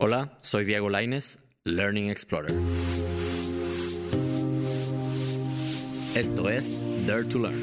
Hola, 0.00 0.38
soy 0.42 0.64
Diego 0.64 0.88
Laines, 0.90 1.40
Learning 1.64 2.08
Explorer. 2.08 2.52
Esto 6.14 6.48
es 6.48 6.80
Dare 7.04 7.24
to 7.24 7.40
Learn, 7.40 7.60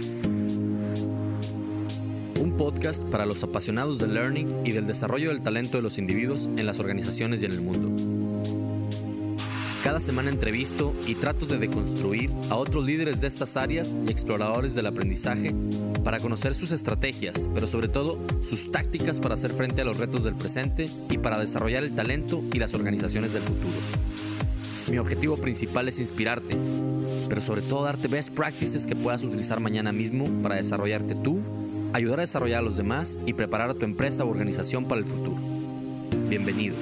un 2.41 2.57
podcast 2.57 3.05
para 3.05 3.25
los 3.25 3.41
apasionados 3.41 3.99
del 3.99 4.15
learning 4.15 4.65
y 4.65 4.73
del 4.73 4.85
desarrollo 4.85 5.29
del 5.29 5.43
talento 5.43 5.77
de 5.77 5.83
los 5.83 5.97
individuos 5.97 6.49
en 6.57 6.65
las 6.65 6.81
organizaciones 6.81 7.41
y 7.41 7.45
en 7.45 7.53
el 7.53 7.61
mundo. 7.61 8.14
Cada 9.85 9.99
semana 9.99 10.31
entrevisto 10.31 10.95
y 11.05 11.13
trato 11.13 11.45
de 11.45 11.59
deconstruir 11.59 12.31
a 12.49 12.55
otros 12.55 12.83
líderes 12.83 13.21
de 13.21 13.27
estas 13.27 13.55
áreas 13.55 13.95
y 14.03 14.09
exploradores 14.09 14.73
del 14.73 14.87
aprendizaje 14.87 15.53
para 16.03 16.19
conocer 16.19 16.55
sus 16.55 16.71
estrategias, 16.71 17.47
pero 17.53 17.67
sobre 17.67 17.87
todo 17.87 18.19
sus 18.41 18.71
tácticas 18.71 19.19
para 19.19 19.35
hacer 19.35 19.53
frente 19.53 19.83
a 19.83 19.85
los 19.85 19.99
retos 19.99 20.23
del 20.23 20.33
presente 20.33 20.89
y 21.11 21.19
para 21.19 21.37
desarrollar 21.37 21.83
el 21.83 21.93
talento 21.93 22.43
y 22.51 22.57
las 22.57 22.73
organizaciones 22.73 23.31
del 23.33 23.43
futuro. 23.43 23.75
Mi 24.89 24.97
objetivo 24.97 25.37
principal 25.37 25.87
es 25.87 25.99
inspirarte, 25.99 26.57
pero 27.29 27.41
sobre 27.41 27.61
todo 27.61 27.83
darte 27.83 28.07
best 28.07 28.33
practices 28.33 28.87
que 28.87 28.95
puedas 28.95 29.23
utilizar 29.23 29.59
mañana 29.59 29.91
mismo 29.91 30.25
para 30.41 30.55
desarrollarte 30.55 31.13
tú, 31.13 31.43
ayudar 31.93 32.17
a 32.17 32.23
desarrollar 32.23 32.61
a 32.61 32.65
los 32.65 32.75
demás 32.75 33.19
y 33.27 33.33
preparar 33.33 33.75
tu 33.75 33.85
empresa 33.85 34.25
o 34.25 34.29
organización 34.31 34.85
para 34.85 35.01
el 35.01 35.05
futuro. 35.05 35.37
Bienvenido. 36.27 36.73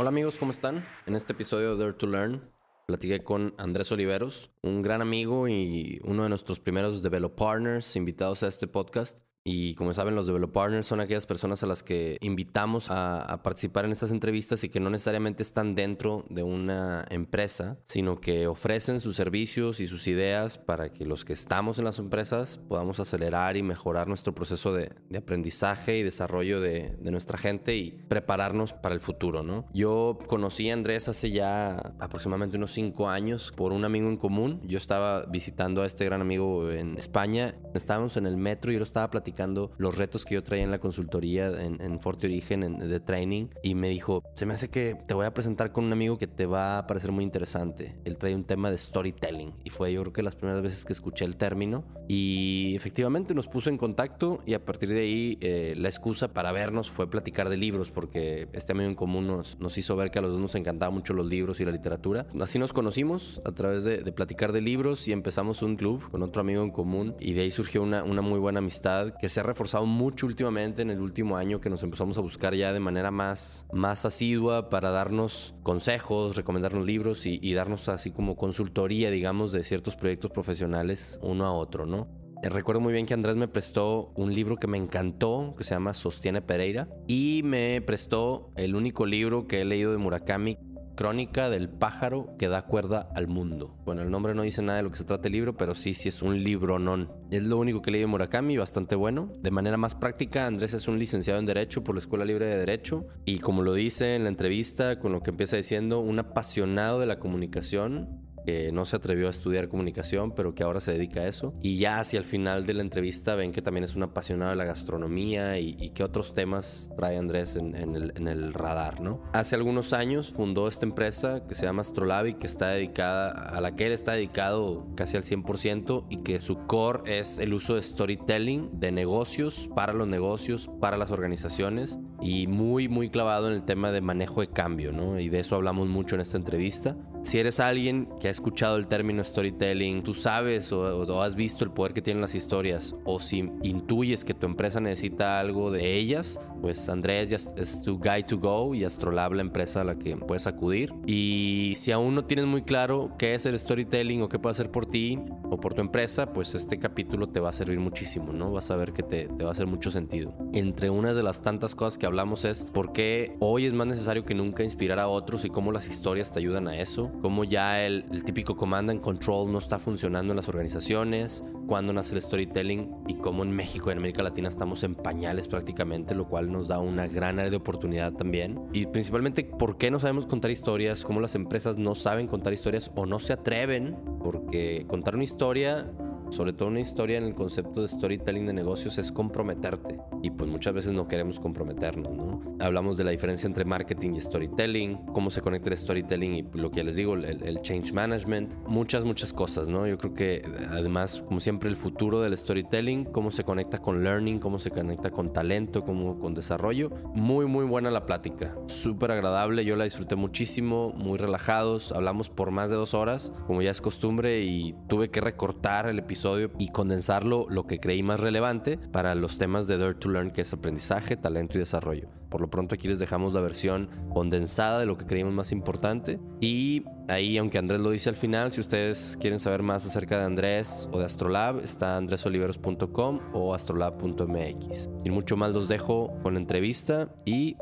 Hola 0.00 0.10
amigos, 0.10 0.38
¿cómo 0.38 0.52
están? 0.52 0.86
En 1.06 1.16
este 1.16 1.32
episodio 1.32 1.74
de 1.74 1.82
Dare 1.82 1.92
to 1.92 2.06
Learn 2.06 2.48
platiqué 2.86 3.24
con 3.24 3.52
Andrés 3.58 3.90
Oliveros, 3.90 4.48
un 4.62 4.80
gran 4.80 5.02
amigo 5.02 5.48
y 5.48 5.98
uno 6.04 6.22
de 6.22 6.28
nuestros 6.28 6.60
primeros 6.60 7.02
Develop 7.02 7.34
Partners 7.34 7.96
invitados 7.96 8.44
a 8.44 8.46
este 8.46 8.68
podcast. 8.68 9.18
Y 9.50 9.74
como 9.76 9.94
saben, 9.94 10.14
los 10.14 10.26
Develop 10.26 10.52
Partners 10.52 10.86
son 10.86 11.00
aquellas 11.00 11.24
personas 11.24 11.62
a 11.62 11.66
las 11.66 11.82
que 11.82 12.18
invitamos 12.20 12.90
a, 12.90 13.40
participar 13.42 13.86
en 13.86 13.92
estas 13.92 14.10
entrevistas 14.10 14.62
y 14.62 14.68
que 14.68 14.78
no 14.78 14.90
necesariamente 14.90 15.42
están 15.42 15.74
dentro 15.74 16.26
de 16.28 16.42
una 16.42 17.06
empresa, 17.08 17.78
sino 17.86 18.20
que 18.20 18.46
ofrecen 18.46 19.00
sus 19.00 19.16
servicios 19.16 19.80
y 19.80 19.86
sus 19.86 20.06
ideas 20.06 20.58
para 20.58 20.90
que 20.90 21.06
los 21.06 21.24
que 21.24 21.32
estamos 21.32 21.78
en 21.78 21.84
las 21.84 21.98
empresas 21.98 22.58
podamos 22.68 23.00
acelerar 23.00 23.56
y 23.56 23.62
mejorar 23.62 24.06
nuestro 24.06 24.34
proceso 24.34 24.74
de, 24.74 24.92
aprendizaje 25.16 25.96
y 25.96 26.02
desarrollo 26.02 26.60
de, 26.60 26.98
nuestra 27.10 27.38
gente 27.38 27.74
y 27.74 27.90
prepararnos 27.90 28.74
para 28.74 28.94
el 28.94 29.00
futuro, 29.00 29.42
¿no? 29.42 29.64
Yo 29.72 30.18
conocí 30.26 30.68
a 30.68 30.74
Andrés 30.74 31.08
hace 31.08 31.30
ya 31.30 31.94
aproximadamente 32.00 32.58
unos 32.58 32.72
cinco 32.72 33.08
años 33.08 33.50
por 33.56 33.72
un 33.72 33.86
amigo 33.86 34.10
en 34.10 34.18
común. 34.18 34.60
Yo 34.64 34.76
estaba 34.76 35.24
visitando 35.24 35.82
a 35.82 35.86
este 35.86 36.04
gran 36.04 36.20
amigo 36.20 36.70
en 36.70 36.98
España. 36.98 37.54
Estábamos 37.72 38.18
en 38.18 38.26
el 38.26 38.36
metro 38.36 38.70
y 38.70 38.74
yo 38.74 38.80
lo 38.80 38.84
estaba 38.84 39.08
platicando 39.08 39.37
los 39.46 39.96
retos 39.96 40.24
que 40.24 40.34
yo 40.34 40.42
traía 40.42 40.64
en 40.64 40.70
la 40.70 40.80
consultoría 40.80 41.48
en, 41.62 41.80
en 41.80 42.00
Forte 42.00 42.26
Origen 42.26 42.78
de 42.78 43.00
training 43.00 43.46
y 43.62 43.74
me 43.74 43.88
dijo, 43.88 44.22
se 44.34 44.46
me 44.46 44.54
hace 44.54 44.68
que 44.68 44.96
te 45.06 45.14
voy 45.14 45.26
a 45.26 45.34
presentar 45.34 45.72
con 45.72 45.84
un 45.84 45.92
amigo 45.92 46.18
que 46.18 46.26
te 46.26 46.46
va 46.46 46.78
a 46.78 46.86
parecer 46.86 47.12
muy 47.12 47.24
interesante. 47.24 47.96
Él 48.04 48.18
trae 48.18 48.34
un 48.34 48.44
tema 48.44 48.70
de 48.70 48.78
storytelling 48.78 49.52
y 49.64 49.70
fue 49.70 49.92
yo 49.92 50.02
creo 50.02 50.12
que 50.12 50.22
las 50.22 50.36
primeras 50.36 50.62
veces 50.62 50.84
que 50.84 50.92
escuché 50.92 51.24
el 51.24 51.36
término 51.36 51.84
y 52.08 52.74
efectivamente 52.74 53.34
nos 53.34 53.48
puso 53.48 53.70
en 53.70 53.78
contacto 53.78 54.40
y 54.46 54.54
a 54.54 54.64
partir 54.64 54.88
de 54.88 55.00
ahí 55.00 55.38
eh, 55.40 55.74
la 55.76 55.88
excusa 55.88 56.28
para 56.28 56.52
vernos 56.52 56.90
fue 56.90 57.08
platicar 57.10 57.48
de 57.48 57.56
libros 57.56 57.90
porque 57.90 58.48
este 58.52 58.72
amigo 58.72 58.88
en 58.88 58.94
común 58.94 59.26
nos, 59.26 59.58
nos 59.60 59.76
hizo 59.78 59.96
ver 59.96 60.10
que 60.10 60.18
a 60.18 60.22
los 60.22 60.32
dos 60.32 60.40
nos 60.40 60.54
encantaban 60.54 60.94
mucho 60.94 61.14
los 61.14 61.26
libros 61.26 61.60
y 61.60 61.64
la 61.64 61.72
literatura. 61.72 62.26
Así 62.40 62.58
nos 62.58 62.72
conocimos 62.72 63.40
a 63.44 63.52
través 63.52 63.84
de, 63.84 64.02
de 64.02 64.12
platicar 64.12 64.52
de 64.52 64.60
libros 64.60 65.06
y 65.08 65.12
empezamos 65.12 65.62
un 65.62 65.76
club 65.76 66.02
con 66.10 66.22
otro 66.22 66.40
amigo 66.40 66.62
en 66.62 66.70
común 66.70 67.14
y 67.20 67.34
de 67.34 67.42
ahí 67.42 67.50
surgió 67.50 67.82
una, 67.82 68.02
una 68.04 68.22
muy 68.22 68.38
buena 68.38 68.58
amistad 68.58 69.14
que 69.20 69.28
se 69.28 69.40
ha 69.40 69.42
reforzado 69.42 69.86
mucho 69.86 70.26
últimamente 70.26 70.82
en 70.82 70.90
el 70.90 71.00
último 71.00 71.36
año 71.36 71.60
que 71.60 71.70
nos 71.70 71.82
empezamos 71.82 72.18
a 72.18 72.20
buscar 72.20 72.54
ya 72.54 72.72
de 72.72 72.80
manera 72.80 73.10
más, 73.10 73.66
más 73.72 74.04
asidua 74.04 74.70
para 74.70 74.90
darnos 74.90 75.54
consejos, 75.62 76.36
recomendarnos 76.36 76.86
libros 76.86 77.26
y, 77.26 77.38
y 77.42 77.54
darnos 77.54 77.88
así 77.88 78.10
como 78.10 78.36
consultoría, 78.36 79.10
digamos, 79.10 79.52
de 79.52 79.64
ciertos 79.64 79.96
proyectos 79.96 80.30
profesionales 80.30 81.18
uno 81.22 81.44
a 81.46 81.52
otro, 81.52 81.86
¿no? 81.86 82.08
Eh, 82.42 82.50
recuerdo 82.50 82.80
muy 82.80 82.92
bien 82.92 83.04
que 83.04 83.14
Andrés 83.14 83.34
me 83.34 83.48
prestó 83.48 84.12
un 84.14 84.32
libro 84.32 84.56
que 84.56 84.68
me 84.68 84.78
encantó, 84.78 85.54
que 85.58 85.64
se 85.64 85.74
llama 85.74 85.92
Sostiene 85.92 86.40
Pereira, 86.40 86.88
y 87.08 87.40
me 87.44 87.80
prestó 87.82 88.52
el 88.56 88.76
único 88.76 89.06
libro 89.06 89.48
que 89.48 89.60
he 89.60 89.64
leído 89.64 89.90
de 89.90 89.98
Murakami 89.98 90.56
Crónica 90.98 91.48
del 91.48 91.68
pájaro 91.68 92.34
que 92.40 92.48
da 92.48 92.62
cuerda 92.62 93.08
al 93.14 93.28
mundo. 93.28 93.76
Bueno, 93.84 94.02
el 94.02 94.10
nombre 94.10 94.34
no 94.34 94.42
dice 94.42 94.62
nada 94.62 94.78
de 94.78 94.82
lo 94.82 94.90
que 94.90 94.96
se 94.96 95.04
trata 95.04 95.28
el 95.28 95.32
libro, 95.32 95.56
pero 95.56 95.76
sí, 95.76 95.94
sí 95.94 96.08
es 96.08 96.22
un 96.22 96.42
libro 96.42 96.80
non. 96.80 97.08
Es 97.30 97.44
lo 97.44 97.56
único 97.56 97.80
que 97.80 97.92
leí 97.92 98.00
de 98.00 98.08
Murakami, 98.08 98.56
bastante 98.56 98.96
bueno. 98.96 99.30
De 99.40 99.52
manera 99.52 99.76
más 99.76 99.94
práctica, 99.94 100.44
Andrés 100.44 100.74
es 100.74 100.88
un 100.88 100.98
licenciado 100.98 101.38
en 101.38 101.46
Derecho 101.46 101.84
por 101.84 101.94
la 101.94 102.00
Escuela 102.00 102.24
Libre 102.24 102.46
de 102.46 102.56
Derecho 102.56 103.06
y 103.24 103.38
como 103.38 103.62
lo 103.62 103.74
dice 103.74 104.16
en 104.16 104.24
la 104.24 104.28
entrevista, 104.28 104.98
con 104.98 105.12
lo 105.12 105.22
que 105.22 105.30
empieza 105.30 105.54
diciendo, 105.54 106.00
un 106.00 106.18
apasionado 106.18 106.98
de 106.98 107.06
la 107.06 107.20
comunicación 107.20 108.27
que 108.48 108.72
no 108.72 108.86
se 108.86 108.96
atrevió 108.96 109.26
a 109.26 109.30
estudiar 109.30 109.68
comunicación, 109.68 110.32
pero 110.32 110.54
que 110.54 110.62
ahora 110.62 110.80
se 110.80 110.92
dedica 110.92 111.20
a 111.20 111.26
eso. 111.26 111.52
Y 111.60 111.76
ya 111.76 111.98
hacia 111.98 112.18
el 112.18 112.24
final 112.24 112.64
de 112.64 112.72
la 112.72 112.80
entrevista 112.80 113.34
ven 113.34 113.52
que 113.52 113.60
también 113.60 113.84
es 113.84 113.94
un 113.94 114.04
apasionado 114.04 114.52
de 114.52 114.56
la 114.56 114.64
gastronomía 114.64 115.58
y, 115.58 115.76
y 115.78 115.90
qué 115.90 116.02
otros 116.02 116.32
temas 116.32 116.88
trae 116.96 117.18
Andrés 117.18 117.56
en, 117.56 117.74
el, 117.74 118.14
en, 118.16 118.52
radar, 118.54 119.02
¿no? 119.02 119.22
Hace 119.34 119.54
algunos 119.54 119.92
años 119.92 120.30
fundó 120.30 120.66
esta 120.66 120.86
empresa 120.86 121.46
que 121.46 121.54
se 121.54 121.66
llama 121.66 121.82
Astrolabi, 121.82 122.34
que 122.34 122.46
está 122.46 122.70
dedicada, 122.70 123.32
a 123.32 123.60
la 123.60 123.76
que 123.76 123.84
él 123.84 123.92
está 123.92 124.12
dedicado 124.12 124.86
casi 124.96 125.18
al 125.18 125.24
100% 125.24 126.06
y 126.08 126.22
que 126.22 126.40
su 126.40 126.56
core 126.66 127.18
es 127.18 127.38
el 127.38 127.52
uso 127.52 127.74
de 127.74 127.82
storytelling 127.82 128.80
de 128.80 128.92
negocios, 128.92 129.68
para 129.76 129.92
los 129.92 130.08
negocios, 130.08 130.70
para 130.80 130.96
las 130.96 131.10
organizaciones 131.10 131.98
y 132.22 132.46
muy, 132.46 132.88
muy 132.88 133.10
clavado 133.10 133.48
en 133.48 133.54
el 133.54 133.64
tema 133.64 133.92
de 133.92 134.00
manejo 134.00 134.40
de 134.40 134.48
cambio, 134.48 134.90
¿no? 134.90 135.20
Y 135.20 135.28
de 135.28 135.40
eso 135.40 135.54
hablamos 135.54 135.88
mucho 135.88 136.14
en 136.14 136.22
esta 136.22 136.38
entrevista. 136.38 136.96
Si 137.22 137.38
eres 137.38 137.60
alguien 137.60 138.08
que 138.20 138.28
ha 138.28 138.30
escuchado 138.30 138.76
el 138.76 138.86
término 138.86 139.22
storytelling, 139.22 140.02
tú 140.02 140.14
sabes 140.14 140.72
o, 140.72 141.22
has 141.22 141.34
visto 141.34 141.64
el 141.64 141.70
poder 141.70 141.92
que 141.92 142.02
tienen 142.02 142.20
las 142.20 142.34
historias, 142.34 142.94
o 143.04 143.18
si 143.18 143.50
intuyes 143.62 144.24
que 144.24 144.34
tu 144.34 144.46
empresa 144.46 144.80
necesita 144.80 145.40
algo 145.40 145.70
de 145.70 145.96
ellas, 145.96 146.38
pues 146.60 146.88
Andrés 146.88 147.32
es 147.32 147.82
tu 147.82 147.98
guide 147.98 148.24
to 148.24 148.38
go 148.38 148.74
y 148.74 148.84
Astrolab 148.84 149.32
la 149.32 149.42
empresa 149.42 149.80
a 149.80 149.84
la 149.84 149.98
que 149.98 150.16
puedes 150.16 150.46
acudir. 150.46 150.92
Y 151.06 151.74
si 151.76 151.92
aún 151.92 152.14
no 152.14 152.24
tienes 152.24 152.46
muy 152.46 152.62
claro 152.62 153.12
qué 153.18 153.34
es 153.34 153.46
el 153.46 153.58
storytelling 153.58 154.22
o 154.22 154.28
qué 154.28 154.38
puede 154.38 154.52
hacer 154.52 154.70
por 154.70 154.86
ti 154.86 155.18
o 155.50 155.58
por 155.58 155.74
tu 155.74 155.80
empresa, 155.80 156.32
pues 156.32 156.54
este 156.54 156.78
capítulo 156.78 157.28
te 157.28 157.40
va 157.40 157.50
a 157.50 157.52
servir 157.52 157.80
muchísimo, 157.80 158.32
¿no? 158.32 158.52
Vas 158.52 158.70
a 158.70 158.76
ver 158.76 158.92
que 158.92 159.02
te, 159.02 159.28
te 159.28 159.44
va 159.44 159.50
a 159.50 159.52
hacer 159.52 159.66
mucho 159.66 159.90
sentido. 159.90 160.34
Entre 160.52 160.90
unas 160.90 161.16
de 161.16 161.22
las 161.22 161.42
tantas 161.42 161.74
cosas 161.74 161.98
que 161.98 162.06
hablamos 162.06 162.44
es 162.44 162.64
por 162.64 162.92
qué 162.92 163.36
hoy 163.40 163.66
es 163.66 163.72
más 163.72 163.86
necesario 163.86 164.24
que 164.24 164.34
nunca 164.34 164.62
inspirar 164.62 164.98
a 164.98 165.08
otros 165.08 165.44
y 165.44 165.50
cómo 165.50 165.72
las 165.72 165.88
historias 165.88 166.32
te 166.32 166.38
ayudan 166.40 166.68
a 166.68 166.78
eso, 166.78 167.07
cómo 167.20 167.44
ya 167.44 167.84
el, 167.84 168.04
el 168.12 168.24
típico 168.24 168.56
command 168.56 168.90
and 168.90 169.00
control 169.00 169.50
no 169.50 169.58
está 169.58 169.78
funcionando 169.78 170.32
en 170.32 170.36
las 170.36 170.48
organizaciones, 170.48 171.44
cuándo 171.68 171.92
nace 171.92 172.14
el 172.14 172.22
storytelling 172.22 172.90
y 173.06 173.14
cómo 173.14 173.44
en 173.44 173.52
México 173.52 173.90
y 173.90 173.92
en 173.92 173.98
América 173.98 174.22
Latina 174.22 174.48
estamos 174.48 174.82
en 174.82 174.94
pañales 174.94 175.46
prácticamente, 175.46 176.14
lo 176.14 176.26
cual 176.26 176.50
nos 176.50 176.66
da 176.66 176.80
una 176.80 177.06
gran 177.06 177.38
área 177.38 177.50
de 177.50 177.56
oportunidad 177.56 178.14
también. 178.14 178.60
Y 178.72 178.86
principalmente 178.86 179.44
por 179.44 179.76
qué 179.76 179.90
no 179.90 180.00
sabemos 180.00 180.26
contar 180.26 180.50
historias, 180.50 181.04
cómo 181.04 181.20
las 181.20 181.34
empresas 181.34 181.76
no 181.78 181.94
saben 181.94 182.26
contar 182.26 182.52
historias 182.52 182.90
o 182.96 183.06
no 183.06 183.20
se 183.20 183.34
atreven, 183.34 183.96
porque 184.22 184.86
contar 184.88 185.14
una 185.14 185.24
historia 185.24 185.92
sobre 186.30 186.52
todo 186.52 186.68
una 186.68 186.80
historia 186.80 187.18
en 187.18 187.24
el 187.24 187.34
concepto 187.34 187.82
de 187.82 187.88
storytelling 187.88 188.46
de 188.46 188.52
negocios 188.52 188.98
es 188.98 189.10
comprometerte 189.12 189.98
y 190.22 190.30
pues 190.30 190.50
muchas 190.50 190.74
veces 190.74 190.92
no 190.92 191.08
queremos 191.08 191.38
comprometernos, 191.40 192.10
¿no? 192.12 192.40
Hablamos 192.60 192.98
de 192.98 193.04
la 193.04 193.10
diferencia 193.10 193.46
entre 193.46 193.64
marketing 193.64 194.14
y 194.14 194.20
storytelling, 194.20 194.96
cómo 195.12 195.30
se 195.30 195.40
conecta 195.40 195.70
el 195.70 195.78
storytelling 195.78 196.34
y 196.34 196.42
lo 196.54 196.70
que 196.70 196.78
ya 196.78 196.84
les 196.84 196.96
digo, 196.96 197.14
el, 197.14 197.60
change 197.62 197.92
management, 197.92 198.54
muchas, 198.66 199.04
muchas 199.04 199.32
cosas, 199.32 199.68
¿no? 199.68 199.86
Yo 199.86 199.96
creo 199.98 200.14
que 200.14 200.42
además, 200.70 201.22
como 201.26 201.40
siempre, 201.40 201.68
el 201.68 201.76
futuro 201.76 202.20
del 202.20 202.36
storytelling, 202.36 203.04
cómo 203.06 203.30
se 203.30 203.44
conecta 203.44 203.78
con 203.78 204.02
learning, 204.02 204.38
cómo 204.38 204.58
se 204.58 204.70
conecta 204.70 205.10
con 205.10 205.32
talento, 205.32 205.84
cómo 205.84 206.18
con 206.18 206.34
desarrollo. 206.34 206.90
Muy, 207.14 207.46
muy 207.46 207.64
buena 207.64 207.90
la 207.90 208.06
plática, 208.06 208.56
súper 208.66 209.12
agradable, 209.12 209.64
yo 209.64 209.76
la 209.76 209.84
disfruté 209.84 210.16
muchísimo, 210.16 210.92
muy 210.96 211.18
relajados, 211.18 211.92
hablamos 211.92 212.28
por 212.28 212.50
más 212.50 212.70
de 212.70 212.76
dos 212.76 212.94
horas, 212.94 213.32
como 213.46 213.62
ya 213.62 213.70
es 213.70 213.80
costumbre, 213.80 214.42
y 214.42 214.74
tuve 214.88 215.10
que 215.10 215.20
recortar 215.20 215.86
el 215.86 215.98
episodio 215.98 216.17
y 216.58 216.68
condensarlo 216.68 217.46
lo 217.48 217.66
que 217.66 217.78
creí 217.78 218.02
más 218.02 218.20
relevante 218.20 218.76
para 218.76 219.14
los 219.14 219.38
temas 219.38 219.66
de 219.66 219.78
Dare 219.78 219.94
to 219.94 220.08
Learn, 220.08 220.30
que 220.32 220.40
es 220.40 220.52
aprendizaje, 220.52 221.16
talento 221.16 221.56
y 221.56 221.60
desarrollo. 221.60 222.08
Por 222.28 222.40
lo 222.40 222.50
pronto 222.50 222.74
aquí 222.74 222.88
les 222.88 222.98
dejamos 222.98 223.32
la 223.32 223.40
versión 223.40 223.88
condensada 224.12 224.80
de 224.80 224.86
lo 224.86 224.96
que 224.96 225.06
creímos 225.06 225.32
más 225.32 225.52
importante. 225.52 226.18
Y 226.40 226.84
ahí, 227.08 227.38
aunque 227.38 227.58
Andrés 227.58 227.80
lo 227.80 227.90
dice 227.90 228.08
al 228.08 228.16
final, 228.16 228.52
si 228.52 228.60
ustedes 228.60 229.16
quieren 229.20 229.40
saber 229.40 229.62
más 229.62 229.86
acerca 229.86 230.18
de 230.18 230.24
Andrés 230.24 230.88
o 230.92 230.98
de 230.98 231.04
Astrolab, 231.04 231.60
está 231.60 231.96
andresoliveros.com 231.96 233.20
o 233.32 233.54
astrolab.mx. 233.54 234.90
Sin 235.02 235.12
mucho 235.12 235.36
más 235.36 235.52
los 235.52 235.68
dejo 235.68 236.12
con 236.22 236.34
la 236.34 236.40
entrevista 236.40 237.08
y 237.24 237.56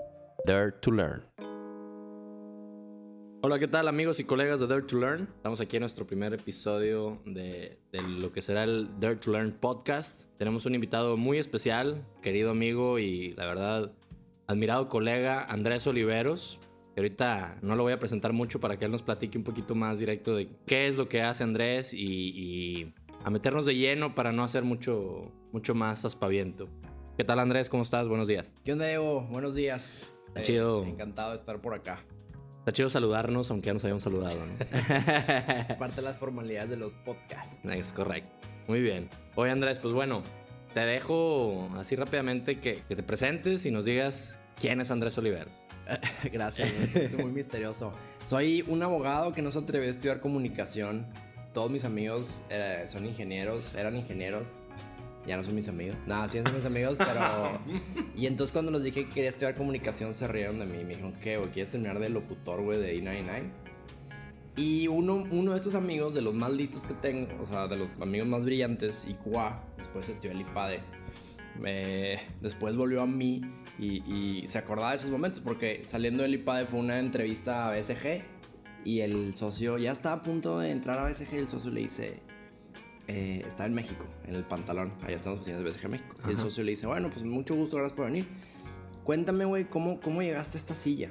Dare 0.46 0.72
to 0.80 0.90
Learn. 0.90 1.45
Hola, 3.48 3.60
¿qué 3.60 3.68
tal 3.68 3.86
amigos 3.86 4.18
y 4.18 4.24
colegas 4.24 4.58
de 4.58 4.66
Dare 4.66 4.82
to 4.82 4.98
Learn? 4.98 5.28
Estamos 5.36 5.60
aquí 5.60 5.76
en 5.76 5.82
nuestro 5.82 6.04
primer 6.04 6.34
episodio 6.34 7.22
de, 7.24 7.78
de, 7.92 8.02
lo 8.02 8.32
que 8.32 8.42
será 8.42 8.64
el 8.64 8.88
Dare 8.98 9.14
to 9.14 9.30
Learn 9.30 9.52
podcast. 9.52 10.22
Tenemos 10.36 10.66
un 10.66 10.74
invitado 10.74 11.16
muy 11.16 11.38
especial, 11.38 12.04
querido 12.22 12.50
amigo 12.50 12.98
y 12.98 13.34
la 13.34 13.46
verdad 13.46 13.92
admirado 14.48 14.88
colega 14.88 15.44
Andrés 15.48 15.86
Oliveros. 15.86 16.58
Que 16.96 17.02
ahorita 17.02 17.58
no 17.62 17.76
lo 17.76 17.84
voy 17.84 17.92
a 17.92 18.00
presentar 18.00 18.32
mucho 18.32 18.58
para 18.58 18.80
que 18.80 18.86
él 18.86 18.90
nos 18.90 19.04
platique 19.04 19.38
un 19.38 19.44
poquito 19.44 19.76
más 19.76 20.00
directo 20.00 20.34
de 20.34 20.48
qué 20.66 20.88
es 20.88 20.96
lo 20.96 21.08
que 21.08 21.22
hace 21.22 21.44
Andrés 21.44 21.94
y, 21.94 22.02
y 22.02 22.94
a 23.22 23.30
meternos 23.30 23.64
de 23.64 23.76
lleno 23.76 24.16
para 24.16 24.32
no 24.32 24.42
hacer 24.42 24.64
mucho, 24.64 25.30
mucho 25.52 25.72
más 25.72 26.04
aspaviento. 26.04 26.66
¿Qué 27.16 27.22
tal 27.22 27.38
Andrés? 27.38 27.68
¿Cómo 27.68 27.84
estás? 27.84 28.08
Buenos 28.08 28.26
días. 28.26 28.52
¿Qué 28.64 28.72
onda, 28.72 28.90
Evo? 28.90 29.20
Buenos 29.30 29.54
días. 29.54 30.12
Chido. 30.42 30.82
Eh, 30.82 30.88
encantado 30.88 31.30
de 31.30 31.36
estar 31.36 31.60
por 31.60 31.74
acá. 31.74 32.04
Está 32.66 32.72
chido 32.72 32.90
saludarnos, 32.90 33.48
aunque 33.52 33.68
ya 33.68 33.74
nos 33.74 33.84
habíamos 33.84 34.02
saludado, 34.02 34.40
¿no? 34.44 34.54
Parte 35.78 35.94
de 35.94 36.02
las 36.02 36.16
formalidades 36.16 36.68
de 36.68 36.76
los 36.76 36.94
podcasts. 36.94 37.64
Es 37.64 37.92
correcto. 37.92 38.28
Muy 38.66 38.80
bien. 38.80 39.08
Oye, 39.36 39.52
Andrés, 39.52 39.78
pues 39.78 39.94
bueno, 39.94 40.24
te 40.74 40.80
dejo 40.80 41.70
así 41.76 41.94
rápidamente 41.94 42.58
que, 42.58 42.82
que 42.88 42.96
te 42.96 43.04
presentes 43.04 43.64
y 43.66 43.70
nos 43.70 43.84
digas 43.84 44.36
quién 44.60 44.80
es 44.80 44.90
Andrés 44.90 45.16
Oliver. 45.16 45.46
Gracias, 46.32 46.72
muy 47.16 47.30
misterioso. 47.30 47.92
Soy 48.24 48.64
un 48.66 48.82
abogado 48.82 49.32
que 49.32 49.42
no 49.42 49.52
se 49.52 49.60
atrevió 49.60 49.86
a 49.86 49.92
estudiar 49.92 50.18
comunicación. 50.18 51.06
Todos 51.54 51.70
mis 51.70 51.84
amigos 51.84 52.42
eh, 52.50 52.86
son 52.88 53.06
ingenieros, 53.06 53.76
eran 53.76 53.94
ingenieros. 53.94 54.48
Ya 55.26 55.36
no 55.36 55.44
son 55.44 55.54
mis 55.54 55.68
amigos. 55.68 55.96
Nada, 56.06 56.28
sí 56.28 56.38
son 56.42 56.54
mis 56.54 56.64
amigos, 56.64 56.96
pero. 56.98 57.60
y 58.16 58.26
entonces 58.26 58.52
cuando 58.52 58.70
les 58.70 58.82
dije 58.82 59.04
que 59.06 59.14
quería 59.14 59.30
estudiar 59.30 59.54
comunicación, 59.54 60.14
se 60.14 60.28
rieron 60.28 60.58
de 60.58 60.66
mí. 60.66 60.78
Me 60.78 60.90
dijeron, 60.90 61.14
¿qué, 61.20 61.36
güey? 61.36 61.50
¿Quieres 61.50 61.72
terminar 61.72 61.98
de 61.98 62.08
locutor, 62.08 62.62
güey, 62.62 62.78
de 62.78 62.94
I-99? 62.94 63.50
Y 64.56 64.88
uno, 64.88 65.24
uno 65.30 65.52
de 65.52 65.58
estos 65.58 65.74
amigos, 65.74 66.14
de 66.14 66.22
los 66.22 66.34
más 66.34 66.50
listos 66.50 66.86
que 66.86 66.94
tengo, 66.94 67.28
o 67.42 67.44
sea, 67.44 67.68
de 67.68 67.76
los 67.76 67.88
amigos 68.00 68.26
más 68.26 68.42
brillantes, 68.42 69.06
IQA, 69.06 69.62
después 69.76 70.08
estudió 70.08 70.32
el 70.32 70.40
IPADE, 70.40 70.80
me, 71.60 72.18
después 72.40 72.74
volvió 72.74 73.02
a 73.02 73.06
mí 73.06 73.42
y, 73.78 74.02
y, 74.10 74.48
se 74.48 74.56
acordaba 74.56 74.92
de 74.92 74.96
esos 74.96 75.10
momentos, 75.10 75.40
porque 75.40 75.82
saliendo 75.84 76.22
del 76.22 76.34
IPADE 76.34 76.66
fue 76.66 76.80
una 76.80 76.98
entrevista 76.98 77.68
a 77.68 77.76
BSG 77.76 78.22
y 78.84 79.00
el 79.00 79.34
socio 79.36 79.76
ya 79.76 79.92
estaba 79.92 80.16
a 80.16 80.22
punto 80.22 80.58
de 80.58 80.70
entrar 80.70 81.00
a 81.00 81.10
BSG 81.10 81.34
y 81.34 81.36
el 81.36 81.48
socio 81.48 81.70
le 81.70 81.80
dice, 81.82 82.22
eh, 83.08 83.44
está 83.46 83.66
en 83.66 83.74
México, 83.74 84.04
en 84.26 84.34
el 84.34 84.44
pantalón. 84.44 84.92
Allá 85.02 85.16
están 85.16 85.32
las 85.32 85.40
oficinas 85.40 85.62
de 85.62 85.70
BSG 85.70 85.88
México. 85.88 86.16
Ajá. 86.18 86.30
Y 86.30 86.34
el 86.34 86.40
socio 86.40 86.64
le 86.64 86.70
dice, 86.72 86.86
bueno, 86.86 87.10
pues 87.10 87.24
mucho 87.24 87.54
gusto, 87.54 87.76
gracias 87.76 87.96
por 87.96 88.06
venir. 88.06 88.26
Cuéntame, 89.04 89.44
güey, 89.44 89.64
¿cómo, 89.66 90.00
¿cómo 90.00 90.22
llegaste 90.22 90.58
a 90.58 90.60
esta 90.60 90.74
silla? 90.74 91.10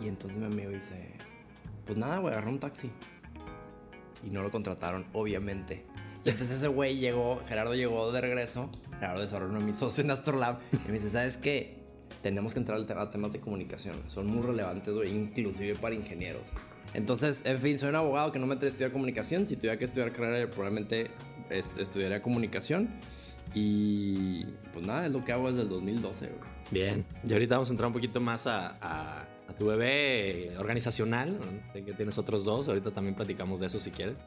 Y 0.00 0.08
entonces 0.08 0.38
mi 0.38 0.46
amigo 0.46 0.70
dice, 0.70 1.12
pues 1.86 1.98
nada, 1.98 2.18
güey, 2.18 2.32
agarré 2.32 2.50
un 2.50 2.60
taxi. 2.60 2.90
Y 4.22 4.30
no 4.30 4.42
lo 4.42 4.50
contrataron, 4.50 5.06
obviamente. 5.12 5.84
Y 6.24 6.28
entonces 6.28 6.58
ese 6.58 6.68
güey 6.68 6.98
llegó, 6.98 7.40
Gerardo 7.48 7.74
llegó 7.74 8.12
de 8.12 8.20
regreso. 8.20 8.68
Gerardo 8.98 9.22
es 9.22 9.32
ahora 9.32 9.46
uno 9.46 9.58
de 9.58 9.64
mis 9.64 9.76
socios 9.76 10.04
en 10.04 10.10
Astrolab. 10.10 10.58
Y 10.72 10.88
me 10.88 10.94
dice, 10.94 11.08
¿sabes 11.08 11.38
qué? 11.38 11.80
Tenemos 12.22 12.52
que 12.52 12.58
entrar 12.58 12.76
al 12.76 12.86
tema, 12.86 13.02
a 13.02 13.10
temas 13.10 13.32
de 13.32 13.40
comunicación. 13.40 13.96
Son 14.08 14.26
muy 14.26 14.42
relevantes, 14.42 14.94
güey, 14.94 15.08
inclusive 15.10 15.74
para 15.76 15.94
ingenieros. 15.94 16.42
Entonces, 16.94 17.42
en 17.44 17.58
fin, 17.58 17.78
soy 17.78 17.90
un 17.90 17.96
abogado 17.96 18.32
que 18.32 18.38
no 18.38 18.46
me 18.46 18.54
atrevo 18.54 18.68
a 18.68 18.70
estudiar 18.70 18.90
comunicación. 18.90 19.46
Si 19.46 19.56
tuviera 19.56 19.78
que 19.78 19.84
estudiar 19.84 20.12
carrera, 20.12 20.48
probablemente 20.50 21.10
est 21.48 21.68
estudiaría 21.78 22.20
comunicación. 22.22 22.88
Y 23.54 24.44
pues 24.72 24.86
nada, 24.86 25.06
es 25.06 25.12
lo 25.12 25.24
que 25.24 25.32
hago 25.32 25.48
desde 25.50 25.62
el 25.62 25.68
2012. 25.68 26.26
Güey. 26.26 26.50
Bien, 26.70 27.04
y 27.26 27.32
ahorita 27.32 27.56
vamos 27.56 27.68
a 27.68 27.72
entrar 27.72 27.88
un 27.88 27.92
poquito 27.92 28.20
más 28.20 28.46
a, 28.46 28.76
a, 28.80 29.22
a 29.48 29.52
tu 29.58 29.66
bebé 29.66 30.52
organizacional. 30.58 31.38
Sé 31.72 31.84
que 31.84 31.92
tienes 31.92 32.18
otros 32.18 32.44
dos, 32.44 32.68
ahorita 32.68 32.92
también 32.92 33.14
platicamos 33.14 33.60
de 33.60 33.66
eso 33.66 33.80
si 33.80 33.90
quieres. 33.90 34.18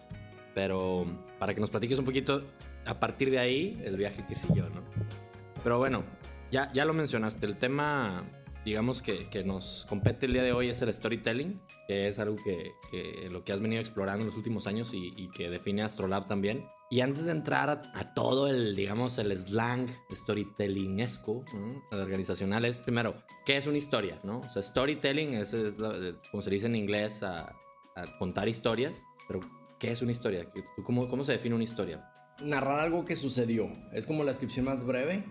Pero 0.54 1.06
para 1.40 1.54
que 1.54 1.62
nos 1.62 1.70
platiques 1.70 1.98
un 2.00 2.06
poquito 2.06 2.44
a 2.86 3.00
partir 3.00 3.32
de 3.32 3.40
ahí, 3.40 3.82
el 3.84 3.98
viaje 3.98 4.24
que 4.28 4.36
siguió, 4.36 4.70
¿no? 4.70 4.84
Pero 5.64 5.78
bueno, 5.78 6.04
ya, 6.52 6.72
ya 6.74 6.86
lo 6.86 6.94
mencionaste, 6.94 7.46
el 7.46 7.56
tema 7.56 8.24
digamos 8.66 9.02
que, 9.02 9.30
que, 9.30 9.44
nos 9.44 9.86
compete 9.90 10.26
el 10.26 10.34
día 10.34 10.44
de 10.44 10.54
hoy 10.54 10.70
es 10.70 10.82
el 10.82 10.94
storytelling, 10.94 11.62
que 11.88 12.08
es 12.08 12.20
algo 12.20 12.38
que, 12.44 12.72
que 12.92 13.30
lo 13.30 13.44
que 13.44 13.54
has 13.54 13.62
venido 13.62 13.82
explorando 13.82 14.22
en 14.22 14.28
los 14.28 14.38
últimos 14.38 14.68
años 14.68 14.94
y, 14.94 15.12
y 15.16 15.30
que 15.30 15.50
define 15.50 15.84
Astrolab 15.84 16.28
también. 16.28 16.66
Y 16.90 17.02
antes 17.02 17.26
de 17.26 17.32
entrar 17.32 17.70
a, 17.70 17.82
a 17.94 18.14
todo 18.14 18.48
el, 18.48 18.76
digamos, 18.76 19.18
el 19.18 19.36
slang 19.38 19.90
storytellingesco 20.12 21.44
¿no? 21.54 21.84
organizacional, 21.92 22.66
es 22.66 22.80
primero, 22.80 23.16
¿qué 23.46 23.58
es 23.58 23.68
una 23.68 23.78
historia? 23.78 24.20
¿no? 24.24 24.40
O 24.40 24.52
sea, 24.52 24.62
storytelling 24.62 25.34
es, 25.34 25.54
es 25.54 25.78
lo, 25.78 25.92
como 26.32 26.44
se 26.44 26.50
dice 26.50 26.68
en 26.68 26.76
inglés, 26.76 27.24
a, 27.24 27.54
a, 27.96 28.18
contar 28.20 28.48
historias, 28.48 29.04
pero 29.28 29.40
¿qué 29.80 29.92
es 29.92 30.02
una 30.02 30.12
historia? 30.12 30.48
¿Cómo, 30.86 31.10
¿Cómo 31.10 31.24
se 31.24 31.34
define 31.34 31.56
una 31.56 31.64
historia? 31.64 32.10
Narrar 32.44 32.80
algo 32.80 33.06
que 33.06 33.16
sucedió. 33.16 33.72
Es 33.92 34.06
como 34.06 34.24
la 34.24 34.32
descripción 34.32 34.66
más 34.66 34.86
breve 34.86 35.26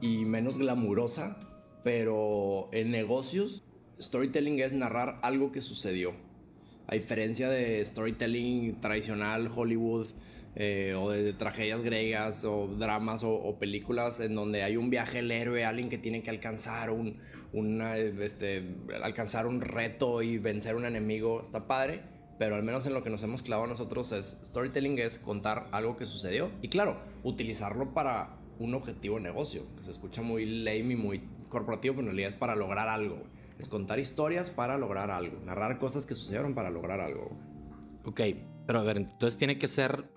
y 0.00 0.24
menos 0.24 0.58
glamurosa 0.58 1.38
pero 1.86 2.68
en 2.72 2.90
negocios, 2.90 3.62
storytelling 4.00 4.58
es 4.58 4.72
narrar 4.72 5.20
algo 5.22 5.52
que 5.52 5.62
sucedió. 5.62 6.14
A 6.88 6.96
diferencia 6.96 7.48
de 7.48 7.86
storytelling 7.86 8.80
tradicional, 8.80 9.48
Hollywood, 9.54 10.08
eh, 10.56 10.96
o 10.98 11.10
de 11.10 11.32
tragedias 11.32 11.82
griegas, 11.82 12.44
o 12.44 12.66
dramas, 12.66 13.22
o, 13.22 13.32
o, 13.32 13.60
películas 13.60 14.18
en 14.18 14.34
donde 14.34 14.64
hay 14.64 14.76
un 14.76 14.90
viaje 14.90 15.18
del 15.18 15.30
héroe, 15.30 15.64
alguien 15.64 15.88
que 15.88 15.96
tiene 15.96 16.24
que 16.24 16.30
alcanzar 16.30 16.90
un, 16.90 17.18
una, 17.52 17.96
este, 17.96 18.64
alcanzar 19.00 19.46
un 19.46 19.60
reto 19.60 20.22
y 20.22 20.38
vencer 20.38 20.74
un 20.74 20.86
enemigo, 20.86 21.40
está 21.40 21.68
padre. 21.68 22.00
Pero 22.36 22.56
al 22.56 22.64
menos 22.64 22.84
en 22.86 22.94
lo 22.94 23.04
que 23.04 23.10
nos 23.10 23.22
hemos 23.22 23.44
clavado 23.44 23.68
nosotros 23.68 24.10
es 24.10 24.40
storytelling 24.42 24.98
es 24.98 25.18
contar 25.18 25.68
algo 25.70 25.96
que 25.96 26.04
sucedió 26.04 26.50
y 26.62 26.68
claro, 26.68 27.00
utilizarlo 27.22 27.94
para 27.94 28.40
un 28.58 28.74
objetivo 28.74 29.18
de 29.18 29.22
negocio, 29.22 29.62
que 29.76 29.84
se 29.84 29.92
escucha 29.92 30.20
muy 30.22 30.46
lame 30.46 30.94
y 30.94 30.96
muy 30.96 31.35
corporativo, 31.56 31.94
pero 31.94 32.02
en 32.02 32.08
realidad 32.08 32.28
es 32.28 32.34
para 32.34 32.54
lograr 32.54 32.88
algo. 32.88 33.22
Es 33.58 33.68
contar 33.68 33.98
historias 33.98 34.50
para 34.50 34.76
lograr 34.76 35.10
algo, 35.10 35.40
narrar 35.44 35.78
cosas 35.78 36.04
que 36.04 36.14
sucedieron 36.14 36.54
para 36.54 36.68
lograr 36.68 37.00
algo. 37.00 37.30
Ok, 38.04 38.20
pero 38.66 38.80
a 38.80 38.82
ver, 38.82 38.98
entonces 38.98 39.38
tiene 39.38 39.58
que 39.58 39.68
ser 39.68 40.10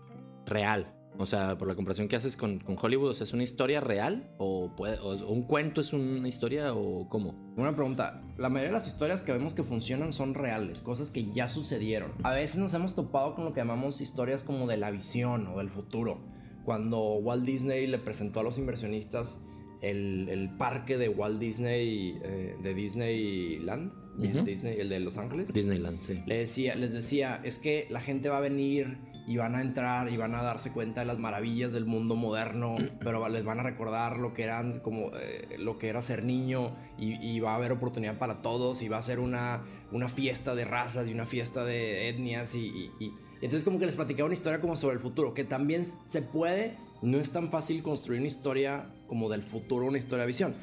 real. 0.45 0.93
O 1.17 1.25
sea, 1.25 1.57
por 1.57 1.67
la 1.67 1.75
comparación 1.75 2.07
que 2.07 2.15
haces 2.15 2.37
con, 2.37 2.59
con 2.59 2.77
Hollywood, 2.81 3.21
¿es 3.21 3.33
una 3.33 3.43
historia 3.43 3.81
real? 3.81 4.29
¿O, 4.37 4.73
puede, 4.75 4.99
o, 4.99 5.15
un 5.27 5.43
cuento 5.43 5.81
es 5.81 5.91
una 5.93 6.27
historia? 6.27 6.73
¿O 6.73 7.07
cómo? 7.09 7.33
Buena 7.55 7.75
pregunta. 7.75 8.21
La 8.37 8.49
mayoría 8.49 8.69
de 8.69 8.75
las 8.75 8.87
historias 8.87 9.21
que 9.21 9.31
vemos 9.31 9.53
que 9.53 9.63
funcionan 9.63 10.13
son 10.13 10.33
reales, 10.33 10.81
cosas 10.81 11.09
que 11.11 11.31
ya 11.31 11.47
sucedieron. 11.47 12.13
A 12.23 12.31
veces 12.31 12.57
nos 12.57 12.73
hemos 12.73 12.95
topado 12.95 13.35
con 13.35 13.45
lo 13.45 13.53
que 13.53 13.59
llamamos 13.59 14.01
historias 14.01 14.43
como 14.43 14.67
de 14.67 14.77
la 14.77 14.91
visión 14.91 15.47
o 15.47 15.57
del 15.57 15.69
futuro. 15.69 16.19
Cuando 16.63 16.99
Walt 17.15 17.45
Disney 17.45 17.87
le 17.87 17.97
presentó 17.97 18.41
a 18.41 18.43
los 18.43 18.57
inversionistas 18.57 19.41
el, 19.81 20.27
el, 20.29 20.49
parque 20.57 20.97
de 20.97 21.09
Walt 21.09 21.39
Disney, 21.39 22.19
eh, 22.23 22.55
de 22.61 22.73
Disneyland, 22.73 23.91
uh 24.17 24.21
-huh. 24.21 24.43
Disney, 24.43 24.79
el 24.79 24.89
de 24.89 24.99
Los 24.99 25.17
Ángeles. 25.17 25.53
Disneyland, 25.53 26.01
sí. 26.01 26.21
Le 26.25 26.39
decía, 26.39 26.75
les 26.75 26.91
decía, 26.91 27.39
es 27.43 27.59
que 27.59 27.87
la 27.89 28.01
gente 28.01 28.29
va 28.29 28.37
a 28.37 28.41
venir 28.41 28.97
y 29.27 29.37
van 29.37 29.55
a 29.55 29.61
entrar 29.61 30.11
y 30.11 30.17
van 30.17 30.33
a 30.33 30.41
darse 30.41 30.73
cuenta 30.73 31.01
de 31.01 31.05
las 31.05 31.19
maravillas 31.19 31.71
del 31.71 31.85
mundo 31.85 32.15
moderno, 32.15 32.75
pero 32.99 33.27
les 33.29 33.43
van 33.43 33.59
a 33.59 33.63
recordar 33.63 34.17
lo 34.17 34.33
que 34.33 34.43
eran 34.43 34.79
como 34.79 35.11
eh, 35.15 35.57
lo 35.59 35.77
que 35.77 35.87
era 35.87 36.01
ser 36.01 36.23
niño 36.23 36.75
y, 36.97 37.13
y, 37.25 37.39
va 37.39 37.51
a 37.51 37.55
haber 37.55 37.71
oportunidad 37.71 38.17
para 38.17 38.41
todos 38.41 38.81
y 38.81 38.89
va 38.89 38.97
a 38.97 39.03
ser 39.03 39.19
una, 39.19 39.61
una 39.91 40.09
fiesta 40.09 40.55
de 40.55 40.65
razas 40.65 41.07
y 41.07 41.13
una 41.13 41.25
fiesta 41.25 41.63
de 41.63 42.09
etnias 42.09 42.55
y, 42.55 42.65
y, 42.67 42.91
y 42.99 43.13
entonces 43.41 43.63
como 43.63 43.79
que 43.79 43.85
les 43.85 43.95
platicaba 43.95 44.25
una 44.25 44.33
historia 44.33 44.59
como 44.59 44.75
sobre 44.75 44.95
el 44.95 44.99
futuro, 44.99 45.33
que 45.33 45.43
también 45.43 45.85
se 45.85 46.21
puede, 46.21 46.75
no 47.01 47.17
es 47.19 47.31
tan 47.31 47.49
fácil 47.49 47.81
construir 47.83 48.19
una 48.19 48.27
historia 48.27 48.85
como 49.07 49.29
del 49.29 49.41
futuro, 49.41 49.85
una 49.85 49.97
historia 49.97 50.21
de 50.21 50.27
visión. 50.27 50.53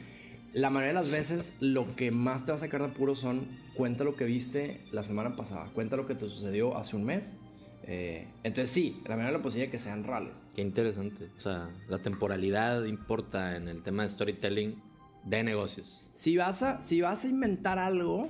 La 0.52 0.71
mayoría 0.71 1.00
de 1.00 1.05
las 1.05 1.11
veces 1.11 1.55
lo 1.61 1.95
que 1.97 2.11
más 2.11 2.45
te 2.45 2.52
va 2.52 2.57
a 2.57 2.61
sacar 2.61 2.81
de 2.81 2.88
apuro 2.88 3.14
son 3.14 3.47
cuenta 3.75 4.05
lo 4.05 4.16
que 4.16 4.25
viste 4.25 4.81
la 4.93 5.05
semana 5.05 5.37
pasada, 5.37 5.69
cuenta 5.75 5.97
lo 5.97 6.07
que 6.07 6.14
te 6.14 6.28
sucedió 6.28 6.76
hace 6.76 6.97
un 6.97 7.05
mes. 7.05 7.37
Eh, 7.88 8.26
entonces 8.43 8.71
sí, 8.71 9.00
la 9.05 9.16
mayoría 9.16 9.33
de 9.33 9.38
la 9.38 9.43
posibilidad 9.43 9.75
es 9.75 9.81
que 9.81 9.85
sean 9.85 10.05
reales. 10.05 10.43
Qué 10.55 10.62
interesante. 10.62 11.28
O 11.35 11.38
sea, 11.38 11.69
la 11.88 11.99
temporalidad 11.99 12.85
importa 12.85 13.57
en 13.57 13.69
el 13.69 13.83
tema 13.83 14.02
de 14.02 14.11
storytelling 14.11 14.83
de 15.25 15.43
negocios. 15.43 16.05
Si 16.14 16.37
vas 16.37 16.62
a, 16.62 16.83
si 16.83 17.00
vas 17.00 17.25
a 17.25 17.28
inventar 17.28 17.78
algo, 17.78 18.28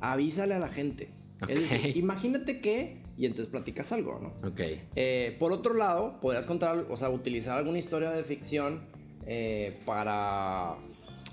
avísale 0.00 0.54
a 0.54 0.58
la 0.58 0.68
gente. 0.68 1.10
Okay. 1.42 1.56
Es 1.56 1.70
decir, 1.70 1.96
imagínate 1.96 2.60
que 2.60 3.01
y 3.16 3.26
entonces 3.26 3.50
platicas 3.50 3.92
algo, 3.92 4.18
¿no? 4.20 4.48
Ok. 4.48 4.60
Eh, 4.96 5.36
por 5.38 5.52
otro 5.52 5.74
lado, 5.74 6.18
podrías 6.20 6.46
contar, 6.46 6.86
o 6.88 6.96
sea, 6.96 7.10
utilizar 7.10 7.58
alguna 7.58 7.78
historia 7.78 8.10
de 8.10 8.24
ficción 8.24 8.82
eh, 9.26 9.78
para 9.84 10.76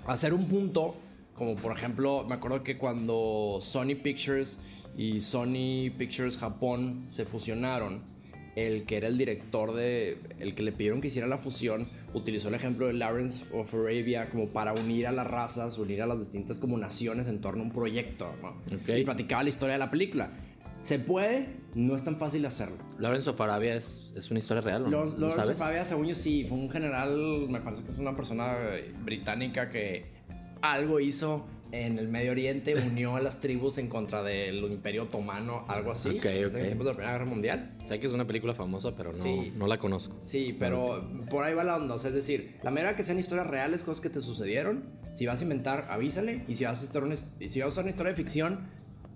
hacer 0.06 0.34
un 0.34 0.46
punto, 0.46 0.96
como 1.34 1.56
por 1.56 1.72
ejemplo, 1.72 2.24
me 2.28 2.34
acuerdo 2.34 2.62
que 2.62 2.76
cuando 2.76 3.58
Sony 3.60 3.96
Pictures 4.02 4.60
y 4.96 5.22
Sony 5.22 5.90
Pictures 5.96 6.36
Japón 6.36 7.06
se 7.08 7.24
fusionaron, 7.24 8.10
el 8.56 8.84
que 8.84 8.96
era 8.96 9.08
el 9.08 9.16
director 9.16 9.74
de. 9.74 10.18
El 10.38 10.54
que 10.54 10.62
le 10.62 10.72
pidieron 10.72 11.00
que 11.00 11.08
hiciera 11.08 11.26
la 11.26 11.38
fusión, 11.38 11.88
utilizó 12.14 12.48
el 12.48 12.54
ejemplo 12.54 12.86
de 12.88 12.94
Lawrence 12.94 13.44
of 13.54 13.72
Arabia 13.74 14.28
como 14.30 14.48
para 14.48 14.72
unir 14.72 15.06
a 15.06 15.12
las 15.12 15.26
razas, 15.26 15.78
unir 15.78 16.02
a 16.02 16.06
las 16.06 16.18
distintas 16.18 16.58
como 16.58 16.76
naciones 16.76 17.28
en 17.28 17.40
torno 17.40 17.62
a 17.62 17.66
un 17.66 17.72
proyecto, 17.72 18.32
¿no? 18.42 18.48
Ok. 18.76 18.88
Y 18.98 19.04
platicaba 19.04 19.42
la 19.44 19.48
historia 19.48 19.74
de 19.74 19.78
la 19.78 19.90
película. 19.90 20.30
¿Se 20.82 20.98
puede? 20.98 21.60
No 21.74 21.94
es 21.94 22.02
tan 22.02 22.18
fácil 22.18 22.44
hacerlo. 22.46 22.76
Lawrence 22.98 23.30
of 23.30 23.40
Arabia 23.40 23.74
es, 23.76 24.12
es 24.16 24.30
una 24.30 24.38
historia 24.40 24.60
real, 24.62 24.84
¿o 24.84 24.88
¿no? 24.88 25.04
Los, 25.04 25.36
of 25.36 25.60
Arabia, 25.60 25.84
según 25.84 26.06
yo, 26.06 26.14
sí, 26.14 26.44
fue 26.48 26.58
un 26.58 26.70
general, 26.70 27.46
me 27.48 27.60
parece 27.60 27.82
que 27.84 27.92
es 27.92 27.98
una 27.98 28.16
persona 28.16 28.56
eh, 28.72 28.92
británica 29.04 29.70
que 29.70 30.06
algo 30.62 30.98
hizo 31.00 31.46
en 31.72 31.98
el 31.98 32.08
Medio 32.08 32.32
Oriente, 32.32 32.74
unió 32.86 33.14
a 33.14 33.20
las 33.20 33.40
tribus 33.40 33.78
en 33.78 33.88
contra 33.88 34.22
del 34.24 34.64
Imperio 34.64 35.04
Otomano, 35.04 35.64
algo 35.68 35.92
así. 35.92 36.08
Ok, 36.18 36.24
en 36.24 36.46
ok. 36.46 36.52
tiempos 36.52 36.78
de 36.86 36.92
la 36.92 36.92
Primera 36.94 37.12
Guerra 37.12 37.24
Mundial. 37.26 37.76
Sé 37.84 38.00
que 38.00 38.06
es 38.06 38.12
una 38.12 38.26
película 38.26 38.54
famosa, 38.54 38.96
pero 38.96 39.12
no, 39.12 39.22
Sí. 39.22 39.52
no 39.56 39.66
la 39.68 39.78
conozco. 39.78 40.16
Sí, 40.22 40.56
pero 40.58 41.08
por 41.30 41.44
ahí 41.44 41.54
va 41.54 41.62
la 41.62 41.76
onda. 41.76 41.94
O 41.94 41.98
sea, 41.98 42.08
es 42.08 42.14
decir, 42.16 42.56
la 42.64 42.70
manera 42.70 42.96
que 42.96 43.04
sean 43.04 43.18
historias 43.20 43.46
reales, 43.46 43.84
cosas 43.84 44.00
que 44.00 44.10
te 44.10 44.20
sucedieron. 44.20 44.84
Si 45.12 45.26
vas 45.26 45.40
a 45.40 45.42
inventar, 45.44 45.86
avísale. 45.90 46.44
Y 46.48 46.56
si 46.56 46.64
vas 46.64 46.94
a, 46.94 46.98
una, 46.98 47.14
si 47.16 47.60
vas 47.60 47.66
a 47.66 47.68
usar 47.68 47.84
una 47.84 47.90
historia 47.90 48.10
de 48.10 48.16
ficción, 48.16 48.68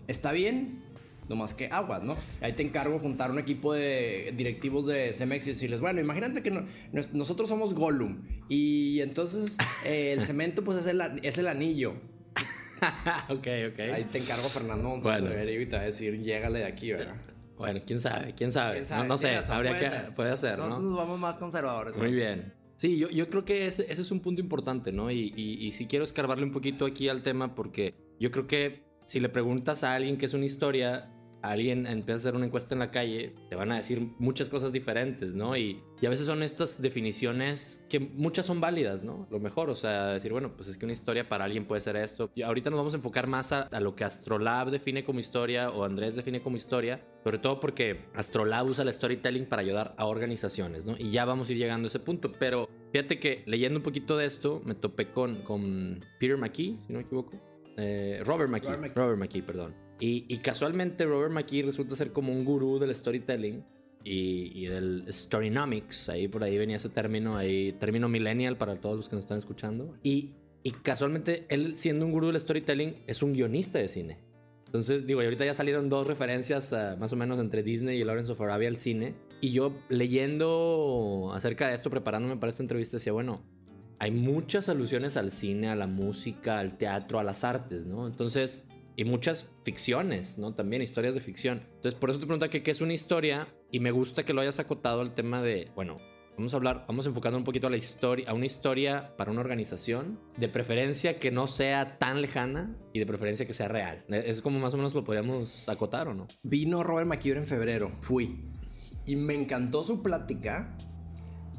está 0.06 0.30
bien. 0.30 0.82
Nomás 1.28 1.54
que 1.54 1.66
aguas, 1.68 2.02
¿no? 2.02 2.16
Ahí 2.40 2.52
te 2.52 2.62
encargo 2.62 2.98
juntar 2.98 3.30
un 3.30 3.38
equipo 3.38 3.72
de 3.72 4.32
directivos 4.36 4.86
de 4.86 5.12
Cemex 5.14 5.46
y 5.46 5.50
decirles, 5.50 5.80
bueno, 5.80 6.00
imagínate 6.00 6.42
que 6.42 6.50
no- 6.50 6.66
nos- 6.92 7.12
nosotros 7.14 7.48
somos 7.48 7.74
Gollum. 7.74 8.22
Y 8.48 9.00
entonces 9.00 9.56
eh, 9.86 10.12
el 10.12 10.24
cemento 10.26 10.62
pues 10.64 10.78
es 10.78 10.86
el, 10.86 11.00
a- 11.00 11.16
es 11.22 11.38
el 11.38 11.48
anillo. 11.48 11.94
ok, 13.30 13.46
ok. 13.72 13.78
Ahí 13.92 14.04
te 14.10 14.18
encargo 14.18 14.48
Fernando 14.48 14.88
González 14.90 15.32
Bueno. 15.34 15.50
Y 15.62 15.66
te 15.66 15.76
va 15.76 15.82
a 15.82 15.86
decir, 15.86 16.18
llégale 16.20 16.58
de 16.60 16.64
aquí, 16.66 16.92
¿verdad? 16.92 17.14
Bueno, 17.56 17.80
quién 17.86 18.00
sabe, 18.00 18.34
quién 18.34 18.50
sabe. 18.52 18.74
¿Quién 18.74 18.86
sabe? 18.86 19.02
No, 19.04 19.08
no 19.10 19.18
sé, 19.18 19.34
razón, 19.34 19.56
habría 19.56 19.70
puede 19.72 19.84
que. 19.84 19.90
ser. 19.90 20.14
Puede 20.14 20.36
ser, 20.36 20.58
¿no? 20.58 20.80
Nos 20.80 20.96
vamos 20.96 21.18
más 21.18 21.38
conservadores. 21.38 21.96
Muy 21.96 22.12
bien. 22.12 22.52
Sí, 22.76 22.98
yo, 22.98 23.08
yo 23.08 23.30
creo 23.30 23.44
que 23.44 23.66
ese, 23.66 23.82
ese 23.90 24.02
es 24.02 24.10
un 24.10 24.18
punto 24.20 24.40
importante, 24.42 24.90
¿no? 24.92 25.10
Y, 25.10 25.32
y, 25.36 25.64
y 25.64 25.70
sí 25.72 25.86
quiero 25.86 26.04
escarbarle 26.04 26.44
un 26.44 26.50
poquito 26.52 26.84
aquí 26.84 27.08
al 27.08 27.22
tema 27.22 27.54
porque 27.54 27.94
yo 28.18 28.32
creo 28.32 28.48
que 28.48 28.82
si 29.06 29.20
le 29.20 29.28
preguntas 29.28 29.84
a 29.84 29.94
alguien 29.94 30.16
qué 30.18 30.26
es 30.26 30.34
una 30.34 30.44
historia, 30.46 31.08
alguien 31.50 31.86
empieza 31.86 32.12
a 32.12 32.16
hacer 32.16 32.36
una 32.36 32.46
encuesta 32.46 32.74
en 32.74 32.78
la 32.80 32.90
calle, 32.90 33.34
te 33.48 33.56
van 33.56 33.70
a 33.72 33.76
decir 33.76 34.00
muchas 34.18 34.48
cosas 34.48 34.72
diferentes, 34.72 35.34
¿no? 35.34 35.56
Y, 35.56 35.82
y 36.00 36.06
a 36.06 36.10
veces 36.10 36.26
son 36.26 36.42
estas 36.42 36.80
definiciones 36.80 37.84
que 37.88 38.00
muchas 38.00 38.46
son 38.46 38.60
válidas, 38.60 39.04
¿no? 39.04 39.26
Lo 39.30 39.38
mejor, 39.40 39.70
o 39.70 39.76
sea, 39.76 40.14
decir, 40.14 40.32
bueno, 40.32 40.56
pues 40.56 40.68
es 40.68 40.78
que 40.78 40.86
una 40.86 40.92
historia 40.92 41.28
para 41.28 41.44
alguien 41.44 41.66
puede 41.66 41.82
ser 41.82 41.96
esto. 41.96 42.30
Y 42.34 42.42
ahorita 42.42 42.70
nos 42.70 42.78
vamos 42.78 42.94
a 42.94 42.96
enfocar 42.96 43.26
más 43.26 43.52
a, 43.52 43.62
a 43.62 43.80
lo 43.80 43.94
que 43.94 44.04
Astrolab 44.04 44.70
define 44.70 45.04
como 45.04 45.20
historia 45.20 45.70
o 45.70 45.84
Andrés 45.84 46.16
define 46.16 46.42
como 46.42 46.56
historia, 46.56 47.04
sobre 47.22 47.38
todo 47.38 47.60
porque 47.60 48.06
Astrolab 48.14 48.66
usa 48.66 48.82
el 48.84 48.92
storytelling 48.92 49.46
para 49.46 49.62
ayudar 49.62 49.94
a 49.98 50.06
organizaciones, 50.06 50.84
¿no? 50.84 50.94
Y 50.98 51.10
ya 51.10 51.24
vamos 51.24 51.48
a 51.48 51.52
ir 51.52 51.58
llegando 51.58 51.86
a 51.86 51.88
ese 51.88 52.00
punto, 52.00 52.32
pero 52.38 52.68
fíjate 52.92 53.18
que 53.18 53.42
leyendo 53.46 53.78
un 53.78 53.82
poquito 53.82 54.16
de 54.16 54.26
esto, 54.26 54.62
me 54.64 54.74
topé 54.74 55.10
con, 55.10 55.36
con 55.42 56.04
Peter 56.18 56.38
McKee, 56.38 56.78
si 56.86 56.92
no 56.92 56.98
me 57.00 57.04
equivoco. 57.04 57.38
Eh, 57.76 58.22
Robert 58.24 58.50
McKee. 58.50 58.68
Robert 58.68 58.82
McKee. 58.82 59.00
Robert 59.00 59.18
McKee, 59.18 59.42
perdón. 59.42 59.83
Y, 60.00 60.26
y 60.28 60.38
casualmente 60.38 61.04
Robert 61.04 61.32
McKee 61.32 61.62
resulta 61.62 61.96
ser 61.96 62.12
como 62.12 62.32
un 62.32 62.44
gurú 62.44 62.78
del 62.78 62.94
storytelling 62.94 63.64
y, 64.02 64.52
y 64.54 64.66
del 64.66 65.04
storynomics. 65.08 66.08
Ahí 66.08 66.28
por 66.28 66.42
ahí 66.42 66.58
venía 66.58 66.76
ese 66.76 66.88
término, 66.88 67.36
ahí 67.36 67.72
término 67.72 68.08
millennial 68.08 68.56
para 68.56 68.76
todos 68.80 68.96
los 68.96 69.08
que 69.08 69.16
nos 69.16 69.24
están 69.24 69.38
escuchando. 69.38 69.94
Y, 70.02 70.32
y 70.62 70.72
casualmente 70.72 71.46
él 71.48 71.76
siendo 71.76 72.04
un 72.06 72.12
gurú 72.12 72.28
del 72.28 72.40
storytelling 72.40 72.96
es 73.06 73.22
un 73.22 73.32
guionista 73.32 73.78
de 73.78 73.88
cine. 73.88 74.18
Entonces, 74.66 75.06
digo, 75.06 75.22
y 75.22 75.26
ahorita 75.26 75.44
ya 75.44 75.54
salieron 75.54 75.88
dos 75.88 76.04
referencias 76.08 76.72
ah, 76.72 76.96
más 76.98 77.12
o 77.12 77.16
menos 77.16 77.38
entre 77.38 77.62
Disney 77.62 78.00
y 78.00 78.02
Lawrence 78.02 78.32
of 78.32 78.40
Arabia 78.40 78.68
al 78.68 78.76
cine. 78.76 79.14
Y 79.40 79.52
yo 79.52 79.72
leyendo 79.88 81.30
acerca 81.32 81.68
de 81.68 81.74
esto, 81.74 81.90
preparándome 81.90 82.36
para 82.38 82.50
esta 82.50 82.64
entrevista, 82.64 82.96
decía, 82.96 83.12
bueno, 83.12 83.44
hay 84.00 84.10
muchas 84.10 84.68
alusiones 84.68 85.16
al 85.16 85.30
cine, 85.30 85.68
a 85.68 85.76
la 85.76 85.86
música, 85.86 86.58
al 86.58 86.76
teatro, 86.76 87.20
a 87.20 87.22
las 87.22 87.44
artes, 87.44 87.86
¿no? 87.86 88.08
Entonces, 88.08 88.64
y 88.96 89.04
muchas 89.04 89.52
ficciones, 89.64 90.38
¿no? 90.38 90.54
También 90.54 90.82
historias 90.82 91.14
de 91.14 91.20
ficción. 91.20 91.62
Entonces, 91.76 91.94
por 91.94 92.10
eso 92.10 92.20
te 92.20 92.26
pregunto 92.26 92.48
que 92.50 92.62
qué 92.62 92.70
es 92.70 92.80
una 92.80 92.92
historia 92.92 93.48
y 93.70 93.80
me 93.80 93.90
gusta 93.90 94.24
que 94.24 94.32
lo 94.32 94.40
hayas 94.40 94.58
acotado 94.58 95.00
al 95.00 95.14
tema 95.14 95.42
de, 95.42 95.70
bueno, 95.74 95.98
vamos 96.36 96.52
a 96.52 96.56
hablar, 96.56 96.84
vamos 96.88 97.06
enfocando 97.06 97.38
un 97.38 97.44
poquito 97.44 97.66
a 97.66 97.70
la 97.70 97.76
historia, 97.76 98.28
a 98.28 98.34
una 98.34 98.46
historia 98.46 99.16
para 99.16 99.30
una 99.30 99.40
organización, 99.40 100.20
de 100.36 100.48
preferencia 100.48 101.18
que 101.18 101.30
no 101.30 101.46
sea 101.46 101.98
tan 101.98 102.20
lejana 102.20 102.76
y 102.92 102.98
de 102.98 103.06
preferencia 103.06 103.46
que 103.46 103.54
sea 103.54 103.68
real. 103.68 104.04
Es 104.08 104.42
como 104.42 104.58
más 104.58 104.74
o 104.74 104.76
menos 104.76 104.94
lo 104.94 105.04
podríamos 105.04 105.68
acotar, 105.68 106.08
¿o 106.08 106.14
no? 106.14 106.26
Vino 106.42 106.82
Robert 106.82 107.08
McKeown 107.08 107.38
en 107.38 107.46
febrero, 107.46 107.92
fui. 108.00 108.50
Y 109.06 109.16
me 109.16 109.34
encantó 109.34 109.84
su 109.84 110.02
plática, 110.02 110.76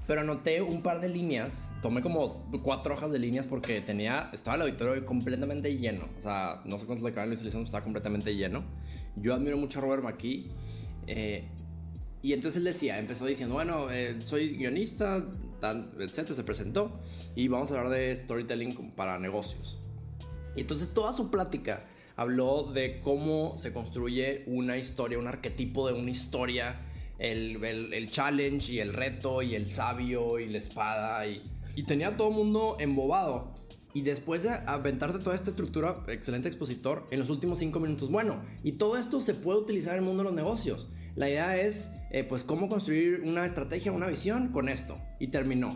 pero 0.07 0.21
anoté 0.21 0.61
un 0.61 0.81
par 0.81 1.01
de 1.01 1.09
líneas. 1.09 1.69
Tomé 1.81 2.01
como 2.01 2.27
cuatro 2.61 2.93
hojas 2.93 3.11
de 3.11 3.19
líneas 3.19 3.45
porque 3.47 3.81
tenía, 3.81 4.29
estaba 4.33 4.55
el 4.55 4.63
auditorio 4.63 5.05
completamente 5.05 5.75
lleno. 5.77 6.07
O 6.17 6.21
sea, 6.21 6.61
no 6.65 6.77
sé 6.79 6.85
cuántos 6.85 7.11
le 7.11 7.25
Luis 7.27 7.41
Elizondo, 7.41 7.65
estaba 7.65 7.83
completamente 7.83 8.35
lleno. 8.35 8.63
Yo 9.15 9.33
admiro 9.33 9.57
mucho 9.57 9.79
a 9.79 9.81
Robert 9.81 10.03
McKee. 10.03 10.43
eh, 11.07 11.43
y 12.25 12.33
entonces 12.33 12.57
él 12.57 12.63
decía, 12.63 12.97
empezó 12.97 13.27
diciendo, 13.27 13.53
bueno, 13.53 13.91
eh, 13.91 14.15
soy 14.19 14.55
guionista, 14.57 15.23
tal, 15.59 15.91
etcétera, 15.99 16.33
se 16.33 16.43
presentó. 16.43 16.99
Y 17.35 17.47
vamos 17.49 17.71
a 17.71 17.77
hablar 17.77 17.93
de 17.93 18.15
storytelling 18.15 18.91
para 18.95 19.19
negocios. 19.19 19.77
Y 20.55 20.61
entonces 20.61 20.91
toda 20.91 21.13
su 21.13 21.29
plática 21.29 21.85
habló 22.15 22.63
de 22.63 22.99
cómo 23.01 23.57
se 23.59 23.71
construye 23.73 24.43
una 24.47 24.75
historia, 24.75 25.19
un 25.19 25.27
arquetipo 25.27 25.87
de 25.87 25.93
una 25.93 26.09
historia, 26.09 26.79
el, 27.19 27.63
el- 27.63 27.93
el 27.93 28.09
challenge 28.09 28.73
y 28.73 28.79
el 28.79 28.93
reto 28.93 29.41
y 29.41 29.55
el 29.55 29.69
sabio 29.71 30.39
y 30.39 30.47
la 30.49 30.57
espada. 30.57 31.25
Y, 31.27 31.41
y 31.75 31.83
tenía 31.83 32.09
a 32.09 32.17
todo 32.17 32.29
el 32.29 32.35
mundo 32.35 32.77
embobado. 32.79 33.53
Y 33.93 34.01
después 34.01 34.43
de 34.43 34.49
aventarte 34.49 35.19
toda 35.19 35.35
esta 35.35 35.49
estructura, 35.49 35.95
excelente 36.09 36.49
expositor, 36.49 37.05
en 37.11 37.19
los 37.19 37.29
últimos 37.29 37.59
cinco 37.59 37.79
minutos, 37.79 38.11
bueno, 38.11 38.43
y 38.61 38.73
todo 38.73 38.97
esto 38.97 39.21
se 39.21 39.33
puede 39.33 39.59
utilizar 39.59 39.93
en 39.93 39.99
el 39.99 40.05
mundo 40.05 40.23
de 40.23 40.29
los 40.29 40.35
negocios. 40.35 40.89
La 41.15 41.29
idea 41.29 41.55
es, 41.57 41.91
eh, 42.11 42.25
pues, 42.25 42.43
cómo 42.43 42.67
construir 42.67 43.21
una 43.23 43.45
estrategia, 43.45 43.93
una 43.93 44.07
visión 44.07 44.49
con 44.49 44.67
esto. 44.67 44.95
Y 45.17 45.27
terminó. 45.27 45.69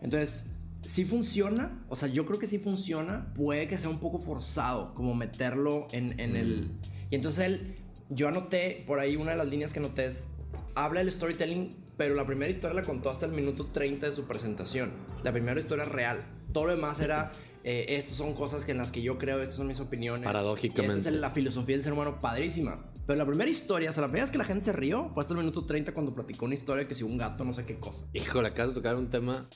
Entonces, 0.00 0.52
si 0.82 1.04
funciona, 1.04 1.84
o 1.88 1.96
sea, 1.96 2.06
yo 2.06 2.26
creo 2.26 2.38
que 2.38 2.46
sí 2.46 2.60
funciona, 2.60 3.34
puede 3.34 3.66
que 3.66 3.76
sea 3.76 3.90
un 3.90 3.98
poco 3.98 4.20
forzado, 4.20 4.94
como 4.94 5.16
meterlo 5.16 5.88
en, 5.90 6.18
en 6.20 6.36
el... 6.36 6.70
Y 7.10 7.16
entonces 7.16 7.44
él, 7.44 7.76
yo 8.08 8.28
anoté, 8.28 8.84
por 8.86 9.00
ahí 9.00 9.16
una 9.16 9.32
de 9.32 9.36
las 9.38 9.48
líneas 9.48 9.72
que 9.72 9.80
anoté 9.80 10.06
es, 10.06 10.28
habla 10.74 11.00
del 11.00 11.12
storytelling, 11.12 11.68
pero 11.96 12.14
la 12.14 12.26
primera 12.26 12.50
historia 12.50 12.74
la 12.74 12.82
contó 12.82 13.10
hasta 13.10 13.26
el 13.26 13.32
minuto 13.32 13.66
30 13.66 14.10
de 14.10 14.14
su 14.14 14.24
presentación. 14.24 14.92
La 15.22 15.32
primera 15.32 15.58
historia 15.58 15.84
real. 15.84 16.18
Todo 16.52 16.66
lo 16.66 16.70
demás 16.72 17.00
era, 17.00 17.30
eh, 17.64 17.86
estas 17.88 18.16
son 18.16 18.34
cosas 18.34 18.64
que 18.64 18.72
en 18.72 18.78
las 18.78 18.92
que 18.92 19.02
yo 19.02 19.18
creo, 19.18 19.40
estas 19.42 19.56
son 19.56 19.66
mis 19.66 19.80
opiniones. 19.80 20.24
Paradójicamente. 20.24 20.96
Y 20.96 20.98
esta 20.98 21.10
es 21.10 21.16
la 21.16 21.30
filosofía 21.30 21.74
del 21.76 21.82
ser 21.82 21.92
humano 21.92 22.18
padrísima. 22.18 22.90
Pero 23.06 23.18
la 23.18 23.26
primera 23.26 23.50
historia, 23.50 23.90
o 23.90 23.92
sea, 23.92 24.02
la 24.02 24.08
primera 24.08 24.24
vez 24.24 24.30
que 24.30 24.38
la 24.38 24.44
gente 24.44 24.64
se 24.66 24.72
rió 24.72 25.10
fue 25.14 25.22
hasta 25.22 25.32
el 25.34 25.38
minuto 25.38 25.64
30 25.64 25.92
cuando 25.92 26.14
platicó 26.14 26.44
una 26.44 26.54
historia 26.54 26.86
que 26.86 26.94
si 26.94 27.04
un 27.04 27.16
gato, 27.18 27.44
no 27.44 27.52
sé 27.52 27.64
qué 27.64 27.78
cosa. 27.78 28.06
Híjole, 28.12 28.48
acabas 28.48 28.74
de 28.74 28.80
tocar 28.80 28.96
un 28.96 29.08
tema. 29.10 29.48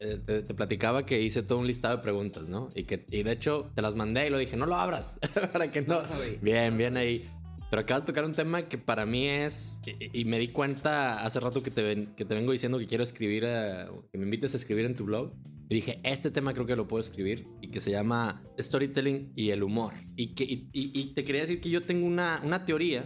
eh, 0.00 0.18
te, 0.24 0.42
te 0.42 0.54
platicaba 0.54 1.04
que 1.04 1.20
hice 1.20 1.42
todo 1.42 1.58
un 1.58 1.66
listado 1.66 1.96
de 1.96 2.02
preguntas, 2.02 2.44
¿no? 2.44 2.68
Y 2.74 2.84
que 2.84 3.04
y 3.10 3.22
de 3.24 3.32
hecho 3.32 3.70
te 3.74 3.82
las 3.82 3.94
mandé 3.96 4.26
y 4.26 4.30
lo 4.30 4.38
dije, 4.38 4.56
no 4.56 4.66
lo 4.66 4.76
abras, 4.76 5.18
para 5.52 5.68
que 5.68 5.82
no. 5.82 6.02
Bien, 6.40 6.76
bien 6.76 6.96
ahí. 6.96 7.28
Pero 7.70 7.82
acabas 7.82 8.02
de 8.04 8.06
tocar 8.06 8.24
un 8.24 8.32
tema 8.32 8.62
que 8.68 8.78
para 8.78 9.04
mí 9.04 9.26
es. 9.28 9.78
Y, 9.86 10.20
y 10.22 10.24
me 10.24 10.38
di 10.38 10.48
cuenta 10.48 11.24
hace 11.24 11.38
rato 11.40 11.62
que 11.62 11.70
te, 11.70 12.08
que 12.16 12.24
te 12.24 12.34
vengo 12.34 12.52
diciendo 12.52 12.78
que 12.78 12.86
quiero 12.86 13.04
escribir, 13.04 13.42
que 13.42 14.18
me 14.18 14.24
invites 14.24 14.54
a 14.54 14.56
escribir 14.56 14.86
en 14.86 14.96
tu 14.96 15.04
blog. 15.04 15.32
Y 15.68 15.74
dije, 15.74 16.00
este 16.02 16.30
tema 16.30 16.54
creo 16.54 16.64
que 16.64 16.76
lo 16.76 16.88
puedo 16.88 17.00
escribir 17.02 17.46
y 17.60 17.68
que 17.68 17.80
se 17.80 17.90
llama 17.90 18.42
Storytelling 18.58 19.32
y 19.36 19.50
el 19.50 19.62
humor. 19.62 19.92
Y, 20.16 20.34
que, 20.34 20.44
y- 20.44 20.68
y 20.72 21.12
te 21.14 21.24
quería 21.24 21.42
decir 21.42 21.60
que 21.60 21.68
yo 21.68 21.82
tengo 21.82 22.06
una, 22.06 22.40
una 22.42 22.64
teoría 22.64 23.04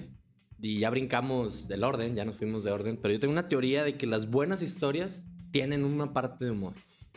y 0.60 0.78
ya 0.78 0.90
brincamos 0.90 1.66
del 1.66 1.82
orden, 1.82 2.14
ya 2.14 2.24
nos 2.24 2.36
fuimos 2.36 2.62
de 2.62 2.70
orden, 2.70 2.96
pero 3.02 3.12
yo 3.12 3.18
tengo 3.18 3.32
una 3.32 3.48
teoría 3.48 3.82
de 3.82 3.96
que 3.96 4.06
las 4.06 4.30
buenas 4.30 4.62
historias 4.62 5.28
tienen 5.50 5.82
una 5.84 6.12
parte 6.12 6.44
de 6.44 6.52
humor, 6.52 6.74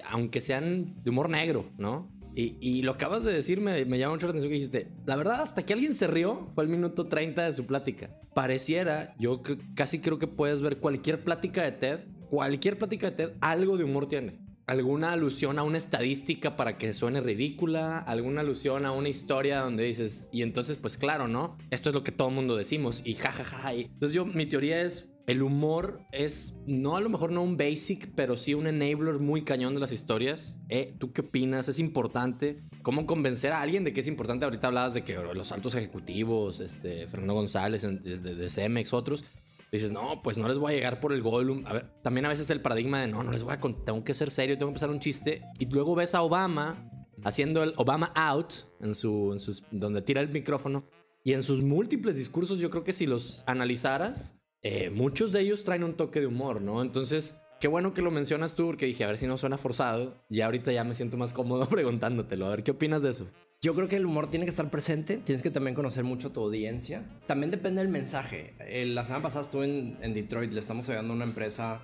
aunque 0.10 0.42
sean 0.42 0.96
de 1.04 1.12
humor 1.12 1.30
negro, 1.30 1.70
¿no? 1.78 2.12
Y, 2.36 2.58
y 2.60 2.82
lo 2.82 2.92
acabas 2.92 3.24
de 3.24 3.32
decir, 3.32 3.62
me, 3.62 3.86
me 3.86 3.98
llama 3.98 4.16
mucho 4.16 4.28
la 4.28 4.32
atención 4.32 4.50
que 4.52 4.56
dijiste, 4.58 4.88
la 5.06 5.16
verdad, 5.16 5.42
hasta 5.42 5.66
que 5.66 5.72
alguien 5.74 5.94
se 5.94 6.08
rió, 6.08 6.52
fue 6.54 6.66
el 6.66 6.70
minuto 6.70 7.08
30 7.08 7.44
de 7.46 7.54
su 7.54 7.66
plática. 7.66 8.10
Pareciera, 8.34 9.16
yo 9.18 9.42
casi 9.76 10.00
creo 10.00 10.20
que 10.20 10.28
puedes 10.28 10.62
ver 10.62 10.78
cualquier 10.78 11.24
plática 11.24 11.64
de 11.64 11.72
TED, 11.72 12.00
cualquier 12.30 12.78
plática 12.78 13.10
de 13.10 13.16
TED, 13.16 13.32
algo 13.42 13.78
de 13.78 13.86
humor 13.86 14.10
tiene. 14.10 14.40
Alguna 14.68 15.14
alusión 15.14 15.60
a 15.60 15.64
una 15.64 15.78
estadística 15.78 16.58
para 16.58 16.78
que 16.78 16.92
suene 16.94 17.22
ridícula, 17.22 18.00
alguna 18.00 18.42
alusión 18.42 18.86
a 18.86 18.92
una 18.92 19.10
historia 19.10 19.60
donde 19.62 19.84
dices, 19.84 20.28
y 20.32 20.42
entonces, 20.42 20.78
pues 20.78 20.98
claro, 20.98 21.28
¿no? 21.28 21.56
Esto 21.70 21.90
es 21.90 21.96
lo 21.96 22.04
que 22.04 22.12
todo 22.12 22.28
el 22.30 22.36
mundo 22.36 22.58
decimos, 22.58 23.02
y 23.06 23.14
jajaja. 23.14 23.74
y- 23.76 23.82
Entonces, 23.84 24.14
yo, 24.14 24.26
mi 24.26 24.46
teoría 24.48 24.82
es: 24.82 25.12
el 25.28 25.42
humor 25.42 26.02
es, 26.12 26.56
no 26.68 26.96
a 26.96 27.02
lo 27.02 27.10
mejor 27.10 27.32
no 27.32 27.42
un 27.42 27.58
basic, 27.58 28.12
pero 28.16 28.38
sí 28.38 28.54
un 28.54 28.68
enabler 28.68 29.20
muy 29.20 29.44
cañón 29.44 29.74
de 29.74 29.80
las 29.80 29.92
historias. 29.92 30.60
Eh, 30.70 30.96
¿Tú 31.00 31.12
qué 31.14 31.22
opinas? 31.22 31.68
¿Es 31.68 31.80
importante? 31.80 32.62
¿Cómo 32.84 33.06
convencer 33.08 33.52
a 33.52 33.62
alguien 33.62 33.84
de 33.84 33.92
que 33.94 34.02
es 34.02 34.08
importante? 34.08 34.46
Ahorita 34.46 34.68
hablabas 34.68 34.94
de 34.94 35.04
que 35.04 35.16
los 35.16 35.52
altos 35.52 35.74
ejecutivos, 35.76 36.60
este, 36.60 37.08
Fernando 37.08 37.34
González 37.34 37.84
en- 37.84 38.04
de, 38.04 38.18
de 38.18 38.50
Cemex, 38.50 38.94
otros. 38.94 39.24
dices, 39.72 39.92
no, 39.92 40.22
pues 40.24 40.38
no 40.38 40.48
les 40.48 40.58
voy 40.58 40.72
a 40.74 40.76
llegar 40.76 41.00
por 41.00 41.12
el 41.12 41.22
Gollum. 41.22 41.66
A 41.66 41.74
ver, 41.74 41.92
también 42.04 42.26
a 42.26 42.30
veces 42.30 42.50
el 42.52 42.62
paradigma 42.62 43.02
de 43.02 43.08
no, 43.08 43.24
no 43.24 43.32
les 43.32 43.44
voy 43.44 43.54
a 43.54 43.60
tengo 43.60 44.04
que 44.04 44.14
ser 44.14 44.30
serio, 44.32 44.56
tengo 44.58 44.68
que 44.68 44.74
empezar 44.76 44.90
un 44.90 45.00
chiste. 45.00 45.42
Y 45.60 45.66
luego 45.66 45.96
ves 45.96 46.16
a 46.16 46.22
Obama 46.22 46.90
haciendo 47.24 47.64
el 47.64 47.74
Obama 47.78 48.12
out 48.16 48.54
en 48.80 48.94
su, 48.96 49.34
en 49.34 49.40
sus, 49.40 49.64
donde 49.72 50.02
tira 50.02 50.22
el 50.22 50.30
micrófono. 50.30 50.86
Y 51.24 51.34
en 51.34 51.42
sus 51.42 51.64
múltiples 51.64 52.16
discursos, 52.16 52.60
yo 52.60 52.70
creo 52.70 52.84
que 52.84 52.94
si 52.94 53.08
los 53.08 53.44
analizaras, 53.48 54.35
eh, 54.68 54.90
muchos 54.90 55.32
de 55.32 55.42
ellos 55.42 55.64
traen 55.64 55.84
un 55.84 55.94
toque 55.94 56.20
de 56.20 56.26
humor, 56.26 56.60
¿no? 56.60 56.82
Entonces, 56.82 57.40
qué 57.60 57.68
bueno 57.68 57.94
que 57.94 58.02
lo 58.02 58.10
mencionas 58.10 58.56
tú, 58.56 58.66
porque 58.66 58.88
dije, 58.88 59.04
a 59.04 59.08
ver 59.08 59.20
si 59.20 59.28
no 59.28 59.38
suena 59.38 59.60
forzado. 59.60 60.16
Y 60.28 60.42
ahorita 60.42 60.72
ya 60.72 60.84
me 60.84 60.96
siento 60.96 61.18
más 61.18 61.34
cómodo 61.34 61.70
preguntándotelo. 61.70 62.48
A 62.48 62.50
ver, 62.50 62.64
¿qué 62.64 62.72
opinas 62.72 63.04
de 63.04 63.12
eso? 63.12 63.28
Yo 63.62 63.76
creo 63.76 63.88
que 63.88 63.98
el 63.98 64.08
humor 64.08 64.28
tiene 64.28 64.46
que 64.48 64.50
estar 64.50 64.72
presente, 64.72 65.18
tienes 65.18 65.44
que 65.44 65.52
también 65.52 65.76
conocer 65.76 66.04
mucho 66.04 66.32
tu 66.32 66.42
audiencia. 66.42 67.06
También 67.28 67.52
depende 67.52 67.84
del 67.84 67.92
mensaje. 67.92 68.56
Eh, 68.62 68.88
la 68.88 69.04
semana 69.04 69.22
pasada 69.22 69.44
estuve 69.44 69.66
en, 69.66 70.14
Detroit, 70.16 70.52
le 70.52 70.60
estamos 70.60 70.90
ayudando 70.90 71.14
a 71.14 71.16
una 71.16 71.26
empresa 71.26 71.82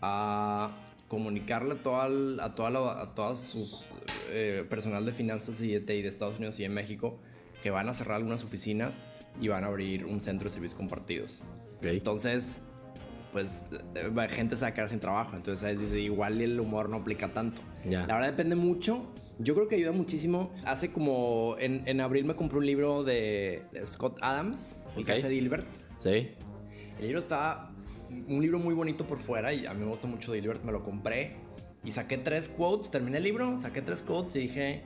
a 0.00 0.70
comunicarle 1.08 1.74
a 1.74 1.82
toda, 1.82 2.06
a 2.42 2.54
toda, 2.54 3.02
a 3.02 3.14
todas 3.14 3.40
sus 3.40 3.84
eh, 4.30 4.64
personal 4.70 5.04
de 5.04 5.12
finanzas 5.12 5.60
y 5.60 5.70
de 5.70 5.80
TI 5.80 6.00
de 6.00 6.08
Estados 6.08 6.38
Unidos 6.38 6.58
y 6.60 6.62
de 6.62 6.70
México 6.70 7.18
que 7.62 7.70
van 7.70 7.90
a 7.90 7.92
cerrar 7.92 8.16
algunas 8.16 8.42
oficinas 8.42 9.02
y 9.38 9.48
van 9.48 9.64
a 9.64 9.66
abrir 9.66 10.06
un 10.06 10.22
centro 10.22 10.46
de 10.46 10.50
servicios 10.50 10.78
compartidos. 10.78 11.42
Entonces, 11.82 12.58
pues 13.32 13.66
eh, 13.94 14.28
gente 14.28 14.56
se 14.56 14.62
va 14.62 14.68
a 14.68 14.74
quedar 14.74 14.88
sin 14.88 15.00
trabajo. 15.00 15.36
Entonces, 15.36 15.78
dice, 15.78 16.00
igual 16.00 16.40
el 16.40 16.58
humor 16.60 16.88
no 16.88 16.98
aplica 16.98 17.28
tanto. 17.28 17.62
La 17.84 18.06
verdad 18.06 18.26
depende 18.30 18.54
mucho. 18.54 19.12
Yo 19.38 19.54
creo 19.54 19.68
que 19.68 19.76
ayuda 19.76 19.92
muchísimo. 19.92 20.52
Hace 20.64 20.92
como 20.92 21.56
en, 21.58 21.82
en 21.86 22.00
abril 22.00 22.24
me 22.24 22.36
compré 22.36 22.58
un 22.58 22.66
libro 22.66 23.02
de, 23.02 23.62
Scott 23.86 24.18
Adams, 24.20 24.76
el 24.96 25.04
que 25.04 25.12
hace 25.12 25.28
Dilbert. 25.28 25.66
Sí. 25.98 26.30
El 26.98 27.06
libro 27.06 27.18
está 27.18 27.70
un 28.28 28.42
libro 28.42 28.58
muy 28.58 28.74
bonito 28.74 29.06
por 29.06 29.20
fuera 29.20 29.54
y 29.54 29.64
a 29.64 29.72
mí 29.72 29.80
me 29.80 29.90
gusta 29.90 30.06
mucho 30.06 30.32
Dilbert. 30.32 30.62
Me 30.64 30.72
lo 30.72 30.84
compré 30.84 31.36
y 31.84 31.90
saqué 31.90 32.18
tres 32.18 32.48
quotes. 32.48 32.90
Terminé 32.90 33.18
el 33.18 33.24
libro, 33.24 33.58
saqué 33.58 33.82
tres 33.82 34.02
quotes 34.02 34.36
y 34.36 34.40
dije, 34.40 34.82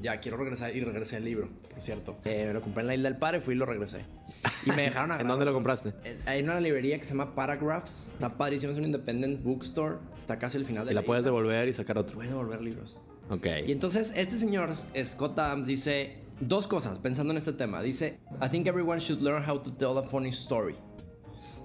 ya 0.00 0.20
quiero 0.20 0.38
regresar 0.38 0.74
y 0.74 0.80
regresé 0.80 1.18
el 1.18 1.24
libro, 1.24 1.48
por 1.68 1.80
cierto. 1.80 2.18
Eh, 2.24 2.44
me 2.46 2.54
lo 2.54 2.62
compré 2.62 2.82
en 2.82 2.86
la 2.86 2.94
isla 2.94 3.08
del 3.10 3.18
padre, 3.18 3.40
fui 3.40 3.54
y 3.54 3.58
lo 3.58 3.66
regresé. 3.66 4.04
Y 4.66 4.70
me 4.70 4.82
dejaron 4.82 5.18
¿En 5.20 5.28
dónde 5.28 5.44
lo 5.44 5.52
compraste? 5.52 5.92
Hay 6.26 6.42
una 6.42 6.60
librería 6.60 6.98
que 6.98 7.04
se 7.04 7.12
llama 7.12 7.34
Paragraphs. 7.34 8.10
Está 8.12 8.36
padrísimo, 8.36 8.72
es 8.72 8.78
un 8.78 8.84
independent 8.84 9.42
bookstore. 9.42 9.96
Está 10.18 10.38
casi 10.38 10.58
al 10.58 10.64
final 10.64 10.86
de 10.86 10.92
Y 10.92 10.94
la, 10.94 11.02
puedes 11.02 11.24
devolver 11.24 11.68
y 11.68 11.72
sacar 11.72 11.98
otro. 11.98 12.14
Puedes 12.14 12.30
devolver 12.30 12.60
libros. 12.60 12.98
Ok. 13.30 13.46
Y 13.66 13.72
entonces 13.72 14.12
este 14.16 14.36
señor, 14.36 14.70
Scott 14.74 15.38
Adams, 15.38 15.66
dice 15.66 16.18
dos 16.40 16.66
cosas 16.66 16.98
pensando 16.98 17.32
en 17.32 17.36
este 17.36 17.52
tema. 17.52 17.82
Dice, 17.82 18.18
I 18.42 18.48
think 18.48 18.66
everyone 18.66 18.98
should 18.98 19.20
learn 19.20 19.42
how 19.48 19.58
to 19.58 19.72
tell 19.72 19.98
a 19.98 20.02
funny 20.02 20.30
story. 20.30 20.74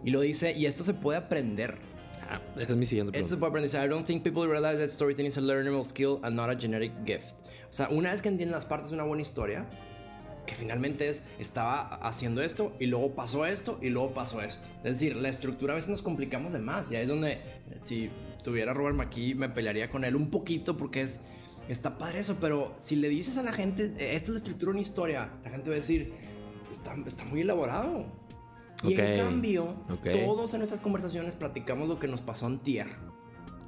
Y 0.03 0.11
lo 0.11 0.21
dice, 0.21 0.53
y 0.53 0.65
esto 0.65 0.83
se 0.83 0.93
puede 0.93 1.17
aprender. 1.17 1.77
Ah, 2.29 2.41
esa 2.55 2.73
es 2.73 2.77
mi 2.77 2.85
siguiente 2.85 3.11
pregunta. 3.11 3.17
Esto 3.17 3.35
se 3.35 3.39
puede 3.39 3.49
aprender. 3.49 3.71
Dice, 3.71 3.83
I 3.83 3.87
don't 3.87 4.05
think 4.05 4.23
people 4.23 4.47
realize 4.47 4.77
that 4.77 4.89
storytelling 4.89 5.27
is 5.27 5.37
a 5.37 5.41
learnable 5.41 5.85
skill 5.85 6.19
and 6.23 6.35
not 6.35 6.49
a 6.49 6.55
genetic 6.55 6.91
gift. 7.05 7.33
O 7.69 7.73
sea, 7.73 7.87
una 7.89 8.11
vez 8.11 8.21
que 8.21 8.29
entienden 8.29 8.55
las 8.55 8.65
partes 8.65 8.89
de 8.89 8.95
una 8.95 9.03
buena 9.03 9.21
historia, 9.21 9.65
que 10.45 10.55
finalmente 10.55 11.09
es, 11.09 11.23
estaba 11.39 11.81
haciendo 11.95 12.41
esto 12.41 12.73
y 12.79 12.85
luego 12.85 13.15
pasó 13.15 13.45
esto 13.45 13.79
y 13.81 13.89
luego 13.89 14.13
pasó 14.13 14.41
esto. 14.41 14.67
Es 14.83 14.99
decir, 14.99 15.15
la 15.15 15.29
estructura 15.29 15.73
a 15.73 15.75
veces 15.75 15.89
nos 15.89 16.01
complicamos 16.01 16.53
de 16.53 16.59
más 16.59 16.91
y 16.91 16.95
ahí 16.95 17.03
es 17.03 17.09
donde 17.09 17.39
si 17.83 18.09
tuviera 18.43 18.73
Robert 18.73 18.95
McKee 18.95 19.35
me 19.35 19.49
pelearía 19.49 19.89
con 19.89 20.03
él 20.03 20.15
un 20.15 20.29
poquito 20.29 20.77
porque 20.77 21.01
es, 21.01 21.19
está 21.67 21.97
padre 21.97 22.19
eso, 22.19 22.37
pero 22.39 22.73
si 22.77 22.95
le 22.95 23.09
dices 23.09 23.37
a 23.37 23.43
la 23.43 23.53
gente, 23.53 23.85
esto 23.97 24.25
es 24.25 24.29
la 24.29 24.37
estructura 24.37 24.71
una 24.71 24.81
historia, 24.81 25.29
la 25.43 25.49
gente 25.49 25.69
va 25.69 25.75
a 25.75 25.79
decir, 25.79 26.13
está, 26.71 26.95
está 27.05 27.23
muy 27.25 27.41
elaborado. 27.41 28.05
Y 28.83 28.99
en 28.99 29.17
cambio, 29.17 29.75
todos 30.03 30.53
en 30.53 30.59
nuestras 30.59 30.81
conversaciones 30.81 31.33
platicamos 31.33 31.87
lo 31.87 31.97
que 31.97 32.07
nos 32.07 32.21
pasó 32.21 32.45
en 32.47 32.59
tierra 32.59 33.14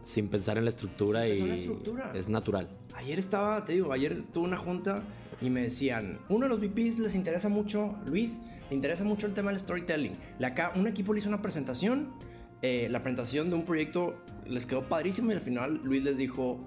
sin 0.07 0.29
pensar 0.29 0.57
en 0.57 0.63
la 0.63 0.69
estructura 0.69 1.27
y 1.27 1.69
es 2.15 2.29
natural. 2.29 2.69
Ayer 2.95 3.19
estaba, 3.19 3.65
te 3.65 3.73
digo, 3.73 3.91
ayer 3.91 4.23
tuve 4.23 4.45
una 4.45 4.57
junta 4.57 5.03
y 5.41 5.49
me 5.49 5.63
decían, 5.63 6.19
uno 6.29 6.47
de 6.47 6.49
los 6.49 6.61
VPs 6.61 6.99
les 6.99 7.13
interesa 7.13 7.49
mucho, 7.49 7.97
Luis, 8.05 8.41
le 8.69 8.75
interesa 8.77 9.03
mucho 9.03 9.27
el 9.27 9.33
tema 9.33 9.51
del 9.51 9.59
storytelling. 9.59 10.17
acá, 10.41 10.71
un 10.75 10.87
equipo 10.87 11.13
le 11.13 11.19
hizo 11.19 11.27
una 11.27 11.41
presentación, 11.41 12.13
eh, 12.61 12.87
la 12.89 13.01
presentación 13.01 13.49
de 13.49 13.57
un 13.57 13.65
proyecto 13.65 14.15
les 14.47 14.65
quedó 14.65 14.87
padrísimo 14.87 15.31
y 15.31 15.35
al 15.35 15.41
final 15.41 15.81
Luis 15.83 16.01
les 16.01 16.17
dijo, 16.17 16.57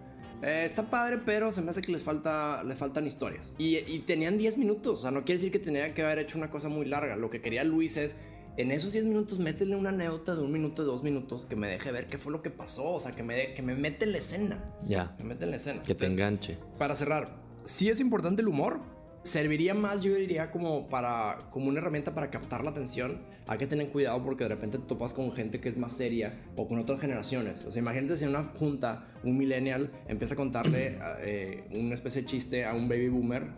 eh, 0.42 0.64
está 0.66 0.90
padre, 0.90 1.18
pero 1.24 1.50
se 1.50 1.62
me 1.62 1.70
hace 1.70 1.80
que 1.80 1.92
les, 1.92 2.02
falta, 2.02 2.62
les 2.62 2.78
faltan 2.78 3.06
historias. 3.06 3.54
Y, 3.56 3.78
y 3.78 4.00
tenían 4.00 4.36
10 4.36 4.58
minutos, 4.58 4.98
o 4.98 5.02
sea, 5.02 5.10
no 5.10 5.24
quiere 5.24 5.38
decir 5.38 5.50
que 5.50 5.58
tenía 5.58 5.94
que 5.94 6.02
haber 6.02 6.18
hecho 6.18 6.36
una 6.36 6.50
cosa 6.50 6.68
muy 6.68 6.84
larga. 6.84 7.16
Lo 7.16 7.30
que 7.30 7.40
quería 7.40 7.64
Luis 7.64 7.96
es 7.96 8.16
en 8.56 8.70
esos 8.72 8.92
10 8.92 9.04
minutos 9.04 9.38
métele 9.38 9.76
una 9.76 9.90
anécdota 9.90 10.34
de 10.34 10.42
un 10.42 10.52
minuto, 10.52 10.82
de 10.82 10.88
dos 10.88 11.02
minutos 11.02 11.46
que 11.46 11.56
me 11.56 11.68
deje 11.68 11.92
ver 11.92 12.06
qué 12.06 12.18
fue 12.18 12.32
lo 12.32 12.42
que 12.42 12.50
pasó, 12.50 12.94
o 12.94 13.00
sea, 13.00 13.12
que 13.12 13.22
me, 13.22 13.54
que 13.54 13.62
me 13.62 13.74
mete 13.74 14.04
en 14.04 14.12
la 14.12 14.18
escena. 14.18 14.64
Ya. 14.84 15.14
Que 15.16 15.24
me 15.24 15.30
mete 15.30 15.44
en 15.44 15.50
la 15.50 15.56
escena. 15.56 15.82
Que 15.82 15.94
te 15.94 16.06
enganche. 16.06 16.58
Para 16.78 16.94
cerrar, 16.94 17.40
si 17.64 17.88
es 17.88 18.00
importante 18.00 18.42
el 18.42 18.48
humor. 18.48 18.80
Serviría 19.22 19.74
más, 19.74 20.02
yo 20.02 20.14
diría, 20.14 20.50
como 20.50 20.88
para 20.88 21.50
como 21.50 21.68
una 21.68 21.78
herramienta 21.78 22.14
para 22.14 22.30
captar 22.30 22.64
la 22.64 22.70
atención. 22.70 23.18
Hay 23.48 23.58
que 23.58 23.66
tener 23.66 23.90
cuidado 23.90 24.24
porque 24.24 24.44
de 24.44 24.48
repente 24.48 24.78
te 24.78 24.84
topas 24.84 25.12
con 25.12 25.30
gente 25.32 25.60
que 25.60 25.68
es 25.68 25.76
más 25.76 25.92
seria 25.92 26.40
o 26.56 26.66
con 26.66 26.78
otras 26.78 27.00
generaciones. 27.00 27.66
O 27.66 27.70
sea, 27.70 27.80
imagínate 27.80 28.16
si 28.16 28.24
en 28.24 28.30
una 28.30 28.44
junta 28.44 29.08
un 29.22 29.36
millennial 29.36 29.90
empieza 30.08 30.32
a 30.32 30.36
contarle 30.38 30.98
eh, 31.20 31.64
una 31.72 31.96
especie 31.96 32.22
de 32.22 32.28
chiste 32.28 32.64
a 32.64 32.72
un 32.72 32.88
baby 32.88 33.10
boomer. 33.10 33.48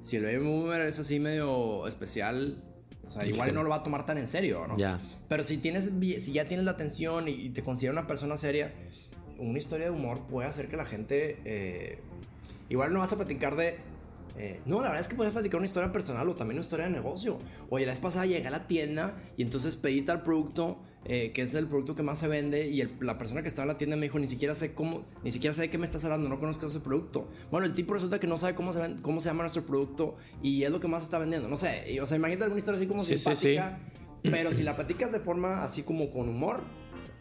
Si 0.00 0.16
el 0.16 0.24
baby 0.24 0.38
boomer 0.38 0.80
es 0.80 0.98
así 0.98 1.20
medio 1.20 1.86
especial, 1.86 2.56
o 3.10 3.12
sea, 3.12 3.26
igual 3.26 3.52
no 3.52 3.64
lo 3.64 3.70
va 3.70 3.76
a 3.76 3.82
tomar 3.82 4.06
tan 4.06 4.18
en 4.18 4.28
serio, 4.28 4.68
¿no? 4.68 4.76
Ya. 4.76 5.00
Pero 5.28 5.42
si, 5.42 5.56
tienes, 5.58 5.90
si 6.22 6.32
ya 6.32 6.44
tienes 6.44 6.64
la 6.64 6.70
atención 6.70 7.26
y, 7.26 7.48
te 7.48 7.60
considera 7.64 7.92
una 7.92 8.06
persona 8.06 8.36
seria, 8.36 8.72
una 9.36 9.58
historia 9.58 9.86
de 9.86 9.90
humor 9.90 10.20
puede 10.30 10.48
hacer 10.48 10.68
que 10.68 10.76
la 10.76 10.86
gente... 10.86 11.38
Eh, 11.44 11.98
igual 12.68 12.92
no 12.92 13.00
vas 13.00 13.12
a 13.12 13.16
platicar 13.16 13.56
de... 13.56 13.78
Eh, 14.38 14.60
no, 14.64 14.76
la 14.76 14.90
verdad 14.90 15.00
es 15.00 15.08
que 15.08 15.16
puedes 15.16 15.32
platicar 15.32 15.58
una 15.58 15.66
historia 15.66 15.90
personal 15.90 16.28
o 16.28 16.36
también 16.36 16.58
una 16.58 16.64
historia 16.64 16.86
de 16.86 16.92
negocio. 16.92 17.38
Oye, 17.68 17.84
la 17.84 17.92
vez 17.92 18.00
pasada 18.00 18.26
llegué 18.26 18.46
a 18.46 18.50
la 18.50 18.68
tienda 18.68 19.14
y 19.36 19.42
entonces 19.42 19.74
pedí 19.74 20.02
tal 20.02 20.22
producto 20.22 20.78
eh, 21.06 21.32
que 21.32 21.42
es 21.42 21.54
el 21.54 21.66
producto 21.66 21.94
que 21.94 22.02
más 22.02 22.18
se 22.18 22.28
vende 22.28 22.68
y 22.68 22.82
la 23.00 23.16
persona 23.16 23.40
que 23.42 23.48
estaba 23.48 23.64
en 23.64 23.68
la 23.68 23.78
tienda 23.78 23.96
me 23.96 24.02
dijo, 24.02 24.18
ni 24.18 24.28
siquiera 24.28 24.54
sé 24.54 24.74
cómo, 24.74 25.06
ni 25.24 25.32
siquiera 25.32 25.54
sé 25.54 25.62
de 25.62 25.70
qué 25.70 25.78
me 25.78 25.86
estás 25.86 26.04
hablando, 26.04 26.28
no 26.28 26.38
conozco 26.38 26.66
ese 26.66 26.80
producto. 26.80 27.28
Bueno, 27.50 27.66
el 27.66 27.74
tipo 27.74 27.94
resulta 27.94 28.20
que 28.20 28.26
no 28.26 28.36
sabe 28.36 28.54
cómo 28.54 28.72
se, 28.72 28.96
cómo 29.00 29.20
se 29.20 29.30
llama 29.30 29.44
nuestro 29.44 29.64
producto 29.64 30.16
y 30.42 30.62
es 30.62 30.70
lo 30.70 30.78
que 30.78 30.88
más 30.88 31.02
está 31.02 31.18
vendiendo. 31.18 31.48
No 31.48 31.56
sé, 31.56 31.98
o 32.00 32.06
sea, 32.06 32.16
imagínate 32.16 32.44
alguna 32.44 32.58
historia 32.58 32.78
así 32.78 32.86
como 32.86 33.00
simpática, 33.00 33.78
pero 34.22 34.52
si 34.52 34.62
la 34.62 34.76
platicas 34.76 35.10
de 35.10 35.20
forma 35.20 35.64
así 35.64 35.82
como 35.82 36.10
con 36.10 36.28
humor, 36.28 36.60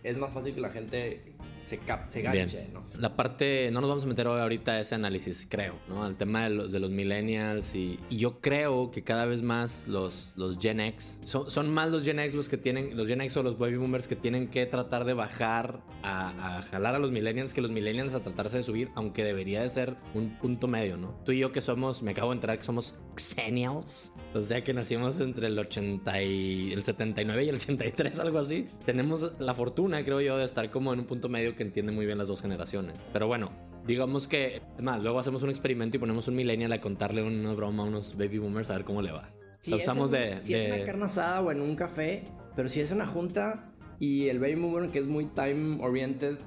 es 0.04 0.18
más 0.18 0.34
fácil 0.34 0.54
que 0.54 0.62
la 0.62 0.70
gente 0.70 1.36
se, 1.62 1.78
cap 1.78 2.10
se 2.10 2.22
ganche, 2.22 2.67
¿no? 2.74 2.84
La 2.98 3.15
parte, 3.15 3.69
no 3.72 3.82
nos 3.82 3.89
vamos 3.89 4.04
a 4.04 4.08
meter 4.08 4.28
ahorita 4.28 4.74
a 4.74 4.80
ese 4.80 4.95
análisis, 4.95 5.48
creo, 5.50 5.76
¿no? 5.88 6.04
Al 6.04 6.15
tema 6.15 6.43
de 6.43 6.50
los, 6.52 6.72
de 6.72 6.80
los 6.80 6.89
millennials 6.89 7.76
y, 7.76 8.00
y, 8.10 8.17
yo 8.17 8.39
creo 8.41 8.91
que 8.91 9.04
cada 9.04 9.26
vez 9.26 9.41
más 9.41 9.88
los, 9.88 10.34
los 10.36 10.58
Gen 10.60 10.80
X, 10.80 11.19
son, 11.24 11.50
son, 11.50 11.69
más 11.69 11.89
los 11.89 12.04
Gen 12.04 12.19
X 12.19 12.36
los 12.36 12.50
que 12.50 12.58
tienen, 12.58 12.95
los 12.98 13.08
Gen 13.08 13.22
X 13.22 13.38
o 13.38 13.43
los 13.43 13.58
Baby 13.58 13.78
Boomers 13.78 14.08
que 14.08 14.15
tienen 14.15 14.50
que 14.50 14.65
tratar 14.65 15.06
de 15.06 15.13
bajar 15.13 15.82
a, 16.04 16.58
a 16.58 16.62
jalar 16.63 16.95
a 16.95 17.00
los 17.00 17.12
millennials 17.12 17.54
que 17.54 17.62
los 17.62 17.72
millennials 17.72 18.13
a 18.13 18.22
tratarse 18.22 18.58
de 18.58 18.63
subir, 18.63 18.89
aunque 18.95 19.24
debería 19.24 19.62
de 19.62 19.69
ser 19.69 19.95
un 20.13 20.38
punto 20.38 20.67
medio, 20.67 20.98
¿no? 20.98 21.15
Tú 21.26 21.32
y 21.32 21.39
yo 21.39 21.52
que 21.52 21.62
somos, 21.62 22.02
me 22.04 22.12
acabo 22.12 22.32
de 22.32 22.36
enterar 22.36 22.58
que 22.58 22.63
somos 22.63 22.95
Xennials, 23.15 24.13
o 24.34 24.41
sea 24.41 24.63
que 24.63 24.74
nacimos 24.74 25.19
entre 25.19 25.48
el 25.48 25.58
80 25.58 26.24
y 26.24 26.74
el 26.74 26.84
79 26.84 27.43
y 27.43 27.50
el 27.50 27.56
83, 27.56 28.19
algo 28.19 28.39
así. 28.39 28.67
Tenemos 28.86 29.34
la 29.39 29.54
fortuna, 29.54 30.04
creo 30.04 30.22
yo, 30.22 30.38
de 30.38 30.45
estar 30.45 30.69
como 30.72 30.93
en 30.93 31.00
un 31.00 31.06
punto 31.06 31.30
medio 31.30 31.49
que 31.56 31.64
entiende 31.64 31.92
muy 31.92 32.06
bien 32.06 32.18
las 32.18 32.28
dos 32.28 32.42
generaciones. 32.42 32.98
Pero 33.14 33.28
bueno, 33.28 33.52
digamos 33.86 34.28
que, 34.28 34.62
más, 34.80 35.04
luego 35.04 35.20
hacemos 35.20 35.44
un 35.44 35.50
experimento 35.50 35.98
y 35.98 36.00
ponemos 36.00 36.28
un 36.28 36.36
millennial 36.36 36.72
a 36.72 36.82
contarle 36.82 37.24
una 37.24 37.54
broma 37.54 37.84
a 37.84 37.86
unos 37.88 38.18
baby 38.18 38.38
boomers 38.38 38.70
a 38.70 38.74
ver 38.74 38.84
cómo 38.84 39.02
le 39.02 39.12
va. 39.12 39.30
Si, 39.62 39.74
usamos 39.74 40.12
de, 40.12 40.40
si 40.40 40.54
es 40.54 40.72
una 40.72 40.86
carne 40.86 41.06
asada 41.06 41.42
o 41.42 41.52
en 41.52 41.62
un 41.62 41.76
café, 41.76 42.24
pero 42.56 42.70
si 42.70 42.80
es 42.80 42.92
una 42.92 43.08
junta 43.08 43.72
y 44.00 44.28
el 44.28 44.40
baby 44.40 44.56
boomer 44.56 44.90
que 44.90 45.00
es 45.00 45.06
muy 45.06 45.26
time 45.26 45.84
oriented, 45.84 46.38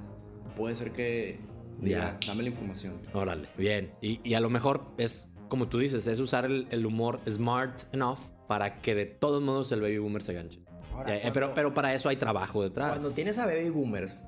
puede 0.55 0.75
ser 0.75 0.91
que 0.91 1.39
diga, 1.79 2.17
ya. 2.19 2.27
dame 2.27 2.43
la 2.43 2.49
información. 2.49 2.99
Órale, 3.13 3.47
bien. 3.57 3.91
Y, 4.01 4.19
y, 4.23 4.33
a 4.33 4.39
lo 4.39 4.49
mejor 4.49 4.85
es, 4.97 5.29
como 5.47 5.67
tú 5.67 5.77
dices, 5.77 6.07
es 6.07 6.19
usar 6.19 6.45
el, 6.45 6.67
el 6.71 6.85
humor 6.85 7.19
smart 7.29 7.93
enough 7.93 8.19
para 8.47 8.81
que 8.81 8.95
de 8.95 9.05
todos 9.05 9.41
modos 9.41 9.71
el 9.71 9.81
baby 9.81 9.99
boomer 9.99 10.23
se 10.23 10.33
ganche. 10.33 10.59
Ahora, 10.93 11.15
eh, 11.15 11.31
pero, 11.33 11.53
pero 11.55 11.73
para 11.73 11.93
eso 11.93 12.09
hay 12.09 12.17
trabajo 12.17 12.61
detrás. 12.63 12.89
Cuando 12.91 13.11
tienes 13.11 13.37
a 13.37 13.45
baby 13.45 13.69
boomers 13.69 14.25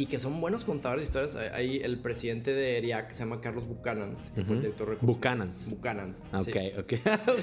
y 0.00 0.06
que 0.06 0.18
son 0.18 0.40
buenos 0.40 0.64
contadores 0.64 1.12
de 1.12 1.20
historias. 1.20 1.52
Hay 1.52 1.76
el 1.76 1.98
presidente 1.98 2.54
de 2.54 2.78
ERIAC, 2.78 3.10
se 3.10 3.18
llama 3.18 3.42
Carlos 3.42 3.68
Buchanans, 3.68 4.32
que 4.34 4.42
fue 4.42 4.54
el 4.54 4.62
director 4.62 4.88
de 4.88 4.96
Buchanans. 5.02 5.68
Buchanans. 5.68 6.22
Ok, 6.32 6.56
ok. 6.78 6.92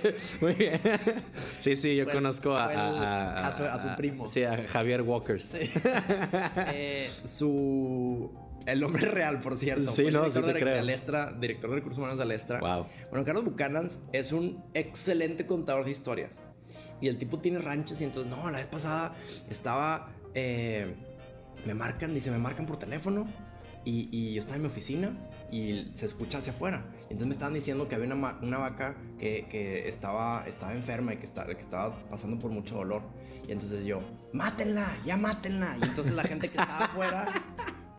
Muy 0.41 0.53
bien. 0.53 0.81
Sí, 1.59 1.75
sí, 1.75 1.95
yo 1.95 2.09
conozco 2.09 2.55
a, 2.55 2.65
a, 2.65 3.47
a, 3.47 3.79
su, 3.79 3.95
primo. 3.95 4.27
Sí, 4.27 4.43
a 4.43 4.67
Javier 4.69 5.03
Walkers. 5.03 5.43
Sí. 5.43 5.69
eh, 6.73 7.11
su. 7.25 8.31
El 8.65 8.79
nombre 8.79 9.05
real, 9.05 9.39
por 9.39 9.55
cierto. 9.55 9.91
Sí, 9.91 10.05
no, 10.11 10.27
sí 10.31 10.41
te 10.41 10.47
de, 10.47 10.53
creo. 10.59 10.73
De 10.73 10.79
Alestra, 10.79 11.31
director 11.39 11.69
de 11.69 11.75
recursos 11.75 11.99
humanos 11.99 12.17
de 12.17 12.23
Alestra. 12.23 12.59
Wow. 12.59 12.87
Bueno, 13.11 13.23
Carlos 13.23 13.45
Buchanans 13.45 13.99
es 14.13 14.31
un 14.31 14.63
excelente 14.73 15.45
contador 15.45 15.85
de 15.85 15.91
historias. 15.91 16.41
Y 17.01 17.07
el 17.07 17.19
tipo 17.19 17.37
tiene 17.37 17.59
ranchos 17.59 18.01
y 18.01 18.05
entonces, 18.05 18.31
no, 18.31 18.49
la 18.49 18.57
vez 18.57 18.65
pasada 18.65 19.13
estaba, 19.47 20.09
eh, 20.33 20.95
me 21.67 21.75
marcan, 21.75 22.13
dice, 22.13 22.31
me 22.31 22.37
marcan 22.37 22.65
por 22.65 22.77
teléfono 22.77 23.27
y, 23.83 24.09
y 24.11 24.33
yo 24.33 24.39
estaba 24.39 24.55
en 24.55 24.63
mi 24.63 24.67
oficina 24.67 25.11
y 25.51 25.91
se 25.93 26.05
escucha 26.05 26.39
hacia 26.39 26.53
afuera. 26.53 26.85
Entonces 27.03 27.27
me 27.27 27.33
estaban 27.33 27.53
diciendo 27.53 27.87
que 27.87 27.95
había 27.95 28.13
una, 28.13 28.37
una 28.41 28.57
vaca 28.57 28.95
que, 29.19 29.47
que, 29.49 29.87
estaba, 29.87 30.45
estaba 30.47 30.73
enferma 30.73 31.13
y 31.13 31.17
que, 31.17 31.27
que 31.27 31.61
estaba 31.61 31.95
pasando 32.09 32.39
por 32.39 32.51
mucho 32.51 32.75
dolor. 32.75 33.01
Y 33.47 33.51
entonces 33.51 33.85
yo, 33.85 34.01
mátenla, 34.33 34.87
ya 35.05 35.17
mátenla. 35.17 35.77
Y 35.81 35.85
entonces 35.85 36.13
la 36.13 36.23
gente 36.23 36.49
que 36.49 36.57
estaba 36.57 36.85
afuera 36.85 37.25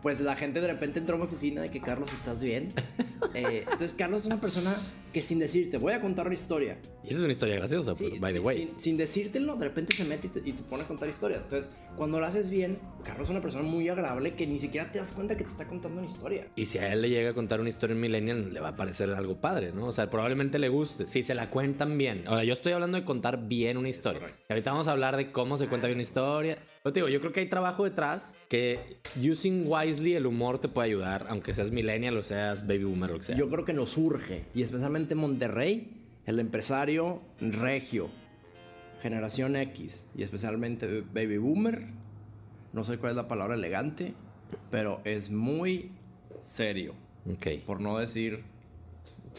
pues 0.01 0.19
la 0.21 0.35
gente 0.35 0.61
de 0.61 0.67
repente 0.67 0.99
entró 0.99 1.15
a 1.15 1.17
mi 1.17 1.25
oficina 1.25 1.61
de 1.61 1.71
que 1.71 1.81
Carlos, 1.81 2.13
¿estás 2.13 2.43
bien? 2.43 2.69
Eh, 3.35 3.59
entonces 3.59 3.93
Carlos 3.93 4.21
es 4.21 4.25
una 4.25 4.41
persona 4.41 4.75
que 5.13 5.21
sin 5.21 5.39
decirte, 5.39 5.77
voy 5.77 5.93
a 5.93 6.01
contar 6.01 6.25
una 6.25 6.33
historia. 6.33 6.77
Y 7.03 7.09
esa 7.09 7.17
es 7.17 7.23
una 7.23 7.31
historia 7.31 7.55
graciosa, 7.55 7.93
by 8.19 8.33
the 8.33 8.39
way. 8.39 8.57
Sin, 8.57 8.79
sin, 8.79 8.97
decírtelo, 8.97 9.55
de 9.55 9.65
repente 9.65 9.95
se 9.95 10.03
mete 10.03 10.31
y, 10.43 10.51
se 10.51 10.63
pone 10.63 10.83
a 10.83 10.87
contar 10.87 11.09
historias. 11.09 11.41
Entonces, 11.43 11.71
cuando 11.95 12.19
lo 12.19 12.25
haces 12.25 12.49
bien, 12.49 12.79
Carlos 13.03 13.27
es 13.27 13.31
una 13.31 13.41
persona 13.41 13.63
muy 13.63 13.87
agradable 13.89 14.35
que 14.35 14.47
ni 14.47 14.57
siquiera 14.57 14.91
te 14.91 14.99
das 14.99 15.11
cuenta 15.11 15.35
que 15.35 15.43
te 15.43 15.49
está 15.49 15.67
contando 15.67 15.99
una 15.99 16.09
historia. 16.09 16.47
Y 16.55 16.65
si 16.65 16.79
a 16.79 16.91
él 16.91 17.01
le 17.01 17.09
llega 17.09 17.31
a 17.31 17.33
contar 17.33 17.59
una 17.59 17.69
historia 17.69 17.93
en 17.93 18.01
Millennial, 18.01 18.53
le 18.53 18.59
va 18.59 18.69
a 18.69 18.75
parecer 18.75 19.11
algo 19.11 19.39
padre, 19.39 19.71
¿no? 19.73 19.87
O 19.87 19.91
sea, 19.91 20.09
probablemente 20.09 20.59
le 20.59 20.69
guste. 20.69 21.07
Si 21.07 21.23
se 21.23 21.35
la 21.35 21.49
cuentan 21.49 21.97
bien. 21.97 22.27
O 22.27 22.35
sea, 22.35 22.43
yo 22.43 22.53
estoy 22.53 22.73
hablando 22.73 22.97
de 22.97 23.05
contar 23.05 23.47
bien 23.47 23.77
una 23.77 23.89
historia. 23.89 24.21
Y 24.27 24.53
ahorita 24.53 24.71
vamos 24.71 24.87
a 24.87 24.91
hablar 24.91 25.17
de 25.17 25.31
cómo 25.31 25.57
se 25.57 25.67
cuenta 25.67 25.87
bien 25.87 25.97
una 25.97 26.03
historia. 26.03 26.59
Pero 26.81 26.93
te 26.93 26.99
digo, 27.01 27.09
yo 27.09 27.19
creo 27.19 27.33
que 27.33 27.41
hay 27.41 27.49
trabajo 27.49 27.83
detrás 27.83 28.37
que 28.47 28.99
using 29.17 29.65
wisely 29.67 30.15
el 30.15 30.25
humor 30.25 30.59
te 30.59 30.69
puede 30.69 30.87
ayudar, 30.87 31.25
aunque 31.27 31.53
seas 31.53 31.71
millennial 31.71 32.15
o 32.15 32.23
seas 32.23 32.65
baby 32.65 32.85
boomer 32.85 33.09
o 33.09 33.13
lo 33.13 33.19
que 33.19 33.25
sea. 33.25 33.35
Yo 33.35 33.49
creo 33.49 33.65
que 33.65 33.73
nos 33.73 33.97
urge, 33.97 34.45
y 34.55 34.63
especialmente 34.63 35.13
en 35.13 35.19
Monterrey, 35.19 35.97
el 36.25 36.39
empresario 36.39 37.21
regio, 37.41 38.09
generación 39.01 39.57
X, 39.57 40.05
y 40.15 40.23
especialmente 40.23 41.03
baby 41.13 41.37
boomer, 41.37 41.87
no 42.71 42.85
sé 42.85 42.97
cuál 42.97 43.11
es 43.11 43.15
la 43.17 43.27
palabra 43.27 43.55
elegante, 43.55 44.13
pero 44.71 45.01
es 45.03 45.29
muy 45.29 45.91
serio. 46.39 46.93
Ok. 47.29 47.65
Por 47.65 47.81
no 47.81 47.97
decir 47.97 48.43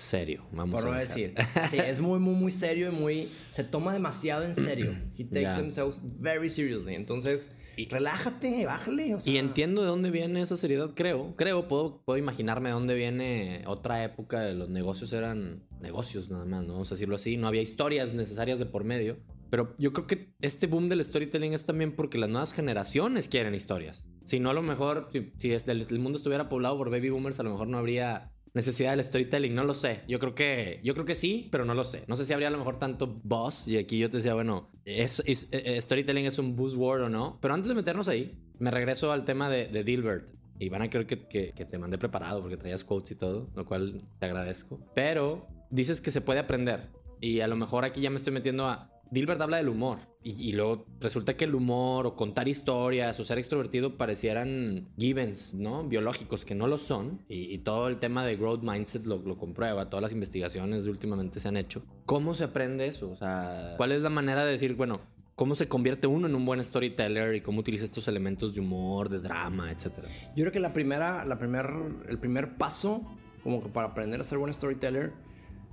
serio, 0.00 0.46
vamos 0.52 0.80
por 0.80 0.90
no 0.90 0.98
decir. 0.98 1.34
Sí, 1.70 1.78
es 1.78 2.00
muy, 2.00 2.18
muy, 2.18 2.34
muy 2.34 2.52
serio 2.52 2.88
y 2.88 2.92
muy. 2.92 3.28
Se 3.52 3.64
toma 3.64 3.92
demasiado 3.92 4.44
en 4.44 4.54
serio. 4.54 4.96
He 5.18 5.24
takes 5.24 5.40
yeah. 5.40 5.56
themselves 5.56 6.02
very 6.18 6.50
seriously. 6.50 6.94
Entonces, 6.94 7.52
relájate, 7.88 8.66
bájale. 8.66 9.16
Y 9.24 9.36
entiendo 9.36 9.82
de 9.82 9.88
dónde 9.88 10.10
viene 10.10 10.40
esa 10.40 10.56
seriedad, 10.56 10.90
creo. 10.94 11.34
Creo, 11.36 11.68
puedo, 11.68 12.02
puedo 12.04 12.18
imaginarme 12.18 12.68
de 12.70 12.74
dónde 12.74 12.94
viene 12.94 13.62
otra 13.66 14.04
época 14.04 14.40
de 14.40 14.54
los 14.54 14.68
negocios 14.68 15.12
eran 15.12 15.62
negocios 15.80 16.30
nada 16.30 16.44
más, 16.44 16.66
¿no? 16.66 16.74
Vamos 16.74 16.90
a 16.90 16.94
decirlo 16.94 17.14
así. 17.14 17.36
No 17.36 17.48
había 17.48 17.62
historias 17.62 18.12
necesarias 18.14 18.58
de 18.58 18.66
por 18.66 18.84
medio. 18.84 19.18
Pero 19.50 19.74
yo 19.78 19.92
creo 19.92 20.06
que 20.06 20.32
este 20.40 20.68
boom 20.68 20.88
del 20.88 21.04
storytelling 21.04 21.54
es 21.54 21.64
también 21.64 21.96
porque 21.96 22.18
las 22.18 22.30
nuevas 22.30 22.52
generaciones 22.52 23.26
quieren 23.26 23.54
historias. 23.54 24.06
Si 24.24 24.38
no, 24.38 24.50
a 24.50 24.54
lo 24.54 24.62
mejor, 24.62 25.08
si, 25.12 25.32
si 25.38 25.50
el 25.52 25.98
mundo 25.98 26.18
estuviera 26.18 26.48
poblado 26.48 26.78
por 26.78 26.88
baby 26.88 27.10
boomers, 27.10 27.40
a 27.40 27.42
lo 27.42 27.50
mejor 27.50 27.66
no 27.66 27.78
habría 27.78 28.32
necesidad 28.54 28.90
del 28.90 29.04
storytelling, 29.04 29.54
no 29.54 29.64
lo 29.64 29.74
sé. 29.74 30.02
Yo 30.08 30.18
creo 30.18 30.34
que 30.34 30.80
yo 30.82 30.94
creo 30.94 31.06
que 31.06 31.14
sí, 31.14 31.48
pero 31.50 31.64
no 31.64 31.74
lo 31.74 31.84
sé. 31.84 32.04
No 32.06 32.16
sé 32.16 32.24
si 32.24 32.32
habría 32.32 32.48
a 32.48 32.50
lo 32.50 32.58
mejor 32.58 32.78
tanto 32.78 33.20
boss 33.22 33.68
y 33.68 33.76
aquí 33.76 33.98
yo 33.98 34.10
te 34.10 34.18
decía, 34.18 34.34
bueno, 34.34 34.70
eh, 34.84 35.06
storytelling 35.08 36.26
es 36.26 36.38
un 36.38 36.56
buzzword 36.56 37.02
o 37.02 37.08
no, 37.08 37.38
pero 37.40 37.54
antes 37.54 37.68
de 37.68 37.74
meternos 37.74 38.08
ahí, 38.08 38.38
me 38.58 38.70
regreso 38.70 39.12
al 39.12 39.24
tema 39.24 39.48
de, 39.48 39.68
de 39.68 39.84
Dilbert. 39.84 40.28
Y 40.58 40.68
van 40.68 40.82
a 40.82 40.90
creer 40.90 41.06
que, 41.06 41.26
que, 41.26 41.52
que, 41.52 41.64
te 41.64 41.78
mandé 41.78 41.96
preparado 41.96 42.42
porque 42.42 42.58
traías 42.58 42.84
quotes 42.84 43.12
y 43.12 43.14
todo, 43.14 43.48
lo 43.54 43.64
cual 43.64 44.02
te 44.18 44.26
agradezco. 44.26 44.78
Pero 44.94 45.48
dices 45.70 46.02
que 46.02 46.10
se 46.10 46.20
puede 46.20 46.38
aprender. 46.38 46.90
Y 47.18 47.40
a 47.40 47.46
lo 47.46 47.56
mejor 47.56 47.86
aquí 47.86 48.02
ya 48.02 48.10
me 48.10 48.16
estoy 48.16 48.34
metiendo 48.34 48.66
a 48.66 48.89
Dilbert 49.11 49.40
habla 49.40 49.57
del 49.57 49.68
humor 49.68 49.99
y, 50.23 50.53
luego 50.53 50.85
resulta 51.01 51.35
que 51.35 51.46
el 51.46 51.55
humor 51.55 52.07
o 52.07 52.14
contar 52.14 52.46
historias 52.46 53.18
o 53.18 53.25
ser 53.25 53.38
extrovertido 53.38 53.96
parecieran 53.96 54.88
givens, 54.99 55.55
¿no? 55.55 55.85
Biológicos, 55.85 56.44
que 56.44 56.55
no 56.55 56.66
lo 56.66 56.77
son. 56.77 57.23
Y, 57.29 57.57
todo 57.59 57.88
el 57.88 57.99
tema 57.99 58.27
de 58.27 58.37
growth 58.37 58.62
mindset 58.62 59.07
lo, 59.07 59.18
lo, 59.18 59.38
comprueba, 59.38 59.88
todas 59.88 60.03
las 60.03 60.12
investigaciones 60.12 60.87
últimamente 60.87 61.40
se 61.40 61.49
han 61.49 61.57
hecho. 61.57 61.83
¿Cómo 62.05 62.35
se 62.35 62.44
aprende 62.44 62.87
eso? 62.87 63.11
O 63.11 63.16
sea, 63.16 63.75
¿cuál 63.79 63.92
es 63.92 64.03
la 64.03 64.11
manera 64.11 64.44
de 64.44 64.53
decir, 64.53 64.75
bueno, 64.75 65.01
cómo 65.37 65.55
se 65.55 65.68
convierte 65.68 66.07
uno 66.07 66.27
en 66.27 66.35
un 66.35 66.44
buen 66.44 66.62
storyteller 66.62 67.35
y 67.35 67.40
cómo 67.40 67.61
utiliza 67.61 67.85
estos 67.85 68.07
elementos 68.07 68.55
de 68.55 68.61
humor, 68.61 69.09
de 69.09 69.20
drama, 69.20 69.73
etcétera? 69.73 70.09
Yo 70.37 70.42
creo 70.42 70.53
que 70.53 70.61
la 70.61 70.75
primera, 70.75 71.25
la 71.25 71.38
primer, 71.38 71.70
el 72.09 72.18
primer 72.18 72.59
paso 72.59 73.03
como 73.42 73.62
que 73.62 73.70
para 73.70 73.88
aprender 73.88 74.20
a 74.20 74.25
ser 74.25 74.37
buen 74.37 74.53
storyteller 74.53 75.14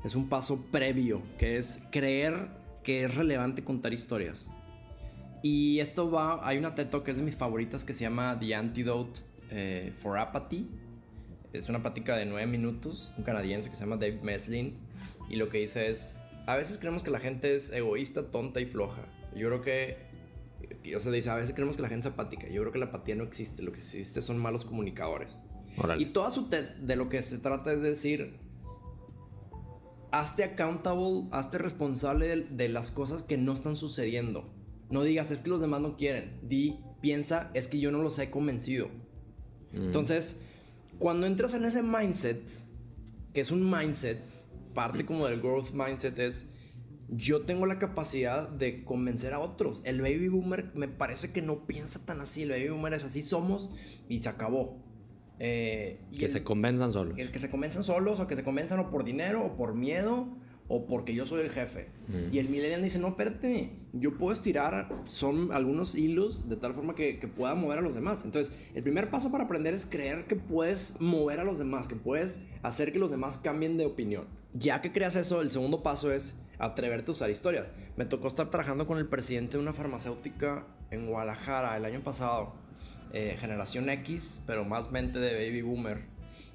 es 0.06 0.16
un 0.16 0.30
paso 0.30 0.66
previo, 0.72 1.22
que 1.38 1.58
es 1.58 1.84
creer 1.92 2.48
que 2.88 3.04
es 3.04 3.16
relevante 3.16 3.66
contar 3.66 3.94
historias. 3.94 4.50
Y 5.44 5.82
esto 5.82 6.10
va, 6.10 6.40
hay 6.48 6.58
una 6.58 6.74
TED 6.74 6.88
que 7.04 7.12
es 7.12 7.18
de 7.18 7.24
mis 7.24 7.36
favoritas 7.36 7.84
que 7.84 7.94
se 7.94 8.06
llama 8.06 8.40
The 8.40 8.56
Antidote 8.56 9.20
eh, 9.52 9.92
for 9.98 10.18
Apathy. 10.18 10.70
Es 11.52 11.68
una 11.68 11.82
plática 11.82 12.16
de 12.16 12.26
nueve 12.26 12.48
minutos, 12.48 13.12
un 13.18 13.26
canadiense 13.26 13.70
que 13.70 13.76
se 13.76 13.84
llama 13.84 13.98
Dave 13.98 14.22
Meslin. 14.24 14.78
Y 15.30 15.36
lo 15.36 15.50
que 15.50 15.58
dice 15.58 15.92
es, 15.92 16.22
a 16.46 16.56
veces 16.56 16.78
creemos 16.78 17.04
que 17.04 17.12
la 17.12 17.20
gente 17.20 17.58
es 17.58 17.74
egoísta, 17.74 18.32
tonta 18.32 18.62
y 18.62 18.66
floja. 18.66 19.02
Yo 19.36 19.50
creo 19.50 19.62
que, 19.62 20.96
o 20.96 21.00
sea, 21.02 21.12
dice, 21.12 21.30
a 21.30 21.36
veces 21.36 21.54
creemos 21.54 21.76
que 21.76 21.82
la 21.82 21.90
gente 21.90 22.08
es 22.08 22.14
apática. 22.14 22.48
Yo 22.48 22.62
creo 22.62 22.72
que 22.72 22.80
la 22.80 22.86
apatía 22.86 23.16
no 23.16 23.26
existe, 23.26 23.64
lo 23.64 23.74
que 23.74 23.80
existe 23.80 24.22
son 24.22 24.38
malos 24.38 24.64
comunicadores. 24.64 25.42
Y 26.00 26.06
toda 26.06 26.32
su 26.32 26.48
TED 26.48 26.78
de 26.78 26.96
lo 26.96 27.10
que 27.10 27.22
se 27.22 27.38
trata 27.38 27.74
es 27.74 27.82
decir, 27.82 28.40
hazte 30.12 30.44
accountable, 30.44 31.28
hazte 31.32 31.58
responsable 31.58 32.48
de, 32.50 32.70
las 32.70 32.92
cosas 32.92 33.24
que 33.24 33.38
no 33.38 33.54
están 33.54 33.76
sucediendo. 33.76 34.54
No 34.90 35.04
digas, 35.04 35.32
es 35.32 35.42
que 35.42 35.50
los 35.50 35.62
demás 35.62 35.82
no 35.82 35.98
quieren. 35.98 36.40
Di, 36.44 36.80
piensa, 37.02 37.52
es 37.54 37.68
que 37.68 37.80
yo 37.80 37.92
no 37.92 38.02
los 38.02 38.18
he 38.20 38.30
convencido. 38.30 38.88
Mm. 39.74 39.84
Entonces, 39.88 40.40
cuando 40.98 41.28
entras 41.28 41.54
en 41.54 41.66
ese 41.66 41.84
mindset, 41.84 42.42
que 43.34 43.42
es 43.42 43.52
un 43.52 43.70
mindset, 43.70 44.20
parte 44.74 45.06
como 45.06 45.28
del 45.28 45.42
growth 45.42 45.72
mindset 45.72 46.18
es, 46.20 46.48
yo 47.10 47.42
tengo 47.42 47.66
la 47.66 47.80
capacidad 47.80 48.50
de 48.50 48.84
convencer 48.84 49.34
a 49.34 49.40
otros. 49.40 49.82
El 49.86 50.02
baby 50.02 50.28
boomer 50.28 50.72
me 50.76 50.88
parece 50.88 51.32
que 51.32 51.42
no 51.42 51.66
piensa 51.66 52.06
tan 52.06 52.20
así. 52.20 52.44
El 52.44 52.50
baby 52.50 52.70
boomer 52.70 52.94
es 52.94 53.04
así 53.04 53.22
somos 53.22 53.72
y 54.10 54.20
se 54.20 54.30
acabó. 54.30 54.87
Eh, 55.40 56.00
que 56.18 56.28
se 56.28 56.44
convenzan 56.44 56.92
solos. 56.94 57.18
El 57.18 57.32
que 57.32 57.40
se 57.40 57.50
convenzan 57.50 57.84
solos 57.84 58.20
o 58.20 58.28
que 58.28 58.36
se 58.36 58.44
convenzan 58.44 58.80
o 58.80 58.90
por 58.90 59.04
dinero 59.04 59.44
o 59.44 59.56
por 59.56 59.76
miedo 59.76 60.28
o 60.68 60.86
porque 60.86 61.14
yo 61.14 61.26
soy 61.26 61.42
el 61.42 61.50
jefe. 61.50 61.88
Mm. 62.08 62.34
Y 62.34 62.40
el 62.40 62.50
millennial 62.50 62.84
dice, 62.84 63.00
no, 63.00 63.10
espérate, 63.10 63.72
yo 63.94 64.18
puedo 64.18 64.34
estirar, 64.34 64.90
son 65.06 65.52
algunos 65.54 65.96
hilos 65.96 66.50
de 66.50 66.58
tal 66.58 66.74
forma 66.74 66.94
que, 66.94 67.20
que, 67.20 67.28
pueda 67.28 67.56
mover 67.56 67.80
a 67.80 67.82
los 67.82 67.96
demás. 67.96 68.26
Entonces, 68.26 68.58
el 68.74 68.84
primer 68.84 69.10
paso 69.10 69.32
para 69.32 69.46
aprender 69.46 69.74
es 69.74 69.86
creer 69.86 70.26
que 70.26 70.36
puedes 70.36 71.00
mover 71.00 71.40
a 71.40 71.46
los 71.46 71.58
demás, 71.58 71.88
que 71.88 71.96
puedes 71.96 72.44
hacer 72.64 72.92
que 72.92 73.00
los 73.00 73.12
demás 73.12 73.38
cambien 73.38 73.78
de 73.78 73.86
opinión. 73.86 74.26
Ya 74.54 74.82
que 74.82 74.92
creas 74.92 75.16
eso, 75.16 75.42
el 75.42 75.52
segundo 75.52 75.84
paso 75.84 76.12
es 76.12 76.38
atreverte 76.60 77.12
a 77.12 77.14
usar 77.14 77.30
historias. 77.30 77.72
Me 77.96 78.06
tocó 78.06 78.28
estar 78.28 78.50
trabajando 78.50 78.88
con 78.88 78.98
el 78.98 79.08
presidente 79.08 79.58
de 79.58 79.64
una 79.64 79.74
farmacéutica 79.74 80.66
en 80.92 81.08
Guadalajara 81.08 81.78
el 81.78 81.86
año 81.86 82.02
pasado 82.02 82.67
eh, 83.14 83.38
generación 83.40 83.90
X, 83.90 84.42
pero 84.46 84.66
más 84.66 84.92
mente 84.92 85.20
de 85.20 85.34
baby 85.34 85.62
boomer. 85.62 86.06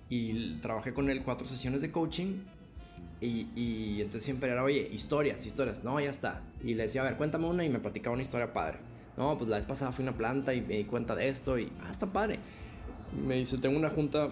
Y 0.09 0.57
trabajé 0.57 0.93
con 0.93 1.09
él 1.09 1.23
cuatro 1.23 1.47
sesiones 1.47 1.81
de 1.81 1.91
coaching. 1.91 2.45
Y, 3.21 3.47
y, 3.55 4.01
entonces 4.01 4.25
siempre 4.25 4.51
era, 4.51 4.62
oye, 4.62 4.88
historias, 4.93 5.47
historias. 5.47 5.85
No, 5.85 5.99
ya 6.01 6.11
está. 6.11 6.43
Y 6.62 6.75
le 6.75 6.85
decía, 6.85 7.03
a 7.03 7.05
ver, 7.05 7.17
cuéntame 7.17 7.47
una 7.47 7.65
y 7.65 7.71
me 7.71 7.79
platicaba 7.79 8.15
una 8.15 8.23
historia 8.23 8.53
padre. 8.53 8.79
No, 9.17 9.37
pues 9.37 9.49
la 9.49 9.57
vez 9.57 9.67
pasada 9.67 9.93
fui 9.93 10.05
a 10.05 10.09
una 10.09 10.19
planta 10.19 10.55
y 10.55 10.61
me 10.61 10.77
di 10.77 10.85
cuenta 10.85 11.15
de 11.15 11.29
esto 11.29 11.59
y, 11.59 11.71
ah, 11.83 11.91
está 11.91 12.07
padre. 12.07 12.38
Me 13.27 13.37
dice, 13.37 13.59
tengo 13.59 13.79
una 13.79 13.91
junta. 13.91 14.31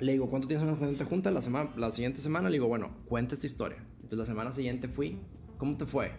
Le 0.00 0.12
digo, 0.12 0.28
¿cuánto 0.28 0.48
tienes 0.48 0.66
una 0.66 1.04
junta? 1.04 1.30
La, 1.30 1.42
semana, 1.42 1.70
la 1.76 1.92
siguiente 1.92 2.20
semana 2.20 2.48
le 2.48 2.54
digo, 2.54 2.68
bueno, 2.68 2.90
cuenta 3.08 3.34
esta 3.34 3.46
historia. 3.46 3.78
Entonces 3.96 4.18
la 4.18 4.26
semana 4.26 4.52
siguiente 4.52 4.88
fui. 4.88 5.18
¿Cómo 5.58 5.76
te 5.76 5.86
fue? 5.86 6.12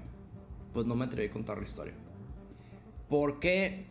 Pues 0.73 0.85
no 0.85 0.95
me 0.95 1.05
atreví 1.05 1.29
a 1.29 1.31
contar 1.31 1.57
la 1.57 1.63
historia. 1.63 1.93
¿Por 3.09 3.39
qué? 3.39 3.85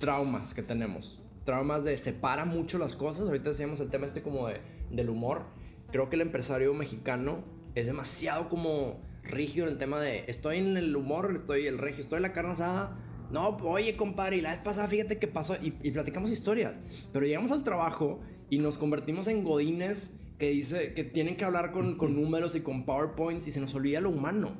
Traumas 0.00 0.52
que 0.52 0.64
tenemos. 0.64 1.20
Traumas 1.44 1.84
de 1.84 1.96
separa 1.96 2.44
mucho 2.44 2.78
las 2.78 2.96
cosas. 2.96 3.28
Ahorita 3.28 3.50
decíamos 3.50 3.78
el 3.78 3.90
tema 3.90 4.06
este 4.06 4.22
como 4.22 4.48
de, 4.48 4.60
del 4.90 5.08
humor. 5.08 5.44
Creo 5.92 6.10
que 6.10 6.16
el 6.16 6.22
empresario 6.22 6.74
mexicano 6.74 7.44
es 7.76 7.86
demasiado 7.86 8.48
como 8.48 9.00
rígido 9.22 9.66
en 9.66 9.72
el 9.72 9.78
tema 9.78 10.00
de 10.00 10.24
estoy 10.26 10.58
en 10.58 10.76
el 10.76 10.96
humor, 10.96 11.36
estoy 11.36 11.66
el 11.66 11.78
regio, 11.78 12.02
estoy 12.02 12.16
en 12.16 12.22
la 12.22 12.32
carne 12.32 12.52
asada. 12.52 12.98
No, 13.30 13.56
oye, 13.58 13.96
compadre, 13.96 14.38
y 14.38 14.40
la 14.40 14.50
vez 14.50 14.60
pasada, 14.60 14.88
fíjate 14.88 15.18
qué 15.20 15.28
pasó. 15.28 15.54
Y, 15.62 15.74
y 15.84 15.92
platicamos 15.92 16.32
historias. 16.32 16.74
Pero 17.12 17.26
llegamos 17.26 17.52
al 17.52 17.62
trabajo 17.62 18.20
y 18.48 18.58
nos 18.58 18.76
convertimos 18.76 19.28
en 19.28 19.44
godines 19.44 20.16
que 20.38 20.50
dice 20.50 20.94
que 20.94 21.04
tienen 21.04 21.36
que 21.36 21.44
hablar 21.44 21.70
con, 21.70 21.96
con 21.96 22.20
números 22.20 22.56
y 22.56 22.62
con 22.62 22.84
PowerPoints 22.84 23.46
y 23.46 23.52
se 23.52 23.60
nos 23.60 23.74
olvida 23.74 24.00
lo 24.00 24.10
humano. 24.10 24.56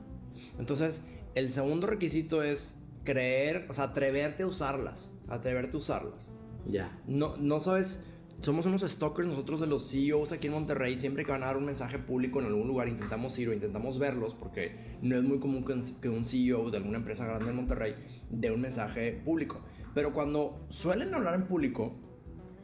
Entonces, 0.59 1.05
el 1.35 1.51
segundo 1.51 1.87
requisito 1.87 2.43
es 2.43 2.80
creer, 3.05 3.67
o 3.69 3.75
sea, 3.75 3.85
atreverte 3.85 4.43
a 4.43 4.47
usarlas, 4.47 5.13
atreverte 5.29 5.77
a 5.77 5.81
usarlas. 5.81 6.33
Ya. 6.67 7.01
No, 7.07 7.37
no 7.37 7.61
sabes, 7.61 8.05
somos 8.43 8.67
unos 8.67 8.83
stalkers 8.83 9.29
nosotros 9.29 9.61
de 9.61 9.67
los 9.67 9.91
CEOs 9.91 10.33
aquí 10.33 10.47
en 10.49 10.53
Monterrey. 10.55 10.97
Siempre 10.97 11.25
que 11.25 11.33
van 11.33 11.43
a 11.43 11.47
dar 11.47 11.57
un 11.57 11.65
mensaje 11.65 11.99
público 11.99 12.41
en 12.41 12.47
algún 12.47 12.69
lugar, 12.69 12.89
intentamos 12.89 13.39
ir 13.39 13.49
o 13.49 13.53
intentamos 13.55 13.99
verlos, 13.99 14.35
porque 14.35 14.99
no 15.03 15.17
es 15.17 15.23
muy 15.23 15.39
común 15.41 15.65
que 16.01 16.09
un- 16.09 16.25
CEO 16.25 16.71
de 16.71 16.77
alguna 16.79 16.99
empresa 16.99 17.25
grande 17.27 17.51
en 17.51 17.57
Monterrey 17.57 17.95
dé 18.31 18.51
un 18.51 18.61
mensaje 18.61 19.13
público. 19.25 19.61
Pero 19.95 20.13
cuando 20.13 20.67
suelen 20.69 21.13
hablar 21.15 21.35
en 21.35 21.47
público, 21.47 21.95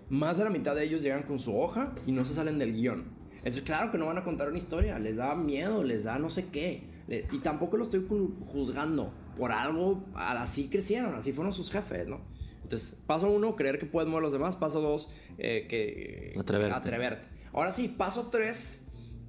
más 0.09 0.39
de 0.39 0.45
la 0.45 0.51
mitad 0.51 0.75
de 0.77 0.85
ellos 0.85 1.03
llegan 1.03 1.25
con 1.25 1.39
su 1.39 1.59
hoja 1.59 1.95
y 2.07 2.13
no 2.13 2.25
se 2.25 2.35
salen 2.35 2.59
del 2.59 2.73
guion. 2.75 3.17
Entonces, 3.39 3.63
claro 3.63 3.91
que 3.91 3.99
no 3.99 4.07
van 4.07 4.19
a 4.19 4.25
contar 4.25 4.49
una 4.49 4.59
historia, 4.59 4.99
les 4.99 5.17
da 5.17 5.35
miedo, 5.35 5.83
les 5.83 6.05
da 6.05 6.19
no 6.19 6.31
sé 6.31 6.49
qué. 6.51 6.89
Y 7.33 7.39
tampoco 7.39 7.77
lo 7.77 7.85
estoy 7.85 8.01
ju- 8.01 8.35
juzgando 8.47 9.13
por 9.37 9.53
algo, 9.53 10.05
así 10.15 10.69
crecieron, 10.69 11.15
así 11.15 11.33
fueron 11.33 11.53
sus 11.53 11.71
jefes, 11.71 12.07
¿no? 12.07 12.21
Entonces, 12.63 12.97
paso 13.07 13.31
uno, 13.31 13.55
creer 13.55 13.79
que 13.79 13.87
puedes 13.87 14.09
mover 14.09 14.25
a 14.25 14.27
los 14.27 14.33
demás. 14.33 14.57
Paso 14.57 14.81
dos, 14.81 15.09
eh, 15.39 15.67
que... 15.69 16.35
Atreverte. 16.39 16.75
Atreverte. 16.75 17.29
Ahora 17.53 17.71
sí, 17.71 17.87
paso 17.89 18.29
tres, 18.29 18.85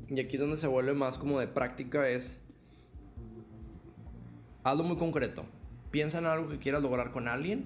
y 0.10 0.20
aquí 0.20 0.38
es 0.38 0.42
donde 0.42 0.58
se 0.58 0.68
vuelve 0.68 0.94
más 0.94 1.18
como 1.18 1.40
de 1.40 1.48
práctica, 1.48 2.10
es... 2.10 2.46
Hazlo 4.64 4.84
muy 4.84 4.98
concreto. 4.98 5.46
Piensa 5.92 6.18
en 6.20 6.26
algo 6.26 6.50
que 6.50 6.58
quieras 6.58 6.82
lograr 6.82 7.12
con 7.12 7.28
alguien 7.28 7.66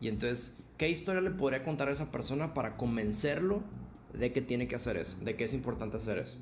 y 0.00 0.08
entonces, 0.08 0.58
¿qué 0.78 0.88
historia 0.88 1.20
le 1.20 1.30
podría 1.30 1.62
contar 1.62 1.88
a 1.88 1.92
esa 1.92 2.10
persona 2.10 2.54
para 2.54 2.76
convencerlo 2.76 3.62
de 4.14 4.32
que 4.32 4.40
tiene 4.40 4.66
que 4.66 4.74
hacer 4.74 4.96
eso, 4.96 5.16
de 5.20 5.36
que 5.36 5.44
es 5.44 5.52
importante 5.52 5.98
hacer 5.98 6.18
eso? 6.18 6.38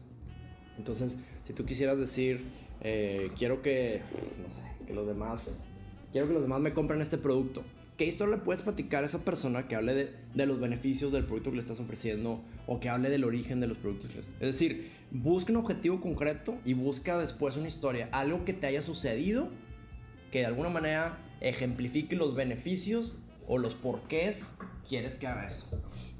Entonces, 0.78 1.18
si 1.44 1.52
tú 1.52 1.66
quisieras 1.66 1.98
decir, 1.98 2.44
eh, 2.80 3.32
quiero 3.36 3.60
que, 3.60 4.00
no 4.42 4.50
sé, 4.52 4.62
que 4.88 4.94
los 4.94 5.06
demás, 5.06 5.64
quiero 6.10 6.26
que 6.26 6.32
los 6.34 6.42
demás 6.42 6.60
me 6.60 6.72
compren 6.72 7.00
este 7.00 7.18
producto, 7.18 7.62
¿qué 7.96 8.06
historia 8.06 8.36
le 8.36 8.42
puedes 8.42 8.62
platicar 8.62 9.02
a 9.04 9.06
esa 9.06 9.24
persona 9.24 9.68
que 9.68 9.76
hable 9.76 9.94
de, 9.94 10.14
de 10.34 10.46
los 10.46 10.58
beneficios 10.58 11.12
del 11.12 11.24
producto 11.24 11.50
que 11.50 11.56
le 11.56 11.62
estás 11.62 11.78
ofreciendo 11.80 12.40
o 12.66 12.80
que 12.80 12.88
hable 12.88 13.10
del 13.10 13.24
origen 13.24 13.60
de 13.60 13.66
los 13.68 13.78
productos? 13.78 14.10
que 14.10 14.18
Es 14.20 14.26
decir, 14.40 14.90
busca 15.10 15.52
un 15.52 15.58
objetivo 15.58 16.00
concreto 16.00 16.58
y 16.64 16.72
busca 16.74 17.18
después 17.18 17.56
una 17.56 17.68
historia, 17.68 18.08
algo 18.12 18.44
que 18.44 18.52
te 18.54 18.66
haya 18.66 18.82
sucedido 18.82 19.48
que 20.32 20.40
de 20.40 20.46
alguna 20.46 20.68
manera 20.70 21.18
ejemplifique 21.40 22.16
los 22.16 22.34
beneficios 22.34 23.18
o 23.46 23.58
los 23.58 23.74
porqués 23.74 24.54
quieres 24.88 25.16
que 25.16 25.26
haga 25.26 25.46
eso. 25.46 25.66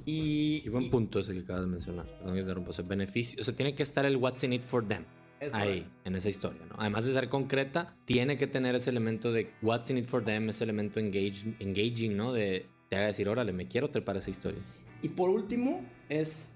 Y, 0.05 0.63
Y 0.65 0.69
buen 0.69 0.85
y- 0.85 0.89
punto 0.89 1.19
ese 1.19 1.33
que 1.33 1.39
acabas 1.41 1.61
de 1.63 1.67
mencionar. 1.67 2.05
Perdón 2.07 2.33
que 2.33 2.39
interrumpa. 2.41 2.69
O 2.71 2.73
sea, 2.73 2.85
beneficio. 2.85 3.39
O 3.39 3.43
sea, 3.43 3.53
tiene 3.55 3.75
que 3.75 3.83
estar 3.83 4.05
el 4.05 4.17
what's 4.17 4.43
in 4.43 4.53
it 4.53 4.63
for 4.63 4.87
them. 4.87 5.03
Es 5.39 5.53
ahí, 5.53 5.81
correcto. 5.81 5.89
en 6.05 6.15
esa 6.15 6.29
historia, 6.29 6.61
¿no? 6.67 6.75
Además 6.77 7.05
de 7.05 7.13
ser 7.13 7.29
concreta, 7.29 7.95
tiene 8.05 8.37
que 8.37 8.47
tener 8.47 8.75
ese 8.75 8.89
elemento 8.89 9.31
de 9.31 9.51
what's 9.61 9.89
in 9.89 9.97
it 9.97 10.05
for 10.05 10.23
them, 10.23 10.49
ese 10.49 10.63
elemento 10.63 10.99
engage, 10.99 11.55
engaging, 11.59 12.17
¿no? 12.17 12.33
De 12.33 12.67
te 12.89 12.95
haga 12.95 13.07
decir, 13.07 13.29
órale, 13.29 13.53
me 13.53 13.67
quiero 13.67 13.89
trepar 13.89 14.17
esa 14.17 14.29
historia. 14.29 14.59
Y 15.01 15.09
por 15.09 15.29
último 15.29 15.81
es 16.09 16.49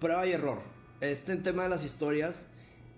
prueba 0.00 0.26
y 0.26 0.32
error. 0.32 0.60
Este 1.00 1.36
tema 1.36 1.62
de 1.62 1.68
las 1.68 1.84
historias, 1.84 2.50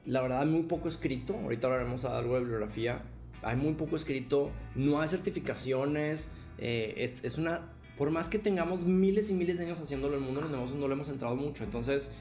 la 0.06 0.22
verdad 0.22 0.44
muy 0.46 0.62
poco 0.62 0.88
escrito. 0.88 1.34
Ahorita 1.34 1.66
hablaremos 1.66 2.04
algo 2.04 2.34
de 2.34 2.40
bibliografía. 2.40 3.02
Hay 3.42 3.56
muy 3.56 3.74
poco 3.74 3.96
escrito. 3.96 4.50
No 4.74 5.00
hay 5.00 5.08
certificaciones. 5.08 6.30
eh, 6.58 6.94
es, 6.96 7.22
es 7.24 7.38
una... 7.38 7.72
Por 7.98 8.10
más 8.10 8.28
que 8.28 8.38
tengamos 8.38 8.84
miles 8.84 9.30
y 9.30 9.34
miles 9.34 9.58
de 9.58 9.64
años 9.64 9.80
haciéndolo 9.80 10.16
en 10.16 10.20
el 10.22 10.26
mundo, 10.26 10.42
los 10.42 10.50
negocios 10.50 10.78
no 10.78 10.86
le 10.88 10.94
hemos 10.94 11.08
entrado 11.08 11.34
mucho. 11.36 11.64
Entonces, 11.64 12.12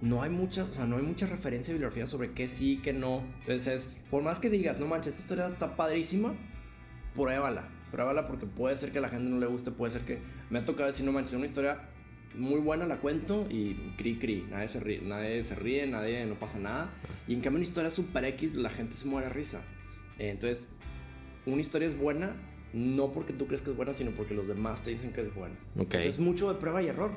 no 0.00 0.22
hay 0.22 0.30
mucha, 0.30 0.64
o 0.64 0.68
sea, 0.68 0.86
no 0.86 0.96
hay 0.96 1.02
mucha 1.02 1.26
referencia 1.26 1.72
bibliografía 1.72 2.06
sobre 2.06 2.32
qué 2.32 2.48
sí, 2.48 2.80
qué 2.82 2.92
no. 2.92 3.22
Entonces, 3.40 3.66
es, 3.86 3.96
por 4.10 4.22
más 4.22 4.38
que 4.38 4.50
digas, 4.50 4.78
no 4.78 4.86
manches, 4.86 5.08
esta 5.14 5.22
historia 5.22 5.46
está 5.48 5.76
padrísima, 5.76 6.34
pruébala. 7.14 7.68
Pruébala 7.90 8.26
porque 8.26 8.46
puede 8.46 8.76
ser 8.76 8.92
que 8.92 8.98
a 8.98 9.00
la 9.02 9.08
gente 9.08 9.28
no 9.30 9.38
le 9.38 9.46
guste, 9.46 9.70
puede 9.70 9.92
ser 9.92 10.02
que... 10.02 10.18
Me 10.50 10.58
ha 10.58 10.64
tocado 10.64 10.86
decir, 10.88 11.06
no 11.06 11.12
manches, 11.12 11.34
una 11.34 11.46
historia 11.46 11.78
muy 12.34 12.58
buena 12.60 12.86
la 12.86 12.96
cuento 12.96 13.46
y 13.48 13.74
cri 13.96 14.18
cri, 14.18 14.44
nadie 14.50 14.66
se 14.68 14.80
ríe, 14.80 15.00
nadie, 15.02 15.44
se 15.44 15.54
ríe, 15.54 15.86
nadie, 15.86 16.26
no 16.26 16.34
pasa 16.34 16.58
nada. 16.58 16.90
Y 17.28 17.34
en 17.34 17.40
cambio 17.40 17.58
una 17.58 17.64
historia 17.68 17.90
super 17.90 18.24
X, 18.24 18.54
la 18.54 18.70
gente 18.70 18.94
se 18.94 19.06
muere 19.06 19.28
de 19.28 19.32
risa. 19.32 19.62
Eh, 20.18 20.30
Entonces, 20.30 20.70
una 21.46 21.60
historia 21.60 21.86
es 21.88 21.96
buena 21.96 22.34
no 22.72 23.12
porque 23.12 23.32
tú 23.32 23.46
crees 23.46 23.62
que 23.62 23.70
es 23.70 23.76
buena, 23.76 23.94
sino 23.94 24.10
porque 24.10 24.34
los 24.34 24.48
demás 24.48 24.82
te 24.82 24.90
dicen 24.90 25.12
que 25.12 25.20
es 25.20 25.32
buena. 25.32 25.54
Ok. 25.76 25.94
Entonces, 25.94 26.18
mucho 26.18 26.52
de 26.52 26.58
prueba 26.58 26.82
y 26.82 26.88
error. 26.88 27.12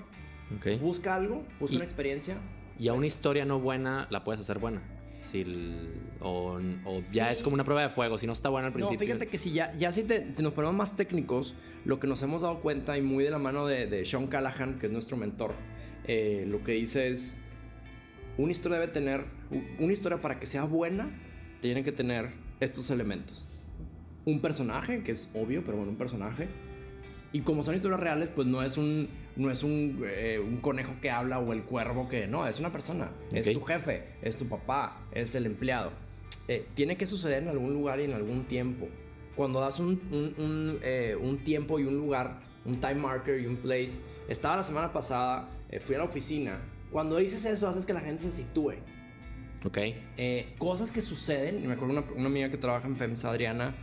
Ok. 0.56 0.80
Busca 0.80 1.16
algo, 1.16 1.44
busca 1.60 1.74
Y- 1.74 1.78
una 1.78 1.86
experiencia. 1.86 2.38
Y 2.80 2.88
a 2.90 2.94
una 2.94 3.08
historia 3.08 3.46
no 3.46 3.60
buena 3.60 4.08
la 4.10 4.24
puedes 4.24 4.42
hacer 4.42 4.60
buena. 4.60 4.82
Si 5.22 5.42
el- 5.42 5.90
o, 6.22 6.60
o 6.86 7.00
ya 7.12 7.26
Sí. 7.28 7.32
es 7.34 7.42
como 7.42 7.56
una 7.56 7.64
prueba 7.64 7.82
de 7.82 7.90
fuego. 7.90 8.18
Si 8.18 8.28
no 8.28 8.34
está 8.34 8.50
buena 8.50 8.68
al 8.68 8.74
No, 8.74 8.76
principio. 8.76 9.06
fíjate 9.08 9.28
que 9.28 9.38
si 9.38 9.52
ya, 9.52 9.74
ya 9.78 9.92
si, 9.92 10.04
te- 10.04 10.34
si 10.36 10.44
nos 10.44 10.54
ponemos 10.54 10.76
más 10.76 10.96
técnicos, 10.96 11.56
lo 11.86 12.00
que 12.00 12.08
nos 12.08 12.22
hemos 12.24 12.44
dado 12.44 12.60
cuenta 12.60 12.98
y 12.98 13.02
muy 13.02 13.24
de 13.24 13.32
la 13.32 13.40
mano 13.40 13.66
de, 13.68 13.88
de 13.88 14.06
Sean 14.06 14.28
Callahan, 14.28 14.80
que 14.80 14.86
es 14.88 14.92
nuestro 14.92 15.18
mentor, 15.18 15.54
eh, 16.06 16.46
lo 16.48 16.64
que 16.64 16.74
dice 16.74 17.10
es, 17.10 17.40
una 18.38 18.52
historia 18.52 18.80
debe 18.80 18.92
tener, 18.94 19.26
una 19.80 19.92
historia 19.94 20.22
para 20.22 20.40
que 20.40 20.46
sea 20.46 20.64
buena, 20.64 21.10
tiene 21.62 21.84
que 21.84 21.92
tener 21.92 22.32
estos 22.60 22.90
elementos. 22.92 23.48
Un 24.26 24.40
personaje, 24.40 25.04
que 25.04 25.12
es 25.12 25.32
obvio, 25.34 25.64
pero 25.66 25.78
bueno, 25.78 25.92
un 25.92 25.98
personaje. 25.98 26.48
Y 27.34 27.42
como 27.42 27.64
son 27.64 27.76
historias 27.76 28.00
reales, 28.00 28.30
pues 28.30 28.48
no 28.48 28.62
es 28.64 28.78
un, 28.78 29.10
no 29.38 29.50
es 29.52 29.64
un, 29.64 30.04
eh, 30.06 30.40
un 30.40 30.58
conejo 30.58 30.94
que 31.02 31.10
habla 31.10 31.40
o 31.40 31.54
el 31.54 31.64
cuervo 31.64 32.10
que... 32.10 32.28
No, 32.28 32.46
es 32.48 32.60
una 32.60 32.72
persona. 32.72 33.10
Es 33.32 33.46
tu 33.54 33.62
jefe, 33.62 34.04
es 34.22 34.36
tu 34.38 34.48
papá, 34.48 35.02
es 35.12 35.34
el 35.36 35.46
empleado. 35.46 35.92
Eh, 36.50 36.66
tiene 36.74 36.98
que 36.98 37.06
suceder 37.06 37.44
en 37.44 37.50
algún 37.50 37.72
lugar 37.74 38.00
y 38.00 38.04
en 38.06 38.14
algún 38.14 38.46
tiempo. 38.46 38.88
Cuando 39.36 39.60
das 39.62 39.80
un, 39.80 40.02
un- 40.12 40.44
un, 40.44 40.80
eh, 40.84 41.16
un 41.20 41.38
tiempo 41.44 41.80
y 41.80 41.84
un 41.84 41.96
lugar, 41.96 42.40
un 42.66 42.80
time 42.82 42.96
marker 42.96 43.40
y 43.40 43.46
un 43.46 43.58
place. 43.58 44.02
Estaba 44.28 44.58
la 44.58 44.64
semana 44.64 44.92
pasada, 44.92 45.50
eh, 45.70 45.80
fui 45.80 45.96
a 45.96 46.00
la 46.00 46.04
oficina. 46.06 46.60
Cuando 46.92 47.18
dices 47.18 47.46
eso, 47.46 47.68
haces 47.68 47.86
que 47.86 47.94
la 47.94 48.00
gente 48.02 48.24
se 48.24 48.32
sitúe. 48.32 48.74
Ok. 49.66 49.78
Cosas 50.58 50.90
que 50.92 51.02
suceden. 51.02 51.68
Me 51.68 51.74
acuerdo 51.74 51.94
una, 52.00 52.04
una 52.16 52.28
amiga 52.28 52.50
que 52.50 52.58
trabaja 52.58 52.88
en 52.88 52.96
FEMSA, 52.98 53.30
Adriana. 53.30 53.76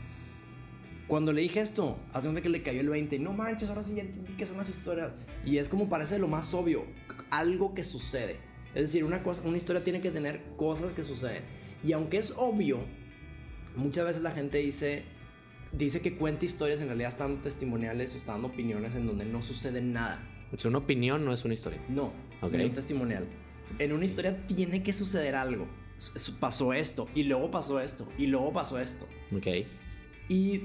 Cuando 1.07 1.33
le 1.33 1.43
dije 1.43 1.61
esto, 1.61 1.99
hace 2.15 2.27
donde 2.27 2.41
que 2.41 2.49
le 2.49 2.63
cayó 2.63 2.81
el 2.81 2.89
20. 2.89 3.19
No 3.19 3.33
manches, 3.33 3.69
ahora 3.69 3.83
sí 3.83 3.95
ya 3.95 4.03
entendí 4.03 4.33
que 4.35 4.47
son 4.47 4.57
las 4.57 4.69
historias. 4.71 5.13
Y 5.47 5.59
es 5.59 5.69
como 5.69 5.89
parece 5.89 6.19
lo 6.19 6.29
más 6.29 6.55
obvio. 6.55 6.85
Algo 7.31 7.75
que 7.75 7.85
sucede. 7.85 8.37
Es 8.75 8.83
decir, 8.83 9.05
una, 9.05 9.23
cosa, 9.23 9.43
una 9.47 9.57
historia 9.57 9.85
tiene 9.85 10.01
que 10.01 10.11
tener 10.11 10.43
cosas 10.57 10.93
que 10.93 11.05
suceden. 11.05 11.43
Y 11.85 11.93
aunque 11.93 12.19
es 12.19 12.35
obvio, 12.37 12.81
muchas 13.77 14.07
veces 14.07 14.23
la 14.23 14.31
gente 14.33 14.59
dice, 14.59 15.05
dice 15.73 16.01
que 16.01 16.17
cuenta 16.17 16.45
historias, 16.45 16.81
en 16.81 16.87
realidad 16.89 17.09
está 17.11 17.25
dando 17.25 17.43
testimoniales 17.43 18.15
o 18.15 18.17
está 18.17 18.33
dando 18.33 18.49
opiniones 18.49 18.95
en 18.95 19.07
donde 19.07 19.25
no 19.25 19.43
sucede 19.43 19.81
nada. 19.83 20.27
Entonces, 20.45 20.67
una 20.67 20.79
opinión 20.79 21.25
no 21.25 21.33
es 21.33 21.45
una 21.45 21.55
historia. 21.55 21.81
No, 21.89 22.13
Ok. 22.41 22.53
ni 22.53 22.65
un 22.65 22.73
testimonial. 22.73 23.27
En 23.79 23.93
una 23.93 24.05
historia 24.05 24.47
tiene 24.47 24.83
que 24.83 24.93
suceder 24.93 25.35
algo. 25.35 25.67
Pasó 26.41 26.73
esto, 26.73 27.09
y 27.15 27.23
luego 27.25 27.51
pasó 27.51 27.81
esto, 27.81 28.09
y 28.19 28.27
luego 28.27 28.53
pasó 28.53 28.79
esto. 28.79 29.07
Ok. 29.35 29.47
Y, 30.29 30.63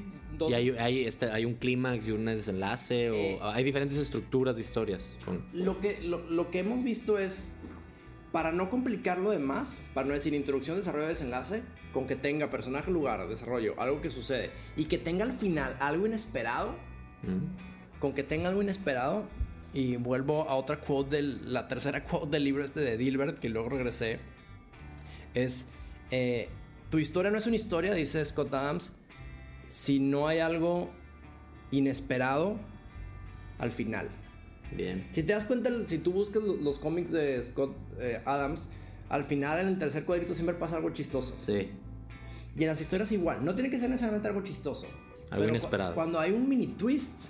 Y 0.47 0.53
hay, 0.53 0.69
hay, 0.71 1.03
este, 1.03 1.25
hay 1.25 1.43
un 1.45 1.55
clímax 1.55 2.07
y 2.07 2.11
un 2.11 2.25
desenlace. 2.25 3.09
O 3.09 3.13
Eh. 3.13 3.39
hay 3.41 3.63
diferentes 3.63 3.97
estructuras 3.97 4.55
de 4.55 4.61
historias. 4.61 5.17
Lo, 5.53 5.79
que, 5.79 6.01
lo, 6.01 6.19
lo 6.29 6.49
que 6.49 6.59
hemos 6.59 6.83
visto 6.83 7.17
es, 7.17 7.51
para 8.31 8.51
no 8.51 8.69
complicarlo 8.69 9.31
de 9.31 9.39
más, 9.39 9.83
para 9.93 10.07
no 10.07 10.13
decir 10.13 10.33
introducción, 10.33 10.77
desarrollo, 10.77 11.07
desenlace, 11.07 11.63
con 11.93 12.07
que 12.07 12.15
tenga 12.15 12.49
personaje, 12.49 12.91
lugar, 12.91 13.27
desarrollo, 13.27 13.73
algo 13.79 14.01
que 14.01 14.11
sucede, 14.11 14.51
y 14.77 14.85
que 14.85 14.97
tenga 14.97 15.25
al 15.25 15.33
final 15.33 15.75
algo 15.79 16.05
inesperado, 16.05 16.75
¿Mm? 17.23 17.99
con 17.99 18.13
que 18.13 18.23
tenga 18.23 18.49
algo 18.49 18.61
inesperado, 18.61 19.27
y 19.73 19.97
vuelvo 19.97 20.47
a 20.47 20.55
otra 20.55 20.79
quote, 20.79 21.17
del, 21.17 21.53
la 21.53 21.67
tercera 21.67 22.03
quote 22.03 22.29
del 22.29 22.43
libro 22.43 22.63
este 22.63 22.79
de 22.79 22.97
Dilbert, 22.97 23.39
que 23.39 23.49
luego 23.49 23.69
regresé, 23.69 24.19
es, 25.33 25.67
eh, 26.11 26.49
tu 26.89 26.97
historia 26.99 27.29
no 27.31 27.37
es 27.37 27.47
una 27.47 27.55
historia, 27.55 27.93
dice 27.93 28.23
Scott 28.23 28.53
Adams, 28.53 28.95
si 29.69 29.99
no 29.99 30.27
hay 30.27 30.39
algo 30.39 30.89
inesperado 31.71 32.57
al 33.59 33.71
final. 33.71 34.09
Bien. 34.75 35.07
Si 35.13 35.23
te 35.23 35.33
das 35.33 35.45
cuenta, 35.45 35.69
si 35.85 35.97
tú 35.99 36.11
buscas 36.11 36.43
lo- 36.43 36.55
los 36.57 36.79
cómics 36.79 37.11
de 37.11 37.41
Scott 37.43 37.75
eh, 37.99 38.21
Adams, 38.25 38.69
al 39.09 39.23
final 39.23 39.59
en 39.59 39.67
el 39.67 39.77
tercer 39.77 40.05
cuadrito 40.05 40.33
siempre 40.33 40.55
pasa 40.55 40.77
algo 40.77 40.89
chistoso. 40.91 41.33
Sí. 41.35 41.69
Y 42.55 42.63
en 42.63 42.67
las 42.67 42.81
historias 42.81 43.11
igual, 43.11 43.43
no 43.45 43.53
tiene 43.55 43.69
que 43.69 43.79
ser 43.79 43.89
necesariamente 43.89 44.27
algo 44.27 44.41
chistoso. 44.43 44.87
Algo 45.31 45.43
cu- 45.45 45.49
inesperado. 45.49 45.93
Cuando 45.95 46.19
hay 46.19 46.31
un 46.31 46.47
mini 46.49 46.67
twist, 46.67 47.29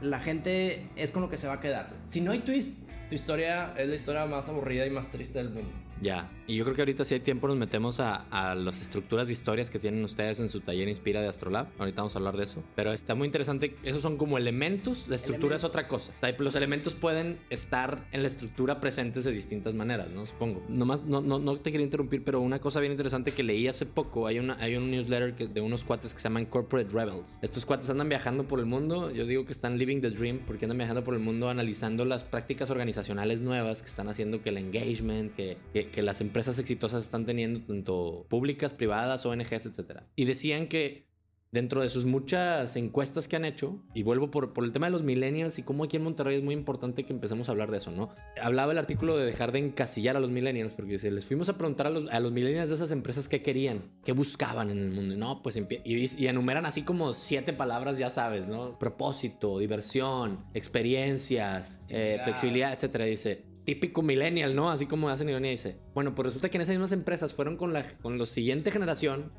la 0.00 0.20
gente 0.20 0.86
es 0.96 1.10
con 1.10 1.22
lo 1.22 1.28
que 1.30 1.36
se 1.38 1.46
va 1.48 1.54
a 1.54 1.60
quedar. 1.60 1.90
Si 2.06 2.20
no 2.20 2.30
hay 2.32 2.40
twist, 2.40 2.78
tu 3.08 3.14
historia 3.14 3.74
es 3.76 3.88
la 3.88 3.94
historia 3.96 4.26
más 4.26 4.48
aburrida 4.48 4.86
y 4.86 4.90
más 4.90 5.10
triste 5.10 5.38
del 5.38 5.50
mundo. 5.50 5.72
Ya. 6.00 6.30
Y 6.48 6.56
yo 6.56 6.64
creo 6.64 6.74
que 6.74 6.80
ahorita 6.80 7.04
si 7.04 7.12
hay 7.12 7.20
tiempo 7.20 7.46
nos 7.46 7.58
metemos 7.58 8.00
a, 8.00 8.24
a 8.30 8.54
las 8.54 8.80
estructuras 8.80 9.26
de 9.26 9.34
historias 9.34 9.68
que 9.68 9.78
tienen 9.78 10.02
ustedes 10.02 10.40
en 10.40 10.48
su 10.48 10.60
taller 10.60 10.88
Inspira 10.88 11.20
de 11.20 11.28
Astrolab. 11.28 11.66
Ahorita 11.78 12.00
vamos 12.00 12.14
a 12.14 12.18
hablar 12.18 12.38
de 12.38 12.44
eso. 12.44 12.64
Pero 12.74 12.94
está 12.94 13.14
muy 13.14 13.26
interesante. 13.26 13.76
Esos 13.82 14.00
son 14.00 14.16
como 14.16 14.38
elementos. 14.38 15.06
La 15.08 15.16
estructura 15.16 15.56
es 15.56 15.64
otra 15.64 15.86
cosa. 15.88 16.14
O 16.16 16.20
sea, 16.20 16.34
los 16.38 16.54
elementos 16.54 16.94
pueden 16.94 17.38
estar 17.50 18.08
en 18.12 18.22
la 18.22 18.28
estructura 18.28 18.80
presentes 18.80 19.24
de 19.24 19.32
distintas 19.32 19.74
maneras, 19.74 20.08
¿no? 20.10 20.24
Supongo. 20.24 20.64
Nomás, 20.70 21.04
no, 21.04 21.20
no, 21.20 21.38
no 21.38 21.58
te 21.58 21.70
quería 21.70 21.84
interrumpir, 21.84 22.24
pero 22.24 22.40
una 22.40 22.60
cosa 22.60 22.80
bien 22.80 22.92
interesante 22.92 23.32
que 23.32 23.42
leí 23.42 23.68
hace 23.68 23.84
poco. 23.84 24.26
Hay, 24.26 24.38
una, 24.38 24.56
hay 24.58 24.74
un 24.76 24.90
newsletter 24.90 25.34
que, 25.34 25.48
de 25.48 25.60
unos 25.60 25.84
cuates 25.84 26.14
que 26.14 26.20
se 26.20 26.30
llaman 26.30 26.46
Corporate 26.46 26.88
Rebels. 26.88 27.38
Estos 27.42 27.66
cuates 27.66 27.90
andan 27.90 28.08
viajando 28.08 28.48
por 28.48 28.58
el 28.58 28.64
mundo. 28.64 29.10
Yo 29.10 29.26
digo 29.26 29.44
que 29.44 29.52
están 29.52 29.76
living 29.76 30.00
the 30.00 30.08
dream 30.08 30.38
porque 30.46 30.64
andan 30.64 30.78
viajando 30.78 31.04
por 31.04 31.12
el 31.12 31.20
mundo 31.20 31.50
analizando 31.50 32.06
las 32.06 32.24
prácticas 32.24 32.70
organizacionales 32.70 33.42
nuevas 33.42 33.82
que 33.82 33.88
están 33.88 34.08
haciendo 34.08 34.42
que 34.42 34.48
el 34.48 34.56
engagement, 34.56 35.34
que, 35.34 35.58
que, 35.74 35.90
que 35.90 36.00
las 36.00 36.22
empresas 36.22 36.37
exitosas 36.46 37.02
están 37.02 37.26
teniendo, 37.26 37.66
tanto 37.66 38.26
públicas, 38.28 38.74
privadas, 38.74 39.26
ONGs, 39.26 39.66
etc. 39.66 40.02
Y 40.14 40.24
decían 40.24 40.68
que 40.68 41.08
dentro 41.50 41.80
de 41.80 41.88
sus 41.88 42.04
muchas 42.04 42.76
encuestas 42.76 43.26
que 43.26 43.36
han 43.36 43.44
hecho, 43.44 43.80
y 43.94 44.02
vuelvo 44.02 44.30
por, 44.30 44.52
por 44.52 44.64
el 44.64 44.72
tema 44.72 44.86
de 44.86 44.92
los 44.92 45.02
millennials 45.02 45.58
y 45.58 45.62
cómo 45.62 45.84
aquí 45.84 45.96
en 45.96 46.04
Monterrey 46.04 46.36
es 46.36 46.42
muy 46.42 46.54
importante 46.54 47.04
que 47.04 47.12
empecemos 47.12 47.48
a 47.48 47.52
hablar 47.52 47.70
de 47.70 47.78
eso, 47.78 47.90
¿no? 47.90 48.10
Hablaba 48.40 48.72
el 48.72 48.78
artículo 48.78 49.16
de 49.16 49.24
dejar 49.24 49.52
de 49.52 49.60
encasillar 49.60 50.16
a 50.16 50.20
los 50.20 50.30
millennials, 50.30 50.74
porque 50.74 50.98
si 50.98 51.10
les 51.10 51.24
fuimos 51.24 51.48
a 51.48 51.56
preguntar 51.56 51.86
a 51.86 51.90
los, 51.90 52.08
a 52.10 52.20
los 52.20 52.32
millennials 52.32 52.68
de 52.68 52.74
esas 52.74 52.90
empresas 52.90 53.28
qué 53.28 53.42
querían, 53.42 53.82
qué 54.04 54.12
buscaban 54.12 54.70
en 54.70 54.78
el 54.78 54.90
mundo, 54.90 55.16
no, 55.16 55.42
pues 55.42 55.56
y, 55.56 55.66
y 55.84 56.26
enumeran 56.26 56.66
así 56.66 56.82
como 56.82 57.14
siete 57.14 57.52
palabras, 57.52 57.98
ya 57.98 58.10
sabes, 58.10 58.46
¿no? 58.46 58.78
Propósito, 58.78 59.58
diversión, 59.58 60.44
experiencias, 60.54 61.82
eh, 61.88 62.20
flexibilidad, 62.24 62.72
etcétera. 62.74 63.06
Dice, 63.06 63.44
típico 63.68 64.00
millennial, 64.00 64.56
¿no? 64.56 64.70
Así 64.70 64.86
como 64.86 65.10
hacen 65.10 65.28
ironía, 65.28 65.50
dice, 65.50 65.76
bueno, 65.92 66.14
pues 66.14 66.28
resulta 66.28 66.48
que 66.48 66.56
en 66.56 66.62
esas 66.62 66.74
mismas 66.74 66.92
empresas 66.92 67.34
fueron 67.34 67.58
con 67.58 67.74
la, 67.74 67.98
con 67.98 68.18
la 68.18 68.24
siguiente 68.24 68.70
generación, 68.70 69.30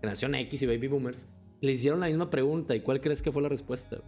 generación 0.00 0.34
X 0.36 0.62
y 0.62 0.66
baby 0.66 0.88
boomers, 0.88 1.28
le 1.60 1.72
hicieron 1.72 2.00
la 2.00 2.06
misma 2.06 2.30
pregunta. 2.30 2.74
¿Y 2.74 2.80
cuál 2.80 3.02
crees 3.02 3.20
que 3.20 3.30
fue 3.30 3.42
la 3.42 3.50
respuesta? 3.50 3.98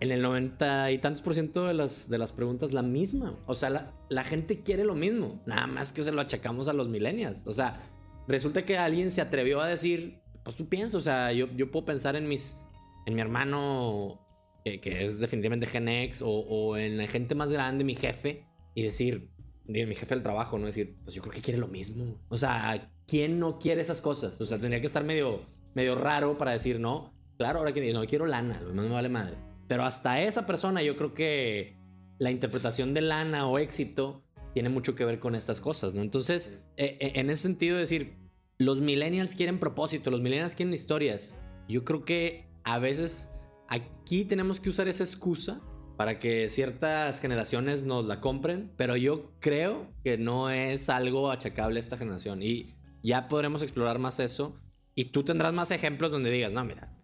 En 0.00 0.10
el 0.10 0.22
90 0.22 0.90
y 0.90 0.98
tantos 1.00 1.20
por 1.20 1.34
ciento 1.34 1.66
de 1.66 1.74
las, 1.74 2.08
de 2.08 2.16
las 2.16 2.32
preguntas, 2.32 2.72
la 2.72 2.80
misma. 2.80 3.38
O 3.44 3.54
sea, 3.54 3.68
la, 3.68 3.92
la, 4.08 4.24
gente 4.24 4.62
quiere 4.62 4.84
lo 4.84 4.94
mismo. 4.94 5.42
Nada 5.44 5.66
más 5.66 5.92
que 5.92 6.00
se 6.00 6.12
lo 6.12 6.22
achacamos 6.22 6.66
a 6.68 6.72
los 6.72 6.88
millennials. 6.88 7.46
O 7.46 7.52
sea, 7.52 7.78
resulta 8.26 8.64
que 8.64 8.78
alguien 8.78 9.10
se 9.10 9.20
atrevió 9.20 9.60
a 9.60 9.66
decir, 9.66 10.22
pues 10.44 10.56
tú 10.56 10.66
piensas, 10.66 10.94
o 10.94 11.02
sea, 11.02 11.30
yo, 11.32 11.48
yo 11.54 11.70
puedo 11.70 11.84
pensar 11.84 12.16
en 12.16 12.26
mis, 12.26 12.56
en 13.04 13.14
mi 13.14 13.20
hermano, 13.20 14.18
que, 14.64 14.80
que 14.80 15.04
es 15.04 15.18
definitivamente 15.18 15.66
Gen 15.66 15.88
X, 15.88 16.22
o, 16.22 16.30
o, 16.30 16.78
en 16.78 16.96
la 16.96 17.06
gente 17.06 17.34
más 17.34 17.52
grande, 17.52 17.84
mi 17.84 17.94
jefe, 17.94 18.46
y 18.76 18.82
decir, 18.82 19.30
mi 19.66 19.94
jefe 19.96 20.14
del 20.14 20.22
trabajo, 20.22 20.58
¿no? 20.58 20.66
Decir, 20.66 20.98
pues 21.02 21.16
yo 21.16 21.22
creo 21.22 21.32
que 21.32 21.40
quiere 21.40 21.58
lo 21.58 21.66
mismo. 21.66 22.20
O 22.28 22.36
sea, 22.36 22.92
¿quién 23.08 23.40
no 23.40 23.58
quiere 23.58 23.80
esas 23.80 24.00
cosas? 24.00 24.40
O 24.40 24.44
sea, 24.44 24.58
tendría 24.58 24.80
que 24.80 24.86
estar 24.86 25.02
medio 25.02 25.40
medio 25.76 25.94
raro 25.94 26.38
para 26.38 26.52
decir, 26.52 26.80
no, 26.80 27.12
claro, 27.36 27.58
ahora 27.58 27.72
que 27.72 27.92
no 27.92 28.04
quiero 28.06 28.24
lana, 28.24 28.62
no 28.72 28.82
me 28.82 28.88
vale 28.88 29.10
madre. 29.10 29.36
Pero 29.68 29.84
hasta 29.84 30.22
esa 30.22 30.46
persona 30.46 30.82
yo 30.82 30.96
creo 30.96 31.12
que 31.12 31.76
la 32.18 32.30
interpretación 32.30 32.94
de 32.94 33.02
lana 33.02 33.46
o 33.46 33.58
éxito 33.58 34.24
tiene 34.54 34.70
mucho 34.70 34.94
que 34.94 35.04
ver 35.04 35.20
con 35.20 35.34
estas 35.34 35.60
cosas, 35.60 35.92
¿no? 35.92 36.00
Entonces, 36.00 36.62
eh, 36.78 36.96
en 37.00 37.28
ese 37.28 37.42
sentido, 37.42 37.76
decir, 37.76 38.16
los 38.56 38.80
millennials 38.80 39.34
quieren 39.34 39.58
propósito, 39.58 40.10
los 40.10 40.22
millennials 40.22 40.54
quieren 40.54 40.72
historias. 40.72 41.36
Yo 41.68 41.84
creo 41.84 42.06
que 42.06 42.48
a 42.64 42.78
veces 42.78 43.30
aquí 43.68 44.24
tenemos 44.24 44.60
que 44.60 44.70
usar 44.70 44.88
esa 44.88 45.04
excusa 45.04 45.60
para 45.96 46.18
que 46.18 46.48
ciertas 46.48 47.20
generaciones 47.20 47.84
nos 47.84 48.04
la 48.04 48.20
compren, 48.20 48.72
pero 48.76 48.96
yo 48.96 49.32
creo 49.40 49.88
que 50.04 50.18
no 50.18 50.50
es 50.50 50.88
algo 50.90 51.30
achacable 51.30 51.78
a 51.78 51.80
esta 51.80 51.96
generación 51.96 52.42
y 52.42 52.74
ya 53.02 53.28
podremos 53.28 53.62
explorar 53.62 53.98
más 53.98 54.20
eso 54.20 54.56
y 54.94 55.06
tú 55.06 55.24
tendrás 55.24 55.52
más 55.52 55.70
ejemplos 55.70 56.10
donde 56.10 56.30
digas, 56.30 56.52
no, 56.52 56.64
mira, 56.64 56.96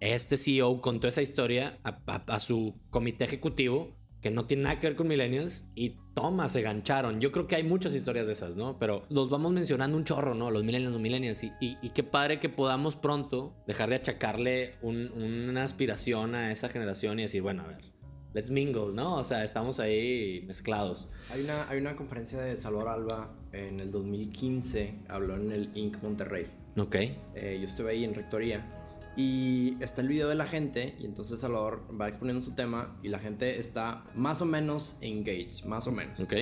este 0.00 0.36
CEO 0.36 0.80
contó 0.80 1.08
esa 1.08 1.22
historia 1.22 1.78
a, 1.82 2.02
a, 2.06 2.16
a, 2.26 2.40
su 2.40 2.74
comité 2.90 3.24
ejecutivo 3.24 3.96
que 4.20 4.30
no 4.30 4.46
tiene 4.46 4.64
nada 4.64 4.80
que 4.80 4.88
ver 4.88 4.96
con 4.96 5.06
millennials 5.06 5.68
y 5.74 5.96
toma, 6.14 6.48
se 6.48 6.62
gancharon. 6.62 7.20
Yo 7.20 7.30
creo 7.30 7.46
que 7.46 7.56
hay 7.56 7.62
muchas 7.62 7.94
historias 7.94 8.26
de 8.26 8.32
esas, 8.32 8.56
¿no? 8.56 8.78
Pero 8.78 9.06
los 9.08 9.30
vamos 9.30 9.52
mencionando 9.52 9.96
un 9.96 10.04
chorro, 10.04 10.34
¿no? 10.34 10.50
Los 10.50 10.64
millennials, 10.64 10.92
los 10.92 11.00
millennials. 11.00 11.44
Y, 11.44 11.52
y, 11.60 11.76
y 11.80 11.90
qué 11.90 12.02
padre 12.02 12.40
que 12.40 12.48
podamos 12.48 12.96
pronto 12.96 13.54
dejar 13.66 13.90
de 13.90 13.96
achacarle 13.96 14.74
un, 14.82 15.12
una 15.12 15.62
aspiración 15.62 16.34
a 16.34 16.50
esa 16.50 16.68
generación 16.68 17.18
y 17.18 17.22
decir, 17.22 17.42
bueno, 17.42 17.62
a 17.62 17.68
ver, 17.68 17.78
let's 18.36 18.50
mingle, 18.50 18.92
¿no? 18.92 19.16
O 19.16 19.24
sea, 19.24 19.42
estamos 19.42 19.80
ahí 19.80 20.44
mezclados. 20.46 21.08
Hay 21.32 21.40
una, 21.40 21.68
hay 21.70 21.78
una 21.78 21.96
conferencia 21.96 22.38
de 22.38 22.54
Salvador 22.58 22.90
Alba 22.90 23.30
en 23.52 23.80
el 23.80 23.90
2015, 23.90 24.94
habló 25.08 25.36
en 25.36 25.52
el 25.52 25.70
Inc. 25.74 26.02
Monterrey. 26.02 26.46
Ok. 26.78 26.96
Eh, 26.96 27.56
yo 27.58 27.66
estuve 27.66 27.92
ahí 27.92 28.04
en 28.04 28.14
rectoría 28.14 28.66
y 29.16 29.82
está 29.82 30.02
el 30.02 30.08
video 30.08 30.28
de 30.28 30.34
la 30.34 30.44
gente 30.44 30.94
y 31.00 31.06
entonces 31.06 31.40
Salvador 31.40 31.88
va 31.98 32.08
exponiendo 32.08 32.42
su 32.42 32.54
tema 32.54 32.98
y 33.02 33.08
la 33.08 33.18
gente 33.18 33.58
está 33.58 34.04
más 34.14 34.42
o 34.42 34.44
menos 34.44 34.98
engaged, 35.00 35.64
más 35.64 35.86
o 35.86 35.92
menos. 35.92 36.20
Ok. 36.20 36.34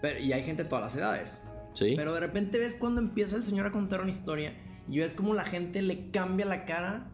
Pero, 0.00 0.20
y 0.20 0.32
hay 0.32 0.44
gente 0.44 0.62
de 0.62 0.68
todas 0.68 0.84
las 0.84 0.94
edades. 0.94 1.42
Sí. 1.72 1.94
Pero 1.96 2.14
de 2.14 2.20
repente 2.20 2.60
ves 2.60 2.76
cuando 2.76 3.00
empieza 3.00 3.34
el 3.34 3.44
señor 3.44 3.66
a 3.66 3.72
contar 3.72 4.00
una 4.00 4.12
historia 4.12 4.54
y 4.88 5.00
ves 5.00 5.14
como 5.14 5.34
la 5.34 5.44
gente 5.44 5.82
le 5.82 6.10
cambia 6.12 6.46
la 6.46 6.64
cara. 6.66 7.08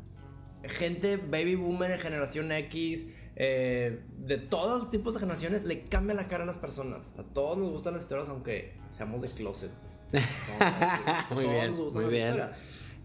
Gente 0.64 1.16
baby 1.16 1.54
boomer, 1.54 1.98
generación 1.98 2.52
X, 2.52 3.06
eh, 3.40 4.02
de 4.18 4.36
todos 4.36 4.80
los 4.80 4.90
tipos 4.90 5.14
de 5.14 5.20
generaciones, 5.20 5.64
le 5.64 5.84
cambia 5.84 6.12
la 6.12 6.26
cara 6.26 6.42
a 6.42 6.46
las 6.46 6.56
personas. 6.56 7.12
A 7.16 7.22
todos 7.22 7.56
nos 7.56 7.70
gustan 7.70 7.92
las 7.92 8.02
historias, 8.02 8.28
aunque 8.28 8.76
seamos 8.90 9.22
de 9.22 9.28
closet. 9.28 9.70
muy 11.30 11.46
bien, 11.46 11.72
muy 11.94 12.04
bien. 12.06 12.34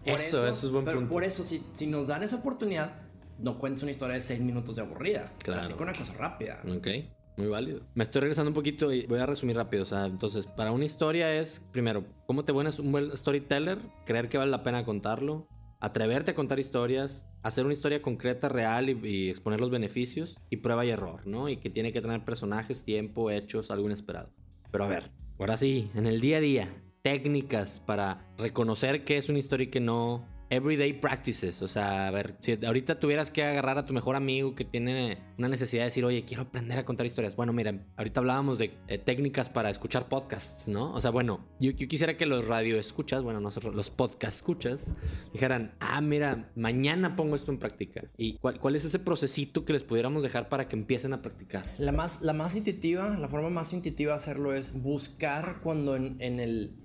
Eso, 0.04 0.38
eso, 0.38 0.48
eso, 0.48 0.66
es 0.66 0.72
buen 0.72 0.84
pero 0.84 0.98
punto. 0.98 1.12
Por 1.12 1.22
eso, 1.22 1.44
si, 1.44 1.64
si, 1.74 1.86
nos 1.86 2.08
dan 2.08 2.24
esa 2.24 2.36
oportunidad, 2.36 2.96
no 3.38 3.58
cuentes 3.58 3.84
una 3.84 3.92
historia 3.92 4.14
de 4.14 4.20
seis 4.20 4.40
minutos 4.40 4.74
de 4.74 4.82
aburrida. 4.82 5.32
Claro. 5.44 5.76
una 5.78 5.92
cosa 5.92 6.12
rápida. 6.14 6.60
Ok. 6.68 6.88
Muy 7.36 7.46
válido. 7.46 7.82
Me 7.94 8.02
estoy 8.02 8.22
regresando 8.22 8.50
un 8.50 8.54
poquito 8.54 8.92
y 8.92 9.06
voy 9.06 9.20
a 9.20 9.26
resumir 9.26 9.54
rápido. 9.54 9.84
O 9.84 9.86
sea, 9.86 10.06
entonces, 10.06 10.48
para 10.48 10.72
una 10.72 10.84
historia 10.84 11.32
es, 11.32 11.60
primero, 11.70 12.04
¿cómo 12.26 12.44
te 12.44 12.50
vuelves 12.50 12.80
un 12.80 12.90
buen 12.90 13.16
storyteller? 13.16 13.78
Creer 14.04 14.28
que 14.28 14.38
vale 14.38 14.50
la 14.50 14.64
pena 14.64 14.84
contarlo. 14.84 15.46
Atreverte 15.84 16.30
a 16.30 16.34
contar 16.34 16.58
historias. 16.58 17.26
Hacer 17.42 17.66
una 17.66 17.74
historia 17.74 18.00
concreta, 18.00 18.48
real 18.48 18.88
y, 18.88 19.28
exponer 19.28 19.60
los 19.60 19.68
beneficios. 19.68 20.40
Y 20.48 20.56
prueba 20.56 20.86
y 20.86 20.88
error, 20.88 21.26
¿no? 21.26 21.50
Y 21.50 21.58
que 21.58 21.68
tiene 21.68 21.92
que 21.92 22.00
tener 22.00 22.24
personajes, 22.24 22.86
tiempo, 22.86 23.30
hechos, 23.30 23.70
algo 23.70 23.84
inesperado. 23.84 24.30
Pero 24.72 24.84
a 24.84 24.88
ver, 24.88 25.10
ahora 25.38 25.58
sí, 25.58 25.90
en 25.94 26.06
el 26.06 26.22
día 26.22 26.38
a 26.38 26.40
día, 26.40 26.68
técnicas 27.02 27.80
para 27.80 28.26
reconocer 28.38 29.04
que 29.04 29.18
es 29.18 29.28
una 29.28 29.40
historia 29.40 29.64
y 29.64 29.70
que 29.70 29.80
no. 29.80 30.26
Everyday 30.50 30.92
practices. 31.00 31.62
O 31.62 31.68
sea, 31.68 32.08
a 32.08 32.10
ver, 32.10 32.36
si 32.40 32.58
ahorita 32.64 32.98
tuvieras 32.98 33.30
que 33.30 33.42
agarrar 33.42 33.78
a 33.78 33.86
tu 33.86 33.92
mejor 33.92 34.16
amigo 34.16 34.54
que 34.54 34.64
tiene 34.64 35.18
una 35.38 35.48
necesidad 35.48 35.82
de 35.82 35.86
decir, 35.86 36.04
oye, 36.04 36.24
quiero 36.24 36.44
aprender 36.44 36.78
a 36.78 36.84
contar 36.84 37.06
historias. 37.06 37.36
Bueno, 37.36 37.52
mira, 37.52 37.86
ahorita 37.96 38.20
hablábamos 38.20 38.58
de 38.58 38.76
eh, 38.88 38.98
técnicas 38.98 39.48
para 39.48 39.70
escuchar 39.70 40.08
podcasts, 40.08 40.68
¿no? 40.68 40.92
O 40.92 41.00
sea, 41.00 41.10
bueno, 41.10 41.44
yo, 41.60 41.74
quisiera 41.74 42.16
que 42.16 42.26
los 42.26 42.46
radio 42.46 42.78
escuchas, 42.78 43.22
bueno, 43.22 43.40
nosotros, 43.40 43.74
los 43.74 43.90
podcast 43.90 44.36
escuchas, 44.36 44.94
dijeran, 45.32 45.74
ah, 45.80 46.00
mira, 46.00 46.50
mañana 46.54 47.16
pongo 47.16 47.36
esto 47.36 47.50
en 47.50 47.58
práctica. 47.58 48.04
¿Y 48.16 48.34
cuál, 48.38 48.60
cuál 48.60 48.76
es 48.76 48.84
ese 48.84 48.98
procesito 48.98 49.64
que 49.64 49.72
les 49.72 49.84
pudiéramos 49.84 50.22
dejar 50.22 50.48
para 50.48 50.68
que 50.68 50.76
empiecen 50.76 51.12
a 51.12 51.22
practicar? 51.22 51.64
La 51.78 51.92
más, 51.92 52.22
la 52.22 52.32
más 52.32 52.54
intuitiva, 52.54 53.16
la 53.18 53.28
forma 53.28 53.50
más 53.50 53.72
intuitiva 53.72 54.12
de 54.12 54.16
hacerlo 54.16 54.54
es 54.54 54.72
buscar 54.72 55.60
cuando 55.62 55.96
en, 55.96 56.16
en 56.20 56.40
el 56.40 56.78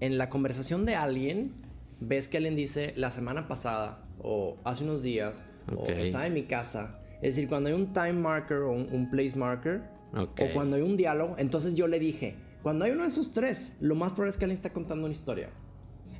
en 0.00 0.18
la 0.18 0.28
conversación 0.28 0.84
de 0.84 0.96
alguien 0.96 1.52
ves 2.00 2.28
que 2.28 2.38
alguien 2.38 2.56
dice 2.56 2.92
la 2.96 3.10
semana 3.10 3.48
pasada 3.48 4.06
o 4.18 4.56
hace 4.64 4.84
unos 4.84 5.02
días 5.02 5.42
okay. 5.72 5.94
o 5.94 5.98
estaba 5.98 6.26
en 6.26 6.34
mi 6.34 6.44
casa. 6.44 7.00
Es 7.16 7.36
decir, 7.36 7.48
cuando 7.48 7.68
hay 7.68 7.74
un 7.74 7.92
time 7.92 8.14
marker 8.14 8.58
o 8.58 8.72
un, 8.72 8.88
un 8.92 9.10
place 9.10 9.36
marker 9.36 9.82
okay. 10.14 10.50
o 10.50 10.52
cuando 10.52 10.76
hay 10.76 10.82
un 10.82 10.96
diálogo, 10.96 11.36
entonces 11.38 11.74
yo 11.74 11.88
le 11.88 11.98
dije, 11.98 12.36
cuando 12.62 12.84
hay 12.84 12.92
uno 12.92 13.02
de 13.02 13.08
esos 13.08 13.32
tres, 13.32 13.76
lo 13.80 13.94
más 13.94 14.12
probable 14.12 14.30
es 14.30 14.38
que 14.38 14.44
alguien 14.44 14.56
está 14.56 14.72
contando 14.72 15.04
una 15.04 15.12
historia. 15.12 15.50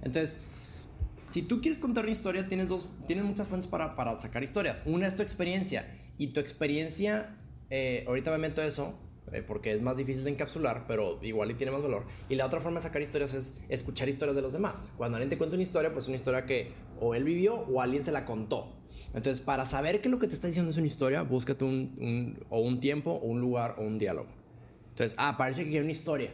Entonces, 0.02 0.42
si 1.28 1.42
tú 1.42 1.60
quieres 1.60 1.80
contar 1.80 2.04
una 2.04 2.12
historia, 2.12 2.46
tienes, 2.46 2.68
dos, 2.68 2.90
tienes 3.06 3.24
muchas 3.24 3.48
fuentes 3.48 3.68
para, 3.68 3.96
para 3.96 4.14
sacar 4.16 4.44
historias. 4.44 4.82
Una 4.84 5.06
es 5.06 5.16
tu 5.16 5.22
experiencia 5.22 5.87
y 6.18 6.28
tu 6.28 6.40
experiencia, 6.40 7.37
eh, 7.70 8.04
ahorita 8.06 8.30
me 8.30 8.38
meto 8.38 8.62
eso, 8.62 8.94
eh, 9.35 9.42
porque 9.42 9.73
es 9.73 9.83
más 9.83 9.97
difícil 9.97 10.25
de 10.25 10.31
encapsular, 10.31 10.87
pero 10.87 11.18
igual 11.23 11.51
y 11.51 11.55
tiene 11.55 11.73
más 11.73 11.83
valor. 11.83 12.05
Y 12.29 12.37
la 12.37 12.47
otra 12.47 12.61
forma 12.61 12.79
de 12.79 12.85
sacar 12.85 13.03
historias 13.03 13.35
es 13.35 13.55
escuchar 13.68 14.09
historias 14.09 14.37
de 14.37 14.42
los 14.42 14.53
demás. 14.53 14.92
Cuando 14.97 15.16
alguien 15.16 15.29
te 15.29 15.37
cuenta 15.37 15.57
una 15.57 15.62
historia, 15.62 15.92
pues 15.92 16.05
es 16.05 16.09
una 16.09 16.16
historia 16.16 16.47
que 16.47 16.73
o 17.01 17.14
él 17.14 17.25
vivió 17.25 17.55
o 17.55 17.81
alguien 17.81 18.05
se 18.05 18.12
la 18.12 18.25
contó. 18.25 18.77
Entonces, 19.12 19.44
para 19.44 19.64
saber 19.64 20.01
que 20.01 20.09
lo 20.09 20.18
que 20.18 20.27
te 20.27 20.35
está 20.35 20.47
diciendo 20.47 20.70
es 20.70 20.77
una 20.77 20.87
historia, 20.87 21.23
búscate 21.23 21.64
un, 21.64 21.97
un, 21.99 22.44
o 22.49 22.61
un 22.61 22.81
tiempo, 22.81 23.12
o 23.12 23.27
un 23.27 23.40
lugar, 23.40 23.77
o 23.79 23.83
un 23.83 23.99
diálogo. 23.99 24.29
Entonces, 24.90 25.14
ah, 25.18 25.37
parece 25.37 25.64
que 25.64 25.70
quiere 25.70 25.85
una 25.85 25.92
historia. 25.92 26.33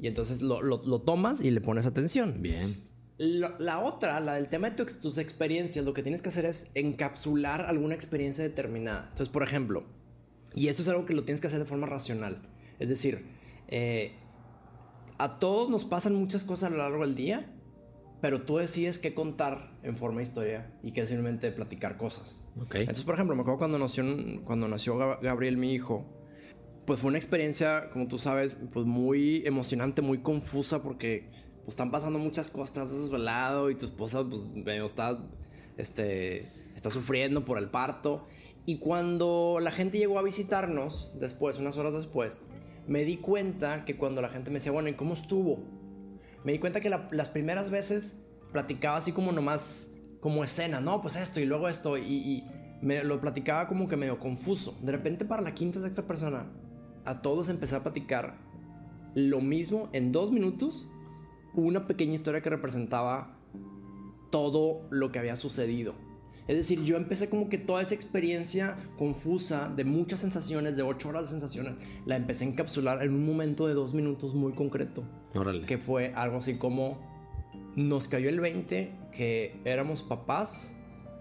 Y 0.00 0.06
entonces 0.06 0.40
lo, 0.40 0.62
lo, 0.62 0.82
lo 0.84 1.00
tomas 1.00 1.40
y 1.40 1.50
le 1.50 1.60
pones 1.60 1.86
atención. 1.86 2.40
Bien. 2.40 2.82
La, 3.18 3.54
la, 3.58 3.80
otra, 3.80 4.18
la 4.20 4.34
del 4.34 4.48
tema 4.48 4.70
de 4.70 4.76
tu, 4.76 4.86
tus 5.00 5.18
experiencias, 5.18 5.84
lo 5.84 5.92
que 5.92 6.02
tienes 6.02 6.22
que 6.22 6.30
hacer 6.30 6.46
es 6.46 6.70
encapsular 6.74 7.62
alguna 7.62 7.94
experiencia 7.94 8.42
determinada. 8.42 9.08
Entonces, 9.10 9.28
por 9.28 9.42
ejemplo, 9.42 9.84
y 10.54 10.68
esto 10.68 10.82
es 10.82 10.88
algo 10.88 11.06
que 11.06 11.14
lo 11.14 11.24
tienes 11.24 11.40
que 11.40 11.46
hacer 11.46 11.58
de 11.60 11.64
forma 11.66 11.86
racional. 11.86 12.42
Es 12.78 12.88
decir, 12.88 13.26
eh, 13.68 14.12
a 15.18 15.38
todos 15.38 15.68
nos 15.70 15.84
pasan 15.84 16.14
muchas 16.14 16.44
cosas 16.44 16.70
a 16.70 16.70
lo 16.70 16.78
largo 16.78 17.04
del 17.04 17.14
día, 17.14 17.52
pero 18.20 18.42
tú 18.42 18.56
decides 18.58 18.98
qué 18.98 19.14
contar 19.14 19.72
en 19.82 19.96
forma 19.96 20.18
de 20.18 20.24
historia 20.24 20.72
y 20.82 20.92
qué 20.92 21.06
simplemente 21.06 21.50
platicar 21.52 21.96
cosas. 21.96 22.42
Ok. 22.60 22.74
Entonces, 22.76 23.04
por 23.04 23.14
ejemplo, 23.14 23.34
me 23.34 23.42
acuerdo 23.42 23.58
cuando 23.58 23.78
nació, 23.78 24.04
cuando 24.44 24.68
nació 24.68 24.96
Gab- 24.98 25.20
Gabriel, 25.22 25.56
mi 25.56 25.72
hijo, 25.72 26.06
pues 26.86 27.00
fue 27.00 27.08
una 27.08 27.18
experiencia, 27.18 27.88
como 27.90 28.08
tú 28.08 28.18
sabes, 28.18 28.56
pues 28.72 28.84
muy 28.86 29.42
emocionante, 29.46 30.02
muy 30.02 30.18
confusa 30.18 30.82
porque 30.82 31.30
pues, 31.64 31.68
están 31.68 31.90
pasando 31.90 32.18
muchas 32.18 32.50
cosas, 32.50 32.68
estás 32.68 32.90
desvelado 33.00 33.70
y 33.70 33.74
tu 33.76 33.86
esposa 33.86 34.24
pues 34.28 34.46
medio 34.48 34.86
está, 34.86 35.18
este, 35.76 36.50
está 36.74 36.90
sufriendo 36.90 37.44
por 37.44 37.58
el 37.58 37.70
parto. 37.70 38.26
Y 38.70 38.76
cuando 38.78 39.58
la 39.60 39.72
gente 39.72 39.98
llegó 39.98 40.20
a 40.20 40.22
visitarnos 40.22 41.10
después, 41.18 41.58
unas 41.58 41.76
horas 41.76 41.92
después, 41.92 42.40
me 42.86 43.02
di 43.02 43.16
cuenta 43.16 43.84
que 43.84 43.96
cuando 43.96 44.22
la 44.22 44.28
gente 44.28 44.50
me 44.50 44.58
decía, 44.58 44.70
bueno, 44.70 44.88
¿y 44.88 44.94
cómo 44.94 45.12
estuvo? 45.12 45.64
Me 46.44 46.52
di 46.52 46.60
cuenta 46.60 46.80
que 46.80 46.88
la- 46.88 47.08
las 47.10 47.30
primeras 47.30 47.70
veces 47.70 48.20
platicaba 48.52 48.96
así 48.96 49.10
como 49.10 49.32
nomás, 49.32 49.92
como 50.20 50.44
escena, 50.44 50.80
no, 50.80 51.02
pues 51.02 51.16
esto 51.16 51.40
y 51.40 51.46
luego 51.46 51.68
esto, 51.68 51.98
y, 51.98 52.02
y 52.04 52.44
me 52.80 53.02
lo 53.02 53.20
platicaba 53.20 53.66
como 53.66 53.88
que 53.88 53.96
medio 53.96 54.20
confuso. 54.20 54.78
De 54.82 54.92
repente 54.92 55.24
para 55.24 55.42
la 55.42 55.52
quinta, 55.52 55.80
sexta 55.80 56.06
persona, 56.06 56.46
a 57.04 57.22
todos 57.22 57.48
empecé 57.48 57.74
a 57.74 57.82
platicar 57.82 58.38
lo 59.16 59.40
mismo 59.40 59.88
en 59.92 60.12
dos 60.12 60.30
minutos, 60.30 60.88
una 61.54 61.88
pequeña 61.88 62.14
historia 62.14 62.40
que 62.40 62.50
representaba 62.50 63.36
todo 64.30 64.86
lo 64.90 65.10
que 65.10 65.18
había 65.18 65.34
sucedido. 65.34 66.08
Es 66.50 66.56
decir, 66.56 66.82
yo 66.82 66.96
empecé 66.96 67.28
como 67.28 67.48
que 67.48 67.58
toda 67.58 67.80
esa 67.80 67.94
experiencia 67.94 68.76
confusa 68.98 69.72
de 69.74 69.84
muchas 69.84 70.18
sensaciones, 70.18 70.76
de 70.76 70.82
ocho 70.82 71.08
horas 71.10 71.22
de 71.22 71.28
sensaciones, 71.28 71.74
la 72.06 72.16
empecé 72.16 72.44
a 72.44 72.48
encapsular 72.48 73.04
en 73.04 73.14
un 73.14 73.24
momento 73.24 73.68
de 73.68 73.74
dos 73.74 73.94
minutos 73.94 74.34
muy 74.34 74.52
concreto 74.52 75.04
Órale. 75.36 75.64
que 75.64 75.78
fue 75.78 76.12
algo 76.16 76.38
así 76.38 76.54
como 76.56 76.98
nos 77.76 78.08
cayó 78.08 78.28
el 78.28 78.40
20 78.40 78.90
que 79.12 79.60
éramos 79.64 80.02
papás 80.02 80.72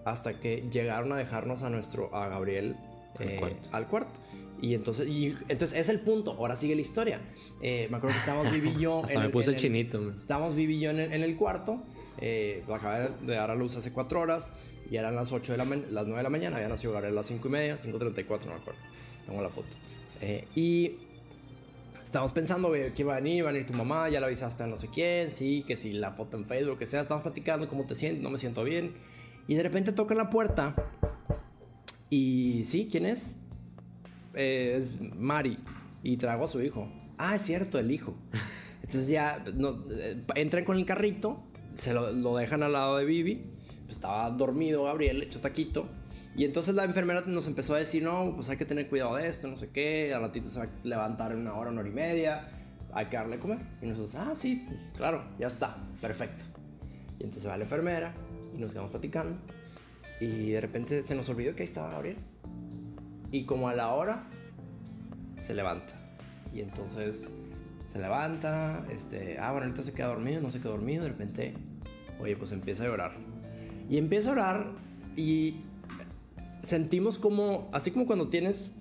hasta 0.03 0.39
que 0.39 0.67
llegaron 0.71 1.11
a 1.11 1.17
dejarnos 1.17 1.61
a 1.61 1.69
nuestro 1.69 2.09
a 2.15 2.27
Gabriel 2.27 2.75
Al 3.19 3.27
eh, 3.27 3.35
cuarto. 3.37 3.69
al 3.71 3.87
cuarto. 3.87 4.19
Y 4.63 4.73
entonces, 4.73 5.07
y, 5.07 5.35
entonces 5.47 5.77
es 5.77 5.89
el 5.89 5.99
punto. 5.99 6.31
Ahora 6.31 6.55
sigue 6.55 6.73
la 6.73 6.81
historia. 6.81 7.21
Eh, 7.61 7.87
me 7.91 7.97
acuerdo 7.97 8.15
que 8.15 8.19
estábamos 8.19 8.51
Vivi 8.51 8.71
y 8.77 8.81
yo. 8.81 9.01
Hasta 9.05 9.19
me 9.19 9.25
el- 9.27 9.31
puse 9.31 9.51
el- 9.51 9.57
chinito. 9.57 10.01
man. 10.01 10.15
Estábamos 10.17 10.55
Vivi 10.55 10.77
y 10.77 10.79
yo 10.79 10.89
en 10.89 10.99
el, 10.99 11.13
en 11.13 11.21
el 11.21 11.37
cuarto. 11.37 11.77
Eh, 12.19 12.63
acabé 12.73 13.09
de 13.21 13.35
dar 13.35 13.51
a 13.51 13.55
luz 13.55 13.77
hace 13.77 13.93
cuatro 13.93 14.19
horas. 14.19 14.51
Y 14.89 14.97
eran 14.97 15.15
las 15.15 15.31
8 15.31 15.51
de 15.53 15.57
la 15.57 15.65
las 15.65 16.05
9 16.05 16.17
de 16.17 16.23
la 16.23 16.29
mañana. 16.29 16.57
Había 16.57 16.69
nacido 16.69 16.93
Gabriel 16.93 17.13
a 17.13 17.17
las 17.17 17.27
5 17.27 17.47
y 17.47 17.51
media, 17.51 17.75
5.34, 17.75 18.45
no 18.45 18.53
me 18.53 18.53
acuerdo. 18.53 18.79
Tengo 19.25 19.41
la 19.41 19.49
foto. 19.49 19.67
Eh, 20.21 20.45
y 20.55 20.93
Estábamos 22.09 22.31
pensando 22.31 22.71
que 22.71 22.91
iba 22.97 23.13
a 23.13 23.17
venir, 23.17 23.37
iba 23.37 23.49
a 23.49 23.51
venir 23.51 23.67
tu 23.67 23.73
mamá, 23.75 24.09
ya 24.09 24.19
la 24.19 24.25
avisaste 24.25 24.63
a 24.63 24.65
no 24.65 24.77
sé 24.77 24.87
quién, 24.87 25.31
sí, 25.31 25.63
que 25.67 25.75
si 25.75 25.91
la 25.91 26.09
foto 26.09 26.37
en 26.37 26.45
Facebook, 26.45 26.79
que 26.79 26.87
sea, 26.87 27.01
estamos 27.01 27.21
platicando 27.21 27.67
cómo 27.67 27.83
te 27.83 27.93
sientes, 27.93 28.23
no 28.23 28.31
me 28.31 28.39
siento 28.39 28.63
bien. 28.63 28.93
Y 29.47 29.53
de 29.53 29.61
repente 29.61 29.91
toca 29.91 30.15
la 30.15 30.31
puerta 30.31 30.73
y 32.09 32.63
sí, 32.65 32.87
¿quién 32.91 33.05
es? 33.05 33.35
Eh, 34.33 34.73
es 34.81 34.99
Mari 34.99 35.59
y 36.01 36.17
tragó 36.17 36.45
a 36.45 36.47
su 36.47 36.63
hijo. 36.63 36.91
Ah, 37.19 37.35
es 37.35 37.43
cierto, 37.43 37.77
el 37.77 37.91
hijo. 37.91 38.15
Entonces 38.81 39.07
ya 39.07 39.43
no, 39.53 39.77
eh, 39.91 40.19
entran 40.33 40.65
con 40.65 40.77
el 40.77 40.87
carrito, 40.87 41.43
se 41.75 41.93
lo, 41.93 42.11
lo 42.11 42.37
dejan 42.37 42.63
al 42.63 42.71
lado 42.71 42.97
de 42.97 43.05
Vivi. 43.05 43.43
Estaba 43.89 44.29
dormido 44.29 44.83
Gabriel, 44.83 45.23
hecho 45.23 45.41
taquito. 45.41 45.87
Y 46.35 46.45
entonces 46.45 46.75
la 46.75 46.83
enfermera 46.83 47.21
nos 47.25 47.47
empezó 47.47 47.73
a 47.73 47.79
decir, 47.79 48.03
no, 48.03 48.33
pues 48.35 48.49
hay 48.49 48.57
que 48.57 48.65
tener 48.65 48.87
cuidado 48.87 49.15
de 49.15 49.27
esto, 49.27 49.47
no 49.47 49.57
sé 49.57 49.71
qué. 49.71 50.13
Al 50.13 50.21
ratito 50.21 50.49
se 50.49 50.59
va 50.59 50.65
a 50.65 50.87
levantar 50.87 51.31
en 51.31 51.39
una 51.39 51.55
hora, 51.55 51.71
una 51.71 51.81
hora 51.81 51.89
y 51.89 51.93
media. 51.93 52.49
Hay 52.93 53.07
que 53.07 53.17
darle 53.17 53.35
a 53.35 53.39
comer. 53.39 53.59
Y 53.81 53.87
nosotros, 53.87 54.15
ah, 54.15 54.35
sí, 54.35 54.63
pues, 54.67 54.79
claro, 54.95 55.23
ya 55.39 55.47
está, 55.47 55.77
perfecto. 56.01 56.41
Y 57.19 57.23
entonces 57.23 57.49
va 57.49 57.57
la 57.57 57.63
enfermera 57.63 58.13
y 58.55 58.59
nos 58.59 58.73
quedamos 58.73 58.91
platicando. 58.91 59.37
Y 60.19 60.51
de 60.51 60.61
repente 60.61 61.03
se 61.03 61.15
nos 61.15 61.29
olvidó 61.29 61.55
que 61.55 61.63
ahí 61.63 61.67
estaba 61.67 61.91
Gabriel. 61.91 62.17
Y 63.31 63.45
como 63.45 63.69
a 63.69 63.73
la 63.73 63.89
hora, 63.89 64.27
se 65.41 65.53
levanta. 65.53 65.95
Y 66.53 66.61
entonces 66.61 67.29
se 67.91 67.99
levanta, 67.99 68.85
este, 68.89 69.37
ah, 69.39 69.51
bueno, 69.51 69.65
ahorita 69.65 69.83
se 69.83 69.93
queda 69.93 70.07
dormido, 70.07 70.41
no 70.41 70.51
se 70.51 70.59
queda 70.59 70.71
dormido, 70.71 71.03
de 71.03 71.09
repente, 71.09 71.53
oye, 72.19 72.35
pues 72.35 72.51
empieza 72.51 72.83
a 72.83 72.87
llorar. 72.87 73.11
Y 73.89 73.97
empieza 73.97 74.29
a 74.29 74.33
orar 74.33 74.71
y 75.15 75.55
sentimos 76.63 77.17
como, 77.17 77.69
así 77.73 77.91
como 77.91 78.05
cuando 78.05 78.29
tienes 78.29 78.73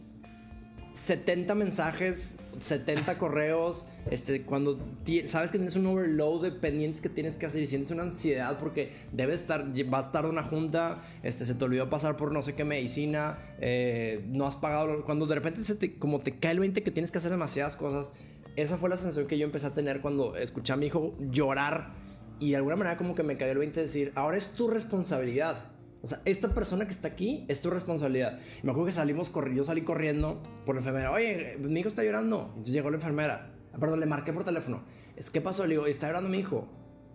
70 0.94 1.54
mensajes, 1.54 2.36
70 2.58 3.18
correos, 3.18 3.86
este, 4.10 4.42
cuando 4.42 4.78
sabes 5.26 5.52
que 5.52 5.58
tienes 5.58 5.76
un 5.76 5.86
overload 5.86 6.42
de 6.42 6.50
pendientes 6.50 7.00
que 7.00 7.08
tienes 7.08 7.36
que 7.36 7.46
hacer 7.46 7.62
y 7.62 7.66
sientes 7.66 7.90
una 7.90 8.02
ansiedad 8.02 8.58
porque 8.58 8.92
debes 9.12 9.42
estar, 9.42 9.64
vas 9.86 10.04
a 10.04 10.08
estar 10.08 10.26
una 10.26 10.42
junta, 10.42 11.02
este, 11.22 11.46
se 11.46 11.54
te 11.54 11.64
olvidó 11.64 11.88
pasar 11.88 12.16
por 12.16 12.32
no 12.32 12.42
sé 12.42 12.54
qué 12.54 12.64
medicina, 12.64 13.38
eh, 13.60 14.24
no 14.28 14.46
has 14.46 14.56
pagado, 14.56 15.04
cuando 15.04 15.26
de 15.26 15.36
repente 15.36 15.62
se 15.62 15.74
te, 15.74 15.98
como 15.98 16.18
te 16.18 16.38
cae 16.38 16.52
el 16.52 16.60
20 16.60 16.82
que 16.82 16.90
tienes 16.90 17.10
que 17.10 17.18
hacer 17.18 17.30
demasiadas 17.30 17.76
cosas, 17.76 18.10
esa 18.56 18.76
fue 18.76 18.88
la 18.88 18.96
sensación 18.96 19.26
que 19.28 19.38
yo 19.38 19.44
empecé 19.44 19.68
a 19.68 19.74
tener 19.74 20.00
cuando 20.00 20.36
escuché 20.36 20.72
a 20.72 20.76
mi 20.76 20.86
hijo 20.86 21.14
llorar 21.30 21.92
y 22.40 22.50
de 22.50 22.56
alguna 22.56 22.76
manera 22.76 22.96
como 22.96 23.14
que 23.14 23.22
me 23.22 23.36
cayó 23.36 23.52
el 23.52 23.58
20 23.58 23.80
de 23.80 23.86
decir, 23.86 24.12
ahora 24.14 24.36
es 24.36 24.50
tu 24.52 24.68
responsabilidad. 24.68 25.64
O 26.02 26.06
sea, 26.06 26.20
esta 26.24 26.54
persona 26.54 26.84
que 26.84 26.92
está 26.92 27.08
aquí 27.08 27.44
es 27.48 27.60
tu 27.60 27.70
responsabilidad. 27.70 28.38
Y 28.62 28.66
me 28.66 28.70
acuerdo 28.70 28.86
que 28.86 28.92
salimos 28.92 29.30
corriendo, 29.30 29.62
yo 29.62 29.64
salí 29.64 29.82
corriendo 29.82 30.40
por 30.64 30.76
la 30.76 30.80
enfermera. 30.80 31.10
Oye, 31.10 31.56
mi 31.58 31.80
hijo 31.80 31.88
está 31.88 32.04
llorando. 32.04 32.46
Entonces 32.50 32.72
llegó 32.72 32.90
la 32.90 32.96
enfermera. 32.96 33.50
Ah, 33.72 33.78
Perdón, 33.78 34.00
le 34.00 34.06
marqué 34.06 34.32
por 34.32 34.44
teléfono. 34.44 34.82
Es, 35.16 35.30
¿Qué 35.30 35.40
pasó? 35.40 35.64
Le 35.64 35.70
digo, 35.70 35.86
está 35.86 36.06
llorando 36.06 36.28
mi 36.30 36.38
hijo. 36.38 36.68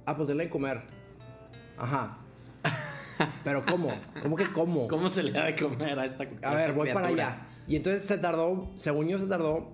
Ah, 0.06 0.18
pues 0.18 0.28
denle 0.28 0.46
de 0.46 0.50
comer. 0.50 0.82
Ajá. 1.78 2.18
Pero 3.44 3.66
¿cómo? 3.66 3.90
¿Cómo 4.22 4.36
que 4.36 4.52
cómo? 4.52 4.88
¿Cómo 4.88 5.10
se 5.10 5.24
le 5.24 5.32
da 5.32 5.46
de 5.46 5.56
comer 5.56 5.98
a 5.98 6.06
esta 6.06 6.26
A 6.42 6.54
ver, 6.54 6.74
voy 6.74 6.92
para 6.92 7.08
allá. 7.08 7.48
Y 7.68 7.78
entonces 7.78 8.02
se 8.02 8.18
tardó, 8.18 8.70
según 8.76 9.08
yo 9.08 9.18
se 9.18 9.28
tardó, 9.28 9.72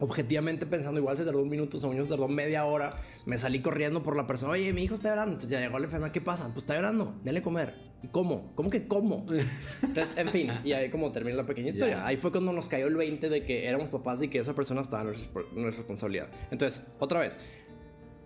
objetivamente 0.00 0.66
pensando, 0.66 1.00
igual 1.00 1.16
se 1.16 1.24
tardó 1.24 1.42
un 1.42 1.48
minuto, 1.48 1.78
según 1.78 1.96
yo 1.96 2.04
se 2.04 2.10
tardó 2.10 2.28
media 2.28 2.64
hora. 2.64 3.00
Me 3.28 3.36
salí 3.36 3.60
corriendo 3.60 4.02
por 4.02 4.16
la 4.16 4.26
persona, 4.26 4.52
oye, 4.52 4.72
mi 4.72 4.82
hijo 4.82 4.94
está 4.94 5.10
llorando. 5.10 5.34
Entonces 5.34 5.50
ya 5.50 5.60
llegó 5.60 5.78
la 5.78 5.84
enfermera, 5.84 6.10
¿qué 6.10 6.22
pasa? 6.22 6.44
Pues 6.46 6.64
está 6.64 6.76
llorando, 6.76 7.14
denle 7.22 7.42
comer. 7.42 7.74
¿Y 8.02 8.08
cómo? 8.08 8.52
¿Cómo 8.54 8.70
que 8.70 8.88
cómo? 8.88 9.26
Entonces, 9.82 10.16
en 10.16 10.30
fin, 10.30 10.50
y 10.64 10.72
ahí 10.72 10.88
como 10.88 11.12
termina 11.12 11.36
la 11.36 11.44
pequeña 11.44 11.68
historia. 11.68 11.96
Ya. 11.98 12.06
Ahí 12.06 12.16
fue 12.16 12.30
cuando 12.30 12.54
nos 12.54 12.70
cayó 12.70 12.86
el 12.86 12.96
20 12.96 13.28
de 13.28 13.44
que 13.44 13.66
éramos 13.66 13.90
papás 13.90 14.22
y 14.22 14.28
que 14.28 14.38
esa 14.38 14.54
persona 14.54 14.80
estaba 14.80 15.02
en 15.02 15.08
nuestra, 15.08 15.42
nuestra 15.52 15.82
responsabilidad. 15.82 16.28
Entonces, 16.50 16.86
otra 17.00 17.20
vez, 17.20 17.38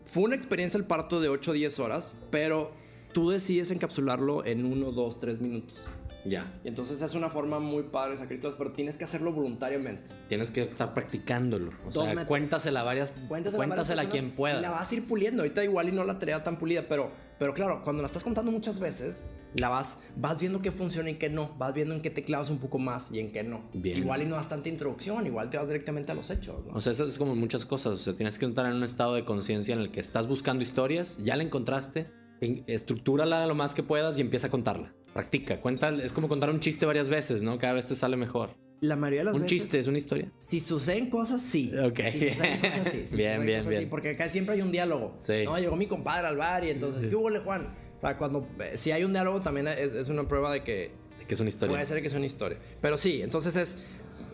fue 0.04 0.22
una 0.22 0.36
experiencia 0.36 0.78
el 0.78 0.84
parto 0.84 1.20
de 1.20 1.30
8 1.30 1.50
o 1.50 1.54
10 1.54 1.80
horas, 1.80 2.16
pero 2.30 2.70
tú 3.12 3.30
decides 3.30 3.72
encapsularlo 3.72 4.46
en 4.46 4.64
1, 4.64 4.92
2, 4.92 5.18
3 5.18 5.40
minutos. 5.40 5.84
Ya. 6.24 6.52
Y 6.64 6.68
entonces 6.68 7.02
es 7.02 7.14
una 7.14 7.28
forma 7.30 7.58
muy 7.58 7.82
padre 7.84 8.12
de 8.12 8.18
sacar 8.18 8.34
historias, 8.34 8.56
pero 8.58 8.72
tienes 8.72 8.96
que 8.96 9.04
hacerlo 9.04 9.32
voluntariamente. 9.32 10.04
Tienes 10.28 10.50
que 10.50 10.62
estar 10.62 10.94
practicándolo. 10.94 11.70
O 11.86 11.90
Dos 11.90 11.94
sea, 12.04 12.04
metros. 12.06 12.26
cuéntasela 12.26 12.80
a 12.80 12.84
varias. 12.84 13.12
Cuéntasela, 13.28 13.56
Cuéntasela, 13.56 14.02
a 14.02 14.04
a 14.04 14.06
varias 14.06 14.10
quien 14.12 14.24
personas 14.30 14.36
puedas. 14.36 14.58
y 14.58 14.62
La 14.62 14.70
vas 14.70 14.90
a 14.90 14.94
ir 14.94 15.06
puliendo. 15.06 15.42
Ahorita 15.42 15.64
igual 15.64 15.88
y 15.88 15.92
no 15.92 16.04
la 16.04 16.18
tarea 16.18 16.44
tan 16.44 16.58
pulida, 16.58 16.86
pero, 16.88 17.10
pero 17.38 17.52
claro, 17.54 17.82
cuando 17.82 18.02
la 18.02 18.06
estás 18.06 18.22
contando 18.22 18.52
muchas 18.52 18.78
veces, 18.78 19.26
la 19.54 19.68
vas, 19.68 19.98
vas 20.16 20.38
viendo 20.40 20.62
qué 20.62 20.70
funciona 20.72 21.10
y 21.10 21.14
qué 21.16 21.28
no. 21.28 21.54
Vas 21.58 21.74
viendo 21.74 21.94
en 21.94 22.00
qué 22.02 22.10
te 22.10 22.22
clavas 22.22 22.50
un 22.50 22.58
poco 22.58 22.78
más 22.78 23.10
y 23.10 23.18
en 23.18 23.32
qué 23.32 23.42
no. 23.42 23.68
Bien. 23.74 23.98
Igual 23.98 24.22
y 24.22 24.26
no 24.26 24.36
das 24.36 24.48
tanta 24.48 24.68
introducción, 24.68 25.26
igual 25.26 25.50
te 25.50 25.58
vas 25.58 25.66
directamente 25.68 26.12
a 26.12 26.14
los 26.14 26.30
hechos. 26.30 26.64
¿no? 26.66 26.72
O 26.74 26.80
sea, 26.80 26.92
eso 26.92 27.04
es 27.04 27.18
como 27.18 27.34
muchas 27.34 27.66
cosas. 27.66 27.94
O 27.94 27.96
sea, 27.98 28.14
tienes 28.14 28.38
que 28.38 28.44
entrar 28.44 28.66
en 28.70 28.74
un 28.76 28.84
estado 28.84 29.14
de 29.14 29.24
conciencia 29.24 29.74
en 29.74 29.80
el 29.80 29.90
que 29.90 29.98
estás 30.00 30.28
buscando 30.28 30.62
historias, 30.62 31.18
ya 31.18 31.36
la 31.36 31.42
encontraste, 31.42 32.06
en- 32.40 32.62
estructúrala 32.68 33.46
lo 33.46 33.54
más 33.56 33.74
que 33.74 33.82
puedas 33.82 34.16
y 34.18 34.20
empieza 34.20 34.46
a 34.46 34.50
contarla. 34.50 34.94
Practica, 35.12 35.60
cuenta, 35.60 35.90
es 35.90 36.12
como 36.12 36.28
contar 36.28 36.50
un 36.50 36.60
chiste 36.60 36.86
varias 36.86 37.08
veces, 37.08 37.42
¿no? 37.42 37.58
Cada 37.58 37.74
vez 37.74 37.86
te 37.86 37.94
sale 37.94 38.16
mejor. 38.16 38.54
la 38.80 38.96
mayoría 38.96 39.20
de 39.20 39.24
las 39.26 39.34
Un 39.34 39.42
veces... 39.42 39.58
chiste 39.58 39.78
es 39.78 39.86
una 39.86 39.98
historia. 39.98 40.32
Si 40.38 40.58
suceden 40.60 41.10
cosas, 41.10 41.42
sí. 41.42 41.70
Ok. 41.78 42.00
Si 42.12 42.28
suceden 42.30 42.60
cosas, 42.60 42.88
sí. 42.90 43.02
Si 43.06 43.16
Bien, 43.16 43.32
suceden 43.36 43.46
bien, 43.46 43.58
cosas, 43.58 43.68
bien. 43.70 43.82
sí, 43.82 43.86
porque 43.90 44.10
acá 44.10 44.28
siempre 44.28 44.54
hay 44.54 44.62
un 44.62 44.72
diálogo. 44.72 45.14
Sí. 45.20 45.44
No, 45.44 45.58
llegó 45.58 45.76
mi 45.76 45.86
compadre 45.86 46.26
al 46.28 46.36
bar 46.36 46.64
y 46.64 46.70
entonces, 46.70 47.08
¿qué 47.10 47.14
hubo, 47.16 47.28
le, 47.30 47.40
Juan? 47.40 47.74
O 47.96 48.00
sea, 48.00 48.16
cuando... 48.16 48.46
eh, 48.58 48.72
si 48.76 48.90
hay 48.90 49.04
un 49.04 49.12
diálogo 49.12 49.40
también 49.40 49.68
es, 49.68 49.92
es 49.92 50.08
una 50.08 50.26
prueba 50.26 50.52
de 50.52 50.64
que 50.64 50.90
Que 51.28 51.34
es 51.34 51.40
una 51.40 51.48
historia. 51.50 51.74
puede 51.74 51.84
ser 51.86 52.02
que 52.02 52.08
sea 52.10 52.18
una 52.18 52.26
historia. 52.26 52.58
Pero 52.80 52.96
sí, 52.96 53.20
entonces 53.22 53.54
es... 53.56 53.78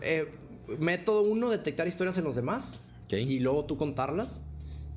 eh, 0.01 0.27
método 0.79 1.23
uno, 1.23 1.49
detectar 1.49 1.87
historias 1.87 2.17
en 2.17 2.23
los 2.23 2.35
demás. 2.35 2.85
Ok. 3.05 3.13
Y 3.13 3.39
luego 3.39 3.65
tú 3.65 3.75
contarlas. 3.77 4.45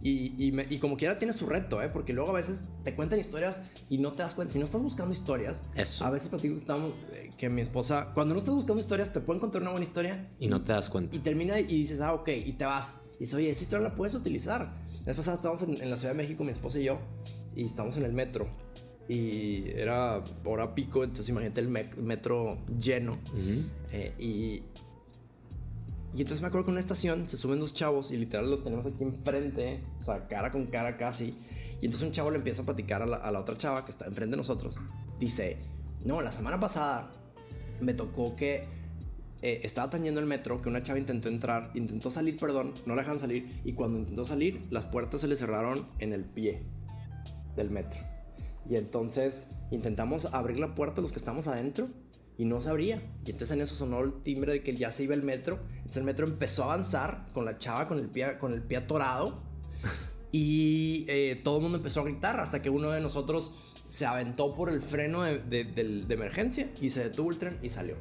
Y, 0.05 0.34
y, 0.36 0.50
me- 0.53 0.66
y 0.68 0.78
como 0.78 0.96
quiera 0.96 1.18
tiene 1.18 1.32
su 1.32 1.46
reto, 1.46 1.80
¿eh? 1.80 1.88
Porque 1.92 2.12
luego 2.12 2.30
a 2.30 2.34
veces 2.34 2.70
te 2.82 2.94
cuentan 2.94 3.20
historias 3.20 3.61
y 3.88 3.98
no 3.98 4.11
te 4.11 4.18
das 4.18 4.34
cuenta. 4.34 4.53
Si 4.53 4.59
no 4.59 4.64
estás 4.64 4.82
buscando 4.82 5.12
historias, 5.12 5.70
Eso. 5.76 6.05
a 6.05 6.11
veces 6.11 6.28
platico 6.28 6.57
que, 6.57 7.18
eh, 7.18 7.30
que 7.38 7.48
mi 7.50 7.61
esposa, 7.61 8.09
cuando 8.12 8.34
no 8.34 8.40
estás 8.40 8.55
buscando 8.55 8.80
historias, 8.80 9.12
te 9.12 9.20
pueden 9.20 9.38
contar 9.40 9.62
una 9.62 9.70
buena 9.70 9.84
historia 9.86 10.28
Y 10.40 10.48
no 10.48 10.62
te 10.62 10.72
das 10.72 10.88
cuenta. 10.88 11.14
y 11.16 11.20
termina 11.20 11.61
y 11.61 11.64
dices, 11.66 12.00
ah, 12.00 12.14
ok, 12.14 12.28
y 12.44 12.53
te 12.55 12.64
vas. 12.64 13.00
Y 13.16 13.18
dices, 13.20 13.34
oye, 13.34 13.48
esa 13.50 13.62
historia 13.62 13.88
la 13.88 13.94
puedes 13.94 14.14
utilizar. 14.14 14.62
La 15.00 15.07
vez 15.07 15.16
pasada 15.16 15.36
estábamos 15.36 15.62
en, 15.62 15.80
en 15.82 15.90
la 15.90 15.96
Ciudad 15.96 16.14
de 16.14 16.18
México, 16.18 16.42
mi 16.42 16.50
esposa 16.53 16.78
y 16.80 16.84
yo, 16.84 16.98
y 17.55 17.64
estamos 17.64 17.96
en 17.96 18.05
el 18.05 18.12
metro. 18.12 18.48
Y 19.09 19.68
era 19.70 20.22
hora 20.44 20.74
pico, 20.74 21.03
entonces 21.05 21.28
imagínate 21.28 21.61
el 21.61 21.68
me- 21.68 21.90
metro 21.96 22.59
lleno. 22.78 23.18
Eh, 23.90 24.14
y 24.18 24.62
Y 26.15 26.21
entonces 26.21 26.43
me 26.43 26.49
acuerdo 26.49 26.67
que 26.67 26.71
en 26.71 26.75
una 26.75 26.81
estación 26.81 27.29
se 27.29 27.37
suben 27.37 27.59
dos 27.59 27.73
chavos 27.73 28.11
y 28.11 28.17
literal 28.17 28.51
los 28.51 28.63
tenemos 28.63 28.85
aquí 28.87 29.03
enfrente, 29.03 29.83
o 29.99 30.03
sea, 30.03 30.29
cara 30.29 30.51
con 30.51 30.67
cara 30.67 30.97
casi. 30.97 31.35
Y 31.81 31.87
entonces 31.87 32.03
un 32.03 32.13
chavo 32.13 32.31
le 32.31 32.37
empieza 32.37 32.63
a 32.63 32.65
platicar 32.65 33.03
a 33.03 33.07
la, 33.07 33.17
a 33.17 33.31
la 33.31 33.41
otra 33.41 33.57
chava 33.57 33.85
que 33.85 33.91
está 33.91 34.07
enfrente 34.07 34.33
de 34.33 34.37
nosotros. 34.37 34.77
Dice, 35.19 35.59
no, 36.05 36.21
la 36.21 36.31
semana 36.31 36.61
pasada 36.61 37.11
me 37.81 37.95
tocó 37.95 38.37
que 38.37 38.63
eh, 39.43 39.61
estaba 39.65 39.91
tañendo 39.91 40.21
el 40.21 40.27
metro, 40.27 40.63
que 40.63 40.69
una 40.69 40.85
chava 40.85 41.01
intentó 41.01 41.29
entrar, 41.29 41.71
intentó 41.75 42.13
salir, 42.13 42.37
perdón, 42.37 42.75
no 42.87 42.95
la 42.95 43.03
dejaron 43.03 43.19
salir, 43.19 43.49
y 43.65 43.73
cuando 43.73 43.99
intentó 43.99 44.25
salir, 44.25 44.61
las 44.71 44.85
puertas 44.85 45.21
se 45.21 45.27
le 45.27 45.35
cerraron 45.35 45.85
en 45.99 46.13
el 46.13 46.25
pie 46.25 46.63
del 47.57 47.71
metro. 47.71 47.99
Y 48.71 48.77
entonces 48.77 49.49
intentamos 49.73 50.27
abrir 50.27 50.61
la 50.61 50.77
puerta 50.77 51.01
los 51.01 51.11
que 51.11 51.19
estamos 51.19 51.49
adentro 51.49 51.89
y 52.39 52.45
no 52.45 52.61
se 52.61 52.70
abría. 52.70 52.97
Y 53.24 53.30
entonces 53.30 53.51
en 53.57 53.62
eso 53.62 53.74
sonó 53.74 54.01
el 54.01 54.22
timbre 54.22 54.53
de 54.53 54.62
que 54.62 54.74
ya 54.74 54.91
se 54.93 55.05
iba 55.05 55.14
el 55.14 55.22
metro. 55.22 55.61
Entonces 55.76 55.99
el 55.99 56.05
metro 56.05 56.26
empezó 56.26 56.62
a 56.62 56.66
avanzar 56.74 57.26
con 57.33 57.45
la 57.45 57.59
chava 57.59 57.87
con 57.89 57.99
el 57.99 58.09
pie, 58.09 58.39
con 58.39 58.53
el 58.53 58.62
pie 58.62 58.78
atorado. 58.78 59.43
Y 60.35 61.05
eh, 61.09 61.39
todo 61.45 61.57
el 61.59 61.62
mundo 61.62 61.76
empezó 61.76 62.01
a 62.01 62.05
gritar 62.05 62.41
hasta 62.41 62.62
que 62.62 62.70
uno 62.70 62.91
de 62.91 63.03
nosotros 63.03 63.53
se 63.87 64.07
aventó 64.07 64.49
por 64.49 64.70
el 64.70 64.80
freno 64.80 65.22
de, 65.24 65.39
de- 65.41 65.64
del- 65.64 66.09
de 66.09 66.14
emergencia 66.14 66.70
y 66.80 66.89
se 66.89 67.05
detuvo 67.05 67.30
el 67.30 67.37
tren 67.37 67.59
y 67.62 67.68
salió. 67.68 67.97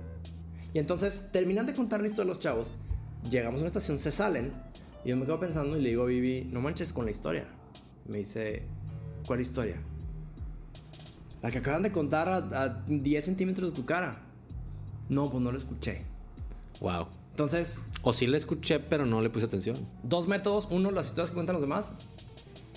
Y 0.74 0.80
entonces 0.80 1.28
terminan 1.34 1.66
de 1.66 1.74
contar 1.74 2.00
la 2.00 2.08
historia 2.08 2.30
de 2.30 2.36
los 2.36 2.40
chavos. 2.40 2.72
Llegamos 3.30 3.58
a 3.58 3.60
una 3.64 3.68
estación, 3.68 4.00
se 4.00 4.14
salen. 4.14 4.54
Y 5.04 5.10
yo 5.10 5.18
me 5.18 5.26
quedo 5.26 5.42
pensando 5.42 5.76
y 5.78 5.82
le 5.82 5.90
digo 5.90 6.04
a 6.04 6.06
Vivi, 6.06 6.48
no 6.50 6.62
manches 6.62 6.94
con 6.94 7.04
la 7.04 7.12
historia. 7.12 7.44
Me 8.08 8.20
dice, 8.20 8.64
¿cuál 9.28 9.42
historia? 9.42 9.76
La 11.42 11.50
que 11.52 11.58
acaban 11.60 11.84
de 11.84 11.92
contar 11.92 12.30
a, 12.30 12.38
a 12.64 12.70
10 12.88 13.24
centímetros 13.26 13.70
de 13.72 13.76
tu 13.76 13.86
cara. 13.86 14.12
No, 15.10 15.30
pues 15.30 15.44
no 15.44 15.52
lo 15.52 15.58
escuché. 15.58 16.00
Wow. 16.80 17.08
Entonces, 17.32 17.82
O 18.04 18.14
sí 18.14 18.28
la 18.28 18.38
escuché, 18.38 18.80
pero 18.80 19.06
no 19.06 19.22
le 19.22 19.30
puse 19.30 19.46
atención. 19.46 19.76
dos 20.04 20.28
métodos. 20.28 20.68
Uno, 20.72 20.92
las 20.92 21.08
historias 21.08 21.30
que 21.30 21.36
cuentan 21.36 21.54
los 21.56 21.64
demás. 21.64 21.94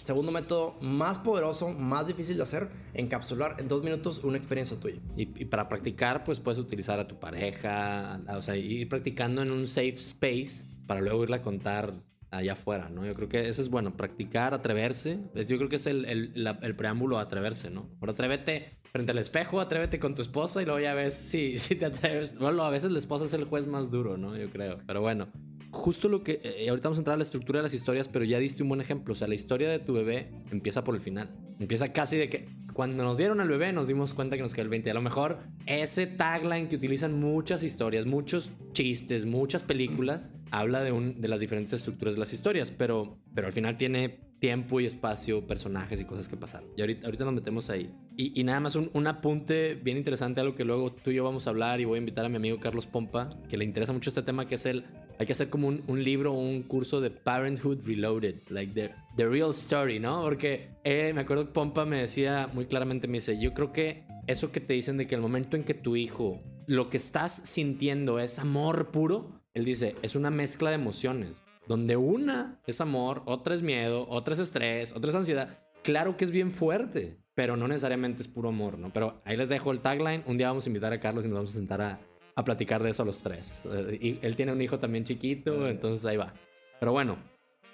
Segundo 0.03 0.33
método, 0.33 0.75
más 0.83 1.17
poderoso, 1.19 1.71
más 1.71 2.07
difícil 2.07 2.37
de 2.37 2.43
hacer, 2.43 2.69
encapsular 2.93 3.57
en 3.59 3.69
dos 3.69 3.83
minutos 3.83 4.21
una 4.23 4.37
experiencia 4.37 4.79
tuya. 4.79 5.01
Y, 5.17 5.23
y 5.23 5.45
para 5.47 5.67
practicar, 5.69 6.25
pues 6.25 6.41
puedes 6.41 6.59
utilizar 6.61 6.99
a 7.01 7.09
tu 7.09 7.19
pareja, 7.19 8.17
a- 8.27 8.37
o 8.37 8.43
sea, 8.43 8.55
ir 8.57 8.87
practicando 8.91 9.41
en 9.41 9.51
un 9.51 9.67
safe 9.67 9.95
space 9.95 10.67
para 10.87 11.01
luego 11.01 11.23
irla 11.25 11.37
a 11.37 11.43
contar 11.43 11.95
allá 12.37 12.53
afuera, 12.53 12.89
¿no? 12.89 13.05
Yo 13.07 13.15
creo 13.15 13.29
que 13.29 13.49
eso 13.49 13.61
es 13.63 13.69
bueno, 13.71 13.97
practicar, 13.97 14.55
atreverse. 14.55 15.19
Yo 15.35 15.57
creo 15.57 15.69
que 15.69 15.77
es 15.77 15.87
el, 15.87 16.05
el- 16.05 16.77
preámbulo 16.77 17.19
a 17.19 17.23
atreverse, 17.23 17.71
¿no? 17.71 17.89
Por 18.01 18.11
atrévete 18.11 18.79
frente 18.93 19.13
al 19.13 19.19
espejo, 19.19 19.61
atrévete 19.61 19.99
con 19.99 20.15
tu 20.15 20.23
esposa 20.23 20.63
y 20.63 20.65
luego 20.65 20.81
ya 20.81 20.95
ves 20.95 21.15
si, 21.15 21.59
si 21.61 21.75
te 21.77 21.85
atreves. 21.87 22.39
Bueno, 22.39 22.63
a 22.65 22.71
veces 22.71 22.91
la 22.93 22.99
esposa 22.99 23.25
es 23.25 23.33
el 23.35 23.45
juez 23.45 23.67
más 23.67 23.91
duro, 23.91 24.17
¿no? 24.17 24.37
Yo 24.37 24.49
creo. 24.51 24.79
Pero 24.87 25.01
bueno, 25.01 25.29
justo 25.75 26.09
lo 26.09 26.23
que... 26.23 26.41
eh, 26.43 26.69
ahorita 26.69 26.89
vamos 26.89 26.99
a 26.99 27.01
entrar 27.03 27.15
a 27.15 27.17
la 27.19 27.25
estructura 27.25 27.59
de 27.59 27.65
las 27.65 27.75
historias, 27.75 28.09
pero 28.09 28.25
ya 28.25 28.39
diste 28.39 28.63
un 28.63 28.71
buen 28.71 28.81
ejemplo. 28.81 29.13
O 29.13 29.17
sea, 29.17 29.29
la 29.29 29.35
historia 29.35 29.69
de 29.69 29.79
tu 29.79 29.93
bebé 29.93 30.31
empieza 30.51 30.85
por 30.85 30.95
el 30.95 31.01
final. 31.01 31.31
Empieza 31.59 31.93
casi 31.93 32.17
de 32.17 32.29
que 32.29 32.49
cuando 32.73 33.05
nos 33.05 33.19
dieron 33.19 33.41
al 33.41 33.49
bebé 33.49 33.73
nos 33.73 33.89
dimos 33.89 34.15
cuenta 34.15 34.37
que 34.37 34.43
nos 34.43 34.55
quedó 34.55 34.65
el 34.65 34.69
20. 34.71 34.91
A 34.91 34.95
lo 34.95 35.03
mejor 35.03 35.39
ese 35.67 36.07
tagline 36.07 36.69
que 36.69 36.77
utilizan 36.77 37.21
muchas 37.21 37.63
historias, 37.63 38.07
muchos 38.07 38.51
chistes, 38.73 39.27
muchas 39.27 39.63
películas, 39.63 40.35
habla 40.51 40.83
de, 40.83 40.93
un, 40.93 41.21
de 41.21 41.29
las 41.29 41.41
diferentes 41.41 41.73
estructuras 41.75 42.15
de 42.15 42.21
las 42.21 42.33
historias, 42.33 42.71
pero, 42.71 43.19
pero 43.35 43.47
al 43.47 43.53
final 43.53 43.77
tiene 43.77 44.21
tiempo 44.41 44.81
y 44.81 44.87
espacio, 44.87 45.47
personajes 45.47 46.01
y 46.01 46.05
cosas 46.05 46.29
que 46.29 46.37
pasaron. 46.37 46.69
Y 46.77 46.81
ahorita, 46.81 47.07
ahorita 47.07 47.25
nos 47.25 47.35
metemos 47.35 47.71
ahí. 47.71 47.91
Y, 48.17 48.39
y 48.39 48.45
nada 48.45 48.61
más 48.61 48.75
un, 48.77 48.91
un 48.93 49.07
apunte 49.07 49.75
bien 49.77 49.97
interesante, 49.97 50.41
algo 50.41 50.55
que 50.55 50.65
luego 50.65 50.93
tú 50.93 51.13
y 51.13 51.15
yo 51.15 51.25
vamos 51.25 51.47
a 51.47 51.51
hablar 51.51 51.81
y 51.81 51.85
voy 51.85 51.97
a 51.97 52.01
invitar 52.01 52.27
a 52.27 52.29
mi 52.29 52.37
amigo 52.37 52.59
Carlos 52.59 52.87
Pompa, 52.87 53.39
que 53.49 53.57
le 53.57 53.65
interesa 53.65 53.93
mucho 53.93 54.11
este 54.11 54.23
tema, 54.23 54.47
que 54.47 54.57
es 54.57 54.67
el... 54.67 54.85
Hay 55.19 55.27
que 55.27 55.33
hacer 55.33 55.51
como 55.51 55.69
un, 55.69 55.83
un 55.87 56.03
libro 56.03 56.33
o 56.33 56.39
un 56.39 56.63
curso 56.63 57.01
de 57.01 57.11
Parenthood 57.11 57.85
Reloaded, 57.87 58.37
like 58.51 58.73
the, 58.75 58.91
the 59.17 59.27
real 59.27 59.51
story, 59.51 59.99
¿no? 60.01 60.23
Porque 60.23 60.71
eh, 60.85 61.13
me 61.15 61.21
acuerdo 61.23 61.47
que 61.47 61.53
Pompa 61.53 61.85
me 61.85 62.01
decía 62.01 62.49
muy 62.53 62.67
claramente, 62.67 63.07
me 63.07 63.19
dice, 63.19 63.41
yo 63.41 63.55
creo 63.55 63.73
que 63.73 64.05
eso 64.27 64.53
que 64.53 64.61
te 64.61 64.75
dicen 64.75 64.97
de 64.97 65.07
que 65.07 65.15
el 65.15 65.21
momento 65.21 65.57
en 65.57 65.65
que 65.65 65.75
tu 65.75 65.97
hijo, 65.97 66.41
lo 66.67 66.91
que 66.91 66.97
estás 66.97 67.41
sintiendo 67.45 68.19
es 68.19 68.39
amor 68.39 68.91
puro, 68.91 69.43
él 69.55 69.65
dice, 69.65 69.95
es 70.03 70.17
una 70.17 70.31
mezcla 70.31 70.71
de 70.71 70.77
emociones, 70.77 71.41
donde 71.69 71.97
una 71.97 72.61
es 72.67 72.81
amor, 72.81 73.23
otra 73.27 73.55
es 73.55 73.63
miedo, 73.63 74.07
otra 74.09 74.35
es 74.35 74.41
estrés, 74.41 74.93
otra 74.93 75.11
es 75.11 75.17
ansiedad. 75.17 75.59
Claro 75.83 76.17
que 76.17 76.25
es 76.25 76.31
bien 76.31 76.51
fuerte, 76.51 77.19
pero 77.35 77.57
no 77.57 77.69
necesariamente 77.69 78.23
es 78.23 78.29
puro 78.29 78.49
amor, 78.49 78.79
¿no? 78.79 78.93
Pero 78.93 79.21
ahí 79.25 79.37
les 79.37 79.49
dejo 79.49 79.71
el 79.71 79.81
tagline. 79.81 80.25
Un 80.27 80.39
día 80.39 80.49
vamos 80.49 80.67
a 80.67 80.69
invitar 80.71 80.93
a 80.93 81.01
Carlos 81.01 81.25
y 81.25 81.29
nos 81.29 81.37
vamos 81.37 81.51
a 81.53 81.59
sentar 81.59 81.83
a, 81.83 82.01
a 82.37 82.45
platicar 82.45 82.83
de 82.83 82.91
eso 82.91 83.05
los 83.05 83.21
tres. 83.21 83.63
Eh, 83.67 83.99
Y 84.01 84.19
él 84.27 84.37
tiene 84.37 84.53
un 84.53 84.61
hijo 84.61 84.79
también 84.79 85.05
chiquito, 85.05 85.69
entonces 85.69 86.05
ahí 86.07 86.17
va. 86.17 86.35
Pero 86.81 86.93
bueno, 86.93 87.17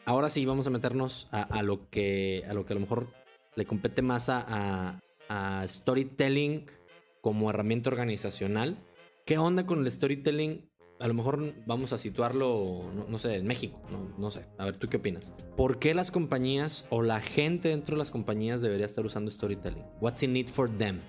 ahora 0.05 0.29
sí 0.29 0.45
vamos 0.45 0.67
a 0.67 0.71
meternos 0.71 1.29
a, 1.33 1.43
a 1.43 1.63
lo, 1.63 1.89
que, 1.91 2.45
a 2.49 2.55
lo 2.55 2.65
que 2.67 2.73
a 2.73 2.77
lo 2.77 2.81
mejor 2.81 3.09
le 3.57 3.65
compete 3.65 4.03
más 4.03 4.29
a, 4.29 4.45
a- 4.49 5.01
a 5.29 5.67
storytelling 5.69 6.67
como 7.21 7.51
herramienta 7.51 7.91
organizacional. 7.91 8.77
¿Qué 9.25 9.39
onda 9.39 9.67
con 9.67 9.81
el 9.81 9.91
storytelling? 9.91 10.69
A 10.99 11.09
lo 11.09 11.15
mejor 11.15 11.55
vamos 11.65 11.95
a 11.95 11.99
situarlo, 11.99 12.91
no, 12.95 13.07
no 13.09 13.19
sé, 13.19 13.37
en 13.37 13.47
México, 13.47 13.81
no, 13.91 14.07
no 14.19 14.31
sé. 14.31 14.45
A 14.59 14.67
ver, 14.67 14.77
¿tú 14.77 14.89
qué 14.89 14.99
opinas? 14.99 15.33
¿Por 15.57 15.79
qué 15.79 15.95
las 15.95 16.11
compañías 16.11 16.85
o 16.91 17.01
la 17.01 17.21
gente 17.21 17.71
dentro 17.71 17.95
de 17.95 17.99
las 18.01 18.11
compañías 18.11 18.61
debería 18.61 18.85
estar 18.85 19.07
usando 19.07 19.31
storytelling? 19.31 19.85
What's 20.01 20.23
in 20.23 20.37
it 20.37 20.49
for 20.49 20.69
them? 20.77 21.01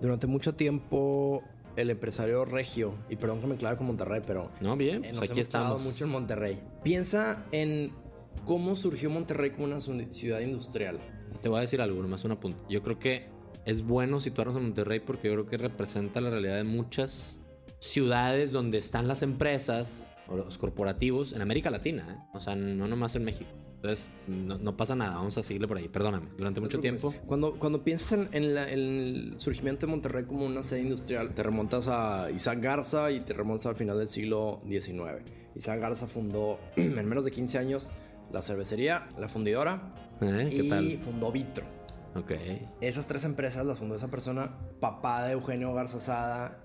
Durante 0.00 0.28
mucho 0.28 0.54
tiempo, 0.54 1.42
el 1.76 1.90
empresario 1.90 2.44
regio, 2.44 2.94
y 3.08 3.16
perdón 3.16 3.40
que 3.40 3.46
me 3.46 3.56
clave 3.56 3.76
con 3.76 3.86
Monterrey, 3.86 4.22
pero 4.26 4.50
No, 4.60 4.76
bien, 4.76 4.96
eh, 5.04 5.08
pues 5.08 5.14
nos 5.14 5.22
aquí 5.24 5.32
hemos 5.32 5.38
estamos. 5.38 5.84
mucho 5.84 6.04
en 6.04 6.10
Monterrey. 6.10 6.60
Piensa 6.82 7.44
en 7.52 7.92
cómo 8.44 8.76
surgió 8.76 9.10
Monterrey 9.10 9.50
como 9.50 9.64
una 9.64 9.80
ciudad 9.80 10.40
industrial. 10.40 10.98
Te 11.42 11.48
voy 11.48 11.58
a 11.58 11.60
decir 11.62 11.80
algo, 11.80 12.02
nomás 12.02 12.24
un 12.24 12.32
apunte. 12.32 12.62
Yo 12.68 12.82
creo 12.82 12.98
que 12.98 13.26
es 13.64 13.82
bueno 13.82 14.20
situarnos 14.20 14.56
en 14.56 14.62
Monterrey 14.64 15.00
porque 15.00 15.28
yo 15.28 15.34
creo 15.34 15.46
que 15.46 15.58
representa 15.58 16.20
la 16.20 16.30
realidad 16.30 16.56
de 16.56 16.64
muchas 16.64 17.40
ciudades 17.78 18.52
donde 18.52 18.78
están 18.78 19.08
las 19.08 19.22
empresas 19.22 20.14
o 20.28 20.36
los 20.36 20.58
corporativos 20.58 21.32
en 21.32 21.42
América 21.42 21.70
Latina, 21.70 22.06
¿eh? 22.18 22.22
o 22.34 22.40
sea, 22.40 22.54
no 22.54 22.86
nomás 22.86 23.16
en 23.16 23.24
México. 23.24 23.50
Entonces, 23.82 24.10
no, 24.26 24.58
no 24.58 24.76
pasa 24.76 24.94
nada, 24.94 25.14
vamos 25.14 25.38
a 25.38 25.42
seguirle 25.42 25.66
por 25.66 25.78
ahí. 25.78 25.88
Perdóname, 25.88 26.26
durante 26.36 26.60
mucho 26.60 26.80
tiempo. 26.80 27.14
Cuando, 27.26 27.54
cuando 27.58 27.82
piensas 27.82 28.12
en, 28.12 28.28
en 28.32 28.54
la- 28.54 28.70
en 28.70 28.78
el 28.78 29.34
surgimiento 29.38 29.86
de 29.86 29.92
Monterrey 29.92 30.24
como 30.24 30.44
una 30.44 30.62
sede 30.62 30.82
industrial, 30.82 31.32
te 31.32 31.42
remontas 31.42 31.88
a 31.88 32.30
Isaac 32.30 32.58
Garza 32.60 33.10
y 33.10 33.20
te 33.20 33.32
remontas 33.32 33.64
al 33.66 33.76
final 33.76 33.98
del 33.98 34.10
siglo 34.10 34.60
XIX. 34.68 35.22
Isaac 35.56 35.80
Garza 35.80 36.06
fundó 36.06 36.58
en 36.76 37.08
menos 37.08 37.24
de 37.24 37.30
15 37.30 37.56
años 37.56 37.90
la 38.32 38.42
cervecería, 38.42 39.08
la 39.18 39.28
fundidora 39.28 39.94
¿Eh? 40.20 40.48
¿Qué 40.50 40.56
y 40.56 40.68
tal? 40.68 40.98
fundó 41.02 41.32
Vitro. 41.32 41.64
Ok. 42.14 42.32
Esas 42.82 43.06
tres 43.06 43.24
empresas 43.24 43.64
las 43.64 43.78
fundó 43.78 43.94
esa 43.94 44.08
persona, 44.08 44.58
papá 44.78 45.24
de 45.24 45.32
Eugenio 45.32 45.72
Garza 45.72 46.00
Sada, 46.00 46.58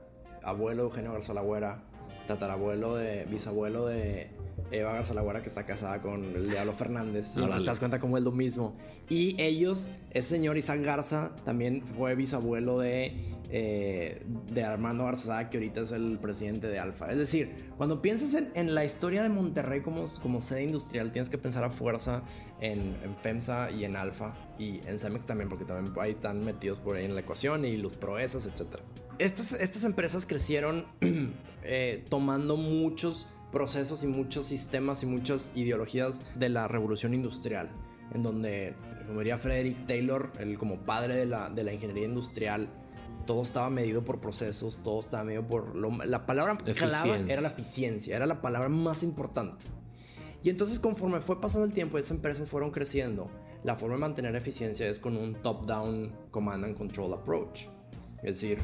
abuelo 0.43 0.83
de 0.83 0.89
Eugenio 0.89 1.13
Garza 1.13 1.33
Lagüera, 1.33 1.81
tatarabuelo 2.27 2.95
de, 2.97 3.23
bisabuelo 3.25 3.85
de 3.87 4.29
Eva 4.79 4.93
Garza 4.93 5.13
Lagüera 5.13 5.41
que 5.41 5.49
está 5.49 5.65
casada 5.65 6.01
con 6.01 6.23
el 6.35 6.49
Diablo 6.49 6.73
Fernández. 6.73 7.29
Y 7.29 7.39
Órale. 7.39 7.45
entonces 7.45 7.63
te 7.63 7.71
das 7.71 7.79
cuenta 7.79 7.99
cómo 7.99 8.17
es 8.17 8.23
lo 8.23 8.31
mismo. 8.31 8.75
Y 9.09 9.39
ellos, 9.41 9.89
ese 10.11 10.29
señor 10.29 10.57
Isaac 10.57 10.81
Garza 10.81 11.31
también 11.43 11.83
fue 11.97 12.15
bisabuelo 12.15 12.79
de, 12.79 13.35
eh, 13.49 14.21
de 14.51 14.63
Armando 14.63 15.05
Garza 15.05 15.27
Sada, 15.27 15.49
que 15.49 15.57
ahorita 15.57 15.81
es 15.81 15.91
el 15.91 16.17
presidente 16.19 16.67
de 16.67 16.79
Alfa. 16.79 17.11
Es 17.11 17.17
decir, 17.17 17.71
cuando 17.77 18.01
piensas 18.01 18.33
en, 18.33 18.51
en 18.55 18.75
la 18.75 18.83
historia 18.85 19.23
de 19.23 19.29
Monterrey 19.29 19.81
como, 19.81 20.05
como 20.21 20.41
sede 20.41 20.63
industrial, 20.63 21.11
tienes 21.11 21.29
que 21.29 21.37
pensar 21.37 21.63
a 21.63 21.69
fuerza 21.69 22.23
en, 22.59 22.95
en 23.03 23.15
FEMSA 23.21 23.71
y 23.71 23.83
en 23.83 23.95
Alfa 23.95 24.33
y 24.57 24.79
en 24.87 24.99
Cemex 24.99 25.25
también, 25.25 25.49
porque 25.49 25.65
también 25.65 25.93
ahí 25.99 26.11
están 26.11 26.43
metidos 26.43 26.79
por 26.79 26.95
ahí 26.95 27.05
en 27.05 27.13
la 27.13 27.21
ecuación 27.21 27.65
y 27.65 27.77
los 27.77 27.95
proezas, 27.95 28.45
etc. 28.45 28.79
Estas, 29.19 29.53
estas 29.53 29.83
empresas 29.83 30.25
crecieron 30.25 30.85
eh, 31.63 32.05
tomando 32.09 32.57
muchos 32.57 33.29
procesos 33.51 34.03
y 34.03 34.07
muchos 34.07 34.45
sistemas 34.45 35.03
y 35.03 35.05
muchas 35.05 35.51
ideologías 35.55 36.23
de 36.35 36.49
la 36.49 36.67
revolución 36.67 37.13
industrial, 37.13 37.69
en 38.13 38.23
donde, 38.23 38.73
como 39.07 39.19
diría 39.19 39.37
Frederick 39.37 39.87
Taylor, 39.87 40.31
el 40.39 40.57
como 40.57 40.77
padre 40.77 41.15
de 41.15 41.25
la, 41.25 41.49
de 41.49 41.63
la 41.63 41.73
ingeniería 41.73 42.05
industrial, 42.05 42.67
todo 43.25 43.41
estaba 43.41 43.69
medido 43.69 44.03
por 44.05 44.19
procesos, 44.19 44.77
todo 44.83 44.99
estaba 44.99 45.23
medido 45.23 45.47
por... 45.47 45.75
lo- 45.75 46.03
la 46.05 46.25
palabra 46.25 46.57
clave 46.57 47.09
era 47.33 47.41
la 47.41 47.47
eficiencia, 47.49 48.15
era 48.15 48.25
la 48.25 48.41
palabra 48.41 48.69
más 48.69 49.01
importante. 49.03 49.65
Y 50.43 50.49
entonces 50.49 50.79
conforme 50.79 51.21
fue 51.21 51.41
pasando 51.41 51.65
el 51.65 51.73
tiempo 51.73 51.97
esas 51.97 52.17
empresas 52.17 52.47
fueron 52.47 52.69
creciendo, 52.69 53.31
la 53.63 53.75
forma 53.75 53.95
de 53.95 54.01
mantener 54.01 54.35
eficiencia 54.35 54.87
es 54.87 54.99
con 54.99 55.17
un 55.17 55.33
top-down 55.41 56.11
command 56.29 56.65
and 56.65 56.77
control 56.77 57.13
approach. 57.13 57.63
Es 58.17 58.39
decir, 58.41 58.59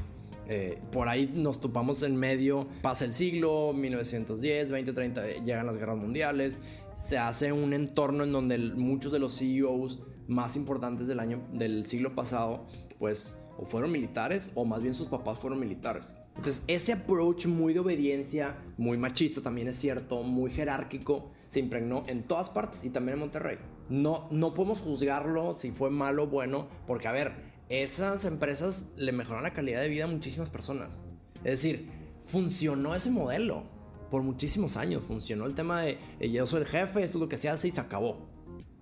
eh, 0.47 0.81
por 0.91 1.07
ahí 1.07 1.31
nos 1.33 1.61
topamos 1.61 2.03
en 2.03 2.15
medio, 2.15 2.67
pasa 2.81 3.05
el 3.05 3.13
siglo, 3.13 3.73
1910, 3.73 4.71
20, 4.71 4.93
30, 4.93 5.27
llegan 5.43 5.65
las 5.65 5.77
guerras 5.77 5.97
mundiales 5.97 6.61
se 7.01 7.17
hace 7.17 7.51
un 7.51 7.73
entorno 7.73 8.23
en 8.23 8.31
donde 8.31 8.59
muchos 8.59 9.11
de 9.11 9.17
los 9.17 9.39
CEOs 9.39 9.99
más 10.27 10.55
importantes 10.55 11.07
del 11.07 11.19
año 11.19 11.41
del 11.51 11.87
siglo 11.87 12.13
pasado, 12.13 12.67
pues 12.99 13.39
fueron 13.65 13.91
militares 13.91 14.51
o 14.53 14.65
más 14.65 14.83
bien 14.83 14.93
sus 14.93 15.07
papás 15.07 15.39
fueron 15.39 15.59
militares. 15.59 16.13
Entonces, 16.35 16.63
ese 16.67 16.93
approach 16.93 17.47
muy 17.47 17.73
de 17.73 17.79
obediencia, 17.79 18.55
muy 18.77 18.99
machista 18.99 19.41
también 19.41 19.67
es 19.67 19.77
cierto, 19.77 20.21
muy 20.21 20.51
jerárquico, 20.51 21.31
se 21.47 21.59
impregnó 21.59 22.03
en 22.05 22.21
todas 22.23 22.51
partes 22.51 22.83
y 22.83 22.91
también 22.91 23.15
en 23.15 23.21
Monterrey. 23.21 23.57
No, 23.89 24.27
no 24.29 24.53
podemos 24.53 24.79
juzgarlo 24.81 25.57
si 25.57 25.71
fue 25.71 25.89
malo 25.89 26.23
o 26.23 26.27
bueno, 26.27 26.67
porque 26.85 27.07
a 27.07 27.11
ver, 27.11 27.33
esas 27.71 28.25
empresas 28.25 28.89
le 28.97 29.13
mejoran 29.13 29.43
la 29.43 29.53
calidad 29.53 29.81
de 29.81 29.87
vida 29.87 30.03
a 30.03 30.07
muchísimas 30.07 30.49
personas. 30.49 31.01
Es 31.37 31.61
decir, 31.61 31.89
funcionó 32.23 32.93
ese 32.93 33.11
modelo 33.11 33.63
por 34.09 34.23
muchísimos 34.23 34.75
años. 34.75 35.01
Funcionó 35.03 35.45
el 35.45 35.55
tema 35.55 35.81
de 35.81 35.97
yo 36.19 36.45
soy 36.45 36.61
el 36.61 36.67
jefe, 36.67 37.03
esto 37.03 37.17
es 37.17 37.21
lo 37.21 37.29
que 37.29 37.37
se 37.37 37.47
hace 37.47 37.69
y 37.69 37.71
se 37.71 37.79
acabó. 37.79 38.29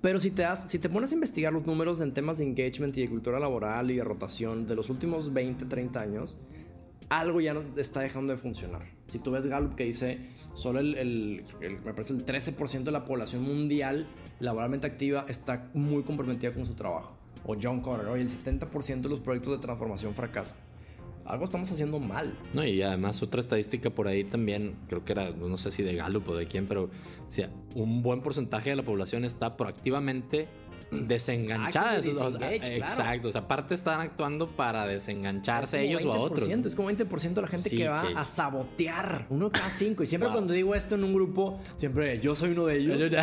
Pero 0.02 0.20
si 0.20 0.32
te, 0.32 0.42
das, 0.42 0.72
si 0.72 0.80
te 0.80 0.90
pones 0.90 1.12
a 1.12 1.16
investigar 1.16 1.54
los 1.54 1.68
números 1.68 2.02
en 2.02 2.14
temas 2.14 2.40
de 2.40 2.46
engagement 2.46 2.98
y 2.98 3.02
de 3.02 3.10
cultura 3.10 3.40
laboral 3.40 3.92
y 3.92 3.98
de 3.98 4.04
rotación 4.04 4.66
de 4.66 4.76
los 4.76 4.90
últimos 4.90 5.34
20, 5.34 5.66
30 5.66 6.00
años, 6.00 6.40
algo 7.10 7.42
ya 7.42 7.54
está 7.76 8.00
dejando 8.00 8.34
de 8.34 8.40
funcionar. 8.40 8.88
Si 9.08 9.20
tú 9.20 9.32
ves 9.32 9.46
Gallup 9.46 9.76
que 9.76 9.84
dice 9.84 10.20
solo 10.56 10.80
el, 10.80 11.46
me 11.60 11.94
parece 11.94 12.14
el 12.14 12.26
13% 12.26 12.84
de 12.84 12.92
la 12.92 13.06
población 13.06 13.44
mundial 13.44 14.08
laboralmente 14.40 14.88
activa 14.88 15.26
está 15.28 15.70
muy 15.74 16.04
comprometida 16.04 16.54
con 16.54 16.66
su 16.66 16.74
trabajo. 16.74 17.19
O 17.46 17.56
John 17.62 17.82
Carter, 17.82 18.08
hoy 18.08 18.22
el 18.22 18.30
70% 18.30 19.02
de 19.02 19.10
los 19.10 19.20
proyectos 19.20 19.54
de 19.54 19.60
transformación 19.60 20.14
fracasan 20.14 20.58
algo 21.30 21.46
estamos 21.46 21.72
haciendo 21.72 22.00
mal. 22.00 22.34
No, 22.54 22.66
y 22.66 22.82
además 22.82 23.22
otra 23.22 23.40
estadística 23.40 23.92
por 23.92 24.08
ahí 24.08 24.24
también, 24.24 24.76
creo 24.88 25.06
que 25.06 25.12
era, 25.14 25.30
no 25.30 25.58
sé 25.58 25.70
si 25.70 25.84
de 25.84 25.96
Gallup 25.96 26.28
o 26.30 26.36
de 26.36 26.48
quién, 26.48 26.66
pero 26.66 26.86
o 26.86 26.90
sea, 27.32 27.52
un 27.76 28.02
buen 28.02 28.22
porcentaje 28.22 28.72
de 28.72 28.76
la 28.76 28.84
población 28.84 29.24
está 29.24 29.56
proactivamente 29.56 30.48
desenganchada. 30.90 32.00
Exacto, 32.00 33.28
o 33.28 33.32
sea, 33.32 33.42
aparte 33.42 33.76
están 33.76 34.02
actuando 34.02 34.48
para 34.48 34.88
desengancharse 34.88 35.84
ellos 35.84 36.04
o 36.04 36.14
a 36.14 36.18
otros. 36.18 36.50
Es 36.50 36.76
como 36.76 36.90
20% 36.90 37.34
de 37.34 37.42
la 37.44 37.48
gente 37.48 37.70
que 37.70 37.88
va 37.88 38.08
a 38.16 38.26
sabotear 38.26 39.28
uno 39.30 39.52
cada 39.52 39.70
cinco. 39.70 40.02
Y 40.02 40.08
siempre 40.08 40.32
cuando 40.32 40.54
digo 40.54 40.74
esto 40.74 40.96
en 40.96 41.04
un 41.04 41.14
grupo, 41.14 41.60
siempre 41.76 42.20
yo 42.20 42.36
soy 42.36 42.52
uno 42.52 42.66
de 42.66 42.78
ellos. 42.78 43.14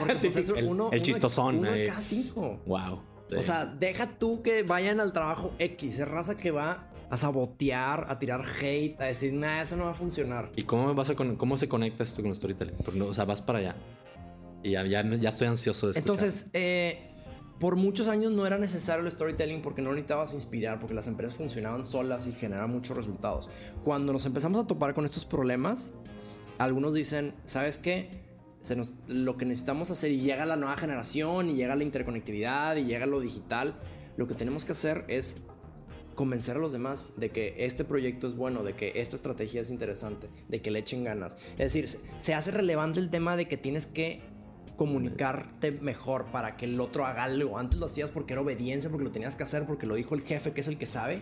porque 0.00 0.16
pues, 0.16 0.36
es 0.36 0.48
uno, 0.64 0.90
el 0.90 1.02
chistosón. 1.02 1.60
Uno, 1.60 1.70
de 1.70 1.86
cada 1.86 2.00
cinco. 2.00 2.60
Wow. 2.66 3.11
O 3.36 3.42
sea, 3.42 3.66
deja 3.66 4.18
tú 4.18 4.42
que 4.42 4.62
vayan 4.62 5.00
al 5.00 5.12
trabajo 5.12 5.54
X, 5.58 5.98
es 5.98 6.08
raza 6.08 6.36
que 6.36 6.50
va 6.50 6.88
a 7.10 7.16
sabotear, 7.16 8.06
a 8.08 8.18
tirar 8.18 8.42
hate, 8.42 8.98
a 9.00 9.04
decir, 9.04 9.34
nada, 9.34 9.62
eso 9.62 9.76
no 9.76 9.84
va 9.84 9.90
a 9.90 9.94
funcionar. 9.94 10.50
¿Y 10.56 10.62
cómo, 10.62 10.94
vas 10.94 11.10
a 11.10 11.14
cómo 11.14 11.56
se 11.58 11.68
conecta 11.68 12.02
esto 12.04 12.22
con 12.22 12.34
storytelling? 12.34 12.74
no, 12.94 13.06
o 13.06 13.14
sea, 13.14 13.24
vas 13.24 13.42
para 13.42 13.58
allá. 13.58 13.76
Y 14.62 14.70
ya, 14.70 14.86
ya, 14.86 15.28
estoy 15.28 15.48
ansioso 15.48 15.88
de 15.88 15.90
escuchar. 15.92 16.10
Entonces, 16.10 16.50
eh, 16.54 17.10
por 17.58 17.76
muchos 17.76 18.08
años 18.08 18.32
no 18.32 18.46
era 18.46 18.58
necesario 18.58 19.04
el 19.04 19.10
storytelling 19.10 19.60
porque 19.60 19.82
no 19.82 19.90
necesitabas 19.90 20.32
inspirar, 20.32 20.78
porque 20.78 20.94
las 20.94 21.06
empresas 21.06 21.36
funcionaban 21.36 21.84
solas 21.84 22.26
y 22.26 22.32
generaban 22.32 22.70
muchos 22.70 22.96
resultados. 22.96 23.50
Cuando 23.84 24.12
nos 24.12 24.24
empezamos 24.24 24.64
a 24.64 24.66
topar 24.66 24.94
con 24.94 25.04
estos 25.04 25.24
problemas, 25.24 25.92
algunos 26.58 26.94
dicen, 26.94 27.34
¿sabes 27.44 27.76
qué? 27.76 28.21
Se 28.62 28.76
nos, 28.76 28.92
lo 29.08 29.36
que 29.36 29.44
necesitamos 29.44 29.90
hacer 29.90 30.10
y 30.10 30.20
llega 30.20 30.46
la 30.46 30.56
nueva 30.56 30.76
generación 30.76 31.50
y 31.50 31.54
llega 31.54 31.76
la 31.76 31.84
interconectividad 31.84 32.76
y 32.76 32.84
llega 32.84 33.06
lo 33.06 33.20
digital, 33.20 33.74
lo 34.16 34.26
que 34.26 34.34
tenemos 34.34 34.64
que 34.64 34.72
hacer 34.72 35.04
es 35.08 35.42
convencer 36.14 36.56
a 36.56 36.60
los 36.60 36.72
demás 36.72 37.14
de 37.16 37.30
que 37.30 37.54
este 37.58 37.84
proyecto 37.84 38.28
es 38.28 38.36
bueno, 38.36 38.62
de 38.62 38.74
que 38.74 38.92
esta 38.96 39.16
estrategia 39.16 39.60
es 39.60 39.70
interesante, 39.70 40.28
de 40.48 40.62
que 40.62 40.70
le 40.70 40.80
echen 40.80 41.04
ganas. 41.04 41.36
Es 41.52 41.72
decir, 41.72 41.88
se 42.18 42.34
hace 42.34 42.50
relevante 42.50 43.00
el 43.00 43.10
tema 43.10 43.36
de 43.36 43.46
que 43.48 43.56
tienes 43.56 43.86
que 43.86 44.20
comunicarte 44.76 45.72
mejor 45.72 46.26
para 46.26 46.56
que 46.56 46.64
el 46.64 46.80
otro 46.80 47.06
haga 47.06 47.24
algo. 47.24 47.58
Antes 47.58 47.78
lo 47.78 47.86
hacías 47.86 48.10
porque 48.10 48.32
era 48.34 48.42
obediencia, 48.42 48.90
porque 48.90 49.04
lo 49.04 49.10
tenías 49.10 49.36
que 49.36 49.42
hacer, 49.42 49.66
porque 49.66 49.86
lo 49.86 49.94
dijo 49.94 50.14
el 50.14 50.22
jefe, 50.22 50.52
que 50.52 50.60
es 50.60 50.68
el 50.68 50.78
que 50.78 50.86
sabe. 50.86 51.20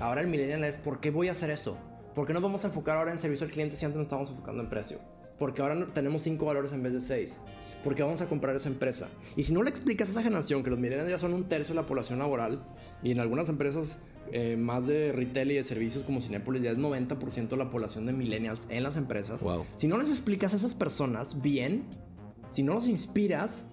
Ahora 0.00 0.20
el 0.20 0.28
millennial 0.28 0.64
es, 0.64 0.76
¿por 0.76 1.00
qué 1.00 1.10
voy 1.10 1.28
a 1.28 1.32
hacer 1.32 1.50
eso? 1.50 1.78
¿Por 2.14 2.26
qué 2.26 2.32
nos 2.32 2.42
vamos 2.42 2.64
a 2.64 2.68
enfocar 2.68 2.96
ahora 2.98 3.12
en 3.12 3.18
servicio 3.18 3.46
al 3.46 3.52
cliente 3.52 3.76
si 3.76 3.84
antes 3.84 3.96
nos 3.96 4.04
estábamos 4.04 4.30
enfocando 4.30 4.62
en 4.62 4.68
precio? 4.68 4.98
Porque 5.40 5.60
ahora 5.60 5.84
tenemos 5.86 6.22
cinco 6.22 6.46
valores 6.46 6.72
en 6.72 6.84
vez 6.84 6.92
de 6.92 7.00
seis 7.00 7.40
porque 7.82 8.02
vamos 8.02 8.20
a 8.20 8.28
comprar 8.28 8.54
esa 8.54 8.68
empresa. 8.68 9.08
Y 9.36 9.42
si 9.42 9.52
no 9.52 9.62
le 9.62 9.70
explicas 9.70 10.08
a 10.08 10.12
esa 10.12 10.22
generación 10.22 10.62
que 10.62 10.70
los 10.70 10.78
millennials 10.78 11.10
ya 11.10 11.18
son 11.18 11.32
un 11.32 11.44
tercio 11.48 11.74
de 11.74 11.80
la 11.80 11.86
población 11.86 12.18
laboral 12.18 12.62
y 13.02 13.10
en 13.10 13.20
algunas 13.20 13.48
empresas 13.48 13.98
eh, 14.32 14.56
más 14.56 14.86
de 14.86 15.12
retail 15.12 15.50
y 15.52 15.54
de 15.54 15.64
servicios 15.64 16.04
como 16.04 16.20
Cinepolis 16.20 16.62
ya 16.62 16.70
es 16.70 16.78
90% 16.78 17.48
de 17.48 17.56
la 17.56 17.70
población 17.70 18.06
de 18.06 18.12
millennials 18.12 18.60
en 18.68 18.82
las 18.82 18.96
empresas. 18.96 19.42
Si 19.76 19.88
no 19.88 19.96
les 19.96 20.08
explicas 20.08 20.52
a 20.52 20.56
esas 20.56 20.74
personas 20.74 21.40
bien, 21.40 21.84
si 22.50 22.62
no 22.62 22.74
los 22.74 22.86
inspiras, 22.86 23.64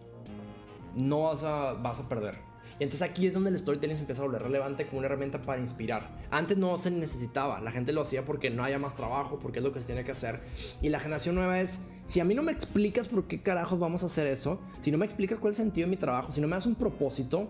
no 0.95 1.23
vas 1.23 1.43
a, 1.43 1.73
vas 1.73 1.99
a 1.99 2.09
perder. 2.09 2.46
Y 2.79 2.83
entonces 2.83 3.07
aquí 3.07 3.27
es 3.27 3.33
donde 3.33 3.49
el 3.49 3.57
storytelling 3.57 3.95
se 3.95 4.01
empieza 4.01 4.21
a 4.21 4.25
volver 4.25 4.43
relevante 4.43 4.85
como 4.85 4.99
una 4.99 5.07
herramienta 5.07 5.41
para 5.41 5.59
inspirar. 5.59 6.09
Antes 6.31 6.57
no 6.57 6.77
se 6.77 6.91
necesitaba, 6.91 7.59
la 7.61 7.71
gente 7.71 7.93
lo 7.93 8.01
hacía 8.01 8.25
porque 8.25 8.49
no 8.49 8.63
haya 8.63 8.79
más 8.79 8.95
trabajo, 8.95 9.39
porque 9.39 9.59
es 9.59 9.65
lo 9.65 9.71
que 9.71 9.79
se 9.79 9.85
tiene 9.85 10.03
que 10.03 10.11
hacer. 10.11 10.41
Y 10.81 10.89
la 10.89 10.99
generación 10.99 11.35
nueva 11.35 11.59
es, 11.59 11.79
si 12.05 12.19
a 12.19 12.25
mí 12.25 12.33
no 12.33 12.43
me 12.43 12.51
explicas 12.51 13.07
por 13.07 13.27
qué 13.27 13.41
carajos 13.41 13.79
vamos 13.79 14.03
a 14.03 14.07
hacer 14.07 14.27
eso, 14.27 14.59
si 14.81 14.91
no 14.91 14.97
me 14.97 15.05
explicas 15.05 15.39
cuál 15.39 15.53
es 15.53 15.59
el 15.59 15.65
sentido 15.65 15.87
de 15.87 15.91
mi 15.91 15.97
trabajo, 15.97 16.31
si 16.31 16.41
no 16.41 16.47
me 16.47 16.55
das 16.55 16.65
un 16.65 16.75
propósito, 16.75 17.47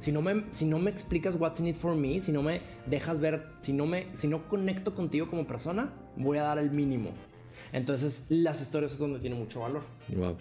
si 0.00 0.10
no 0.10 0.20
me, 0.20 0.44
si 0.50 0.66
no 0.66 0.80
me 0.80 0.90
explicas 0.90 1.36
what's 1.38 1.60
in 1.60 1.68
it 1.68 1.76
for 1.76 1.94
me, 1.94 2.20
si 2.20 2.32
no 2.32 2.42
me 2.42 2.60
dejas 2.86 3.20
ver, 3.20 3.46
si 3.60 3.72
no, 3.72 3.86
me, 3.86 4.08
si 4.14 4.26
no 4.26 4.48
conecto 4.48 4.94
contigo 4.94 5.30
como 5.30 5.46
persona, 5.46 5.92
voy 6.16 6.38
a 6.38 6.42
dar 6.42 6.58
el 6.58 6.72
mínimo. 6.72 7.12
Entonces, 7.72 8.26
las 8.28 8.60
historias 8.60 8.92
es 8.92 8.98
donde 8.98 9.20
tiene 9.20 9.36
mucho 9.36 9.60
valor. 9.60 9.82
Wow. 10.08 10.36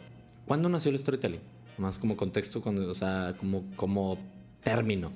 ¿Cuándo 0.46 0.68
nació 0.68 0.92
el 0.92 0.98
storytelling? 0.98 1.42
Más 1.82 1.98
como 1.98 2.16
contexto, 2.16 2.62
cuando, 2.62 2.88
o 2.88 2.94
sea, 2.94 3.34
como, 3.40 3.64
como 3.76 4.20
término. 4.64 5.12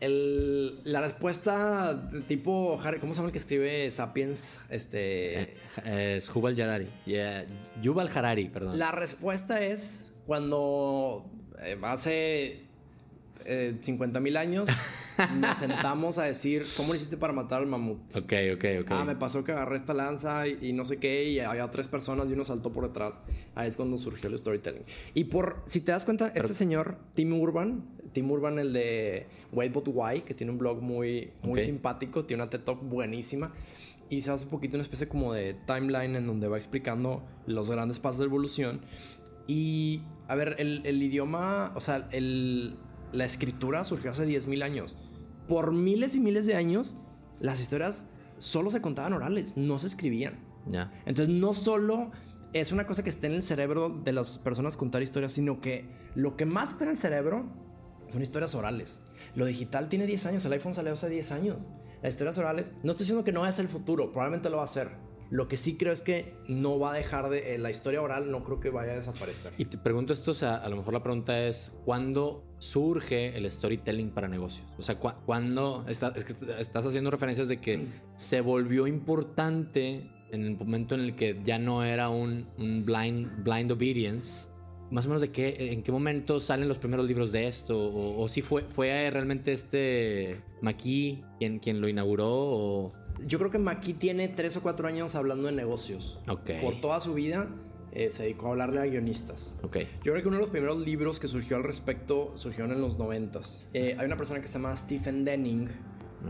El, 0.00 0.80
la 0.84 1.02
respuesta 1.02 2.10
tipo 2.28 2.78
¿cómo 3.00 3.12
se 3.12 3.18
llama 3.18 3.28
el 3.28 3.32
que 3.32 3.38
escribe 3.38 3.90
Sapiens? 3.90 4.58
Este 4.70 5.56
eh, 5.84 6.16
es 6.16 6.32
Yuval 6.32 6.58
Harari. 6.58 6.88
Yeah. 7.04 7.46
Yuval 7.82 8.08
Harari, 8.14 8.48
perdón. 8.48 8.78
La 8.78 8.90
respuesta 8.90 9.62
es 9.62 10.14
cuando 10.26 11.26
eh, 11.62 11.78
hace 11.82 12.62
eh, 13.44 13.76
50 13.78 14.18
mil 14.20 14.38
años, 14.38 14.70
nos 15.38 15.58
sentamos 15.58 16.18
a 16.18 16.24
decir, 16.24 16.64
¿cómo 16.76 16.90
lo 16.90 16.96
hiciste 16.96 17.16
para 17.16 17.32
matar 17.32 17.62
al 17.62 17.66
mamut? 17.66 17.98
Ok, 18.16 18.32
ok, 18.54 18.64
ok. 18.82 18.90
Ah, 18.90 19.04
me 19.04 19.16
pasó 19.16 19.44
que 19.44 19.52
agarré 19.52 19.76
esta 19.76 19.94
lanza 19.94 20.46
y, 20.46 20.72
no 20.72 20.84
sé 20.84 20.98
qué, 20.98 21.24
y 21.24 21.40
había 21.40 21.70
tres 21.70 21.88
personas 21.88 22.28
y 22.30 22.32
uno 22.32 22.44
saltó 22.44 22.72
por 22.72 22.86
detrás. 22.86 23.20
Ahí 23.54 23.68
es 23.68 23.76
cuando 23.76 23.98
surgió 23.98 24.28
el 24.28 24.38
storytelling. 24.38 24.82
Y 25.14 25.24
por, 25.24 25.62
si 25.66 25.80
te 25.80 25.92
das 25.92 26.04
cuenta, 26.04 26.32
este 26.34 26.54
señor, 26.54 26.98
Tim 27.14 27.32
Urban, 27.32 27.84
Tim 28.12 28.30
Urban, 28.30 28.58
el 28.58 28.72
de 28.72 29.26
Wait 29.52 29.72
But 29.72 29.88
Why, 29.88 30.22
que 30.22 30.34
tiene 30.34 30.52
un 30.52 30.58
blog 30.58 30.82
muy, 30.82 31.32
muy 31.42 31.60
simpático, 31.60 32.24
tiene 32.24 32.42
una 32.42 32.50
TED 32.50 32.60
Talk 32.60 32.82
buenísima. 32.82 33.52
Y 34.08 34.20
se 34.20 34.30
hace 34.30 34.44
un 34.44 34.50
poquito 34.50 34.76
una 34.76 34.82
especie 34.82 35.08
como 35.08 35.32
de 35.32 35.54
timeline 35.66 36.14
en 36.14 36.26
donde 36.26 36.46
va 36.46 36.56
explicando 36.58 37.24
los 37.46 37.70
grandes 37.70 37.98
pasos 37.98 38.20
de 38.20 38.26
evolución. 38.26 38.80
Y, 39.48 40.02
a 40.28 40.34
ver, 40.34 40.56
el, 40.58 40.82
el 40.84 41.02
idioma, 41.02 41.72
o 41.74 41.80
sea, 41.80 42.08
el, 42.12 42.76
la 43.12 43.24
escritura 43.24 43.84
surgió 43.84 44.10
hace 44.10 44.26
10.000 44.26 44.62
años. 44.62 44.96
Por 45.48 45.72
miles 45.72 46.14
y 46.14 46.20
miles 46.20 46.46
de 46.46 46.56
años, 46.56 46.96
las 47.40 47.60
historias 47.60 48.10
solo 48.38 48.70
se 48.70 48.80
contaban 48.80 49.12
orales, 49.12 49.56
no 49.56 49.78
se 49.78 49.86
escribían. 49.86 50.38
Ya. 50.66 50.92
Entonces, 51.06 51.34
no 51.34 51.54
solo 51.54 52.10
es 52.52 52.72
una 52.72 52.86
cosa 52.86 53.02
que 53.02 53.10
está 53.10 53.26
en 53.26 53.34
el 53.34 53.42
cerebro 53.42 53.88
de 53.88 54.12
las 54.12 54.38
personas 54.38 54.76
contar 54.76 55.02
historias, 55.02 55.32
sino 55.32 55.60
que 55.60 55.88
lo 56.14 56.36
que 56.36 56.46
más 56.46 56.72
está 56.72 56.84
en 56.84 56.90
el 56.90 56.96
cerebro 56.96 57.44
son 58.08 58.22
historias 58.22 58.54
orales. 58.54 59.00
Lo 59.34 59.46
digital 59.46 59.88
tiene 59.88 60.06
10 60.06 60.26
años, 60.26 60.44
el 60.44 60.52
iPhone 60.52 60.74
salió 60.74 60.92
hace 60.92 61.08
10 61.08 61.32
años. 61.32 61.70
Las 62.02 62.14
historias 62.14 62.38
orales, 62.38 62.72
no 62.82 62.92
estoy 62.92 63.04
diciendo 63.04 63.24
que 63.24 63.32
no 63.32 63.40
va 63.40 63.48
a 63.48 63.52
ser 63.52 63.64
el 63.64 63.70
futuro, 63.70 64.12
probablemente 64.12 64.50
lo 64.50 64.58
va 64.58 64.64
a 64.64 64.68
ser 64.68 64.90
lo 65.30 65.48
que 65.48 65.56
sí 65.56 65.76
creo 65.76 65.92
es 65.92 66.02
que 66.02 66.34
no 66.48 66.78
va 66.78 66.92
a 66.92 66.94
dejar 66.94 67.28
de. 67.30 67.54
Eh, 67.54 67.58
la 67.58 67.70
historia 67.70 68.00
oral 68.00 68.30
no 68.30 68.44
creo 68.44 68.60
que 68.60 68.70
vaya 68.70 68.92
a 68.92 68.96
desaparecer. 68.96 69.52
Y 69.58 69.64
te 69.64 69.78
pregunto 69.78 70.12
esto, 70.12 70.30
o 70.30 70.34
sea, 70.34 70.56
a 70.56 70.68
lo 70.68 70.76
mejor 70.76 70.94
la 70.94 71.02
pregunta 71.02 71.46
es: 71.46 71.76
¿cuándo 71.84 72.44
surge 72.58 73.36
el 73.36 73.50
storytelling 73.50 74.10
para 74.10 74.28
negocios? 74.28 74.66
O 74.78 74.82
sea, 74.82 74.96
¿cuándo 74.96 75.84
estás 75.88 76.86
haciendo 76.86 77.10
referencias 77.10 77.48
de 77.48 77.60
que 77.60 77.86
se 78.14 78.40
volvió 78.40 78.86
importante 78.86 80.10
en 80.30 80.42
el 80.42 80.56
momento 80.56 80.94
en 80.94 81.02
el 81.02 81.16
que 81.16 81.40
ya 81.44 81.58
no 81.58 81.84
era 81.84 82.08
un, 82.08 82.46
blind, 82.56 83.42
blind 83.42 83.72
obedience? 83.72 84.50
Más 84.88 85.04
o 85.06 85.08
menos 85.08 85.20
de 85.20 85.32
qué, 85.32 85.72
en 85.72 85.82
qué 85.82 85.90
momento 85.90 86.38
salen 86.38 86.68
los 86.68 86.78
primeros 86.78 87.06
libros 87.06 87.32
de 87.32 87.48
esto, 87.48 87.92
o, 87.92 88.28
si 88.28 88.40
fue, 88.40 88.62
fue 88.70 89.10
realmente 89.10 89.52
este 89.52 90.40
Maki 90.62 91.24
quien, 91.40 91.58
quien 91.58 91.80
lo 91.80 91.88
inauguró, 91.88 92.30
o 92.30 92.92
yo 93.24 93.38
creo 93.38 93.50
que 93.50 93.58
Maki 93.58 93.94
tiene 93.94 94.28
tres 94.28 94.56
o 94.56 94.62
cuatro 94.62 94.88
años 94.88 95.14
hablando 95.14 95.46
de 95.46 95.52
negocios. 95.52 96.20
Por 96.60 96.80
toda 96.80 97.00
su 97.00 97.14
vida 97.14 97.48
eh, 97.92 98.10
se 98.10 98.24
dedicó 98.24 98.48
a 98.48 98.50
hablarle 98.50 98.80
a 98.80 98.84
guionistas. 98.84 99.56
Okay. 99.62 99.88
Yo 100.04 100.12
creo 100.12 100.22
que 100.22 100.28
uno 100.28 100.36
de 100.36 100.42
los 100.42 100.50
primeros 100.50 100.78
libros 100.78 101.18
que 101.18 101.28
surgió 101.28 101.56
al 101.56 101.64
respecto 101.64 102.32
surgió 102.36 102.64
en 102.64 102.80
los 102.80 102.98
noventas. 102.98 103.64
Eh, 103.72 103.96
hay 103.98 104.06
una 104.06 104.16
persona 104.16 104.40
que 104.40 104.48
se 104.48 104.54
llama 104.54 104.76
Stephen 104.76 105.24
Denning, 105.24 105.70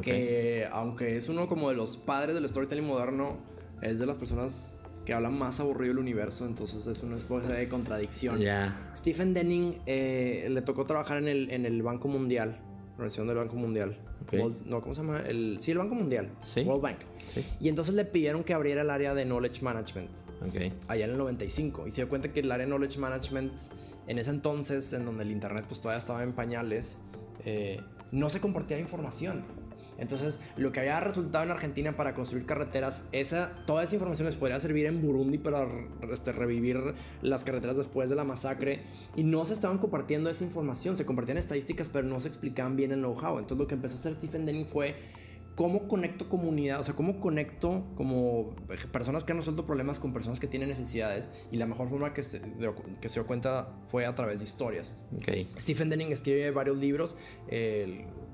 que 0.02 0.68
aunque 0.70 1.16
es 1.16 1.28
uno 1.28 1.48
como 1.48 1.70
de 1.70 1.76
los 1.76 1.96
padres 1.96 2.34
del 2.34 2.48
storytelling 2.48 2.86
moderno, 2.86 3.38
es 3.82 3.98
de 3.98 4.06
las 4.06 4.16
personas 4.16 4.76
que 5.06 5.14
habla 5.14 5.30
más 5.30 5.60
aburrido 5.60 5.94
del 5.94 6.00
universo, 6.00 6.44
entonces 6.44 6.86
es 6.86 7.02
una 7.02 7.16
especie 7.16 7.52
de 7.52 7.68
contradicción. 7.68 8.38
Ya. 8.38 8.92
Stephen 8.94 9.32
Denning 9.32 9.78
eh, 9.86 10.48
le 10.50 10.62
tocó 10.62 10.84
trabajar 10.84 11.18
en 11.18 11.28
el, 11.28 11.50
en 11.50 11.64
el 11.64 11.82
Banco 11.82 12.08
Mundial, 12.08 12.50
la 12.50 12.92
organización 12.94 13.28
del 13.28 13.36
Banco 13.36 13.56
Mundial. 13.56 13.96
Ok. 14.26 14.32
World- 14.34 14.66
no, 14.66 14.80
¿cómo 14.80 14.94
se 14.94 15.02
llama? 15.02 15.20
El, 15.20 15.56
sí, 15.60 15.70
el 15.72 15.78
Banco 15.78 15.94
Mundial. 15.94 16.30
Sí. 16.42 16.62
World 16.62 16.82
Bank. 16.82 16.98
Sí. 17.34 17.44
Y 17.60 17.68
entonces 17.68 17.94
le 17.94 18.04
pidieron 18.04 18.44
que 18.44 18.54
abriera 18.54 18.82
el 18.82 18.90
área 18.90 19.14
de 19.14 19.24
Knowledge 19.24 19.62
Management 19.62 20.10
Ok. 20.46 20.72
allá 20.88 21.04
en 21.04 21.10
el 21.12 21.18
95 21.18 21.86
y 21.86 21.90
se 21.90 22.02
dio 22.02 22.08
cuenta 22.08 22.32
que 22.32 22.40
el 22.40 22.50
área 22.52 22.66
de 22.66 22.70
knowledge 22.70 22.98
management 22.98 23.52
en 24.06 24.18
ese 24.18 24.30
entonces 24.30 24.92
en 24.92 25.04
donde 25.04 25.24
el 25.24 25.30
internet 25.30 25.64
pues 25.68 25.80
todavía 25.80 25.98
estaba 25.98 26.22
en 26.22 26.32
pañales 26.32 26.98
eh, 27.44 27.80
no 28.12 28.30
se 28.30 28.40
compartía 28.40 28.78
información 28.78 29.44
entonces 29.98 30.40
lo 30.56 30.72
que 30.72 30.80
había 30.80 31.00
resultado 31.00 31.44
en 31.44 31.50
Argentina 31.50 31.96
para 31.96 32.14
construir 32.14 32.46
carreteras 32.46 33.04
esa 33.12 33.52
toda 33.66 33.82
esa 33.82 33.94
información 33.94 34.26
les 34.26 34.36
podría 34.36 34.60
servir 34.60 34.86
en 34.86 35.02
Burundi 35.02 35.38
para 35.38 35.66
este, 36.12 36.32
revivir 36.32 36.94
las 37.22 37.44
carreteras 37.44 37.76
después 37.76 38.08
de 38.08 38.16
la 38.16 38.24
masacre 38.24 38.82
y 39.14 39.24
no 39.24 39.44
se 39.44 39.54
estaban 39.54 39.78
compartiendo 39.78 40.30
esa 40.30 40.44
información 40.44 40.96
se 40.96 41.06
compartían 41.06 41.38
estadísticas 41.38 41.88
pero 41.92 42.06
no 42.06 42.20
se 42.20 42.28
explicaban 42.28 42.76
bien 42.76 42.92
el 42.92 43.00
know-how 43.00 43.38
entonces 43.38 43.58
lo 43.58 43.66
que 43.66 43.74
empezó 43.74 43.96
a 43.96 43.98
hacer 43.98 44.14
Stephen 44.14 44.46
Denning 44.46 44.66
fue 44.66 44.94
cómo 45.56 45.88
conecto 45.88 46.28
comunidad, 46.28 46.80
o 46.80 46.84
sea, 46.84 46.94
cómo 46.94 47.18
conecto 47.18 47.82
como 47.96 48.54
personas 48.92 49.24
que 49.24 49.32
han 49.32 49.38
resuelto 49.38 49.66
problemas 49.66 49.98
con 49.98 50.12
personas 50.12 50.38
que 50.38 50.46
tienen 50.46 50.68
necesidades 50.68 51.32
y 51.50 51.56
la 51.56 51.66
mejor 51.66 51.88
forma 51.88 52.12
que 52.12 52.22
se 52.22 52.40
dio, 52.40 52.74
que 53.00 53.08
se 53.08 53.14
dio 53.18 53.26
cuenta 53.26 53.74
fue 53.88 54.04
a 54.04 54.14
través 54.14 54.38
de 54.38 54.44
historias. 54.44 54.92
Ok. 55.16 55.58
Stephen 55.58 55.88
Denning 55.88 56.12
escribe 56.12 56.50
varios 56.50 56.76
libros, 56.76 57.16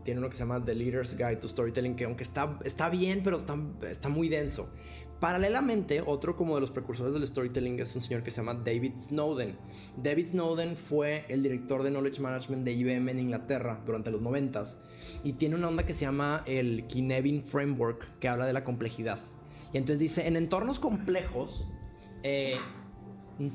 tiene 0.05 0.21
uno 0.21 0.29
que 0.31 0.37
se 0.37 0.41
llama 0.41 0.65
The 0.65 0.75
Leader's 0.75 1.17
Guide 1.17 1.37
to 1.37 1.49
Storytelling, 1.49 1.95
que 1.97 2.05
aunque 2.05 2.23
está, 2.23 2.59
está 2.65 2.89
bien, 2.89 3.23
pero 3.23 3.37
está, 3.37 3.57
está 3.91 4.09
muy 4.09 4.29
denso. 4.29 4.73
Paralelamente, 5.21 6.03
otro 6.05 6.35
como 6.37 6.57
de 6.57 6.61
los 6.63 6.73
precursores 6.73 7.15
del 7.15 7.25
storytelling 7.25 7.79
es 7.79 7.95
un 7.95 8.03
señor 8.03 8.25
que 8.25 8.33
se 8.33 8.39
llama 8.39 8.55
David 8.55 8.95
Snowden. 8.99 9.57
David 9.97 10.27
Snowden 10.27 10.77
fue 10.77 11.25
el 11.29 11.45
director 11.45 11.85
de 11.85 11.91
Knowledge 11.91 12.21
Management 12.21 12.65
de 12.65 12.73
IBM 12.73 13.09
en 13.09 13.19
Inglaterra 13.21 13.81
durante 13.87 14.11
los 14.11 14.21
90s 14.21 14.79
y 15.23 15.35
tiene 15.35 15.55
una 15.55 15.69
onda 15.69 15.87
que 15.87 15.95
se 15.95 16.01
llama 16.07 16.43
el 16.47 16.89
Kinevin 16.89 17.45
Framework 17.45 18.19
que 18.19 18.27
habla 18.27 18.47
de 18.47 18.53
la 18.53 18.65
complejidad. 18.65 19.21
Y 19.73 19.79
entonces 19.79 20.01
dice, 20.01 20.27
en 20.27 20.35
entornos 20.35 20.81
complejos, 20.81 21.69
eh, 22.25 22.57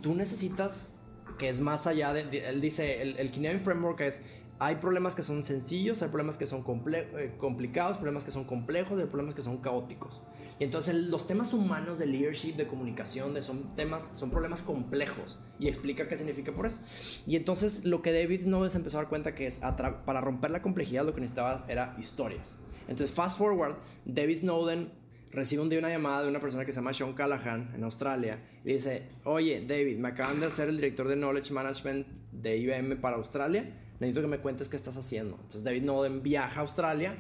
tú 0.02 0.16
necesitas 0.16 0.98
que 1.38 1.50
es 1.50 1.60
más 1.60 1.86
allá 1.86 2.14
de- 2.14 2.48
él 2.48 2.62
dice, 2.62 3.02
el, 3.02 3.18
el 3.18 3.30
Kinevin 3.30 3.62
Framework 3.62 4.00
es, 4.02 4.24
hay 4.60 4.76
problemas 4.76 5.16
que 5.16 5.24
son 5.24 5.44
sencillos, 5.44 6.02
hay 6.02 6.10
problemas 6.10 6.38
que 6.38 6.48
son 6.48 6.64
eh, 6.94 7.36
complicados, 7.38 7.98
problemas 7.98 8.24
que 8.24 8.32
son 8.32 8.46
complejos, 8.46 9.00
hay 9.00 9.06
problemas 9.06 9.36
que 9.36 9.42
son 9.42 9.58
caóticos. 9.58 10.22
Y 10.60 10.64
entonces 10.64 10.96
los 10.96 11.28
temas 11.28 11.54
humanos 11.54 12.00
de 12.00 12.08
leadership, 12.08 12.54
de 12.54 12.66
comunicación, 12.66 13.40
son 13.44 13.76
temas, 13.76 14.12
son 14.16 14.32
problemas 14.32 14.62
complejos. 14.64 15.40
Y 15.60 15.68
explica 15.68 16.08
qué 16.08 16.18
significa 16.18 16.52
por 16.52 16.66
eso. 16.66 16.82
Y 17.28 17.36
entonces 17.36 17.86
lo 17.86 18.02
que 18.02 18.12
David 18.12 18.42
Snowden 18.42 18.72
se 18.72 18.78
empezó 18.78 18.98
a 18.98 19.02
dar 19.02 19.10
cuenta 19.10 19.36
que 19.36 19.46
es, 19.46 19.60
para 19.60 20.22
romper 20.22 20.50
la 20.50 20.62
complejidad 20.62 21.06
lo 21.06 21.14
que 21.14 21.22
necesitaba 21.22 21.66
era 21.68 21.96
historias. 22.00 22.58
Entonces 22.88 23.16
fast 23.16 23.38
forward, 23.38 23.76
David 24.06 24.38
Snowden 24.38 24.92
recibe 25.32 25.62
un 25.62 25.70
día 25.70 25.80
una 25.80 25.90
llamada 25.90 26.24
de 26.24 26.30
una 26.30 26.40
persona 26.40 26.66
que 26.66 26.72
se 26.72 26.78
llama 26.78 26.94
Sean 26.94 27.14
Callahan 27.14 27.72
en 27.76 27.84
Australia 27.84 28.40
y 28.64 28.74
dice, 28.74 29.10
oye 29.26 29.64
David, 29.68 29.98
me 29.98 30.10
acaban 30.10 30.40
de 30.40 30.48
hacer 30.48 30.70
el 30.70 30.78
director 30.78 31.08
de 31.08 31.16
Knowledge 31.16 31.54
Management 31.54 32.08
de 32.32 32.58
IBM 32.58 32.98
para 33.02 33.18
Australia, 33.18 33.87
necesito 34.00 34.22
que 34.22 34.28
me 34.28 34.40
cuentes 34.40 34.70
qué 34.70 34.76
estás 34.76 34.98
haciendo. 34.98 35.36
Entonces 35.36 35.64
David 35.64 35.84
Snowden 35.84 36.24
viaja 36.24 36.60
a 36.60 36.62
Australia 36.62 37.16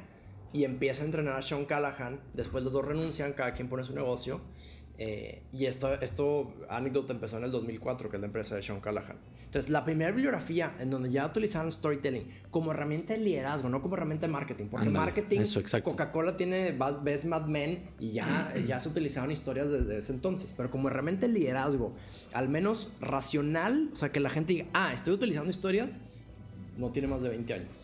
y 0.53 0.63
empieza 0.63 1.03
a 1.03 1.05
entrenar 1.05 1.35
a 1.35 1.41
Sean 1.41 1.65
Callahan, 1.65 2.19
después 2.33 2.63
los 2.63 2.73
dos 2.73 2.85
renuncian, 2.85 3.33
cada 3.33 3.53
quien 3.53 3.69
pone 3.69 3.83
su 3.83 3.93
negocio. 3.93 4.41
eh, 4.99 5.43
y 5.53 5.65
esto, 5.65 5.93
esto, 6.01 6.53
anécdota 6.69 7.13
empezó 7.13 7.37
en 7.37 7.43
el 7.43 7.51
2004, 7.51 8.09
que 8.09 8.17
es 8.17 8.21
la 8.21 8.25
empresa 8.25 8.55
de 8.55 8.63
Sean 8.63 8.79
Callahan. 8.79 9.17
Entonces, 9.45 9.69
la 9.69 9.85
primera 9.85 10.11
bibliografía 10.11 10.75
en 10.79 10.89
donde 10.89 11.09
ya 11.09 11.25
utilizaban 11.25 11.71
storytelling 11.71 12.27
como 12.51 12.71
herramienta 12.71 13.13
de 13.13 13.19
liderazgo, 13.19 13.69
no 13.69 13.81
como 13.81 13.95
herramienta 13.95 14.27
de 14.27 14.33
marketing. 14.33 14.65
Porque 14.65 14.87
Ándale, 14.87 15.05
marketing. 15.05 15.39
Coca-Cola 15.83 16.35
tiene, 16.35 16.75
ves 17.01 17.23
Mad 17.25 17.45
Men 17.45 17.91
y 17.97 18.11
ya, 18.11 18.53
ya 18.67 18.79
se 18.79 18.89
utilizaban 18.89 19.31
historias 19.31 19.71
desde 19.71 19.99
ese 19.99 20.11
entonces. 20.11 20.53
Pero 20.57 20.69
como 20.69 20.89
herramienta 20.89 21.27
de 21.27 21.33
liderazgo, 21.33 21.95
al 22.33 22.49
menos 22.49 22.91
racional, 22.99 23.89
o 23.93 23.95
sea, 23.95 24.11
que 24.11 24.19
la 24.19 24.29
gente 24.29 24.53
diga, 24.53 24.65
ah, 24.73 24.91
estoy 24.93 25.13
utilizando 25.13 25.49
historias, 25.49 26.01
no 26.77 26.91
tiene 26.91 27.07
más 27.07 27.21
de 27.21 27.29
20 27.29 27.53
años. 27.53 27.81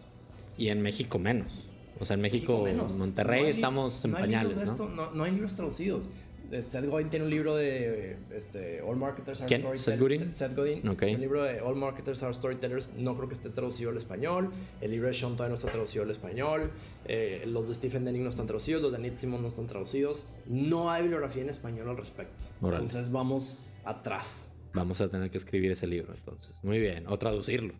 Y 0.57 0.69
en 0.69 0.81
México 0.81 1.19
menos. 1.19 1.67
O 1.99 2.05
sea, 2.05 2.15
en 2.15 2.21
México, 2.21 2.61
menos. 2.63 2.97
Monterrey, 2.97 3.41
No 3.41 3.45
hay 3.45 3.51
estamos 3.51 4.03
en 4.05 4.11
no 4.11 4.17
pañales, 4.17 4.57
¿no? 4.57 4.63
esto, 4.63 4.89
¿no? 4.89 5.11
no 5.11 5.23
hay 5.23 5.31
libros 5.31 5.55
traducidos. 5.55 6.09
Eh, 6.51 6.61
Seth 6.61 6.85
Godin 6.85 7.09
tiene 7.09 7.25
un 7.25 7.31
libro 7.31 7.55
de 7.55 8.17
este, 8.35 8.81
All 8.81 8.97
Marketers 8.97 9.41
Are 9.41 9.47
¿Quién? 9.47 9.61
Storytellers. 9.61 9.83
¿Seth 9.83 9.99
Godin? 9.99 10.33
Seth- 10.33 10.55
Godin. 10.81 10.87
Ok. 10.89 11.03
El 11.03 11.21
libro 11.21 11.43
de 11.43 11.61
All 11.61 11.75
Marketers 11.75 12.21
Are 12.23 12.33
Storytellers 12.33 12.93
no 12.95 13.15
creo 13.15 13.27
que 13.27 13.33
esté 13.35 13.49
traducido 13.49 13.89
al 13.91 13.97
español. 13.97 14.51
El 14.81 14.91
libro 14.91 15.07
de 15.07 15.13
Sean 15.13 15.33
todavía 15.33 15.49
no 15.49 15.55
está 15.55 15.71
traducido 15.71 16.03
al 16.03 16.11
español. 16.11 16.71
Eh, 17.05 17.43
los 17.47 17.69
de 17.69 17.75
Stephen 17.75 18.05
Denning 18.05 18.23
no 18.23 18.29
están 18.29 18.45
traducidos. 18.47 18.81
Los 18.83 18.91
de 18.91 18.99
Nate 18.99 19.17
Simon 19.17 19.41
no 19.41 19.47
están 19.47 19.67
traducidos. 19.67 20.25
No 20.45 20.91
hay 20.91 21.03
bibliografía 21.03 21.41
en 21.43 21.49
español 21.49 21.89
al 21.89 21.97
respecto. 21.97 22.47
Órale. 22.61 22.83
Entonces 22.85 23.11
vamos 23.11 23.59
atrás. 23.83 24.51
Vamos 24.73 24.99
a 25.01 25.07
tener 25.07 25.31
que 25.31 25.37
escribir 25.37 25.71
ese 25.71 25.87
libro 25.87 26.13
entonces. 26.13 26.55
Muy 26.63 26.79
bien. 26.79 27.05
O 27.07 27.17
traducirlo. 27.17 27.73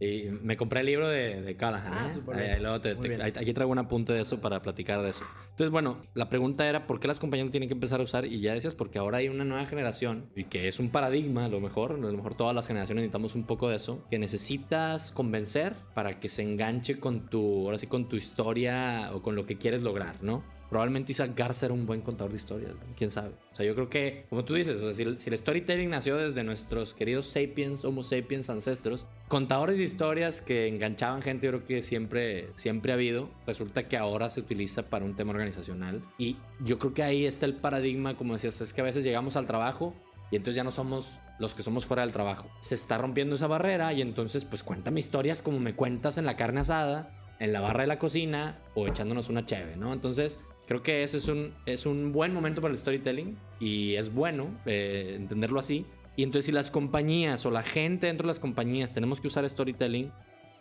Y 0.00 0.28
me 0.42 0.56
compré 0.56 0.80
el 0.80 0.86
libro 0.86 1.08
de, 1.08 1.42
de 1.42 1.56
Callahan. 1.56 1.92
Ah, 1.92 2.06
¿eh? 2.38 2.52
Ahí- 2.54 2.60
luego 2.60 2.80
te- 2.80 2.94
te- 2.94 3.22
aquí 3.40 3.52
traigo 3.52 3.72
un 3.72 3.78
apunte 3.78 4.12
de 4.12 4.20
eso 4.20 4.40
para 4.40 4.62
platicar 4.62 5.02
de 5.02 5.10
eso. 5.10 5.24
Entonces, 5.50 5.70
bueno, 5.70 6.02
la 6.14 6.28
pregunta 6.28 6.68
era 6.68 6.86
¿por 6.86 7.00
qué 7.00 7.08
las 7.08 7.18
compañías 7.18 7.46
no 7.46 7.50
tienen 7.50 7.68
que 7.68 7.74
empezar 7.74 7.98
a 7.98 8.04
usar? 8.04 8.24
Y 8.24 8.40
ya 8.40 8.54
decías, 8.54 8.76
porque 8.76 8.98
ahora 9.00 9.18
hay 9.18 9.28
una 9.28 9.44
nueva 9.44 9.66
generación 9.66 10.26
y 10.36 10.44
que 10.44 10.68
es 10.68 10.78
un 10.78 10.90
paradigma, 10.90 11.46
a 11.46 11.48
lo 11.48 11.58
mejor, 11.60 11.92
a 11.94 11.96
lo 11.96 12.12
mejor 12.12 12.36
todas 12.36 12.54
las 12.54 12.68
generaciones 12.68 13.02
necesitamos 13.02 13.34
un 13.34 13.44
poco 13.44 13.68
de 13.70 13.76
eso, 13.76 14.04
que 14.08 14.20
necesitas 14.20 15.10
convencer 15.10 15.74
para 15.94 16.20
que 16.20 16.28
se 16.28 16.42
enganche 16.42 17.00
con 17.00 17.28
tu, 17.28 17.64
ahora 17.66 17.78
sí, 17.78 17.88
con 17.88 18.08
tu 18.08 18.14
historia 18.14 19.10
o 19.14 19.20
con 19.22 19.34
lo 19.34 19.46
que 19.46 19.56
quieres 19.58 19.82
lograr, 19.82 20.22
¿no? 20.22 20.44
Probablemente 20.68 21.12
Isaac 21.12 21.32
Garza 21.34 21.66
era 21.66 21.74
un 21.74 21.86
buen 21.86 22.02
contador 22.02 22.30
de 22.30 22.36
historias, 22.36 22.74
¿no? 22.74 22.80
quién 22.96 23.10
sabe. 23.10 23.30
O 23.52 23.54
sea, 23.54 23.64
yo 23.64 23.74
creo 23.74 23.88
que, 23.88 24.26
como 24.28 24.44
tú 24.44 24.54
dices, 24.54 24.80
o 24.80 24.92
sea, 24.92 24.92
si, 24.92 25.18
si 25.18 25.30
el 25.30 25.38
storytelling 25.38 25.88
nació 25.88 26.16
desde 26.16 26.44
nuestros 26.44 26.94
queridos 26.94 27.26
sapiens, 27.26 27.84
homo 27.84 28.02
sapiens 28.02 28.50
ancestros, 28.50 29.06
contadores 29.28 29.78
de 29.78 29.84
historias 29.84 30.40
que 30.40 30.68
enganchaban 30.68 31.22
gente, 31.22 31.46
yo 31.46 31.52
creo 31.52 31.66
que 31.66 31.82
siempre, 31.82 32.50
siempre 32.54 32.92
ha 32.92 32.96
habido. 32.96 33.30
Resulta 33.46 33.88
que 33.88 33.96
ahora 33.96 34.28
se 34.30 34.40
utiliza 34.40 34.90
para 34.90 35.04
un 35.04 35.16
tema 35.16 35.32
organizacional. 35.32 36.02
Y 36.18 36.36
yo 36.60 36.78
creo 36.78 36.94
que 36.94 37.02
ahí 37.02 37.24
está 37.24 37.46
el 37.46 37.54
paradigma, 37.54 38.16
como 38.16 38.34
decías, 38.34 38.60
es 38.60 38.72
que 38.72 38.80
a 38.80 38.84
veces 38.84 39.04
llegamos 39.04 39.36
al 39.36 39.46
trabajo 39.46 39.94
y 40.30 40.36
entonces 40.36 40.56
ya 40.56 40.64
no 40.64 40.70
somos 40.70 41.18
los 41.38 41.54
que 41.54 41.62
somos 41.62 41.86
fuera 41.86 42.02
del 42.02 42.12
trabajo. 42.12 42.48
Se 42.60 42.74
está 42.74 42.98
rompiendo 42.98 43.36
esa 43.36 43.46
barrera 43.46 43.92
y 43.92 44.02
entonces, 44.02 44.44
pues 44.44 44.62
cuéntame 44.62 45.00
historias 45.00 45.42
como 45.42 45.58
me 45.58 45.74
cuentas 45.74 46.18
en 46.18 46.26
la 46.26 46.36
carne 46.36 46.60
asada, 46.60 47.14
en 47.38 47.52
la 47.52 47.60
barra 47.60 47.82
de 47.82 47.86
la 47.86 47.98
cocina 47.98 48.58
o 48.74 48.86
echándonos 48.86 49.28
una 49.28 49.46
cheve, 49.46 49.76
¿no? 49.76 49.92
Entonces, 49.92 50.40
creo 50.68 50.82
que 50.82 51.02
ese 51.02 51.16
es 51.16 51.26
un, 51.28 51.54
es 51.66 51.86
un 51.86 52.12
buen 52.12 52.32
momento 52.32 52.60
para 52.60 52.70
el 52.72 52.78
storytelling 52.78 53.36
y 53.58 53.94
es 53.94 54.12
bueno 54.14 54.60
eh, 54.66 55.14
entenderlo 55.16 55.58
así. 55.58 55.86
Y 56.14 56.22
entonces, 56.22 56.44
si 56.46 56.52
las 56.52 56.70
compañías 56.70 57.46
o 57.46 57.50
la 57.50 57.62
gente 57.62 58.06
dentro 58.06 58.26
de 58.26 58.28
las 58.28 58.38
compañías 58.38 58.92
tenemos 58.92 59.20
que 59.20 59.28
usar 59.28 59.48
storytelling, 59.48 60.12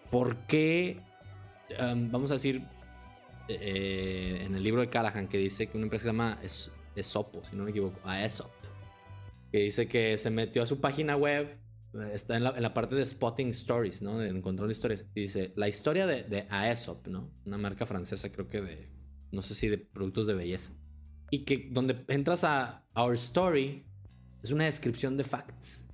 ¿por 0.10 0.38
qué, 0.48 1.02
um, 1.80 2.10
vamos 2.10 2.32
a 2.32 2.36
decir, 2.36 2.64
eh, 3.50 4.44
en 4.46 4.56
el 4.56 4.64
libro 4.64 4.82
de 4.82 4.90
Callahan 4.90 5.28
que 5.28 5.38
dice 5.38 5.68
que 5.68 5.78
una 5.78 5.86
empresa 5.86 6.04
se 6.04 6.10
llama 6.10 6.40
Es- 6.42 6.72
Esopo, 6.96 7.44
si 7.44 7.56
no 7.56 7.64
me 7.64 7.72
equivoco, 7.72 8.00
Aesop, 8.08 8.52
que 9.52 9.60
dice 9.60 9.88
que 9.88 10.18
se 10.18 10.30
metió 10.30 10.64
a 10.64 10.66
su 10.66 10.80
página 10.80 11.16
web, 11.16 11.58
eh, 11.94 12.12
está 12.14 12.38
en 12.38 12.44
la, 12.44 12.52
en 12.52 12.62
la 12.64 12.74
parte 12.74 12.96
de 12.96 13.06
Spotting 13.06 13.50
Stories, 13.50 14.02
¿no? 14.02 14.18
De 14.20 14.42
control 14.42 14.70
de 14.70 14.74
historias, 14.74 15.06
y 15.16 15.22
dice 15.22 15.52
la 15.56 15.68
historia 15.68 16.06
de, 16.08 16.24
de 16.24 16.46
Aesop, 16.50 17.08
¿no? 17.08 17.30
Una 17.46 17.58
marca 17.58 17.86
francesa, 17.86 18.32
creo 18.32 18.48
que 18.48 18.62
de, 18.62 18.97
no 19.32 19.42
sé 19.42 19.56
si 19.56 19.68
de 19.68 19.78
productos 19.78 20.28
de 20.28 20.34
belleza. 20.34 20.74
Y 21.30 21.40
que 21.46 21.70
donde 21.72 22.06
entras 22.08 22.44
a 22.44 22.86
Our 22.96 23.16
Story, 23.16 23.84
es 24.42 24.52
una 24.52 24.66
descripción 24.66 25.18
de 25.18 25.24
facts. 25.24 25.86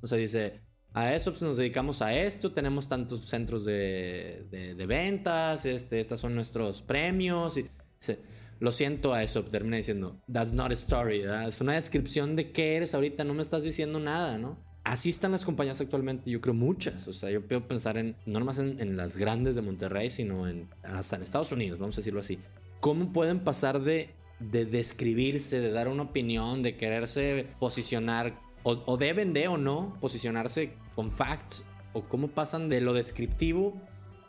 O 0.00 0.06
sea, 0.06 0.18
dice, 0.18 0.60
a 0.92 1.14
eso 1.14 1.30
pues, 1.32 1.42
nos 1.42 1.56
dedicamos 1.56 2.02
a 2.02 2.16
esto, 2.16 2.52
tenemos 2.52 2.88
tantos 2.88 3.28
centros 3.28 3.64
de, 3.64 4.46
de- 4.50 4.86
ventas, 4.86 5.66
este, 5.66 6.00
estos 6.00 6.20
son 6.20 6.34
nuestros 6.34 6.82
premios. 6.82 7.56
Y, 7.56 7.66
dice, 8.00 8.20
lo 8.60 8.72
siento 8.72 9.12
a 9.12 9.22
eso, 9.22 9.44
termina 9.44 9.76
diciendo, 9.76 10.22
that's 10.32 10.54
not 10.54 10.70
a 10.70 10.74
story, 10.74 11.24
es 11.46 11.60
una 11.60 11.74
descripción 11.74 12.36
de 12.36 12.52
qué 12.52 12.76
eres 12.76 12.94
ahorita, 12.94 13.24
no 13.24 13.34
me 13.34 13.42
estás 13.42 13.62
diciendo 13.64 14.00
nada, 14.00 14.38
¿no? 14.38 14.64
Así 14.84 15.08
están 15.08 15.32
las 15.32 15.44
compañías 15.44 15.80
actualmente, 15.80 16.30
yo 16.30 16.40
creo 16.40 16.54
muchas. 16.54 17.08
O 17.08 17.12
sea, 17.12 17.28
yo 17.30 17.46
puedo 17.46 17.66
pensar 17.66 17.98
en, 17.98 18.16
no 18.24 18.38
nomás 18.38 18.60
en, 18.60 18.80
en 18.80 18.96
las 18.96 19.16
grandes 19.16 19.56
de 19.56 19.62
Monterrey, 19.62 20.08
sino 20.08 20.48
en, 20.48 20.68
hasta 20.84 21.16
en 21.16 21.22
Estados 21.22 21.50
Unidos, 21.50 21.78
vamos 21.80 21.96
a 21.96 22.00
decirlo 22.00 22.20
así. 22.20 22.38
¿Cómo 22.80 23.12
pueden 23.12 23.40
pasar 23.40 23.80
de, 23.80 24.10
de 24.40 24.64
describirse, 24.64 25.60
de 25.60 25.70
dar 25.70 25.88
una 25.88 26.04
opinión, 26.04 26.62
de 26.62 26.76
quererse 26.76 27.46
posicionar, 27.58 28.38
o, 28.62 28.82
o 28.86 28.96
deben 28.96 29.32
de 29.32 29.48
o 29.48 29.56
no 29.56 29.96
posicionarse 30.00 30.74
con 30.94 31.10
facts, 31.10 31.64
o 31.92 32.02
cómo 32.02 32.28
pasan 32.28 32.68
de 32.68 32.80
lo 32.80 32.92
descriptivo 32.92 33.74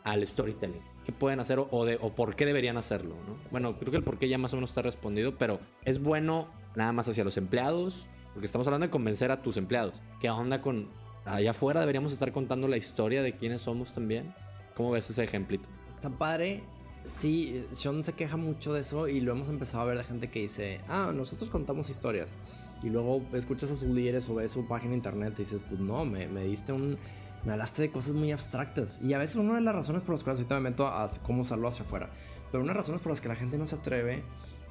al 0.04 0.26
storytelling? 0.26 0.82
¿Qué 1.08 1.12
pueden 1.12 1.40
hacer 1.40 1.58
o, 1.58 1.84
de, 1.86 1.98
o 2.02 2.14
por 2.14 2.36
qué 2.36 2.44
deberían 2.44 2.76
hacerlo? 2.76 3.14
¿no? 3.26 3.38
Bueno, 3.50 3.78
creo 3.78 3.90
que 3.90 3.96
el 3.96 4.04
por 4.04 4.18
qué 4.18 4.28
ya 4.28 4.36
más 4.36 4.52
o 4.52 4.56
menos 4.56 4.70
está 4.70 4.82
respondido, 4.82 5.38
pero 5.38 5.58
es 5.86 6.02
bueno 6.02 6.48
nada 6.76 6.92
más 6.92 7.08
hacia 7.08 7.24
los 7.24 7.38
empleados, 7.38 8.06
porque 8.34 8.44
estamos 8.44 8.66
hablando 8.66 8.86
de 8.86 8.90
convencer 8.90 9.30
a 9.30 9.40
tus 9.40 9.56
empleados. 9.56 9.94
¿Qué 10.20 10.28
onda 10.28 10.60
con 10.60 10.90
allá 11.24 11.52
afuera? 11.52 11.80
Deberíamos 11.80 12.12
estar 12.12 12.30
contando 12.30 12.68
la 12.68 12.76
historia 12.76 13.22
de 13.22 13.32
quiénes 13.32 13.62
somos 13.62 13.94
también. 13.94 14.34
¿Cómo 14.74 14.90
ves 14.90 15.08
ese 15.08 15.24
ejemplito? 15.24 15.66
Está 15.90 16.10
padre. 16.10 16.62
Sí, 17.08 17.66
Sean 17.72 18.04
se 18.04 18.12
queja 18.12 18.36
mucho 18.36 18.74
de 18.74 18.82
eso 18.82 19.08
y 19.08 19.20
lo 19.20 19.32
hemos 19.32 19.48
empezado 19.48 19.82
a 19.82 19.86
ver 19.86 19.96
de 19.96 20.04
gente 20.04 20.28
que 20.28 20.40
dice, 20.40 20.82
ah, 20.88 21.10
nosotros 21.14 21.48
contamos 21.48 21.88
historias. 21.88 22.36
Y 22.82 22.90
luego 22.90 23.22
escuchas 23.32 23.70
a 23.70 23.76
sus 23.76 23.88
líderes 23.88 24.28
o 24.28 24.34
ves 24.34 24.52
su 24.52 24.68
página 24.68 24.90
de 24.90 24.98
internet 24.98 25.32
y 25.36 25.38
dices, 25.38 25.62
pues 25.66 25.80
no, 25.80 26.04
me, 26.04 26.28
me 26.28 26.44
diste 26.44 26.72
un... 26.72 26.98
Me 27.46 27.52
hablaste 27.52 27.80
de 27.80 27.90
cosas 27.90 28.12
muy 28.12 28.30
abstractas. 28.30 29.00
Y 29.02 29.14
a 29.14 29.18
veces 29.18 29.36
una 29.36 29.54
de 29.54 29.62
las 29.62 29.74
razones 29.74 30.02
por 30.02 30.14
las 30.14 30.22
cuales 30.22 30.40
ahorita 30.40 30.56
me 30.56 30.70
meto 30.70 30.86
a 30.86 31.10
cómo 31.22 31.42
usarlo 31.42 31.68
hacia 31.68 31.84
afuera. 31.84 32.10
Pero 32.50 32.62
una 32.62 32.72
de 32.72 32.76
las 32.76 32.86
razones 32.86 33.00
por 33.00 33.10
las 33.10 33.22
que 33.22 33.28
la 33.28 33.36
gente 33.36 33.56
no 33.56 33.66
se 33.66 33.76
atreve 33.76 34.22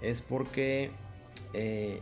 es 0.01 0.21
porque 0.21 0.91
eh, 1.53 2.01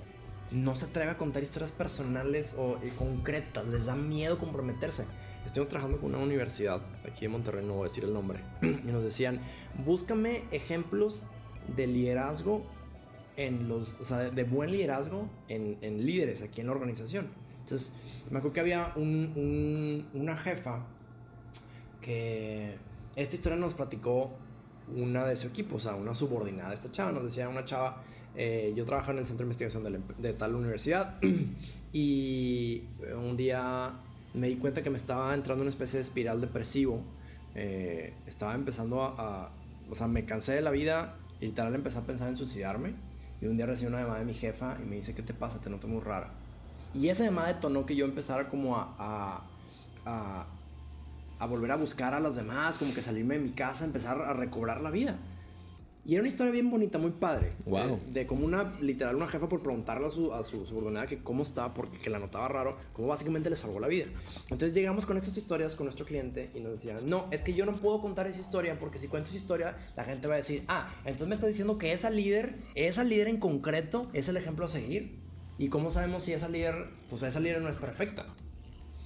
no 0.51 0.75
se 0.75 0.85
atreve 0.85 1.11
a 1.11 1.17
contar 1.17 1.43
historias 1.43 1.71
personales 1.71 2.55
o 2.57 2.77
eh, 2.83 2.91
concretas. 2.97 3.65
Les 3.67 3.85
da 3.85 3.95
miedo 3.95 4.37
comprometerse. 4.37 5.05
Estuvimos 5.45 5.69
trabajando 5.69 5.99
con 5.99 6.13
una 6.13 6.23
universidad 6.23 6.81
aquí 7.07 7.25
en 7.25 7.31
Monterrey, 7.31 7.65
no 7.65 7.75
voy 7.75 7.85
a 7.85 7.89
decir 7.89 8.03
el 8.03 8.13
nombre, 8.13 8.39
y 8.61 8.91
nos 8.91 9.03
decían, 9.03 9.39
búscame 9.85 10.43
ejemplos 10.51 11.23
de 11.75 11.87
liderazgo 11.87 12.65
en 13.37 13.67
los, 13.67 13.95
o 13.99 14.05
sea, 14.05 14.17
de 14.17 14.43
buen 14.43 14.71
liderazgo 14.71 15.29
en, 15.47 15.77
en 15.81 16.05
líderes 16.05 16.41
aquí 16.41 16.61
en 16.61 16.67
la 16.67 16.73
organización. 16.73 17.27
Entonces, 17.61 17.93
me 18.29 18.37
acuerdo 18.37 18.53
que 18.53 18.59
había 18.59 18.93
un, 18.95 20.07
una 20.13 20.37
jefa 20.37 20.85
que 22.01 22.75
esta 23.15 23.35
historia 23.35 23.57
nos 23.57 23.73
platicó 23.73 24.31
una 24.95 25.25
de 25.25 25.35
su 25.35 25.47
equipo, 25.47 25.77
o 25.77 25.79
sea, 25.79 25.95
una 25.95 26.13
subordinada 26.13 26.69
de 26.69 26.75
esta 26.75 26.91
chava. 26.91 27.11
Nos 27.11 27.23
decía 27.23 27.49
una 27.49 27.65
chava, 27.65 28.03
eh, 28.35 28.71
yo 28.75 28.85
trabajo 28.85 29.11
en 29.11 29.17
el 29.17 29.25
centro 29.25 29.45
de 29.45 29.47
investigación 29.47 29.83
de, 29.83 29.99
de 30.19 30.33
tal 30.33 30.53
universidad 30.53 31.17
y 31.93 32.83
un 33.15 33.35
día 33.35 33.93
me 34.35 34.47
di 34.47 34.55
cuenta 34.55 34.83
que 34.83 34.89
me 34.89 34.97
estaba 34.97 35.33
entrando 35.33 35.63
en 35.63 35.67
una 35.67 35.69
especie 35.69 35.97
de 35.97 36.03
espiral 36.03 36.41
depresivo. 36.41 37.01
Eh, 37.55 38.13
estaba 38.27 38.53
empezando 38.53 39.01
a, 39.01 39.49
O 39.89 39.95
sea, 39.95 40.07
me 40.07 40.25
cansé 40.25 40.53
de 40.53 40.61
la 40.61 40.71
vida 40.71 41.15
y 41.39 41.45
literal 41.47 41.73
empecé 41.73 41.99
a 41.99 42.01
pensar 42.01 42.27
en 42.27 42.35
suicidarme. 42.35 42.93
Y 43.41 43.47
un 43.47 43.57
día 43.57 43.65
recibí 43.65 43.87
una 43.87 44.01
llamada 44.01 44.19
de 44.19 44.25
mi 44.25 44.33
jefa 44.33 44.77
y 44.81 44.85
me 44.85 44.95
dice, 44.97 45.13
¿qué 45.13 45.21
te 45.21 45.33
pasa? 45.33 45.59
Te 45.59 45.69
noto 45.69 45.87
muy 45.87 46.01
rara. 46.01 46.31
Y 46.93 47.09
esa 47.09 47.23
llamada 47.23 47.49
detonó 47.49 47.85
que 47.85 47.95
yo 47.95 48.05
empezara 48.05 48.49
como 48.49 48.77
a, 48.77 48.95
a, 48.97 49.41
a, 50.05 50.45
a 51.39 51.45
volver 51.45 51.71
a 51.71 51.75
buscar 51.75 52.13
a 52.13 52.19
los 52.19 52.35
demás, 52.35 52.77
como 52.77 52.93
que 52.93 53.01
salirme 53.01 53.35
de 53.35 53.41
mi 53.41 53.51
casa, 53.51 53.85
empezar 53.85 54.21
a 54.21 54.33
recobrar 54.33 54.81
la 54.81 54.91
vida. 54.91 55.17
Y 56.05 56.13
era 56.13 56.21
una 56.21 56.27
historia 56.27 56.51
bien 56.51 56.69
bonita, 56.69 56.99
muy 56.99 57.09
padre. 57.09 57.53
Wow. 57.65 57.99
De, 58.13 58.27
como 58.27 58.45
una, 58.45 58.73
literal, 58.79 59.15
una 59.15 59.27
jefa 59.27 59.49
por 59.49 59.63
preguntarle 59.63 60.05
a 60.05 60.11
su, 60.11 60.31
a 60.33 60.43
su 60.43 60.67
subordinada 60.67 61.07
que 61.07 61.17
cómo 61.17 61.41
estaba, 61.41 61.73
porque 61.73 61.97
que 61.97 62.11
la 62.11 62.19
notaba 62.19 62.47
raro, 62.47 62.77
como 62.93 63.07
básicamente 63.07 63.49
le 63.49 63.55
salvó 63.55 63.79
la 63.79 63.87
vida. 63.87 64.05
Entonces 64.51 64.75
llegamos 64.75 65.07
con 65.07 65.17
estas 65.17 65.35
historias 65.35 65.73
con 65.73 65.85
nuestro 65.85 66.05
cliente 66.05 66.51
y 66.53 66.59
nos 66.59 66.73
decían, 66.73 67.09
no, 67.09 67.25
es 67.31 67.41
que 67.41 67.55
yo 67.55 67.65
no 67.65 67.75
puedo 67.77 68.01
contar 68.01 68.27
esa 68.27 68.39
historia 68.39 68.77
porque 68.79 68.99
si 68.99 69.07
cuento 69.07 69.29
esa 69.29 69.37
historia, 69.37 69.77
la 69.95 70.03
gente 70.03 70.27
va 70.27 70.35
a 70.35 70.37
decir, 70.37 70.63
ah, 70.67 70.93
entonces 71.05 71.27
me 71.27 71.35
está 71.35 71.47
diciendo 71.47 71.79
que 71.79 71.91
esa 71.91 72.11
líder, 72.11 72.55
esa 72.75 73.03
líder 73.03 73.27
en 73.27 73.37
concreto, 73.37 74.07
es 74.13 74.29
el 74.29 74.37
ejemplo 74.37 74.65
a 74.65 74.69
seguir. 74.69 75.25
¿Y 75.57 75.69
cómo 75.69 75.89
sabemos 75.89 76.23
si 76.23 76.33
esa 76.33 76.49
líder, 76.49 76.89
pues 77.09 77.23
esa 77.23 77.39
líder 77.39 77.61
no 77.61 77.69
es 77.69 77.77
perfecta? 77.77 78.25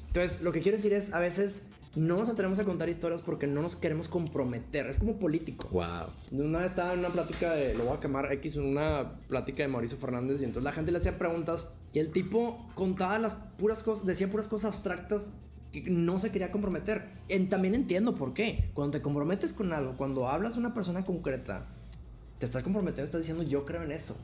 Entonces, 0.08 0.42
lo 0.42 0.52
que 0.52 0.60
quiero 0.60 0.78
decir 0.78 0.92
es, 0.92 1.14
a 1.14 1.20
veces 1.20 1.68
no 1.96 2.18
nos 2.18 2.30
atrevemos 2.30 2.60
a 2.60 2.66
contar 2.66 2.88
historias 2.90 3.22
porque 3.22 3.48
no 3.48 3.62
nos 3.62 3.76
queremos 3.76 4.08
comprometer. 4.08 4.88
Es 4.88 5.00
como 5.00 5.18
político. 5.18 5.68
Wow. 5.70 6.08
Una 6.32 6.60
vez 6.60 6.72
estaba 6.72 6.94
en 6.94 7.00
una 7.00 7.10
plática 7.10 7.54
de, 7.54 7.74
lo 7.74 7.86
voy 7.86 7.98
a 7.98 8.00
quemar 8.00 8.32
X, 8.34 8.58
en 8.58 8.64
una 8.64 9.14
plática 9.28 9.64
de 9.64 9.70
Mauricio 9.70 9.98
Fernández 9.98 10.42
y 10.42 10.46
entonces 10.46 10.64
la 10.64 10.72
gente 10.72 10.92
le 10.92 11.00
hacía 11.00 11.18
preguntas 11.18 11.68
y 11.92 12.00
el 12.00 12.12
tipo 12.12 12.70
contaba 12.76 13.18
las 13.18 13.36
puras 13.36 13.82
cosas, 13.82 14.06
decía 14.06 14.30
puras 14.30 14.48
cosas 14.48 14.74
abstractas 14.74 15.34
que 15.72 15.82
no 15.90 16.20
se 16.20 16.32
quería 16.32 16.52
comprometer. 16.52 17.10
En, 17.28 17.50
también 17.50 17.76
entiendo 17.76 18.16
por 18.16 18.34
qué. 18.34 18.70
Cuando 18.74 18.98
te 18.98 19.02
comprometes 19.02 19.54
con 19.54 19.74
algo, 19.74 19.96
cuando 19.98 20.28
hablas 20.28 20.54
de 20.54 20.60
una 20.60 20.74
persona 20.74 21.04
concreta, 21.04 21.68
te 22.38 22.46
estás 22.46 22.64
comprometiendo, 22.64 23.06
estás 23.06 23.22
diciendo 23.22 23.44
yo 23.44 23.66
creo 23.66 23.84
en 23.84 23.92
eso. 23.92 24.18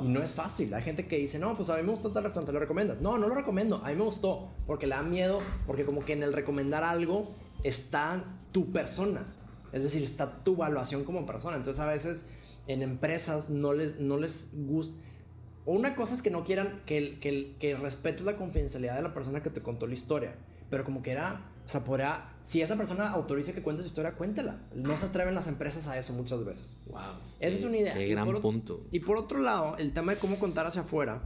Y 0.00 0.08
no 0.08 0.22
es 0.22 0.34
fácil. 0.34 0.72
Hay 0.74 0.82
gente 0.82 1.06
que 1.06 1.18
dice, 1.18 1.38
no, 1.38 1.54
pues 1.54 1.68
a 1.70 1.76
mí 1.76 1.82
me 1.82 1.90
gustó 1.90 2.12
tal 2.12 2.24
restaurante, 2.24 2.52
¿lo 2.52 2.60
recomiendas? 2.60 3.00
No, 3.00 3.18
no 3.18 3.28
lo 3.28 3.34
recomiendo. 3.34 3.80
A 3.84 3.90
mí 3.90 3.96
me 3.96 4.02
gustó 4.02 4.50
porque 4.66 4.86
le 4.86 4.94
da 4.94 5.02
miedo, 5.02 5.40
porque 5.66 5.84
como 5.84 6.04
que 6.04 6.12
en 6.12 6.22
el 6.22 6.32
recomendar 6.32 6.84
algo 6.84 7.34
está 7.62 8.24
tu 8.52 8.72
persona. 8.72 9.26
Es 9.72 9.82
decir, 9.82 10.02
está 10.02 10.44
tu 10.44 10.54
evaluación 10.54 11.04
como 11.04 11.26
persona. 11.26 11.56
Entonces 11.56 11.80
a 11.80 11.86
veces 11.86 12.26
en 12.66 12.82
empresas 12.82 13.50
no 13.50 13.72
les, 13.72 14.00
no 14.00 14.16
les 14.18 14.48
gusta... 14.52 14.96
Una 15.64 15.96
cosa 15.96 16.14
es 16.14 16.22
que 16.22 16.30
no 16.30 16.44
quieran 16.44 16.82
que, 16.86 17.18
que, 17.18 17.56
que 17.58 17.76
respetes 17.76 18.24
la 18.24 18.36
confidencialidad 18.36 18.94
de 18.96 19.02
la 19.02 19.12
persona 19.12 19.42
que 19.42 19.50
te 19.50 19.62
contó 19.62 19.86
la 19.86 19.94
historia. 19.94 20.36
Pero 20.70 20.84
como 20.84 21.02
que 21.02 21.10
era 21.10 21.40
o 21.66 21.68
sea, 21.68 21.82
podría, 21.82 22.28
si 22.44 22.62
esa 22.62 22.76
persona 22.76 23.10
autoriza 23.10 23.52
que 23.52 23.60
cuente 23.60 23.82
su 23.82 23.88
historia, 23.88 24.12
cuéntela. 24.12 24.60
No 24.72 24.96
se 24.96 25.06
atreven 25.06 25.34
las 25.34 25.48
empresas 25.48 25.88
a 25.88 25.98
eso 25.98 26.12
muchas 26.12 26.44
veces. 26.44 26.78
Wow. 26.86 27.00
Esa 27.40 27.58
es 27.58 27.64
una 27.64 27.76
idea. 27.76 27.92
Qué 27.92 28.06
gran 28.06 28.32
punto. 28.40 28.86
Y 28.92 29.00
por 29.00 29.16
otro 29.16 29.40
lado, 29.40 29.76
el 29.78 29.92
tema 29.92 30.14
de 30.14 30.18
cómo 30.18 30.38
contar 30.38 30.64
hacia 30.66 30.82
afuera 30.82 31.22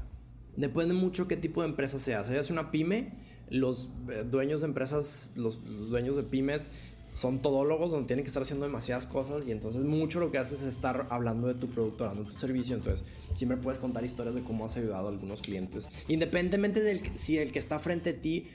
depende 0.57 0.95
mucho 0.95 1.29
qué 1.29 1.37
tipo 1.37 1.61
de 1.61 1.69
empresa 1.69 1.99
sea. 1.99 2.25
Si 2.25 2.35
es 2.35 2.49
una 2.49 2.71
pyme, 2.71 3.13
los 3.51 3.91
eh, 4.09 4.25
dueños 4.29 4.63
de 4.63 4.69
empresas, 4.69 5.31
los 5.37 5.63
dueños 5.91 6.17
de 6.17 6.23
pymes 6.23 6.71
son 7.15 7.43
todólogos 7.43 7.91
donde 7.91 8.07
tienen 8.07 8.25
que 8.25 8.29
estar 8.29 8.43
haciendo 8.43 8.65
demasiadas 8.65 9.07
cosas 9.07 9.47
y 9.47 9.53
entonces 9.53 9.83
mucho 9.83 10.21
lo 10.21 10.31
que 10.31 10.39
haces 10.39 10.63
es 10.63 10.69
estar 10.69 11.07
hablando 11.11 11.49
de 11.49 11.55
tu 11.55 11.69
producto, 11.69 12.05
hablando 12.05 12.25
de 12.25 12.35
tu 12.35 12.39
servicio, 12.39 12.77
entonces 12.77 13.05
siempre 13.35 13.59
puedes 13.59 13.79
contar 13.79 14.05
historias 14.05 14.35
de 14.37 14.43
cómo 14.43 14.65
has 14.65 14.77
ayudado 14.77 15.09
a 15.09 15.11
algunos 15.11 15.43
clientes, 15.43 15.89
independientemente 16.09 16.81
de 16.81 17.11
si 17.17 17.37
el 17.37 17.53
que 17.53 17.59
está 17.59 17.79
frente 17.81 18.11
a 18.11 18.15
ti 18.15 18.49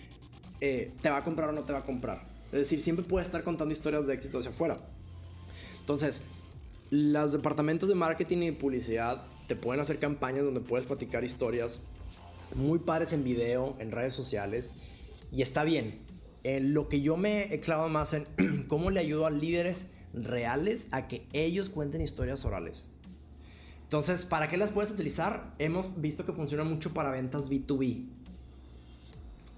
eh, 0.62 0.92
te 1.02 1.10
va 1.10 1.18
a 1.18 1.24
comprar 1.24 1.50
o 1.50 1.52
no 1.52 1.62
te 1.62 1.74
va 1.74 1.80
a 1.80 1.86
comprar. 1.86 2.24
Es 2.52 2.60
decir, 2.60 2.82
siempre 2.82 3.06
puedes 3.06 3.28
estar 3.28 3.44
contando 3.44 3.74
historias 3.74 4.08
de 4.08 4.14
éxito 4.14 4.40
hacia 4.40 4.52
afuera. 4.52 4.78
Entonces, 5.80 6.22
los 6.90 7.32
departamentos 7.32 7.90
de 7.90 7.96
marketing 7.96 8.38
y 8.44 8.52
publicidad 8.52 9.24
te 9.48 9.56
pueden 9.56 9.82
hacer 9.82 10.00
campañas 10.00 10.44
donde 10.44 10.62
puedes 10.62 10.86
platicar 10.86 11.24
historias 11.24 11.82
muy 12.56 12.80
padres 12.80 13.14
en 13.14 13.24
video, 13.24 13.76
en 13.80 13.92
redes 13.92 14.16
sociales, 14.16 14.74
y 15.32 15.42
está 15.42 15.64
bien. 15.64 16.00
Eh, 16.44 16.60
lo 16.60 16.90
que 16.90 17.02
yo 17.02 17.18
me 17.18 17.54
he 17.54 17.60
clavado 17.60 17.90
más 17.90 18.14
en 18.14 18.26
cómo 18.68 18.92
le 18.92 19.00
ayudo 19.00 19.26
a 19.26 19.32
líderes 19.32 19.88
reales 20.14 20.88
a 20.92 21.08
que 21.08 21.26
ellos 21.34 21.70
cuenten 21.70 22.02
historias 22.02 22.46
orales. 22.46 22.90
Entonces, 23.84 24.26
¿para 24.26 24.48
qué 24.48 24.58
las 24.58 24.72
puedes 24.72 24.92
utilizar? 24.92 25.54
Hemos 25.60 26.02
visto 26.02 26.26
que 26.26 26.34
funciona 26.34 26.64
mucho 26.64 26.94
para 26.94 27.12
ventas 27.12 27.50
B2B. 27.50 28.06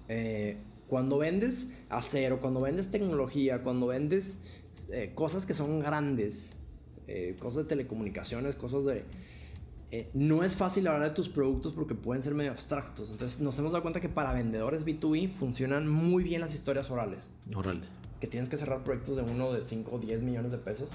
Eh, 0.08 0.56
cuando 0.88 1.18
vendes 1.18 1.68
acero, 1.90 2.40
cuando 2.40 2.60
vendes 2.60 2.90
tecnología, 2.90 3.62
cuando 3.62 3.86
vendes 3.88 4.38
eh, 4.90 5.12
cosas 5.14 5.46
que 5.46 5.54
son 5.54 5.80
grandes, 5.80 6.54
eh, 7.06 7.36
cosas 7.38 7.64
de 7.64 7.68
telecomunicaciones, 7.68 8.56
cosas 8.56 8.84
de... 8.86 9.04
Eh, 9.90 10.10
no 10.12 10.44
es 10.44 10.54
fácil 10.54 10.86
hablar 10.86 11.08
de 11.08 11.14
tus 11.14 11.30
productos 11.30 11.72
porque 11.72 11.94
pueden 11.94 12.22
ser 12.22 12.34
medio 12.34 12.50
abstractos. 12.50 13.10
Entonces 13.10 13.40
nos 13.40 13.58
hemos 13.58 13.72
dado 13.72 13.82
cuenta 13.82 14.00
que 14.00 14.08
para 14.08 14.32
vendedores 14.32 14.84
B2B 14.84 15.30
funcionan 15.30 15.88
muy 15.88 16.24
bien 16.24 16.40
las 16.40 16.54
historias 16.54 16.90
orales. 16.90 17.32
Oral. 17.54 17.82
Que 18.20 18.26
tienes 18.26 18.48
que 18.48 18.56
cerrar 18.56 18.84
proyectos 18.84 19.16
de 19.16 19.22
uno 19.22 19.52
de 19.52 19.62
5 19.62 19.94
o 19.94 19.98
10 19.98 20.22
millones 20.22 20.52
de 20.52 20.58
pesos. 20.58 20.92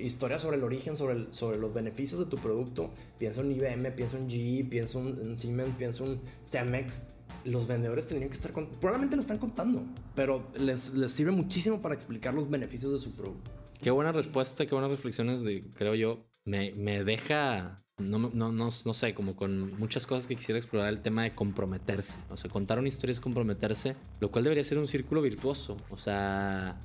Historias 0.00 0.40
sobre 0.42 0.56
el 0.56 0.64
origen, 0.64 0.96
sobre, 0.96 1.30
sobre 1.30 1.58
los 1.58 1.72
beneficios 1.72 2.20
de 2.20 2.26
tu 2.26 2.36
producto. 2.38 2.90
Pienso 3.18 3.42
en 3.42 3.52
IBM, 3.52 3.92
pienso 3.92 4.16
en 4.16 4.30
GE, 4.30 4.66
pienso 4.68 5.00
en 5.00 5.36
Siemens, 5.36 5.76
pienso 5.76 6.06
en 6.06 6.20
Cemex 6.42 7.02
los 7.44 7.66
vendedores 7.66 8.06
tendrían 8.06 8.30
que 8.30 8.36
estar 8.36 8.52
con, 8.52 8.66
probablemente 8.66 9.16
lo 9.16 9.22
están 9.22 9.38
contando, 9.38 9.82
pero 10.14 10.46
les, 10.58 10.94
les 10.94 11.12
sirve 11.12 11.32
muchísimo 11.32 11.80
para 11.80 11.94
explicar 11.94 12.34
los 12.34 12.48
beneficios 12.50 12.92
de 12.92 12.98
su 12.98 13.12
producto. 13.12 13.50
Qué 13.82 13.90
buena 13.90 14.12
respuesta, 14.12 14.64
qué 14.64 14.74
buenas 14.74 14.90
reflexiones, 14.90 15.42
de, 15.42 15.62
creo 15.74 15.94
yo. 15.94 16.26
Me, 16.46 16.72
me 16.72 17.04
deja, 17.04 17.76
no, 17.98 18.18
no, 18.18 18.30
no, 18.30 18.52
no, 18.52 18.70
sé, 18.70 19.14
como 19.14 19.36
con 19.36 19.78
muchas 19.78 20.06
cosas 20.06 20.26
que 20.26 20.36
quisiera 20.36 20.58
explorar 20.58 20.88
el 20.88 21.02
tema 21.02 21.24
de 21.24 21.34
comprometerse. 21.34 22.18
O 22.30 22.36
sea, 22.36 22.50
contar 22.50 22.78
una 22.78 22.88
historia 22.88 23.12
es 23.12 23.20
comprometerse, 23.20 23.94
lo 24.20 24.30
cual 24.30 24.44
debería 24.44 24.64
ser 24.64 24.78
un 24.78 24.88
círculo 24.88 25.22
virtuoso. 25.22 25.76
O 25.90 25.98
sea, 25.98 26.78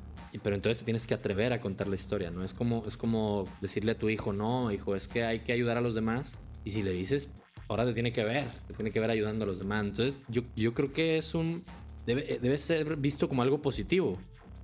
pero 0.44 0.56
entonces 0.56 0.80
te 0.80 0.86
tienes 0.86 1.08
que 1.08 1.14
atrever 1.14 1.54
a 1.54 1.60
contar 1.60 1.88
la 1.88 1.96
historia, 1.96 2.32
¿no? 2.32 2.44
Es 2.44 2.54
como, 2.54 2.84
es 2.86 2.98
como 2.98 3.48
decirle 3.62 3.94
a 3.94 3.98
tu 3.98 4.10
hijo, 4.10 4.34
no, 4.34 4.72
hijo, 4.72 4.96
es 4.96 5.08
que 5.08 5.24
hay 5.24 5.40
que 5.40 5.54
ayudar 5.54 5.78
a 5.78 5.82
los 5.82 5.96
demás. 5.96 6.34
Y 6.66 6.72
si 6.72 6.82
le 6.82 6.92
dices, 6.92 7.30
ahora 7.70 7.86
te 7.86 7.94
tiene 7.94 8.12
que 8.12 8.24
ver, 8.26 8.48
te 8.68 8.74
tiene 8.74 8.92
que 8.92 9.00
ver 9.00 9.12
ayudando 9.12 9.46
a 9.46 9.48
los 9.48 9.60
demás. 9.60 9.86
Entonces, 9.86 10.20
yo, 10.28 10.42
yo 10.56 10.74
creo 10.74 10.92
que 10.92 11.18
es 11.18 11.34
un. 11.34 11.64
Debe, 12.06 12.40
debe 12.42 12.58
ser 12.58 12.98
visto 12.98 13.30
como 13.30 13.44
algo 13.44 13.62
positivo. 13.62 14.18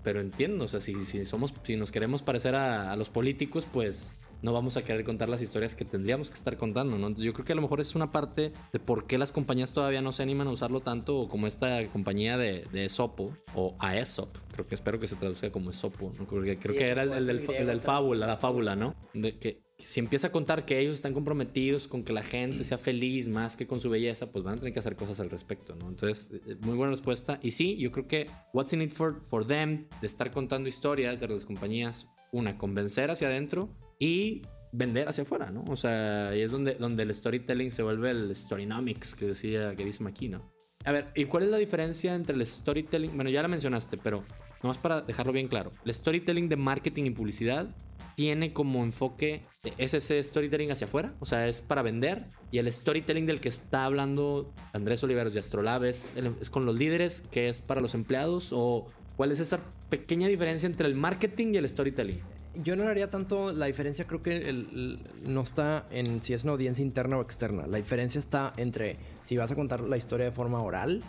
Pero 0.03 0.21
entiendo, 0.21 0.65
o 0.65 0.67
sea, 0.67 0.79
si, 0.79 0.93
si 1.03 1.25
somos, 1.25 1.51
si 1.63 1.77
nos 1.77 1.91
queremos 1.91 2.21
parecer 2.21 2.53
a, 2.53 2.95
los 2.95 3.09
políticos, 3.09 3.67
pues 3.71 4.15
no 4.43 4.53
vamos 4.53 4.77
a 4.77 4.83
querer 4.83 5.03
contar 5.03 5.29
las 5.29 5.41
historias 5.41 5.73
que 5.73 5.83
tendríamos 5.83 6.29
que 6.29 6.35
estar 6.35 6.57
contando, 6.57 6.99
¿no? 6.99 7.09
Yo 7.15 7.33
creo 7.33 7.43
que 7.43 7.53
a 7.53 7.55
lo 7.55 7.63
mejor 7.63 7.81
es 7.81 7.95
una 7.95 8.11
parte 8.11 8.53
de 8.71 8.79
por 8.79 9.07
qué 9.07 9.17
las 9.17 9.31
compañías 9.31 9.71
todavía 9.71 10.03
no 10.03 10.13
se 10.13 10.21
animan 10.21 10.45
a 10.45 10.51
usarlo 10.51 10.79
tanto, 10.79 11.27
como 11.27 11.47
esta 11.47 11.87
compañía 11.87 12.37
de, 12.37 12.65
de 12.71 12.85
Esopo, 12.85 13.35
o 13.55 13.75
Aesop, 13.79 14.29
creo 14.51 14.67
que 14.67 14.75
espero 14.75 14.99
que 14.99 15.07
se 15.07 15.15
traduzca 15.15 15.51
como 15.51 15.71
Esopo, 15.71 16.13
¿no? 16.19 16.27
Porque 16.27 16.55
creo 16.57 16.73
Sí, 16.73 16.77
que 16.77 16.87
era 16.87 17.01
el, 17.01 17.11
el 17.11 17.25
griego, 17.39 17.53
el 17.53 17.65
del 17.65 17.81
fábula, 17.81 18.27
la 18.27 18.37
fábula, 18.37 18.75
¿no? 18.75 18.93
De 19.15 19.39
que 19.39 19.64
si 19.77 19.99
empieza 19.99 20.27
a 20.27 20.31
contar 20.31 20.65
que 20.65 20.79
ellos 20.79 20.95
están 20.95 21.13
comprometidos 21.13 21.87
con 21.87 22.03
que 22.03 22.13
la 22.13 22.23
gente 22.23 22.63
sea 22.63 22.77
feliz 22.77 23.27
más 23.27 23.57
que 23.57 23.67
con 23.67 23.79
su 23.79 23.89
belleza, 23.89 24.31
pues 24.31 24.43
van 24.43 24.55
a 24.55 24.57
tener 24.57 24.73
que 24.73 24.79
hacer 24.79 24.95
cosas 24.95 25.19
al 25.19 25.29
respecto, 25.29 25.75
¿no? 25.75 25.89
Entonces, 25.89 26.31
eh, 26.47 26.55
muy 26.61 26.75
buena 26.75 26.91
respuesta. 26.91 27.39
Y 27.41 27.51
sí, 27.51 27.77
yo 27.77 27.91
creo 27.91 28.07
que 28.07 28.29
what's 28.53 28.71
in 28.73 28.81
it 28.81 28.91
for, 28.91 29.21
for 29.29 29.45
them 29.45 29.87
de 29.99 30.07
estar 30.07 30.31
contando 30.31 30.69
historias 30.69 31.19
de 31.19 31.27
las 31.27 31.45
compañías, 31.45 32.07
una, 32.31 32.57
convencer 32.57 33.11
hacia 33.11 33.27
adentro 33.27 33.69
y 33.99 34.41
vender 34.71 35.07
hacia 35.09 35.23
afuera, 35.23 35.51
¿no? 35.51 35.63
O 35.69 35.75
sea, 35.75 36.29
ahí 36.29 36.41
es 36.41 36.51
donde, 36.51 36.75
donde 36.75 37.03
el 37.03 37.13
storytelling 37.13 37.71
se 37.71 37.83
vuelve 37.83 38.11
el 38.11 38.35
storynomics 38.35 39.15
que 39.15 39.25
decía, 39.27 39.75
que 39.75 39.83
dice 39.83 40.03
Maki, 40.03 40.29
¿no? 40.29 40.51
A 40.85 40.91
ver, 40.91 41.11
¿y 41.15 41.25
cuál 41.25 41.43
es 41.43 41.49
la 41.49 41.57
diferencia 41.57 42.13
entre 42.13 42.35
el 42.35 42.45
storytelling? 42.45 43.15
Bueno, 43.15 43.29
ya 43.29 43.41
la 43.41 43.47
mencionaste, 43.47 43.97
pero 43.97 44.23
nomás 44.61 44.77
para 44.77 45.01
dejarlo 45.01 45.33
bien 45.33 45.47
claro. 45.47 45.71
El 45.83 45.93
storytelling 45.93 46.47
de 46.47 46.55
marketing 46.55 47.05
y 47.05 47.09
publicidad 47.09 47.75
tiene 48.15 48.53
como 48.53 48.83
enfoque, 48.83 49.41
es 49.77 49.93
ese 49.93 50.21
storytelling 50.23 50.71
hacia 50.71 50.87
afuera, 50.87 51.13
o 51.19 51.25
sea, 51.25 51.47
es 51.47 51.61
para 51.61 51.81
vender. 51.81 52.25
Y 52.51 52.59
el 52.59 52.71
storytelling 52.71 53.25
del 53.25 53.39
que 53.41 53.49
está 53.49 53.85
hablando 53.85 54.53
Andrés 54.73 55.03
Oliveros 55.03 55.33
de 55.33 55.39
Astrolab 55.41 55.83
es, 55.83 56.15
es 56.39 56.49
con 56.49 56.65
los 56.65 56.77
líderes, 56.79 57.21
que 57.31 57.49
es 57.49 57.61
para 57.61 57.81
los 57.81 57.93
empleados, 57.93 58.49
o 58.53 58.87
cuál 59.17 59.31
es 59.31 59.39
esa 59.39 59.59
pequeña 59.89 60.27
diferencia 60.27 60.67
entre 60.67 60.87
el 60.87 60.95
marketing 60.95 61.53
y 61.53 61.57
el 61.57 61.67
storytelling. 61.69 62.19
Yo 62.63 62.77
no 62.77 62.87
haría 62.87 63.09
tanto 63.09 63.51
la 63.51 63.65
diferencia, 63.65 64.07
creo 64.07 64.21
que 64.21 64.37
el- 64.37 64.47
el- 64.47 64.99
no 65.27 65.41
está 65.41 65.85
en 65.91 66.23
si 66.23 66.33
es 66.33 66.43
una 66.45 66.53
audiencia 66.53 66.81
interna 66.83 67.17
o 67.17 67.21
externa. 67.21 67.67
La 67.67 67.77
diferencia 67.77 68.17
está 68.19 68.53
entre 68.55 68.95
si 69.23 69.35
vas 69.35 69.51
a 69.51 69.55
contar 69.55 69.81
la 69.81 69.97
historia 69.97 70.25
de 70.27 70.31
forma 70.31 70.61
oral 70.61 71.03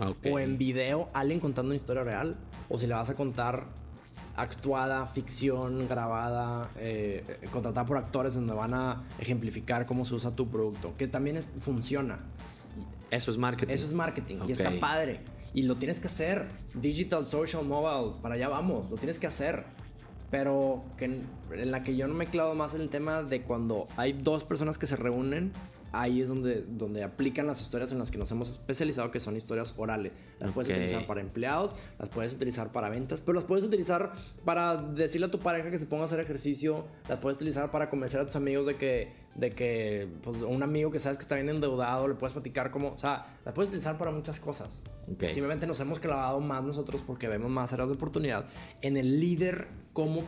Ok. 0.00 0.26
o 0.30 0.38
en 0.38 0.56
video, 0.56 1.08
alguien 1.14 1.40
contando 1.40 1.70
una 1.70 1.76
historia 1.76 2.04
real, 2.04 2.36
o 2.68 2.78
si 2.78 2.86
la 2.86 2.96
vas 2.98 3.10
a 3.10 3.14
contar 3.14 3.64
actuada, 4.38 5.06
ficción, 5.06 5.88
grabada, 5.88 6.70
eh, 6.76 7.24
eh, 7.42 7.48
contratada 7.50 7.84
por 7.86 7.96
actores 7.96 8.34
donde 8.34 8.54
van 8.54 8.72
a 8.74 9.04
ejemplificar 9.18 9.84
cómo 9.86 10.04
se 10.04 10.14
usa 10.14 10.30
tu 10.30 10.48
producto, 10.48 10.94
que 10.96 11.08
también 11.08 11.36
es- 11.36 11.50
funciona. 11.60 12.18
Eso 13.10 13.30
es 13.30 13.36
marketing. 13.38 13.72
Eso 13.72 13.86
es 13.86 13.92
marketing 13.92 14.36
y 14.46 14.52
está 14.52 14.70
padre. 14.80 15.20
Y 15.54 15.62
lo 15.62 15.76
tienes 15.76 15.98
que 15.98 16.06
hacer. 16.08 16.46
Digital, 16.74 17.26
social, 17.26 17.64
mobile, 17.64 18.12
para 18.22 18.34
allá 18.36 18.48
vamos. 18.48 18.90
Lo 18.90 18.96
tienes 18.96 19.18
que 19.18 19.26
hacer. 19.26 19.64
Pero 20.30 20.84
que 20.98 21.06
en, 21.06 21.22
en 21.52 21.70
la 21.70 21.82
que 21.82 21.96
yo 21.96 22.06
no 22.06 22.12
me 22.12 22.26
clavo 22.26 22.54
más 22.54 22.74
en 22.74 22.82
el 22.82 22.90
tema 22.90 23.22
de 23.22 23.40
cuando 23.40 23.88
hay 23.96 24.12
dos 24.12 24.44
personas 24.44 24.76
que 24.76 24.86
se 24.86 24.94
reúnen, 24.94 25.52
ahí 25.92 26.20
es 26.20 26.28
donde, 26.28 26.62
donde 26.62 27.02
aplican 27.02 27.46
las 27.46 27.60
historias 27.60 27.92
en 27.92 27.98
las 27.98 28.10
que 28.10 28.18
nos 28.18 28.30
hemos 28.30 28.50
especializado, 28.50 29.10
que 29.10 29.20
son 29.20 29.36
historias 29.36 29.74
orales. 29.76 30.12
Las 30.38 30.52
puedes 30.52 30.68
Ok. 30.70 30.76
utilizar 30.76 31.06
para 31.06 31.20
empleados, 31.20 31.74
las 31.98 32.08
puedes 32.08 32.34
utilizar 32.34 32.70
para 32.72 32.88
ventas, 32.88 33.20
pero 33.20 33.34
las 33.36 33.44
puedes 33.44 33.64
utilizar 33.64 34.12
para 34.44 34.76
decirle 34.76 35.26
a 35.26 35.30
tu 35.30 35.38
pareja 35.40 35.70
que 35.70 35.78
se 35.78 35.86
ponga 35.86 36.04
a 36.04 36.06
hacer 36.06 36.20
ejercicio, 36.20 36.86
las 37.08 37.18
puedes 37.18 37.36
utilizar 37.36 37.70
para 37.70 37.90
convencer 37.90 38.20
a 38.20 38.24
tus 38.24 38.36
amigos 38.36 38.66
de 38.66 38.76
que, 38.76 39.12
de 39.34 39.50
que 39.50 40.08
pues, 40.22 40.42
un 40.42 40.62
amigo 40.62 40.90
que 40.90 40.98
sabes 41.00 41.18
que 41.18 41.22
está 41.22 41.34
bien 41.34 41.48
endeudado, 41.48 42.06
le 42.08 42.14
puedes 42.14 42.32
platicar 42.32 42.70
como, 42.70 42.88
o 42.92 42.98
sea, 42.98 43.38
las 43.44 43.54
puedes 43.54 43.68
utilizar 43.68 43.98
para 43.98 44.10
muchas 44.10 44.38
cosas. 44.40 44.82
Ok. 45.12 45.24
Simplemente 45.30 45.66
nos 45.66 45.80
hemos 45.80 45.98
clavado 46.00 46.40
más 46.40 46.62
nosotros 46.64 47.02
porque 47.06 47.28
vemos 47.28 47.50
más 47.50 47.72
áreas 47.72 47.88
de 47.88 47.94
oportunidad 47.94 48.46
en 48.82 48.96
el 48.96 49.20
líder 49.20 49.68
como 49.92 50.22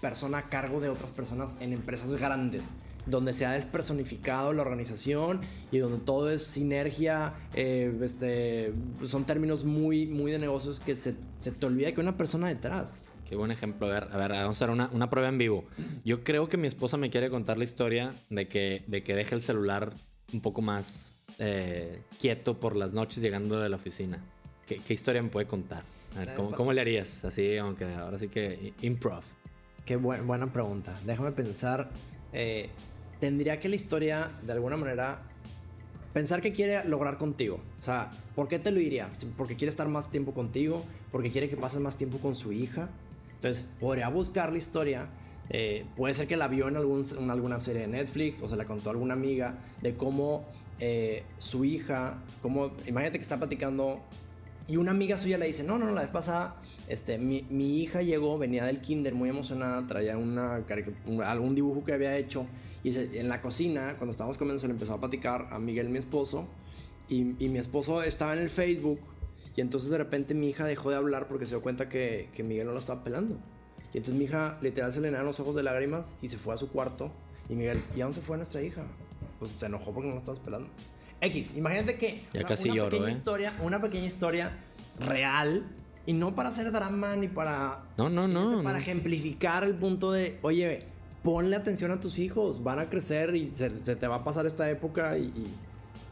persona 0.00 0.38
a 0.38 0.48
cargo 0.48 0.80
de 0.80 0.88
otras 0.88 1.10
personas 1.10 1.56
en 1.60 1.72
empresas 1.72 2.10
grandes, 2.14 2.64
donde 3.08 3.32
se 3.32 3.46
ha 3.46 3.52
despersonificado 3.52 4.52
la 4.52 4.62
organización 4.62 5.40
y 5.70 5.78
donde 5.78 5.98
todo 6.04 6.30
es 6.30 6.44
sinergia, 6.44 7.32
eh, 7.54 7.92
este, 8.02 8.72
son 9.04 9.24
términos 9.24 9.64
muy, 9.64 10.06
muy 10.06 10.30
de 10.32 10.38
negocios 10.38 10.80
que 10.80 10.94
se, 10.96 11.14
se 11.38 11.50
te 11.52 11.66
olvida 11.66 11.90
que 11.92 12.00
hay 12.00 12.06
una 12.06 12.16
persona 12.16 12.48
detrás. 12.48 12.94
Qué 13.28 13.36
buen 13.36 13.50
ejemplo. 13.50 13.86
A 13.86 13.90
ver, 13.90 14.08
a 14.10 14.16
ver, 14.16 14.30
vamos 14.30 14.56
a 14.56 14.64
hacer 14.64 14.70
una, 14.70 14.88
una 14.92 15.10
prueba 15.10 15.28
en 15.28 15.36
vivo. 15.38 15.64
Yo 16.04 16.24
creo 16.24 16.48
que 16.48 16.56
mi 16.56 16.66
esposa 16.66 16.96
me 16.96 17.10
quiere 17.10 17.28
contar 17.30 17.58
la 17.58 17.64
historia 17.64 18.14
de 18.30 18.48
que, 18.48 18.84
de 18.86 19.02
que 19.02 19.14
deje 19.14 19.34
el 19.34 19.42
celular 19.42 19.92
un 20.32 20.40
poco 20.40 20.62
más 20.62 21.12
eh, 21.38 22.00
quieto 22.18 22.58
por 22.58 22.74
las 22.76 22.92
noches 22.94 23.22
llegando 23.22 23.60
de 23.60 23.68
la 23.68 23.76
oficina. 23.76 24.18
¿Qué, 24.66 24.76
qué 24.86 24.94
historia 24.94 25.22
me 25.22 25.28
puede 25.28 25.46
contar? 25.46 25.82
A 26.16 26.20
ver, 26.20 26.34
¿cómo, 26.34 26.52
cómo 26.52 26.72
le 26.72 26.80
harías? 26.80 27.24
Así, 27.26 27.56
aunque 27.58 27.84
ahora 27.84 28.18
sí 28.18 28.28
que 28.28 28.72
improv. 28.82 29.22
Qué 29.84 29.96
buen- 29.96 30.26
buena 30.26 30.50
pregunta. 30.52 30.98
Déjame 31.06 31.32
pensar. 31.32 31.90
eh, 32.32 32.68
tendría 33.20 33.60
que 33.60 33.68
la 33.68 33.76
historia, 33.76 34.30
de 34.42 34.52
alguna 34.52 34.76
manera, 34.76 35.20
pensar 36.12 36.40
que 36.40 36.52
quiere 36.52 36.84
lograr 36.88 37.18
contigo. 37.18 37.60
O 37.80 37.82
sea, 37.82 38.10
¿por 38.34 38.48
qué 38.48 38.58
te 38.58 38.70
lo 38.70 38.78
diría? 38.78 39.08
Porque 39.36 39.56
quiere 39.56 39.70
estar 39.70 39.88
más 39.88 40.10
tiempo 40.10 40.32
contigo, 40.32 40.84
porque 41.12 41.30
quiere 41.30 41.48
que 41.48 41.56
pases 41.56 41.80
más 41.80 41.96
tiempo 41.96 42.18
con 42.18 42.34
su 42.36 42.52
hija. 42.52 42.88
Entonces, 43.36 43.64
podría 43.80 44.08
buscar 44.08 44.52
la 44.52 44.58
historia. 44.58 45.06
eh, 45.50 45.86
puede 45.96 46.12
ser 46.12 46.26
que 46.26 46.36
la 46.36 46.46
vio 46.46 46.68
en, 46.68 46.76
algún, 46.76 47.02
en 47.18 47.30
alguna 47.30 47.58
serie 47.58 47.82
de 47.82 47.88
Netflix 47.88 48.42
o 48.42 48.48
se 48.48 48.56
la 48.56 48.66
contó 48.66 48.90
a 48.90 48.92
alguna 48.92 49.14
amiga 49.14 49.54
de 49.80 49.94
cómo 49.94 50.44
eh, 50.78 51.22
su 51.38 51.64
hija, 51.64 52.18
como, 52.42 52.72
imagínate 52.86 53.18
que 53.18 53.22
está 53.22 53.38
platicando 53.38 54.00
y 54.68 54.76
una 54.76 54.90
amiga 54.90 55.16
suya 55.16 55.38
le 55.38 55.46
dice, 55.46 55.64
no, 55.64 55.78
no, 55.78 55.86
no, 55.86 55.92
la 55.92 56.02
vez 56.02 56.10
pasada, 56.10 56.56
este, 56.88 57.16
mi, 57.16 57.46
mi 57.48 57.80
hija 57.80 58.02
llegó, 58.02 58.36
venía 58.36 58.66
del 58.66 58.80
kinder 58.82 59.14
muy 59.14 59.30
emocionada, 59.30 59.86
traía 59.86 60.18
una 60.18 60.62
algún 61.24 61.54
dibujo 61.54 61.84
que 61.84 61.94
había 61.94 62.16
hecho. 62.18 62.46
Y 62.84 62.92
se- 62.92 63.18
en 63.20 63.28
la 63.28 63.40
cocina, 63.42 63.94
cuando 63.98 64.12
estábamos 64.12 64.38
comiendo, 64.38 64.60
se 64.60 64.66
le 64.68 64.72
empezó 64.74 64.94
a 64.94 65.00
platicar 65.00 65.48
a 65.50 65.58
Miguel, 65.58 65.88
mi 65.88 65.98
esposo. 65.98 66.46
Y, 67.08 67.34
y 67.44 67.48
mi 67.48 67.58
esposo 67.58 68.02
estaba 68.02 68.34
en 68.34 68.40
el 68.40 68.50
Facebook. 68.50 69.00
Y 69.56 69.60
entonces 69.60 69.90
de 69.90 69.98
repente 69.98 70.34
mi 70.34 70.48
hija 70.48 70.64
dejó 70.64 70.90
de 70.90 70.96
hablar 70.96 71.26
porque 71.28 71.44
se 71.46 71.54
dio 71.54 71.62
cuenta 71.62 71.88
que, 71.88 72.28
que 72.34 72.42
Miguel 72.44 72.66
no 72.66 72.72
la 72.74 72.78
estaba 72.80 73.02
pelando. 73.02 73.36
Y 73.92 73.96
entonces 73.98 74.14
mi 74.14 74.24
hija 74.26 74.58
literal 74.60 74.92
se 74.92 75.00
le 75.00 75.08
llenaron 75.08 75.26
los 75.26 75.40
ojos 75.40 75.56
de 75.56 75.62
lágrimas 75.62 76.14
y 76.22 76.28
se 76.28 76.36
fue 76.38 76.54
a 76.54 76.56
su 76.58 76.68
cuarto. 76.68 77.10
Y 77.48 77.54
Miguel, 77.54 77.80
¿y 77.96 78.00
a 78.00 78.04
dónde 78.04 78.20
se 78.20 78.24
fue 78.26 78.36
nuestra 78.36 78.62
hija? 78.62 78.82
Pues 79.38 79.50
se 79.52 79.66
enojó 79.66 79.92
porque 79.92 80.08
no 80.08 80.14
la 80.14 80.20
estabas 80.20 80.38
pelando. 80.40 80.68
X, 81.20 81.56
imagínate 81.56 81.96
que 81.96 82.22
Ya 82.32 82.44
casi 82.44 82.68
una 82.68 82.76
lloro, 82.76 82.90
pequeña 82.90 83.08
¿eh? 83.08 83.12
historia, 83.12 83.52
una 83.62 83.80
pequeña 83.82 84.06
historia 84.06 84.52
real 85.00 85.64
y 86.06 86.12
no 86.12 86.34
para 86.34 86.50
hacer 86.50 86.70
drama 86.70 87.16
ni 87.16 87.26
para 87.28 87.82
No, 87.98 88.08
no, 88.08 88.28
no, 88.28 88.62
para 88.62 88.74
no. 88.74 88.78
ejemplificar 88.78 89.64
el 89.64 89.74
punto 89.74 90.12
de, 90.12 90.38
oye, 90.42 90.78
ponle 91.28 91.56
atención 91.56 91.90
a 91.90 92.00
tus 92.00 92.18
hijos, 92.18 92.62
van 92.62 92.78
a 92.78 92.88
crecer 92.88 93.36
y 93.36 93.50
se, 93.54 93.68
se 93.84 93.96
te 93.96 94.06
va 94.06 94.14
a 94.16 94.24
pasar 94.24 94.46
esta 94.46 94.70
época 94.70 95.18
y, 95.18 95.24
y 95.24 95.46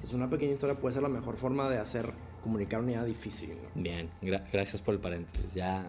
es 0.02 0.12
una 0.12 0.28
pequeña 0.28 0.52
historia 0.52 0.74
puede 0.74 0.92
ser 0.92 1.02
la 1.02 1.08
mejor 1.08 1.38
forma 1.38 1.70
de 1.70 1.78
hacer 1.78 2.10
comunicar 2.42 2.80
una 2.80 2.90
idea 2.92 3.04
difícil. 3.04 3.48
¿no? 3.50 3.82
Bien, 3.82 4.10
gra- 4.20 4.44
gracias 4.52 4.82
por 4.82 4.92
el 4.92 5.00
paréntesis. 5.00 5.54
Ya. 5.54 5.86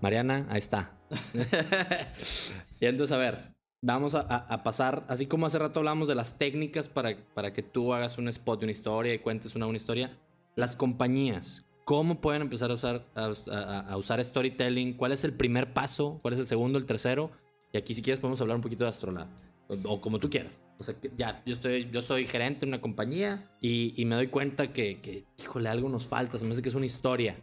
Mariana, 0.00 0.46
ahí 0.48 0.56
está. 0.56 0.90
y 2.80 2.86
entonces, 2.86 3.14
a 3.14 3.18
ver, 3.18 3.52
vamos 3.82 4.14
a, 4.14 4.20
a- 4.20 4.46
a 4.54 4.62
pasar, 4.62 5.04
así 5.08 5.26
como 5.26 5.44
hace 5.44 5.58
rato 5.58 5.80
hablamos 5.80 6.08
de 6.08 6.14
las 6.14 6.38
técnicas 6.38 6.88
para, 6.88 7.14
para 7.34 7.52
que 7.52 7.62
tú 7.62 7.92
hagas 7.92 8.16
un 8.16 8.28
spot, 8.28 8.62
una 8.62 8.72
historia 8.72 9.12
y 9.12 9.18
cuentes 9.18 9.54
una 9.54 9.66
buena 9.66 9.76
historia, 9.76 10.16
las 10.56 10.76
compañías, 10.76 11.64
¿cómo 11.84 12.22
pueden 12.22 12.40
empezar 12.40 12.70
a 12.70 12.74
usar, 12.74 13.04
a, 13.14 13.32
a- 13.50 13.80
a 13.80 13.96
usar 13.98 14.24
storytelling? 14.24 14.94
¿Cuál 14.94 15.12
es 15.12 15.24
el 15.24 15.34
primer 15.34 15.74
paso? 15.74 16.18
¿Cuál 16.22 16.34
es 16.34 16.40
el 16.40 16.46
segundo, 16.46 16.78
el 16.78 16.86
tercero? 16.86 17.30
Y 17.72 17.78
aquí, 17.78 17.94
si 17.94 18.02
quieres, 18.02 18.20
podemos 18.20 18.40
hablar 18.40 18.56
un 18.56 18.62
poquito 18.62 18.84
de 18.84 18.90
Astrolab. 18.90 19.28
O, 19.68 19.74
o 19.94 20.00
como 20.00 20.18
tú 20.18 20.28
quieras. 20.28 20.60
O 20.78 20.84
sea, 20.84 20.94
ya, 21.16 21.42
yo, 21.46 21.54
estoy, 21.54 21.88
yo 21.90 22.02
soy 22.02 22.26
gerente 22.26 22.60
de 22.60 22.66
una 22.66 22.80
compañía 22.80 23.48
y, 23.60 23.94
y 24.00 24.04
me 24.04 24.16
doy 24.16 24.26
cuenta 24.28 24.72
que, 24.72 25.00
que, 25.00 25.24
híjole, 25.42 25.68
algo 25.68 25.88
nos 25.88 26.06
falta. 26.06 26.38
Se 26.38 26.44
me 26.44 26.52
hace 26.52 26.60
que 26.62 26.68
es 26.68 26.74
una 26.74 26.86
historia. 26.86 27.36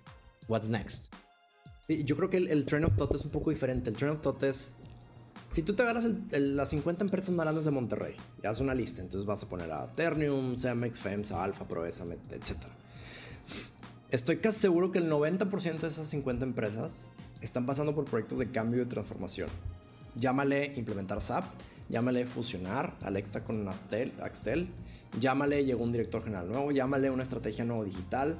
What's 0.47 0.69
next? 0.69 1.05
Yo 1.87 2.15
creo 2.17 2.29
que 2.29 2.37
el, 2.37 2.49
el 2.49 2.65
train 2.65 2.83
of 2.85 2.95
thought 2.95 3.15
es 3.15 3.25
un 3.25 3.31
poco 3.31 3.49
diferente. 3.49 3.89
El 3.89 3.95
train 3.95 4.13
of 4.13 4.21
thought 4.21 4.43
es. 4.43 4.75
Si 5.49 5.63
tú 5.63 5.73
te 5.73 5.81
agarras 5.81 6.05
el- 6.05 6.21
el- 6.31 6.55
las 6.55 6.69
50 6.69 7.03
empresas 7.03 7.33
más 7.33 7.45
grandes 7.45 7.65
de 7.65 7.71
Monterrey, 7.71 8.13
y 8.43 8.45
haces 8.45 8.61
una 8.61 8.75
lista, 8.75 9.01
entonces 9.01 9.25
vas 9.25 9.41
a 9.41 9.49
poner 9.49 9.71
a 9.71 9.87
Ternium, 9.95 10.55
Cemex, 10.57 10.99
FEMSA, 10.99 11.43
Alfa, 11.43 11.67
Proesa, 11.67 12.05
etc. 12.31 12.51
Estoy 14.11 14.37
casi 14.37 14.59
seguro 14.59 14.91
que 14.91 14.99
el 14.99 15.09
90% 15.09 15.79
de 15.79 15.87
esas 15.87 16.07
50 16.07 16.45
empresas 16.45 17.09
están 17.41 17.65
pasando 17.65 17.95
por 17.95 18.05
proyectos 18.05 18.37
de 18.37 18.51
cambio 18.51 18.81
y 18.81 18.83
de 18.85 18.89
transformación. 18.91 19.49
Llámale 20.15 20.73
implementar 20.75 21.21
SAP, 21.21 21.43
llámale 21.89 22.25
fusionar 22.25 22.95
Alexa 23.03 23.43
con 23.43 23.67
Axtel, 23.67 24.67
llámale 25.19 25.65
llegó 25.65 25.83
un 25.83 25.91
director 25.91 26.23
general 26.23 26.47
nuevo, 26.47 26.71
llámale 26.71 27.09
una 27.09 27.23
estrategia 27.23 27.63
nuevo 27.65 27.83
digital, 27.83 28.37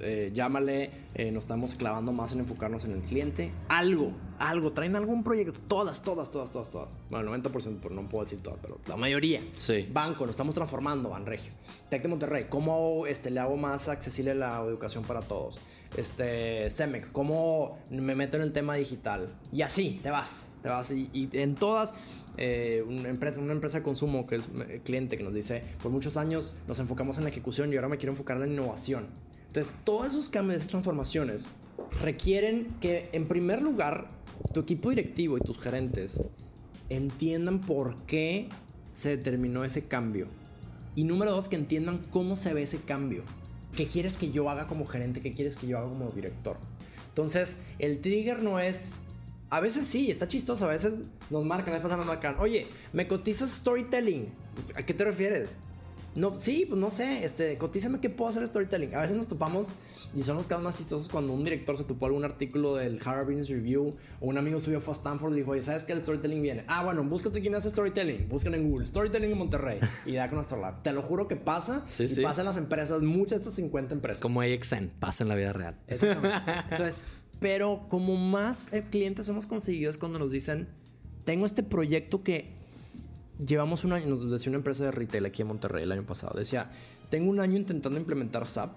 eh, 0.00 0.30
llámale, 0.34 0.90
eh, 1.14 1.30
nos 1.30 1.44
estamos 1.44 1.74
clavando 1.74 2.12
más 2.12 2.32
en 2.32 2.40
enfocarnos 2.40 2.84
en 2.84 2.92
el 2.92 3.02
cliente. 3.02 3.52
Algo, 3.68 4.12
algo, 4.38 4.72
traen 4.72 4.96
algún 4.96 5.22
proyecto. 5.22 5.58
Todas, 5.68 6.02
todas, 6.02 6.30
todas, 6.30 6.50
todas, 6.50 6.70
todas. 6.70 6.96
Bueno, 7.10 7.34
90%, 7.36 7.78
pero 7.82 7.94
no 7.94 8.08
puedo 8.08 8.24
decir 8.24 8.40
todas, 8.40 8.58
pero 8.60 8.78
la 8.86 8.96
mayoría. 8.96 9.40
Sí. 9.54 9.88
Banco, 9.92 10.20
nos 10.26 10.30
estamos 10.30 10.54
transformando, 10.54 11.10
Banregio. 11.10 11.52
Tec 11.88 12.02
de 12.02 12.08
Monterrey, 12.08 12.46
¿cómo 12.48 13.06
este, 13.06 13.30
le 13.30 13.40
hago 13.40 13.56
más 13.56 13.88
accesible 13.88 14.34
la 14.34 14.60
educación 14.64 15.04
para 15.04 15.20
todos? 15.20 15.60
Este, 15.96 16.70
Cemex, 16.70 17.10
¿cómo 17.10 17.78
me 17.90 18.14
meto 18.14 18.36
en 18.36 18.42
el 18.42 18.52
tema 18.52 18.76
digital? 18.76 19.26
Y 19.52 19.62
así, 19.62 20.00
te 20.02 20.10
vas, 20.10 20.50
te 20.62 20.68
vas. 20.68 20.90
Y, 20.90 21.10
y 21.12 21.28
en 21.32 21.54
todas, 21.54 21.94
eh, 22.38 22.82
una, 22.88 23.08
empresa, 23.10 23.40
una 23.40 23.52
empresa 23.52 23.78
de 23.78 23.84
consumo 23.84 24.26
que 24.26 24.36
es 24.36 24.48
eh, 24.68 24.80
cliente 24.82 25.18
que 25.18 25.22
nos 25.22 25.34
dice, 25.34 25.62
por 25.82 25.92
muchos 25.92 26.16
años 26.16 26.56
nos 26.66 26.78
enfocamos 26.78 27.18
en 27.18 27.24
la 27.24 27.30
ejecución 27.30 27.72
y 27.72 27.76
ahora 27.76 27.88
me 27.88 27.98
quiero 27.98 28.12
enfocar 28.12 28.36
en 28.38 28.42
la 28.42 28.48
innovación. 28.48 29.06
Entonces, 29.52 29.74
todos 29.84 30.06
esos 30.06 30.30
cambios, 30.30 30.60
esas 30.60 30.70
transformaciones, 30.70 31.44
requieren 32.00 32.68
que, 32.80 33.10
en 33.12 33.28
primer 33.28 33.60
lugar, 33.60 34.08
tu 34.54 34.60
equipo 34.60 34.88
directivo 34.88 35.36
y 35.36 35.42
tus 35.42 35.60
gerentes 35.60 36.22
entiendan 36.88 37.60
por 37.60 37.96
qué 38.06 38.48
se 38.94 39.10
determinó 39.10 39.62
ese 39.66 39.84
cambio. 39.84 40.28
Y 40.94 41.04
número 41.04 41.32
dos, 41.32 41.50
que 41.50 41.56
entiendan 41.56 42.00
cómo 42.10 42.34
se 42.34 42.54
ve 42.54 42.62
ese 42.62 42.78
cambio. 42.78 43.24
¿Qué 43.76 43.88
quieres 43.88 44.16
que 44.16 44.30
yo 44.30 44.48
haga 44.48 44.66
como 44.66 44.86
gerente? 44.86 45.20
¿Qué 45.20 45.34
quieres 45.34 45.56
que 45.56 45.66
yo 45.66 45.76
haga 45.76 45.88
como 45.90 46.08
director? 46.12 46.56
Entonces, 47.08 47.58
el 47.78 48.00
trigger 48.00 48.42
no 48.42 48.58
es. 48.58 48.94
A 49.50 49.60
veces 49.60 49.84
sí, 49.84 50.10
está 50.10 50.28
chistoso. 50.28 50.64
A 50.64 50.68
veces 50.68 50.96
nos 51.28 51.44
marcan, 51.44 51.74
es 51.74 51.82
pasando 51.82 52.10
acá. 52.10 52.38
Oye, 52.40 52.68
me 52.94 53.06
cotizas 53.06 53.50
storytelling. 53.50 54.30
¿A 54.76 54.82
qué 54.86 54.94
te 54.94 55.04
refieres? 55.04 55.50
No, 56.14 56.36
sí, 56.36 56.66
pues 56.68 56.78
no 56.78 56.90
sé, 56.90 57.24
este, 57.24 57.56
cotízame 57.56 57.98
qué 58.00 58.10
puedo 58.10 58.30
hacer 58.30 58.46
storytelling. 58.46 58.94
A 58.94 59.00
veces 59.00 59.16
nos 59.16 59.28
topamos 59.28 59.68
y 60.14 60.22
son 60.22 60.36
los 60.36 60.46
casos 60.46 60.62
más 60.62 60.76
chistosos 60.76 61.08
cuando 61.08 61.32
un 61.32 61.42
director 61.42 61.78
se 61.78 61.84
topó 61.84 62.04
algún 62.06 62.24
artículo 62.24 62.76
del 62.76 63.00
Harvard 63.02 63.24
Business 63.26 63.48
Review 63.48 63.94
o 64.20 64.26
un 64.26 64.36
amigo 64.36 64.60
suyo 64.60 64.80
fue 64.80 64.92
a 64.92 64.96
Stanford 64.98 65.32
y 65.32 65.36
dijo, 65.38 65.52
oye, 65.52 65.62
¿sabes 65.62 65.84
qué? 65.84 65.92
El 65.94 66.02
storytelling 66.02 66.42
viene. 66.42 66.64
Ah, 66.68 66.84
bueno, 66.84 67.02
búscate 67.02 67.40
quién 67.40 67.54
hace 67.54 67.70
storytelling. 67.70 68.28
Buscan 68.28 68.54
en 68.54 68.68
Google, 68.70 68.86
storytelling 68.86 69.30
en 69.32 69.38
Monterrey 69.38 69.78
y 70.06 70.12
da 70.12 70.26
con 70.28 70.36
nuestro 70.36 70.60
lab. 70.60 70.82
Te 70.82 70.92
lo 70.92 71.00
juro 71.02 71.28
que 71.28 71.36
pasa 71.36 71.84
Sí, 71.88 72.04
y 72.04 72.08
sí. 72.08 72.20
pasa 72.22 72.42
en 72.42 72.46
las 72.46 72.58
empresas, 72.58 73.00
muchas 73.00 73.38
de 73.38 73.42
estas 73.44 73.54
50 73.54 73.94
empresas. 73.94 74.18
Es 74.18 74.22
como 74.22 74.42
AXN, 74.42 74.90
pasa 75.00 75.24
en 75.24 75.28
la 75.28 75.34
vida 75.34 75.52
real. 75.54 75.76
Exactamente. 75.86 76.52
Entonces, 76.70 77.04
pero 77.40 77.86
como 77.88 78.16
más 78.16 78.70
eh, 78.74 78.84
clientes 78.90 79.28
hemos 79.30 79.46
conseguido 79.46 79.90
es 79.90 79.96
cuando 79.96 80.18
nos 80.18 80.30
dicen, 80.30 80.68
tengo 81.24 81.46
este 81.46 81.62
proyecto 81.62 82.22
que 82.22 82.60
llevamos 83.46 83.84
un 83.84 83.92
año, 83.92 84.06
nos 84.06 84.30
decía 84.30 84.50
una 84.50 84.58
empresa 84.58 84.84
de 84.84 84.90
retail 84.92 85.26
aquí 85.26 85.42
en 85.42 85.48
Monterrey 85.48 85.82
el 85.84 85.92
año 85.92 86.04
pasado, 86.04 86.38
decía, 86.38 86.70
tengo 87.10 87.30
un 87.30 87.40
año 87.40 87.56
intentando 87.56 87.98
implementar 87.98 88.46
SAP 88.46 88.72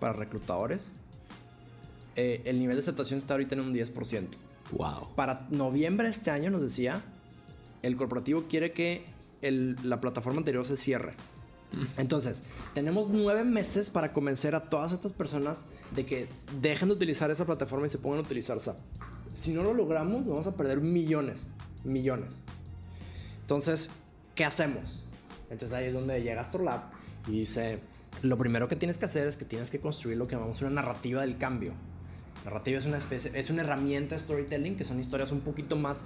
para 0.00 0.12
reclutadores. 0.12 0.92
Eh, 2.16 2.42
el 2.46 2.58
nivel 2.58 2.76
de 2.76 2.80
aceptación 2.80 3.18
está 3.18 3.34
ahorita 3.34 3.54
en 3.54 3.60
un 3.60 3.72
10%. 3.74 4.26
Wow. 4.72 5.14
Para 5.14 5.46
noviembre 5.50 6.08
de 6.08 6.12
este 6.14 6.30
año 6.30 6.50
nos 6.50 6.60
decía, 6.62 7.02
el 7.82 7.96
corporativo 7.96 8.44
quiere 8.48 8.72
que 8.72 9.04
el- 9.42 9.76
la 9.84 10.00
plataforma 10.00 10.38
anterior 10.38 10.64
se 10.64 10.76
cierre. 10.76 11.14
Entonces, 11.98 12.42
tenemos 12.74 13.08
nueve 13.10 13.44
meses 13.44 13.90
para 13.90 14.14
convencer 14.14 14.54
a 14.54 14.70
todas 14.70 14.90
estas 14.92 15.12
personas 15.12 15.64
de 15.94 16.06
que 16.06 16.26
dejen 16.62 16.88
de 16.88 16.94
utilizar 16.94 17.30
esa 17.30 17.44
plataforma 17.44 17.86
y 17.86 17.90
se 17.90 17.98
pongan 17.98 18.20
a 18.20 18.22
utilizar 18.22 18.58
SAP. 18.58 18.78
Si 19.34 19.52
no 19.52 19.62
lo 19.62 19.74
logramos, 19.74 20.26
vamos 20.26 20.46
a 20.46 20.56
perder 20.56 20.80
millones, 20.80 21.48
millones. 21.84 22.40
Entonces, 23.48 23.88
¿qué 24.34 24.44
hacemos? 24.44 25.06
Entonces 25.48 25.72
ahí 25.72 25.86
es 25.86 25.94
donde 25.94 26.22
llega 26.22 26.42
Astrolab 26.42 26.82
y 27.26 27.30
dice, 27.30 27.78
lo 28.20 28.36
primero 28.36 28.68
que 28.68 28.76
tienes 28.76 28.98
que 28.98 29.06
hacer 29.06 29.26
es 29.26 29.38
que 29.38 29.46
tienes 29.46 29.70
que 29.70 29.80
construir 29.80 30.18
lo 30.18 30.26
que 30.28 30.34
llamamos 30.36 30.60
una 30.60 30.68
narrativa 30.68 31.22
del 31.22 31.38
cambio. 31.38 31.72
Narrativa 32.44 32.78
es 32.78 32.84
una 32.84 32.98
especie, 32.98 33.30
es 33.34 33.48
una 33.48 33.62
herramienta 33.62 34.16
de 34.16 34.20
storytelling 34.20 34.76
que 34.76 34.84
son 34.84 35.00
historias 35.00 35.32
un 35.32 35.40
poquito 35.40 35.76
más 35.76 36.02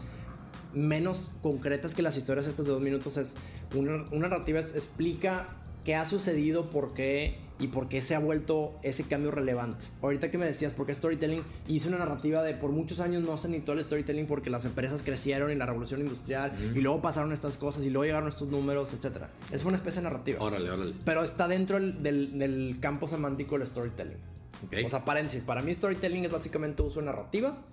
menos 0.73 1.33
concretas 1.43 1.97
que 1.97 2.03
las 2.03 2.17
historias 2.17 2.47
estas 2.47 2.67
de 2.67 2.71
dos 2.75 2.81
minutos. 2.81 3.17
Es 3.17 3.35
una, 3.75 4.05
una 4.13 4.29
narrativa 4.29 4.61
es- 4.61 4.77
explica 4.77 5.47
qué 5.85 5.95
ha 5.95 6.05
sucedido, 6.05 6.71
por 6.71 6.95
qué 6.95 7.37
y 7.59 7.69
por 7.69 7.89
qué 7.89 8.01
se 8.01 8.15
ha 8.17 8.19
vuelto 8.19 8.75
ese 8.83 9.05
cambio 9.05 9.31
relevante. 9.31 9.87
Ahorita 10.03 10.31
que 10.33 10.39
me 10.39 10.47
decías, 10.47 10.73
¿por 10.73 10.87
qué 10.87 10.95
storytelling? 10.95 11.43
Hice 11.69 11.89
una 11.89 11.99
narrativa 11.99 12.43
de 12.43 12.55
por 12.55 12.71
muchos 12.73 12.99
años 12.99 13.23
no 13.23 13.37
se 13.37 13.49
necesitó 13.49 13.73
el 13.75 13.85
storytelling 13.85 14.27
porque 14.27 14.51
las 14.51 14.65
empresas 14.65 15.03
crecieron 15.05 15.53
y 15.53 15.55
la 15.55 15.67
revolución 15.67 16.01
industrial 16.01 16.53
y 16.75 16.81
luego 16.81 17.01
pasaron 17.01 17.33
estas 17.33 17.57
cosas 17.59 17.85
y 17.85 17.91
luego 17.91 18.05
llegaron 18.05 18.29
estos 18.29 18.49
números, 18.49 18.93
etc. 18.95 19.25
Es 19.53 19.65
una 19.65 19.77
especie 19.77 20.01
de 20.03 20.09
narrativa. 20.09 20.43
Órale, 20.43 20.71
órale. 20.71 20.95
Pero 21.05 21.23
está 21.23 21.47
dentro 21.47 21.79
del, 21.79 22.03
del- 22.03 22.39
del 22.39 22.77
campo 22.81 23.07
semántico 23.07 23.57
del 23.59 23.67
storytelling. 23.67 24.19
Ok. 24.67 24.77
O 24.85 24.89
sea, 24.89 25.05
paréntesis, 25.05 25.45
para 25.45 25.61
mí 25.63 25.73
storytelling 25.75 26.25
es 26.25 26.33
básicamente 26.33 26.83
uso 26.83 27.01
de 27.01 27.07
narrativas, 27.07 27.65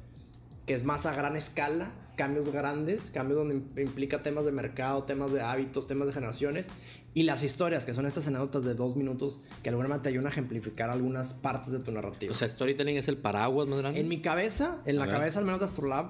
que 0.70 0.76
es 0.76 0.84
más 0.84 1.08
a 1.08 1.16
gran 1.16 1.36
escala, 1.36 1.90
cambios 2.16 2.52
grandes, 2.54 3.10
cambios 3.10 3.40
donde 3.40 3.56
im- 3.56 3.82
implica 3.88 4.22
temas 4.22 4.46
de 4.46 4.52
mercado, 4.52 5.04
temas 5.04 5.32
de 5.34 5.42
hábitos, 5.42 5.88
temas 5.88 6.06
de 6.06 6.14
generaciones, 6.14 6.68
y 7.16 7.24
las 7.24 7.42
historias, 7.42 7.88
que 7.88 7.96
son 7.96 8.06
estas 8.06 8.28
anécdotas 8.28 8.66
de 8.66 8.76
dos 8.76 8.96
minutos, 8.96 9.42
que 9.64 9.64
de 9.64 9.70
alguna 9.72 9.90
manera 9.90 10.04
te 10.04 10.10
ayudan 10.10 10.28
a 10.28 10.30
ejemplificar 10.30 10.92
algunas 10.92 11.34
partes 11.34 11.72
de 11.72 11.80
tu 11.80 11.92
narrativa. 11.92 12.32
O 12.32 12.36
sea, 12.36 12.48
storytelling 12.48 12.98
es 12.98 13.08
el 13.08 13.18
paraguas 13.18 13.68
más 13.68 13.80
grande. 13.80 14.00
en 14.00 14.08
mi 14.08 14.22
cabeza, 14.22 14.78
en 14.86 14.98
A 14.98 15.00
la 15.00 15.06
ver. 15.08 15.16
cabeza 15.16 15.40
al 15.40 15.46
menos 15.46 15.60
de 15.60 15.66
Astrolab, 15.66 16.06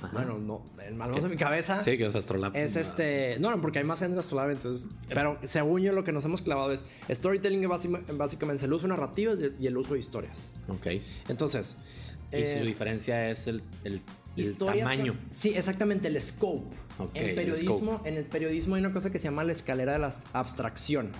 Ajá. 0.00 0.08
bueno, 0.14 0.38
no, 0.38 0.64
al 0.82 0.94
menos 0.94 1.22
en 1.24 1.30
mi 1.30 1.36
cabeza, 1.36 1.82
Sí, 1.82 1.98
que 1.98 2.06
es 2.06 2.14
Astrolab. 2.14 2.56
es 2.56 2.76
este. 2.76 3.36
No, 3.40 3.50
no, 3.50 3.60
porque 3.60 3.80
hay 3.80 3.84
más 3.84 3.98
gente 3.98 4.14
en 4.14 4.20
Astrolab, 4.20 4.48
entonces. 4.52 4.88
Pero 5.10 5.38
según 5.42 5.82
yo, 5.82 5.92
lo 5.92 6.02
que 6.02 6.12
nos 6.12 6.24
hemos 6.24 6.40
clavado 6.40 6.72
es. 6.72 6.86
Storytelling 7.10 7.62
es 7.64 7.68
básica- 7.68 8.00
básicamente 8.14 8.64
el 8.64 8.72
uso 8.72 8.86
de 8.86 8.94
narrativas 8.94 9.38
y 9.60 9.66
el 9.66 9.76
uso 9.76 9.92
de 9.92 9.98
historias. 10.00 10.38
Ok. 10.68 10.86
Entonces. 11.28 11.76
Y 12.32 12.36
eh, 12.36 12.58
su 12.58 12.64
diferencia 12.64 13.30
es 13.30 13.46
el, 13.46 13.62
el, 13.84 14.00
el 14.36 14.54
tamaño. 14.56 15.14
son- 15.14 15.20
sí, 15.30 15.52
exactamente, 15.54 16.08
el 16.08 16.20
scope. 16.20 16.76
Ok, 16.98 17.10
en, 17.14 17.28
el 17.28 17.34
periodismo, 17.34 17.94
scope. 17.94 18.08
en 18.08 18.16
el 18.16 18.24
periodismo 18.24 18.74
hay 18.74 18.80
una 18.80 18.92
cosa 18.92 19.10
que 19.10 19.18
se 19.18 19.24
llama 19.24 19.44
la 19.44 19.52
escalera 19.52 19.92
de 19.92 19.98
la 20.00 20.14
abstracción. 20.32 21.10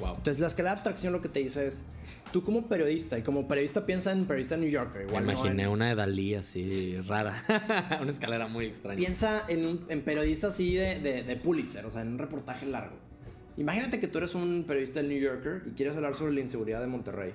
Wow. 0.00 0.10
Entonces, 0.16 0.38
la 0.38 0.46
escalera 0.46 0.70
de 0.70 0.74
abstracción 0.74 1.12
lo 1.12 1.20
que 1.20 1.28
te 1.28 1.40
dice 1.40 1.66
es. 1.66 1.84
Tú 2.32 2.42
como 2.42 2.66
periodista, 2.68 3.18
y 3.18 3.22
como 3.22 3.48
periodista 3.48 3.84
piensa 3.86 4.12
en 4.12 4.24
periodista 4.26 4.56
New 4.56 4.68
Yorker, 4.68 5.02
Me 5.02 5.08
igual. 5.08 5.26
no 5.26 5.32
imaginé 5.32 5.62
en- 5.64 5.68
una 5.70 5.88
de 5.88 5.94
Dalí 5.94 6.34
así 6.34 6.96
rara. 7.06 7.42
una 8.00 8.10
escalera 8.10 8.46
muy 8.48 8.66
extraña. 8.66 8.96
Piensa 8.98 9.44
en, 9.48 9.66
un, 9.66 9.86
en 9.88 10.02
periodista 10.02 10.48
así 10.48 10.74
de, 10.74 11.00
de, 11.00 11.22
de 11.24 11.36
Pulitzer, 11.36 11.84
o 11.86 11.90
sea, 11.90 12.02
en 12.02 12.08
un 12.08 12.18
reportaje 12.18 12.66
largo. 12.66 12.96
Imagínate 13.56 13.98
que 13.98 14.06
tú 14.08 14.18
eres 14.18 14.34
un 14.36 14.64
periodista 14.68 15.00
del 15.00 15.08
New 15.08 15.18
Yorker 15.20 15.62
y 15.66 15.70
quieres 15.70 15.96
hablar 15.96 16.14
sobre 16.14 16.32
la 16.34 16.40
inseguridad 16.40 16.80
de 16.80 16.86
Monterrey. 16.86 17.32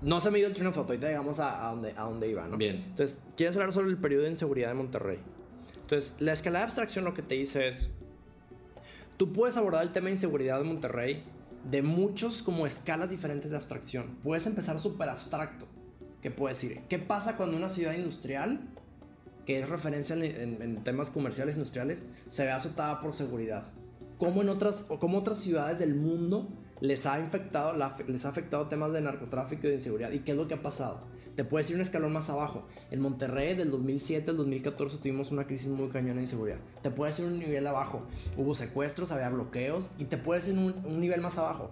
No 0.00 0.20
se 0.20 0.30
me 0.30 0.38
dio 0.38 0.46
el 0.46 0.54
tren 0.54 0.68
de 0.68 0.72
foto, 0.72 0.88
ahorita 0.92 1.08
llegamos 1.08 1.40
a, 1.40 1.66
a, 1.66 1.70
donde, 1.72 1.90
a 1.96 2.02
donde 2.02 2.28
iba, 2.30 2.46
¿no? 2.46 2.56
Bien. 2.56 2.76
Entonces, 2.90 3.20
quieres 3.36 3.56
hablar 3.56 3.72
sobre 3.72 3.88
el 3.90 3.96
periodo 3.98 4.24
de 4.24 4.30
inseguridad 4.30 4.68
de 4.68 4.74
Monterrey. 4.74 5.18
Entonces, 5.80 6.14
la 6.20 6.32
escala 6.32 6.60
de 6.60 6.64
abstracción 6.66 7.04
lo 7.04 7.14
que 7.14 7.22
te 7.22 7.34
dice 7.34 7.66
es, 7.68 7.90
tú 9.16 9.32
puedes 9.32 9.56
abordar 9.56 9.82
el 9.82 9.90
tema 9.90 10.06
de 10.06 10.12
inseguridad 10.12 10.58
de 10.58 10.64
Monterrey 10.64 11.24
de 11.68 11.82
muchos 11.82 12.42
como 12.42 12.66
escalas 12.66 13.10
diferentes 13.10 13.50
de 13.50 13.56
abstracción. 13.56 14.18
Puedes 14.22 14.46
empezar 14.46 14.78
súper 14.78 15.08
abstracto. 15.08 15.66
¿Qué 16.22 16.30
puedes 16.30 16.60
decir? 16.60 16.80
¿Qué 16.88 16.98
pasa 16.98 17.36
cuando 17.36 17.56
una 17.56 17.68
ciudad 17.68 17.94
industrial, 17.94 18.60
que 19.46 19.60
es 19.60 19.68
referencia 19.68 20.14
en, 20.14 20.22
en- 20.24 20.62
en 20.62 20.84
temas 20.84 21.10
comerciales 21.10 21.56
industriales, 21.56 22.06
se 22.28 22.44
ve 22.44 22.50
azotada 22.52 23.00
por 23.00 23.14
seguridad? 23.14 23.64
¿Cómo 24.18 24.42
en 24.42 24.48
otras, 24.48 24.86
o 24.88 24.98
cómo 25.00 25.18
otras 25.18 25.38
ciudades 25.38 25.78
del 25.80 25.94
mundo 25.94 26.48
les 26.80 27.06
ha, 27.06 27.18
infectado, 27.20 27.72
les 28.06 28.24
ha 28.24 28.28
afectado 28.28 28.66
temas 28.66 28.92
de 28.92 29.00
narcotráfico 29.00 29.66
y 29.66 29.70
de 29.70 29.76
inseguridad? 29.76 30.12
¿Y 30.12 30.20
qué 30.20 30.32
es 30.32 30.38
lo 30.38 30.48
que 30.48 30.54
ha 30.54 30.62
pasado? 30.62 31.00
Te 31.38 31.44
puedes 31.44 31.70
ir 31.70 31.76
un 31.76 31.82
escalón 31.82 32.12
más 32.12 32.30
abajo. 32.30 32.66
En 32.90 33.00
Monterrey, 33.00 33.54
del 33.54 33.70
2007 33.70 34.32
al 34.32 34.36
2014, 34.38 34.98
tuvimos 34.98 35.30
una 35.30 35.44
crisis 35.44 35.68
muy 35.68 35.88
cañona 35.88 36.16
de 36.16 36.22
inseguridad. 36.22 36.58
Te 36.82 36.90
puedes 36.90 37.16
ir 37.20 37.26
un 37.26 37.38
nivel 37.38 37.64
abajo. 37.64 38.02
Hubo 38.36 38.56
secuestros, 38.56 39.12
había 39.12 39.28
bloqueos. 39.28 39.88
Y 39.98 40.06
te 40.06 40.16
puedes 40.16 40.48
ir 40.48 40.58
un, 40.58 40.74
un 40.84 41.00
nivel 41.00 41.20
más 41.20 41.38
abajo. 41.38 41.70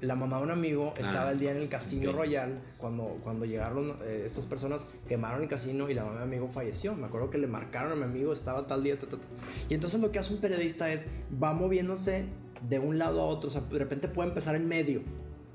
La 0.00 0.14
mamá 0.14 0.36
de 0.36 0.44
un 0.44 0.50
amigo 0.52 0.94
estaba 0.96 1.30
Ah, 1.30 1.32
el 1.32 1.40
día 1.40 1.50
en 1.50 1.56
el 1.56 1.68
Casino 1.68 2.10
ok. 2.10 2.16
Royal 2.16 2.60
cuando, 2.78 3.18
cuando 3.24 3.44
llegaron 3.44 3.96
eh, 4.04 4.22
estas 4.24 4.44
personas, 4.44 4.86
quemaron 5.08 5.42
el 5.42 5.48
casino 5.48 5.90
y 5.90 5.94
la 5.94 6.04
mamá 6.04 6.20
de 6.20 6.26
mi 6.26 6.36
amigo 6.36 6.52
falleció. 6.52 6.94
Me 6.94 7.06
acuerdo 7.06 7.28
que 7.28 7.38
le 7.38 7.48
marcaron 7.48 7.90
a 7.90 7.96
mi 7.96 8.04
amigo, 8.04 8.32
estaba 8.32 8.68
tal 8.68 8.84
día, 8.84 8.96
ta, 8.96 9.08
ta, 9.08 9.16
ta. 9.16 9.24
Y 9.68 9.74
entonces 9.74 10.00
lo 10.00 10.12
que 10.12 10.20
hace 10.20 10.32
un 10.32 10.40
periodista 10.40 10.92
es, 10.92 11.08
va 11.42 11.52
moviéndose 11.52 12.26
de 12.68 12.78
un 12.78 12.98
lado 12.98 13.20
a 13.20 13.24
otro. 13.24 13.48
O 13.48 13.50
sea, 13.52 13.60
de 13.62 13.78
repente 13.78 14.08
puede 14.08 14.28
empezar 14.28 14.54
en 14.54 14.66
medio. 14.68 15.02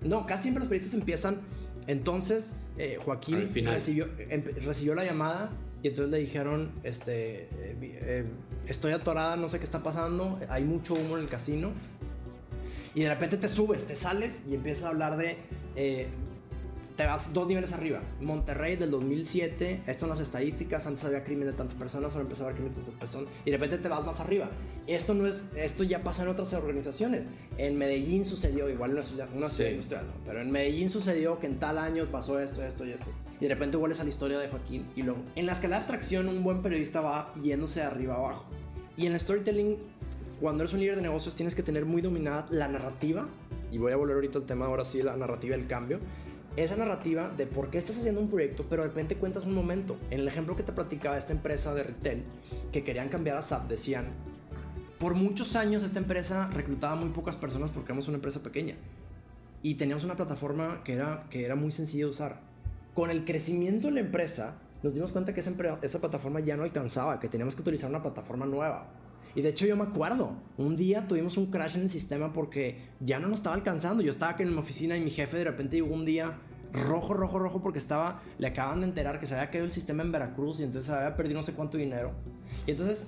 No, 0.01 0.25
casi 0.25 0.43
siempre 0.43 0.59
los 0.61 0.69
periodistas 0.69 0.99
empiezan. 0.99 1.41
Entonces, 1.87 2.55
eh, 2.77 2.97
Joaquín 3.03 3.47
final. 3.47 3.73
recibió, 3.75 4.07
em- 4.17 4.43
recibió 4.63 4.95
la 4.95 5.03
llamada 5.03 5.49
y 5.81 5.89
entonces 5.89 6.11
le 6.11 6.19
dijeron, 6.19 6.71
este, 6.83 7.43
eh, 7.43 7.77
eh, 7.81 8.25
estoy 8.67 8.93
atorada, 8.93 9.35
no 9.35 9.49
sé 9.49 9.59
qué 9.59 9.65
está 9.65 9.83
pasando, 9.83 10.39
hay 10.49 10.63
mucho 10.63 10.93
humo 10.93 11.17
en 11.17 11.23
el 11.23 11.29
casino. 11.29 11.71
Y 12.95 13.01
de 13.01 13.09
repente 13.09 13.37
te 13.37 13.49
subes, 13.49 13.85
te 13.85 13.95
sales 13.95 14.43
y 14.49 14.53
empiezas 14.55 14.85
a 14.85 14.89
hablar 14.89 15.17
de... 15.17 15.37
eh, 15.75 16.07
te 16.95 17.05
vas 17.05 17.33
dos 17.33 17.47
niveles 17.47 17.73
arriba. 17.73 18.01
Monterrey 18.21 18.75
del 18.75 18.91
2007, 18.91 19.81
estas 19.87 19.99
son 19.99 20.09
las 20.09 20.19
estadísticas, 20.19 20.85
antes 20.85 21.03
había 21.05 21.23
crimen 21.23 21.47
de 21.47 21.53
tantas 21.53 21.75
personas, 21.75 22.13
ahora 22.13 22.23
empezó 22.23 22.43
a 22.43 22.45
haber 22.47 22.55
crimen 22.57 22.73
de 22.73 22.81
tantas 22.81 22.95
personas, 22.99 23.29
y 23.45 23.51
de 23.51 23.57
repente 23.57 23.77
te 23.79 23.87
vas 23.89 24.05
más 24.05 24.19
arriba. 24.19 24.49
Esto 24.85 25.13
no 25.13 25.25
es, 25.27 25.49
esto 25.55 25.83
ya 25.83 26.03
pasa 26.03 26.23
en 26.23 26.29
otras 26.29 26.53
organizaciones. 26.53 27.27
En 27.57 27.77
Medellín 27.77 28.25
sucedió, 28.25 28.69
igual 28.69 28.91
en 28.91 28.97
una 28.97 29.03
ciudad, 29.03 29.27
una 29.35 29.49
ciudad 29.49 29.69
Sí. 29.69 29.73
industrial, 29.75 30.05
¿no? 30.07 30.13
pero 30.25 30.41
en 30.41 30.51
Medellín 30.51 30.89
sucedió 30.89 31.39
que 31.39 31.47
en 31.47 31.57
tal 31.59 31.77
año 31.77 32.05
pasó 32.11 32.39
esto, 32.39 32.63
esto 32.63 32.85
y 32.85 32.91
esto. 32.91 33.09
Y 33.39 33.45
de 33.45 33.49
repente 33.53 33.77
vuelves 33.77 33.99
a 33.99 34.03
la 34.03 34.09
historia 34.09 34.37
de 34.39 34.47
Joaquín 34.49 34.85
y 34.95 35.01
luego. 35.03 35.19
En 35.35 35.45
la 35.45 35.53
escala 35.53 35.75
de 35.77 35.79
abstracción, 35.79 36.27
un 36.27 36.43
buen 36.43 36.61
periodista 36.61 37.01
va 37.01 37.33
yéndose 37.41 37.79
de 37.79 37.87
arriba 37.87 38.15
abajo. 38.15 38.47
Y 38.95 39.07
en 39.07 39.13
el 39.13 39.19
storytelling, 39.19 39.77
cuando 40.39 40.63
eres 40.63 40.73
un 40.73 40.79
líder 40.81 40.97
de 40.97 41.01
negocios, 41.01 41.35
tienes 41.35 41.55
que 41.55 41.63
tener 41.63 41.85
muy 41.85 42.01
dominada 42.01 42.45
la 42.51 42.67
narrativa. 42.67 43.25
Y 43.71 43.79
voy 43.79 43.91
a 43.91 43.95
volver 43.95 44.15
ahorita 44.15 44.37
al 44.37 44.45
tema, 44.45 44.67
ahora 44.67 44.85
sí, 44.85 45.01
la 45.01 45.15
narrativa 45.17 45.57
del 45.57 45.65
cambio. 45.67 45.99
Esa 46.55 46.75
narrativa 46.75 47.29
de 47.29 47.47
por 47.47 47.71
qué 47.71 47.79
estás 47.79 47.97
haciendo 47.97 48.21
un 48.21 48.29
proyecto, 48.29 48.67
pero 48.69 48.83
de 48.83 48.89
repente 48.89 49.15
cuentas 49.15 49.45
un 49.45 49.55
momento. 49.55 49.97
En 50.11 50.19
el 50.19 50.27
ejemplo 50.27 50.55
que 50.55 50.61
te 50.61 50.71
platicaba 50.71 51.17
esta 51.17 51.33
empresa 51.33 51.73
de 51.73 51.81
retail, 51.81 52.23
que 52.71 52.83
querían 52.83 53.09
cambiar 53.09 53.37
a 53.37 53.41
SAP, 53.41 53.67
decían, 53.67 54.05
por 54.99 55.15
muchos 55.15 55.55
años 55.55 55.81
esta 55.81 55.97
empresa 55.97 56.47
reclutaba 56.53 56.95
muy 56.95 57.09
pocas 57.09 57.35
personas 57.35 57.71
porque 57.71 57.87
éramos 57.87 58.07
una 58.07 58.17
empresa 58.17 58.43
pequeña. 58.43 58.75
Y 59.63 59.75
teníamos 59.75 60.03
una 60.03 60.15
plataforma 60.15 60.83
que 60.83 60.93
era, 60.93 61.25
que 61.31 61.43
era 61.43 61.55
muy 61.55 61.71
sencilla 61.71 62.05
de 62.05 62.11
usar. 62.11 62.39
Con 62.93 63.09
el 63.09 63.25
crecimiento 63.25 63.87
de 63.87 63.95
la 63.95 63.99
empresa, 64.01 64.53
nos 64.83 64.93
dimos 64.93 65.11
cuenta 65.11 65.33
que 65.33 65.39
esa, 65.39 65.51
esa 65.81 65.99
plataforma 65.99 66.39
ya 66.39 66.55
no 66.55 66.63
alcanzaba, 66.63 67.19
que 67.19 67.29
teníamos 67.29 67.55
que 67.55 67.61
utilizar 67.61 67.89
una 67.89 68.03
plataforma 68.03 68.45
nueva. 68.45 68.85
Y 69.35 69.41
de 69.41 69.49
hecho 69.49 69.65
yo 69.65 69.75
me 69.75 69.83
acuerdo, 69.83 70.35
un 70.57 70.75
día 70.75 71.07
tuvimos 71.07 71.37
un 71.37 71.47
crash 71.47 71.75
en 71.75 71.83
el 71.83 71.89
sistema 71.89 72.33
porque 72.33 72.81
ya 72.99 73.19
no 73.19 73.27
nos 73.27 73.39
estaba 73.39 73.55
alcanzando. 73.55 74.03
Yo 74.03 74.11
estaba 74.11 74.33
aquí 74.33 74.43
en 74.43 74.51
mi 74.51 74.59
oficina 74.59 74.95
y 74.95 75.01
mi 75.01 75.09
jefe 75.09 75.37
de 75.37 75.45
repente 75.45 75.77
llegó 75.77 75.93
un 75.93 76.05
día 76.05 76.37
rojo, 76.71 77.13
rojo, 77.13 77.39
rojo 77.39 77.61
porque 77.61 77.79
estaba, 77.79 78.21
le 78.37 78.47
acaban 78.47 78.81
de 78.81 78.87
enterar 78.87 79.19
que 79.19 79.25
se 79.25 79.35
había 79.35 79.49
caído 79.49 79.65
el 79.65 79.71
sistema 79.71 80.03
en 80.03 80.11
Veracruz 80.11 80.59
y 80.59 80.63
entonces 80.63 80.91
había 80.91 81.15
perdido 81.15 81.37
no 81.37 81.43
sé 81.43 81.53
cuánto 81.53 81.77
dinero. 81.77 82.11
Y 82.67 82.71
entonces... 82.71 83.07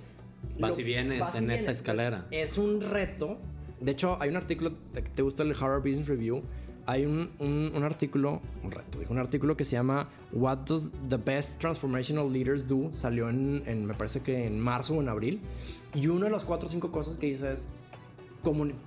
Vas 0.60 0.78
y 0.78 0.84
vienes 0.84 1.34
en 1.36 1.50
esa 1.50 1.72
escalera. 1.72 2.28
es 2.32 2.58
un 2.58 2.82
reto. 2.82 3.40
De 3.82 3.92
hecho, 3.92 4.18
hay 4.22 4.30
un 4.30 4.38
artículo, 4.38 4.74
¿te 4.94 5.22
gusta 5.22 5.44
el 5.44 5.52
Harvard 5.52 5.82
Business 5.82 6.08
Review? 6.08 6.44
Hay 6.86 7.06
un, 7.06 7.32
un, 7.40 7.84
artículo, 7.84 8.42
un 8.64 8.72
reto, 8.72 9.00
un 9.10 9.18
artículo 9.18 9.58
que 9.58 9.66
se 9.66 9.76
llama 9.76 10.10
What 10.32 10.60
Does 10.60 10.92
the 11.10 11.18
Best 11.18 11.60
Transformational 11.60 12.32
Leaders 12.32 12.68
Do? 12.68 12.92
Salió 12.94 13.30
en, 13.30 13.64
en, 13.66 13.86
me 13.86 13.94
parece 13.94 14.22
que 14.22 14.46
en 14.46 14.60
marzo 14.60 14.96
o 14.96 15.02
en 15.02 15.10
abril. 15.10 15.42
Y 15.94 16.08
una 16.08 16.26
de 16.26 16.32
las 16.32 16.46
cuatro 16.46 16.68
o 16.68 16.72
cinco 16.72 16.92
cosas 16.92 17.18
que 17.18 17.28
dice 17.28 17.52
es 17.52 17.68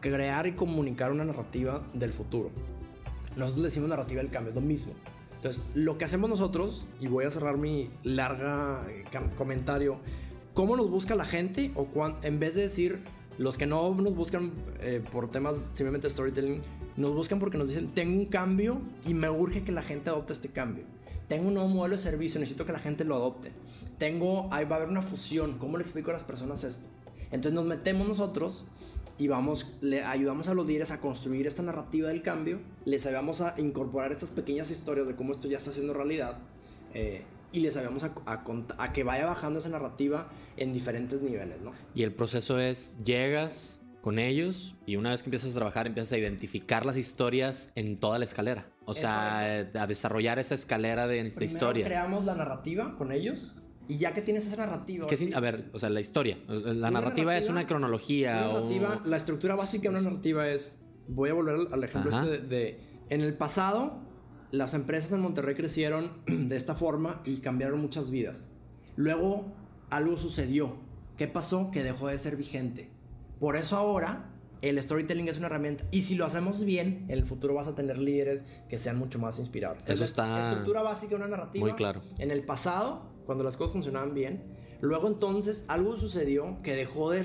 crear 0.00 0.46
y 0.46 0.52
comunicar 0.52 1.10
una 1.10 1.24
narrativa 1.24 1.82
del 1.92 2.12
futuro. 2.12 2.50
Nosotros 3.36 3.64
decimos 3.64 3.88
narrativa 3.88 4.22
del 4.22 4.30
cambio, 4.30 4.50
es 4.50 4.54
lo 4.54 4.60
mismo. 4.60 4.92
Entonces, 5.36 5.62
lo 5.74 5.98
que 5.98 6.04
hacemos 6.04 6.28
nosotros, 6.28 6.86
y 7.00 7.06
voy 7.06 7.24
a 7.24 7.30
cerrar 7.30 7.58
mi 7.58 7.90
larga 8.02 8.84
eh, 8.88 9.04
comentario, 9.36 9.98
¿cómo 10.54 10.76
nos 10.76 10.90
busca 10.90 11.14
la 11.14 11.24
gente? 11.24 11.70
O 11.76 11.88
en 12.22 12.40
vez 12.40 12.54
de 12.54 12.62
decir, 12.62 13.04
los 13.38 13.56
que 13.56 13.66
no 13.66 13.94
nos 13.94 14.14
buscan 14.14 14.52
eh, 14.80 15.02
por 15.12 15.30
temas 15.30 15.56
simplemente 15.72 16.10
storytelling, 16.10 16.60
nos 16.98 17.14
buscan 17.14 17.38
porque 17.38 17.56
nos 17.56 17.68
dicen, 17.68 17.88
tengo 17.94 18.18
un 18.18 18.26
cambio 18.26 18.80
y 19.06 19.14
me 19.14 19.30
urge 19.30 19.62
que 19.62 19.72
la 19.72 19.82
gente 19.82 20.10
adopte 20.10 20.32
este 20.32 20.48
cambio. 20.48 20.84
Tengo 21.28 21.46
un 21.48 21.54
nuevo 21.54 21.68
modelo 21.68 21.96
de 21.96 22.02
servicio, 22.02 22.40
necesito 22.40 22.66
que 22.66 22.72
la 22.72 22.80
gente 22.80 23.04
lo 23.04 23.14
adopte. 23.14 23.52
Tengo, 23.98 24.48
ahí 24.50 24.64
va 24.64 24.76
a 24.76 24.78
haber 24.78 24.88
una 24.88 25.02
fusión, 25.02 25.58
¿cómo 25.58 25.76
le 25.78 25.84
explico 25.84 26.10
a 26.10 26.14
las 26.14 26.24
personas 26.24 26.64
esto? 26.64 26.88
Entonces 27.30 27.52
nos 27.52 27.66
metemos 27.66 28.08
nosotros 28.08 28.64
y 29.16 29.28
vamos, 29.28 29.74
le 29.80 30.02
ayudamos 30.02 30.48
a 30.48 30.54
los 30.54 30.66
líderes 30.66 30.90
a 30.90 31.00
construir 31.00 31.46
esta 31.46 31.62
narrativa 31.62 32.08
del 32.08 32.22
cambio, 32.22 32.58
les 32.84 33.06
ayudamos 33.06 33.42
a 33.42 33.54
incorporar 33.58 34.10
estas 34.10 34.30
pequeñas 34.30 34.70
historias 34.70 35.06
de 35.06 35.14
cómo 35.14 35.32
esto 35.32 35.46
ya 35.46 35.58
está 35.58 35.70
haciendo 35.70 35.92
realidad 35.92 36.38
eh, 36.94 37.22
y 37.52 37.60
les 37.60 37.76
ayudamos 37.76 38.02
a, 38.02 38.12
a, 38.26 38.44
a, 38.78 38.92
que 38.92 39.04
vaya 39.04 39.26
bajando 39.26 39.60
esa 39.60 39.68
narrativa 39.68 40.28
en 40.56 40.72
diferentes 40.72 41.22
niveles, 41.22 41.60
¿no? 41.62 41.72
Y 41.94 42.02
el 42.02 42.12
proceso 42.12 42.58
es, 42.58 42.92
llegas, 43.04 43.77
con 44.00 44.18
ellos 44.18 44.76
y 44.86 44.96
una 44.96 45.10
vez 45.10 45.22
que 45.22 45.28
empiezas 45.28 45.52
a 45.52 45.54
trabajar 45.54 45.86
empiezas 45.86 46.12
a 46.12 46.18
identificar 46.18 46.86
las 46.86 46.96
historias 46.96 47.72
en 47.74 47.98
toda 47.98 48.18
la 48.18 48.24
escalera. 48.24 48.66
O 48.84 48.94
sea, 48.94 49.40
a 49.40 49.86
desarrollar 49.86 50.38
esa 50.38 50.54
escalera 50.54 51.06
de, 51.06 51.22
de 51.22 51.44
historia. 51.44 51.84
creamos 51.84 52.24
la 52.24 52.34
narrativa 52.34 52.96
con 52.96 53.12
ellos 53.12 53.56
y 53.88 53.96
ya 53.96 54.12
que 54.12 54.20
tienes 54.22 54.46
esa 54.46 54.56
narrativa... 54.56 55.06
a 55.34 55.40
ver, 55.40 55.70
o 55.72 55.78
sea, 55.78 55.88
la 55.88 56.00
historia. 56.00 56.38
La 56.46 56.90
narrativa, 56.90 57.36
es 57.36 57.48
una 57.48 57.66
cronología. 57.66 58.46
La 59.04 59.16
estructura 59.16 59.54
básica 59.56 59.84
de 59.84 59.88
una 59.88 60.00
narrativa 60.02 60.48
es... 60.48 60.80
Voy 61.08 61.30
a 61.30 61.32
volver 61.32 61.68
al 61.72 61.84
ejemplo 61.84 62.10
este 62.10 62.38
de, 62.38 62.80
En 63.08 63.22
el 63.22 63.32
pasado, 63.32 64.02
las 64.50 64.74
empresas 64.74 65.12
en 65.12 65.20
Monterrey 65.20 65.54
crecieron 65.54 66.18
de 66.26 66.54
esta 66.54 66.74
forma 66.74 67.22
y 67.24 67.38
cambiaron 67.38 67.80
muchas 67.80 68.10
vidas. 68.10 68.50
Luego, 68.94 69.54
algo 69.88 70.18
sucedió. 70.18 70.76
¿Qué 71.16 71.26
pasó? 71.26 71.70
Que 71.70 71.82
dejó 71.82 72.08
de 72.08 72.18
ser 72.18 72.36
vigente 72.36 72.90
por 73.38 73.56
eso 73.56 73.76
ahora 73.76 74.30
el 74.62 74.82
storytelling 74.82 75.28
es 75.28 75.38
una 75.38 75.46
herramienta. 75.46 75.84
Y 75.90 76.02
si 76.02 76.14
lo 76.14 76.24
hacemos 76.24 76.64
bien, 76.64 77.04
en 77.08 77.18
el 77.18 77.24
futuro 77.24 77.54
vas 77.54 77.68
a 77.68 77.74
tener 77.74 77.98
líderes 77.98 78.44
que 78.68 78.78
sean 78.78 78.98
mucho 78.98 79.18
más 79.18 79.38
inspiradores. 79.38 79.84
Eso 79.86 80.04
está. 80.04 80.50
Estructura 80.50 80.82
básica 80.82 81.10
de 81.10 81.16
una 81.16 81.28
narrativa. 81.28 81.64
Muy 81.66 81.74
claro. 81.74 82.02
En 82.18 82.30
el 82.30 82.44
pasado, 82.44 83.02
cuando 83.26 83.44
las 83.44 83.56
cosas 83.56 83.72
funcionaban 83.72 84.14
bien, 84.14 84.42
luego 84.80 85.08
entonces 85.08 85.64
algo 85.68 85.96
sucedió 85.96 86.58
que 86.62 86.74
dejó 86.74 87.10
de. 87.10 87.24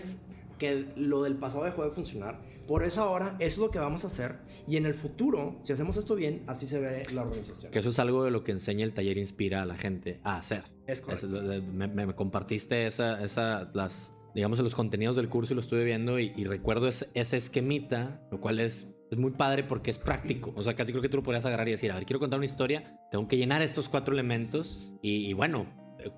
que 0.59 0.91
lo 0.95 1.23
del 1.23 1.35
pasado 1.35 1.63
dejó 1.65 1.83
de 1.83 1.91
funcionar. 1.91 2.39
Por 2.67 2.83
eso 2.83 3.01
ahora 3.01 3.35
eso 3.39 3.55
es 3.55 3.57
lo 3.57 3.71
que 3.71 3.79
vamos 3.79 4.05
a 4.05 4.07
hacer. 4.07 4.37
Y 4.67 4.77
en 4.77 4.85
el 4.85 4.93
futuro, 4.93 5.59
si 5.63 5.73
hacemos 5.73 5.97
esto 5.97 6.15
bien, 6.15 6.43
así 6.47 6.65
se 6.65 6.79
ve 6.79 7.03
la 7.13 7.23
organización. 7.23 7.73
Que 7.73 7.79
eso 7.79 7.89
es 7.89 7.99
algo 7.99 8.23
de 8.23 8.31
lo 8.31 8.45
que 8.45 8.53
enseña 8.53 8.85
el 8.85 8.93
taller 8.93 9.17
Inspira 9.17 9.63
a 9.63 9.65
la 9.65 9.75
gente 9.75 10.21
a 10.23 10.37
hacer. 10.37 10.63
Es 10.87 11.01
correcto. 11.01 11.27
me, 11.27 11.87
me, 11.87 12.15
compartiste 12.15 12.85
esa, 12.85 13.21
esa, 13.21 13.69
las 13.73 14.13
digamos, 14.33 14.59
los 14.59 14.75
contenidos 14.75 15.15
del 15.15 15.29
curso 15.29 15.53
y 15.53 15.55
lo 15.55 15.61
estuve 15.61 15.83
viendo 15.83 16.19
y, 16.19 16.43
recuerdo 16.45 16.87
ese, 16.87 17.07
esquemita, 17.13 18.21
lo 18.31 18.39
cual 18.39 18.59
es, 18.59 18.87
es 19.11 19.17
muy 19.17 19.31
padre 19.31 19.63
porque 19.63 19.91
es 19.91 19.97
práctico. 19.97 20.53
O 20.55 20.63
sea, 20.63 20.75
casi 20.75 20.91
creo 20.91 21.01
que 21.01 21.09
tú 21.09 21.17
lo 21.17 21.23
podrías 21.23 21.45
agarrar 21.45 21.67
y 21.67 21.71
decir, 21.71 21.91
a 21.91 21.95
ver, 21.95 22.05
quiero 22.05 22.19
contar 22.19 22.39
una 22.39 22.45
historia, 22.45 22.99
tengo 23.11 23.27
que 23.27 23.37
llenar 23.37 23.61
estos 23.61 23.89
cuatro 23.89 24.13
elementos 24.13 24.91
y, 25.01 25.33
bueno, 25.33 25.67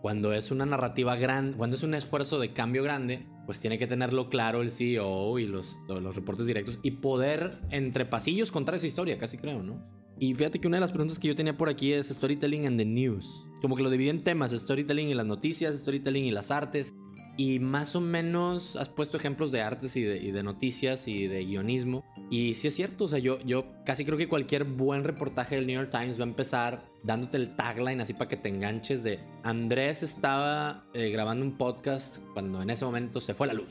cuando 0.02 0.34
es 0.34 0.50
una 0.50 0.66
narrativa 0.66 1.16
grande, 1.16 1.58
cuando 1.58 1.76
es 1.76 1.84
un 1.84 1.94
esfuerzo 1.94 2.40
de 2.40 2.54
cambio 2.54 2.84
grande, 2.84 3.28
pues 3.46 3.60
tiene 3.60 3.78
que 3.78 3.86
tenerlo 3.86 4.30
claro 4.30 4.62
el 4.62 4.72
CEO 4.72 5.38
y 5.38 5.46
los, 5.46 5.78
los 5.88 6.16
reportes 6.16 6.48
directos 6.48 6.80
y 6.82 6.92
poder 6.92 7.60
entre 7.70 8.06
pasillos 8.06 8.52
contar 8.52 8.76
esa 8.76 8.88
historia, 8.88 9.20
casi 9.20 9.38
creo, 9.38 9.62
¿no? 9.62 9.96
Y 10.18 10.34
fíjate 10.34 10.60
que 10.60 10.68
una 10.68 10.78
de 10.78 10.82
las 10.82 10.92
preguntas 10.92 11.20
que 11.20 11.28
yo 11.28 11.36
tenía 11.36 11.58
por 11.58 11.68
aquí 11.68 11.92
es 11.92 12.08
storytelling 12.08 12.66
and 12.68 12.78
the 12.78 12.86
news. 12.86 13.48
Como 13.62 13.76
que 13.76 13.84
lo 13.84 13.90
dividen 13.90 14.18
en 14.18 14.24
temas, 14.24 14.52
storytelling 14.52 15.10
y 15.10 15.14
las 15.14 15.26
noticias, 15.26 15.76
storytelling 15.76 16.26
y 16.26 16.32
las 16.32 16.52
artes. 16.52 16.94
Y 17.38 17.60
más 17.60 17.96
o 17.96 18.02
menos 18.02 18.78
has 18.78 18.88
puesto 18.88 19.18
ejemplos 19.18 19.52
de 19.52 19.62
artes 19.62 19.98
y 19.98 20.04
de, 20.04 20.44
noticias 20.44 21.08
y 21.08 21.28
de 21.28 21.44
guionismo. 21.44 22.06
Y 22.30 22.54
sí 22.56 22.70
es 22.70 22.76
cierto, 22.76 23.06
o 23.06 23.08
sea, 23.08 23.20
yo, 23.20 23.40
yo 23.42 23.66
casi 23.86 24.06
creo 24.06 24.18
que 24.18 24.30
cualquier 24.30 24.64
buen 24.64 25.04
reportaje 25.04 25.56
del 25.56 25.68
New 25.68 25.76
York 25.76 25.92
Times 25.92 26.18
va 26.18 26.24
a 26.24 26.28
empezar 26.28 26.86
dándote 27.04 27.38
el 27.38 27.56
tagline 27.56 28.02
así 28.02 28.14
para 28.14 28.30
que 28.30 28.38
te 28.38 28.50
enganches 28.50 29.04
de 29.04 29.20
Andrés 29.44 30.02
estaba 30.02 30.84
eh, 30.94 31.10
grabando 31.10 31.46
un 31.46 31.58
podcast 31.58 32.20
cuando 32.34 32.62
en 32.62 32.70
ese 32.70 32.86
momento 32.86 33.20
se 33.20 33.34
fue 33.34 33.48
la 33.48 33.54
luz. 33.54 33.68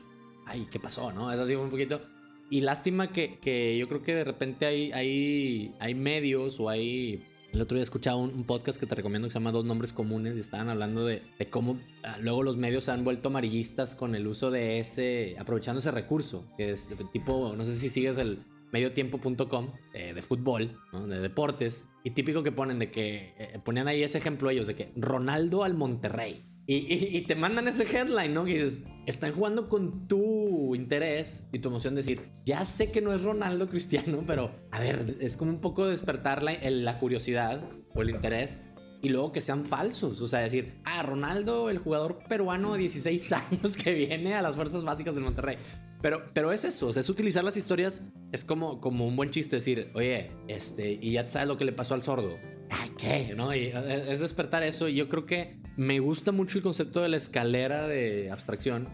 Ay, 0.47 0.69
¿qué 0.71 0.79
pasó? 0.79 1.11
¿No? 1.11 1.33
Es 1.33 1.39
así 1.39 1.55
un 1.55 1.71
poquito. 1.71 2.03
Y 2.51 2.61
lástima 2.61 3.11
que, 3.11 3.39
que 3.39 3.77
yo 3.79 3.89
creo 3.89 4.03
que 4.03 4.15
de 4.15 4.25
repente 4.25 4.67
hay, 4.67 4.93
hay, 4.93 5.75
hay 5.81 5.95
medios 5.95 6.61
o 6.61 6.69
hay 6.69 7.25
el 7.55 7.61
otro 7.61 7.77
día 7.77 7.85
escuchaba 7.85 8.17
un, 8.17 8.45
podcast 8.45 8.81
que 8.81 8.87
te 8.87 8.97
recomiendo 8.97 9.29
que 9.29 9.33
se 9.33 9.39
llama 9.39 9.53
Dos 9.53 9.65
Nombres 9.65 9.93
Comunes 9.93 10.37
y 10.37 10.41
estaban 10.41 10.69
hablando 10.69 11.07
de, 11.07 11.23
cómo 11.51 11.79
ah, 12.03 12.17
luego 12.21 12.43
los 12.43 12.57
medios 12.57 12.85
se 12.85 12.91
han 12.91 13.05
vuelto 13.05 13.29
amarillistas 13.29 13.95
con 13.95 14.17
el 14.17 14.27
uso 14.27 14.51
de 14.51 14.81
ese, 14.81 15.37
aprovechando 15.39 15.79
ese 15.79 15.93
recurso, 15.93 16.45
que 16.57 16.73
es 16.73 16.89
tipo, 17.13 17.55
no 17.57 17.65
sé 17.65 17.77
si 17.77 17.89
sigues 17.89 18.19
el 18.19 18.41
mediotiempo.com 18.73 19.69
eh, 19.93 20.13
de 20.15 20.23
fútbol, 20.23 20.71
de 21.07 21.21
deportes, 21.21 21.87
y 22.03 22.11
típico 22.11 22.43
que 22.43 22.51
ponen 22.51 22.81
de 22.81 22.91
que, 22.91 23.33
eh, 23.39 23.61
ponían 23.65 23.87
ahí 23.87 24.03
ese 24.03 24.19
ejemplo 24.19 24.51
ellos, 24.51 24.67
de 24.67 24.75
que 24.75 24.93
Ronaldo 24.97 25.63
al 25.63 25.75
Monterrey. 25.75 26.43
Y, 26.67 27.21
te 27.23 27.35
mandan 27.35 27.69
ese 27.69 27.85
headline, 27.85 28.33
¿no? 28.33 28.45
Que 28.45 28.55
dices, 28.55 28.85
están 29.07 29.33
jugando 29.33 29.69
con 29.69 30.09
tu 30.09 30.75
interés 30.75 31.47
y 31.53 31.59
tu 31.59 31.69
emoción. 31.69 31.95
Decir, 31.95 32.31
ya 32.47 32.65
sé 32.65 32.91
que 32.91 33.03
no 33.03 33.13
es 33.13 33.23
Ronaldo 33.23 33.69
Cristiano, 33.69 34.23
pero 34.27 34.51
a 34.71 34.81
ver, 34.81 35.19
es 35.21 35.37
como 35.37 35.51
un 35.51 35.61
poco 35.61 35.87
despertar 35.87 36.43
la, 36.43 36.59
la 36.63 36.99
curiosidad 36.99 37.63
o 37.95 38.03
el 38.03 38.11
interés 38.11 38.63
y 39.03 39.11
luego 39.11 39.33
que 39.33 39.43
sean 39.43 39.67
falsos. 39.67 40.23
O 40.23 40.27
sea, 40.27 40.41
decir, 40.41 40.81
ah, 40.85 41.03
Ronaldo, 41.03 41.69
el 41.69 41.79
jugador 41.79 42.21
peruano 42.27 42.73
de 42.73 42.79
16 42.79 43.33
años 43.33 43.77
que 43.77 43.93
viene 43.93 44.35
a 44.35 44.41
las 44.41 44.57
fuerzas 44.57 44.85
básicas 44.85 45.15
del 45.15 45.25
Monterrey. 45.25 45.59
Pero, 46.01 46.23
pero 46.35 46.53
es 46.53 46.65
eso, 46.65 46.89
o 46.89 46.93
sea, 46.93 47.01
es 47.01 47.09
utilizar 47.09 47.45
las 47.45 47.57
historias, 47.57 48.11
es 48.31 48.45
como, 48.45 48.79
como 48.79 49.07
un 49.07 49.17
buen 49.17 49.31
chiste 49.31 49.57
decir, 49.57 49.91
oye, 49.95 50.33
este, 50.49 50.99
y 51.01 51.13
ya 51.13 51.27
sabes 51.29 51.49
lo 51.49 51.57
que 51.57 51.65
le 51.65 51.73
pasó 51.73 51.95
al 51.95 52.03
sordo. 52.03 52.37
Ay, 52.81 52.91
¿qué? 52.99 53.35
¿No? 53.37 53.53
Eh, 53.53 53.73
es 54.09 54.21
despertar 54.21 54.63
eso. 54.63 54.89
Y 54.89 54.95
yo 54.95 55.09
creo 55.09 55.27
que 55.27 55.57
me 55.77 56.01
gusta 56.01 56.33
mucho 56.33 56.59
el 56.59 56.65
concepto 56.65 57.01
de 57.01 57.09
la 57.09 57.17
escalera 57.17 57.87
de 57.87 58.31
abstracción. 58.31 58.89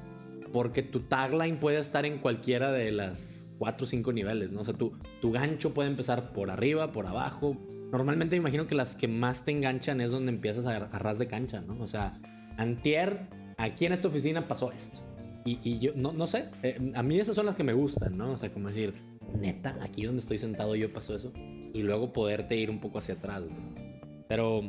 Porque 0.53 0.83
tu 0.83 1.01
tagline 1.01 1.59
puede 1.59 1.79
estar 1.79 2.05
en 2.05 2.19
cualquiera 2.19 2.73
de 2.73 2.91
las 2.91 3.49
cuatro 3.59 3.85
o 3.85 3.87
cinco 3.87 4.13
niveles, 4.13 4.51
¿no? 4.51 4.63
O 4.63 4.65
sea, 4.65 4.75
tu, 4.75 4.93
tu 5.21 5.31
gancho 5.31 5.73
puede 5.73 5.89
empezar 5.89 6.33
por 6.33 6.51
arriba, 6.51 6.91
por 6.91 7.07
abajo. 7.07 7.57
Normalmente 7.93 8.35
me 8.35 8.41
imagino 8.41 8.67
que 8.67 8.75
las 8.75 8.97
que 8.97 9.07
más 9.07 9.45
te 9.45 9.53
enganchan 9.53 10.01
es 10.01 10.11
donde 10.11 10.33
empiezas 10.33 10.67
a, 10.67 10.77
a 10.77 10.99
ras 10.99 11.19
de 11.21 11.29
cancha, 11.29 11.61
¿no? 11.61 11.81
O 11.81 11.87
sea, 11.87 12.21
antier, 12.57 13.29
aquí 13.59 13.87
en 13.87 13.93
esta 13.93 14.09
oficina 14.09 14.49
pasó 14.49 14.73
esto. 14.73 14.99
Y, 15.45 15.61
y 15.63 15.79
yo, 15.79 15.93
no, 15.95 16.13
no 16.13 16.27
sé, 16.27 16.49
eh, 16.65 16.93
a 16.97 17.03
mí 17.05 17.19
esas 17.21 17.37
son 17.37 17.47
las 17.47 17.55
que 17.55 17.63
me 17.63 17.73
gustan, 17.73 18.19
¿no? 18.19 18.33
O 18.33 18.37
sea, 18.37 18.53
como 18.53 18.69
decir, 18.69 18.95
neta, 19.39 19.79
aquí 19.83 20.05
donde 20.05 20.21
estoy 20.21 20.39
sentado 20.39 20.75
yo 20.75 20.93
pasó 20.93 21.15
eso 21.15 21.33
y 21.73 21.83
luego 21.83 22.13
poderte 22.13 22.57
ir 22.57 22.71
un 22.71 22.81
poco 22.81 22.99
hacia 22.99 23.15
atrás. 23.15 23.43
Pero 24.29 24.63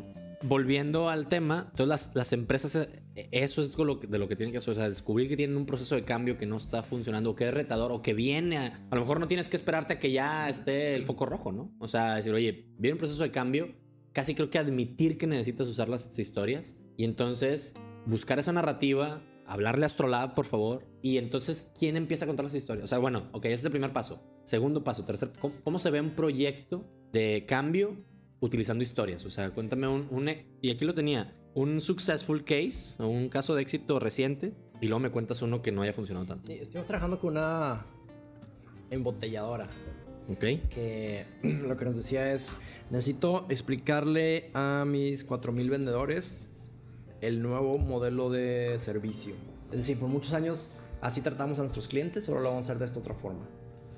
volviendo 0.43 1.09
al 1.09 1.27
tema, 1.27 1.67
entonces 1.71 1.87
las, 1.87 2.11
las, 2.15 2.33
empresas, 2.33 2.89
eh, 3.15 3.29
eso 3.31 3.61
es 3.61 3.75
de 3.75 4.17
lo 4.17 4.27
que 4.27 4.35
tienen 4.35 4.51
que 4.51 4.57
hacer, 4.57 4.71
o 4.71 4.75
sea, 4.75 4.87
descubrir 4.87 5.29
que 5.29 5.37
tienen 5.37 5.55
un 5.55 5.65
proceso 5.65 5.95
de 5.95 6.03
cambio 6.03 6.37
que 6.37 6.45
no 6.45 6.57
está 6.57 6.83
funcionando, 6.83 7.31
o 7.31 7.35
que 7.35 7.47
es 7.47 7.53
retador, 7.53 7.91
o 7.91 8.01
que 8.01 8.13
viene, 8.13 8.57
a, 8.57 8.87
a, 8.89 8.95
lo 8.95 9.01
mejor 9.01 9.19
no 9.19 9.27
tienes 9.27 9.49
que 9.49 9.57
esperarte 9.57 9.93
a 9.93 9.99
que 9.99 10.11
ya 10.11 10.49
esté 10.49 10.95
el 10.95 11.03
foco 11.03 11.25
rojo, 11.25 11.51
¿no? 11.51 11.71
O 11.79 11.87
sea, 11.87 12.15
decir, 12.15 12.33
oye, 12.33 12.65
viene 12.77 12.93
un 12.93 12.99
proceso 12.99 13.23
de 13.23 13.31
cambio, 13.31 13.75
casi 14.13 14.35
creo 14.35 14.49
que 14.49 14.59
admitir 14.59 15.17
que 15.17 15.27
necesitas 15.27 15.67
usar 15.67 15.89
las 15.89 16.17
historias 16.17 16.79
y 16.97 17.03
entonces 17.03 17.73
buscar 18.05 18.39
esa 18.39 18.51
narrativa, 18.51 19.21
hablarle 19.45 19.85
a 19.85 19.87
Astrolab, 19.87 20.33
por 20.33 20.45
favor. 20.45 20.85
Y 21.01 21.17
entonces, 21.17 21.71
¿quién 21.77 21.97
empieza 21.97 22.25
a 22.25 22.27
contar 22.27 22.45
las 22.45 22.55
historias? 22.55 22.85
O 22.85 22.87
sea, 22.87 22.97
bueno, 22.97 23.29
ok, 23.31 23.45
ese 23.45 23.55
es 23.55 23.65
el 23.65 23.71
primer 23.71 23.93
paso. 23.93 24.21
Segundo 24.43 24.83
paso, 24.83 25.05
tercer, 25.05 25.31
¿cómo, 25.39 25.53
cómo 25.63 25.79
se 25.79 25.91
ve 25.91 26.01
un 26.01 26.11
proyecto 26.11 26.85
de 27.11 27.45
cambio 27.47 27.95
utilizando 28.39 28.83
historias? 28.83 29.25
O 29.25 29.29
sea, 29.29 29.51
cuéntame 29.51 29.87
un, 29.87 30.07
un, 30.09 30.29
y 30.61 30.71
aquí 30.71 30.85
lo 30.85 30.93
tenía, 30.93 31.35
un 31.53 31.81
successful 31.81 32.43
case, 32.43 33.01
un 33.03 33.29
caso 33.29 33.55
de 33.55 33.61
éxito 33.61 33.99
reciente, 33.99 34.53
y 34.79 34.87
luego 34.87 34.99
me 34.99 35.11
cuentas 35.11 35.41
uno 35.41 35.61
que 35.61 35.71
no 35.71 35.83
haya 35.83 35.93
funcionado 35.93 36.25
tanto. 36.25 36.47
Sí, 36.47 36.53
estuvimos 36.53 36.87
trabajando 36.87 37.19
con 37.19 37.31
una 37.31 37.85
embotelladora. 38.89 39.69
Ok. 40.27 40.69
Que 40.69 41.25
lo 41.43 41.77
que 41.77 41.85
nos 41.85 41.95
decía 41.95 42.33
es, 42.33 42.55
necesito 42.89 43.45
explicarle 43.49 44.49
a 44.53 44.85
mis 44.87 45.27
4.000 45.27 45.69
vendedores 45.69 46.51
el 47.21 47.41
nuevo 47.41 47.77
modelo 47.77 48.29
de 48.29 48.79
servicio. 48.79 49.35
Es 49.71 49.77
decir, 49.77 49.99
por 49.99 50.09
muchos 50.09 50.33
años 50.33 50.71
así 51.01 51.21
tratamos 51.21 51.59
a 51.59 51.61
nuestros 51.61 51.87
clientes, 51.87 52.27
ahora 52.27 52.41
lo 52.41 52.49
vamos 52.49 52.65
a 52.65 52.71
hacer 52.71 52.79
de 52.79 52.85
esta 52.85 52.99
otra 52.99 53.13
forma. 53.13 53.47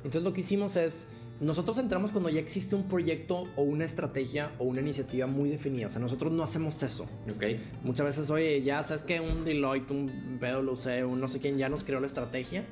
Entonces 0.04 0.24
lo 0.24 0.34
que 0.34 0.42
hicimos 0.42 0.76
es, 0.76 1.08
nosotros 1.40 1.78
entramos 1.78 2.12
cuando 2.12 2.30
ya 2.30 2.40
existe 2.40 2.76
un 2.76 2.84
proyecto 2.84 3.48
o 3.56 3.64
una 3.64 3.86
estrategia 3.86 4.52
o 4.60 4.66
una 4.66 4.82
iniciativa 4.82 5.28
muy 5.28 5.50
definida. 5.50 5.88
O 5.88 5.90
sea, 5.90 6.00
nosotros 6.00 6.32
no 6.32 6.44
hacemos 6.44 6.82
eso. 6.84 7.04
Ok. 7.34 7.44
Muchas 7.84 8.06
veces, 8.06 8.30
oye, 8.30 8.62
ya 8.62 8.84
sabes 8.84 9.02
que 9.02 9.20
un 9.20 9.44
Deloitte, 9.44 9.92
un 9.92 10.40
PwC, 10.40 11.06
un 11.06 11.20
no 11.20 11.28
sé 11.28 11.40
quién 11.40 11.58
ya 11.58 11.70
nos 11.70 11.84
creó 11.84 12.00
la 12.00 12.08
estrategia. 12.08 12.66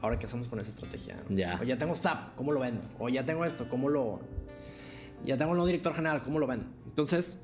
Ahora, 0.00 0.18
¿qué 0.18 0.26
hacemos 0.26 0.48
con 0.48 0.60
esa 0.60 0.70
estrategia? 0.70 1.16
Ya. 1.30 1.58
O 1.60 1.64
ya 1.64 1.78
tengo 1.78 1.94
SAP, 1.94 2.36
¿cómo 2.36 2.52
lo 2.52 2.60
vendo? 2.60 2.82
O 2.98 3.08
ya 3.08 3.24
tengo 3.24 3.44
esto, 3.44 3.68
¿cómo 3.68 3.88
lo...? 3.88 4.20
Ya 5.24 5.38
tengo 5.38 5.52
un 5.52 5.56
nuevo 5.56 5.66
director 5.66 5.94
general, 5.94 6.20
¿cómo 6.22 6.38
lo 6.38 6.46
vendo? 6.46 6.66
Entonces, 6.84 7.38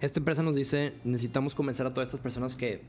esta 0.00 0.18
empresa 0.18 0.42
nos 0.42 0.56
dice, 0.56 0.94
necesitamos 1.04 1.54
convencer 1.54 1.86
a 1.86 1.92
todas 1.92 2.08
estas 2.08 2.20
personas 2.20 2.56
que 2.56 2.82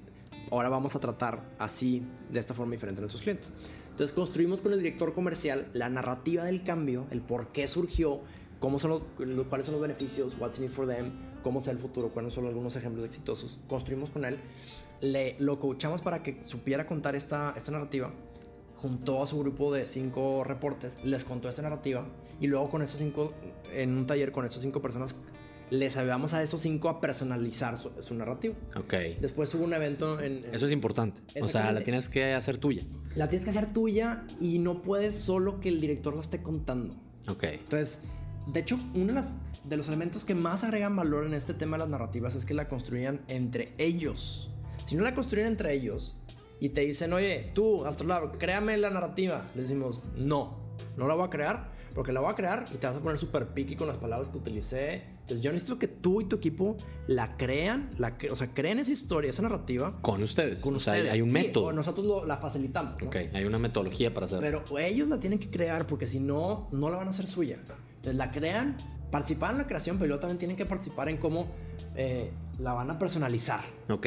ahora 0.52 0.70
vamos 0.70 0.96
a 0.96 1.00
tratar 1.00 1.44
así, 1.60 2.02
de 2.32 2.40
esta 2.40 2.54
forma 2.54 2.72
diferente 2.72 3.00
a 3.00 3.02
nuestros 3.02 3.22
clientes. 3.22 3.54
Entonces 3.98 4.14
construimos 4.14 4.62
con 4.62 4.74
el 4.74 4.78
director 4.78 5.16
comercial 5.16 5.72
la 5.74 5.90
narrativa 5.90 6.44
del 6.44 6.64
cambio, 6.64 7.08
el 7.10 7.20
por 7.20 7.48
qué 7.48 7.68
surgió, 7.68 8.22
cómo 8.60 8.78
son 8.78 8.92
los, 8.92 9.02
cuáles 9.48 9.66
son 9.66 9.74
los 9.74 9.82
beneficios, 9.82 10.38
what's 10.40 10.60
in 10.60 10.66
it 10.66 10.70
for 10.70 10.86
them, 10.88 11.10
cómo 11.42 11.62
sea 11.62 11.74
el 11.74 11.80
futuro, 11.80 12.10
cuáles 12.10 12.32
son 12.32 12.46
algunos 12.46 12.76
ejemplos 12.76 13.08
exitosos. 13.08 13.58
Construimos 13.68 14.12
con 14.12 14.24
él, 14.24 14.38
le, 15.02 15.36
lo 15.40 15.58
coachamos 15.58 16.04
para 16.04 16.22
que 16.22 16.44
supiera 16.44 16.86
contar 16.86 17.16
esta, 17.16 17.56
esta 17.58 17.72
narrativa, 17.72 18.12
juntó 18.76 19.24
a 19.24 19.26
su 19.26 19.40
grupo 19.40 19.74
de 19.74 19.88
cinco 19.88 20.44
reportes, 20.44 20.96
les 21.04 21.24
contó 21.24 21.50
esta 21.50 21.64
narrativa 21.64 22.06
y 22.40 22.46
luego 22.46 22.70
con 22.70 22.84
esos 22.84 23.00
cinco, 23.00 23.32
en 23.74 23.98
un 23.98 24.06
taller 24.06 24.32
con 24.32 24.46
esas 24.46 24.62
cinco 24.62 24.80
personas, 24.80 25.16
les 25.70 25.98
ayudamos 25.98 26.34
a 26.34 26.42
esos 26.44 26.62
cinco 26.62 26.90
a 26.90 27.02
personalizar 27.02 27.78
su, 27.78 27.92
su 28.00 28.16
narrativa. 28.16 28.56
Ok. 28.76 28.94
Después 29.20 29.54
hubo 29.56 29.64
un 29.66 29.74
evento 29.74 30.20
en... 30.20 30.44
en- 30.46 30.56
Eso 30.56 30.66
es 30.66 30.72
importante. 30.72 31.22
O 31.42 31.48
sea, 31.48 31.72
la 31.72 31.84
tienes 31.84 32.08
que 32.10 32.34
hacer 32.34 32.58
tuya. 32.58 32.84
La 33.16 33.30
tienes 33.30 33.44
que 33.46 33.50
hacer 33.52 33.74
tuya 33.74 34.24
y 34.40 34.60
no 34.60 34.82
puedes 34.82 35.16
solo 35.16 35.60
que 35.60 35.70
el 35.70 35.82
director 35.82 36.14
la 36.16 36.22
esté 36.22 36.42
contando. 36.42 36.96
Ok. 37.28 37.44
Entonces, 37.44 38.02
de 38.48 38.60
hecho, 38.62 38.78
uno 38.94 39.08
de, 39.08 39.14
las- 39.14 39.38
de 39.66 39.76
los 39.76 39.88
elementos 39.90 40.24
que 40.24 40.36
más 40.36 40.64
agregan 40.64 40.96
valor 40.96 41.26
en 41.26 41.34
este 41.34 41.54
tema 41.54 41.76
de 41.78 41.82
las 41.82 41.90
narrativas 41.90 42.36
es 42.36 42.46
que 42.46 42.54
la 42.54 42.70
construyan 42.70 43.22
entre 43.28 43.70
ellos. 43.78 44.52
Si 44.86 44.96
no 44.96 45.04
la 45.04 45.14
construyen 45.14 45.48
entre 45.48 45.74
ellos 45.74 46.16
y 46.62 46.70
te 46.70 46.82
dicen, 46.82 47.12
oye, 47.12 47.52
tú, 47.54 47.86
Astrolab, 47.86 48.38
créame 48.38 48.78
la 48.78 48.90
narrativa, 48.90 49.46
les 49.54 49.68
decimos, 49.68 50.06
no, 50.16 50.58
no 50.96 51.08
la 51.08 51.14
voy 51.14 51.26
a 51.28 51.30
crear 51.30 51.76
porque 51.98 52.12
la 52.14 52.20
voy 52.20 52.32
a 52.32 52.36
crear 52.36 52.64
y 52.72 52.78
te 52.78 52.86
vas 52.86 52.96
a 52.96 53.02
poner 53.02 53.18
súper 53.18 53.48
picky 53.48 53.76
con 53.76 53.88
las 53.88 53.98
palabras 53.98 54.30
que 54.30 54.38
utilicé. 54.38 55.02
Entonces, 55.22 55.42
yo 55.42 55.52
necesito 55.52 55.80
que 55.80 55.88
tú 55.88 56.22
y 56.22 56.26
tu 56.26 56.36
equipo 56.36 56.78
la 57.08 57.36
crean, 57.38 57.90
la 57.98 58.20
cre- 58.20 58.32
o 58.32 58.36
sea, 58.36 58.54
creen 58.54 58.78
esa 58.78 58.92
historia, 58.92 59.32
esa 59.32 59.42
narrativa 59.42 60.00
Con 60.04 60.22
ustedes. 60.22 60.60
con 60.60 60.76
o 60.76 60.80
sea, 60.80 60.94
ustedes. 60.94 61.12
hay 61.12 61.22
un 61.22 61.30
Sí, 61.30 61.34
método. 61.34 61.66
o 61.66 61.74
nosotros 61.74 62.06
lo- 62.06 62.26
la 62.28 62.38
facilitamos. 62.38 63.02
¿no? 63.02 63.08
Ok, 63.08 63.16
hay 63.34 63.44
una 63.46 63.58
metodología 63.58 64.14
para 64.14 64.28
hacerlo. 64.28 64.42
Pero 64.64 64.78
ellos 64.78 65.08
la 65.08 65.20
tienen 65.20 65.40
que 65.40 65.50
crear 65.50 65.88
porque 65.88 66.06
si 66.06 66.20
no, 66.20 66.70
no 66.72 66.90
la 66.92 66.98
van 66.98 67.08
a 67.08 67.10
hacer 67.10 67.26
suya. 67.26 67.56
Entonces 67.56 68.16
la 68.16 68.30
crean, 68.30 68.78
participan 69.10 69.54
en 69.54 69.58
la 69.58 69.66
creación, 69.68 69.98
pero 69.98 70.10
luego 70.10 70.22
también 70.22 70.38
tienen 70.38 70.56
que 70.56 70.66
participar 70.66 71.10
en 71.10 71.18
cómo 71.18 71.48
eh, 71.96 72.32
la 72.60 72.74
van 72.74 72.92
a 72.92 73.00
personalizar. 73.00 73.62
Ok. 73.90 74.06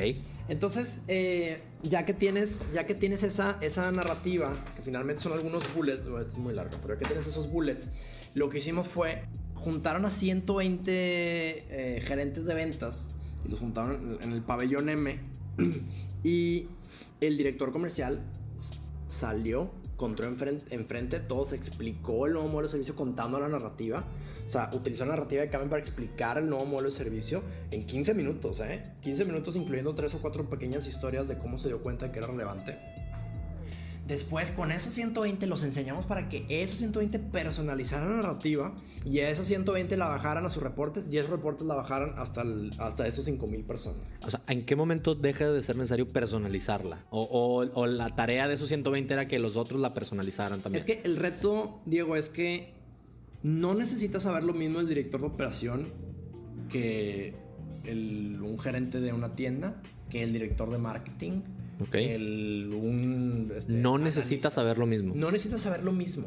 Entonces, 0.48 1.02
eh, 1.08 1.60
ya 1.82 2.04
que 2.04 2.14
tienes, 2.14 2.62
ya 2.72 2.86
que 2.86 2.94
tienes 2.94 3.22
esa, 3.22 3.58
esa 3.60 3.90
narrativa, 3.90 4.52
que 4.76 4.82
finalmente 4.82 5.22
son 5.22 5.32
algunos 5.32 5.62
bullets, 5.74 6.06
es 6.26 6.38
muy 6.38 6.54
largo, 6.54 6.76
pero 6.82 6.94
ya 6.94 7.00
que 7.00 7.06
tienes 7.06 7.26
esos 7.26 7.50
bullets, 7.50 7.90
lo 8.34 8.48
que 8.48 8.58
hicimos 8.58 8.86
fue 8.88 9.24
juntaron 9.54 10.04
a 10.06 10.10
120 10.10 10.90
eh, 10.90 12.00
gerentes 12.02 12.46
de 12.46 12.54
ventas 12.54 13.16
y 13.44 13.48
los 13.50 13.60
juntaron 13.60 14.18
en 14.22 14.32
el 14.32 14.42
pabellón 14.42 14.88
M 14.88 15.20
y 16.24 16.68
el 17.20 17.36
director 17.36 17.70
comercial 17.72 18.22
salió, 19.06 19.70
contó 20.00 20.24
enfrente, 20.24 20.74
enfrente, 20.74 21.20
todos 21.20 21.52
explicó 21.52 22.24
el 22.24 22.32
nuevo 22.32 22.48
modelo 22.48 22.68
de 22.68 22.68
servicio 22.70 22.96
contando 22.96 23.38
la 23.38 23.48
narrativa. 23.48 24.02
O 24.46 24.48
sea, 24.48 24.70
utilizó 24.72 25.04
la 25.04 25.10
narrativa 25.10 25.42
de 25.42 25.50
Kamen 25.50 25.68
para 25.68 25.78
explicar 25.78 26.38
el 26.38 26.48
nuevo 26.48 26.64
modelo 26.64 26.88
de 26.88 26.94
servicio 26.94 27.42
en 27.70 27.84
15 27.84 28.14
minutos, 28.14 28.60
¿eh? 28.60 28.82
15 29.02 29.26
minutos 29.26 29.56
incluyendo 29.56 29.94
tres 29.94 30.14
o 30.14 30.18
cuatro 30.22 30.48
pequeñas 30.48 30.86
historias 30.86 31.28
de 31.28 31.36
cómo 31.36 31.58
se 31.58 31.68
dio 31.68 31.82
cuenta 31.82 32.06
de 32.06 32.12
que 32.12 32.18
era 32.18 32.28
relevante. 32.28 32.78
Después, 34.10 34.50
con 34.50 34.72
esos 34.72 34.92
120 34.92 35.46
los 35.46 35.62
enseñamos 35.62 36.04
para 36.04 36.28
que 36.28 36.44
esos 36.48 36.78
120 36.80 37.20
personalizaran 37.20 38.10
la 38.10 38.16
narrativa 38.16 38.74
y 39.06 39.20
esos 39.20 39.46
120 39.46 39.96
la 39.96 40.08
bajaran 40.08 40.44
a 40.44 40.50
sus 40.50 40.62
reportes 40.64 41.06
y 41.12 41.16
esos 41.18 41.30
reportes 41.30 41.64
la 41.64 41.76
bajaran 41.76 42.14
hasta, 42.18 42.42
el- 42.42 42.70
hasta 42.78 43.06
esos 43.06 43.24
5000 43.26 43.62
personas. 43.62 44.00
O 44.26 44.30
sea, 44.30 44.42
¿en 44.48 44.62
qué 44.62 44.74
momento 44.74 45.14
deja 45.14 45.48
de 45.50 45.62
ser 45.62 45.76
necesario 45.76 46.08
personalizarla? 46.08 47.04
O, 47.10 47.20
o- 47.20 47.80
o 47.80 47.86
la 47.86 48.08
tarea 48.08 48.48
de 48.48 48.54
esos 48.54 48.66
120 48.68 49.14
era 49.14 49.28
que 49.28 49.38
los 49.38 49.54
otros 49.56 49.80
la 49.80 49.94
personalizaran 49.94 50.60
también. 50.60 50.80
Es 50.80 50.86
que 50.86 51.00
el 51.04 51.16
reto, 51.16 51.80
Diego, 51.86 52.16
es 52.16 52.30
que 52.30 52.74
no 53.44 53.74
necesitas 53.74 54.24
saber 54.24 54.42
lo 54.42 54.54
mismo 54.54 54.80
el 54.80 54.88
director 54.88 55.20
de 55.20 55.28
operación 55.28 55.86
que 56.68 57.34
el- 57.84 58.40
un 58.42 58.58
gerente 58.58 59.00
de 59.00 59.12
una 59.12 59.32
tienda, 59.32 59.80
que 60.10 60.22
el 60.24 60.32
director 60.32 60.68
de 60.70 60.78
marketing, 60.78 61.42
Ok. 61.80 61.90
que 61.90 62.14
el, 62.14 62.70
un... 62.74 63.52
este, 63.56 63.72
no 63.72 63.98
necesitas 63.98 64.54
saber 64.54 64.78
lo 64.78 64.86
mismo. 64.86 65.12
No 65.14 65.30
necesitas 65.30 65.60
saber 65.62 65.82
lo 65.82 65.92
mismo. 65.92 66.26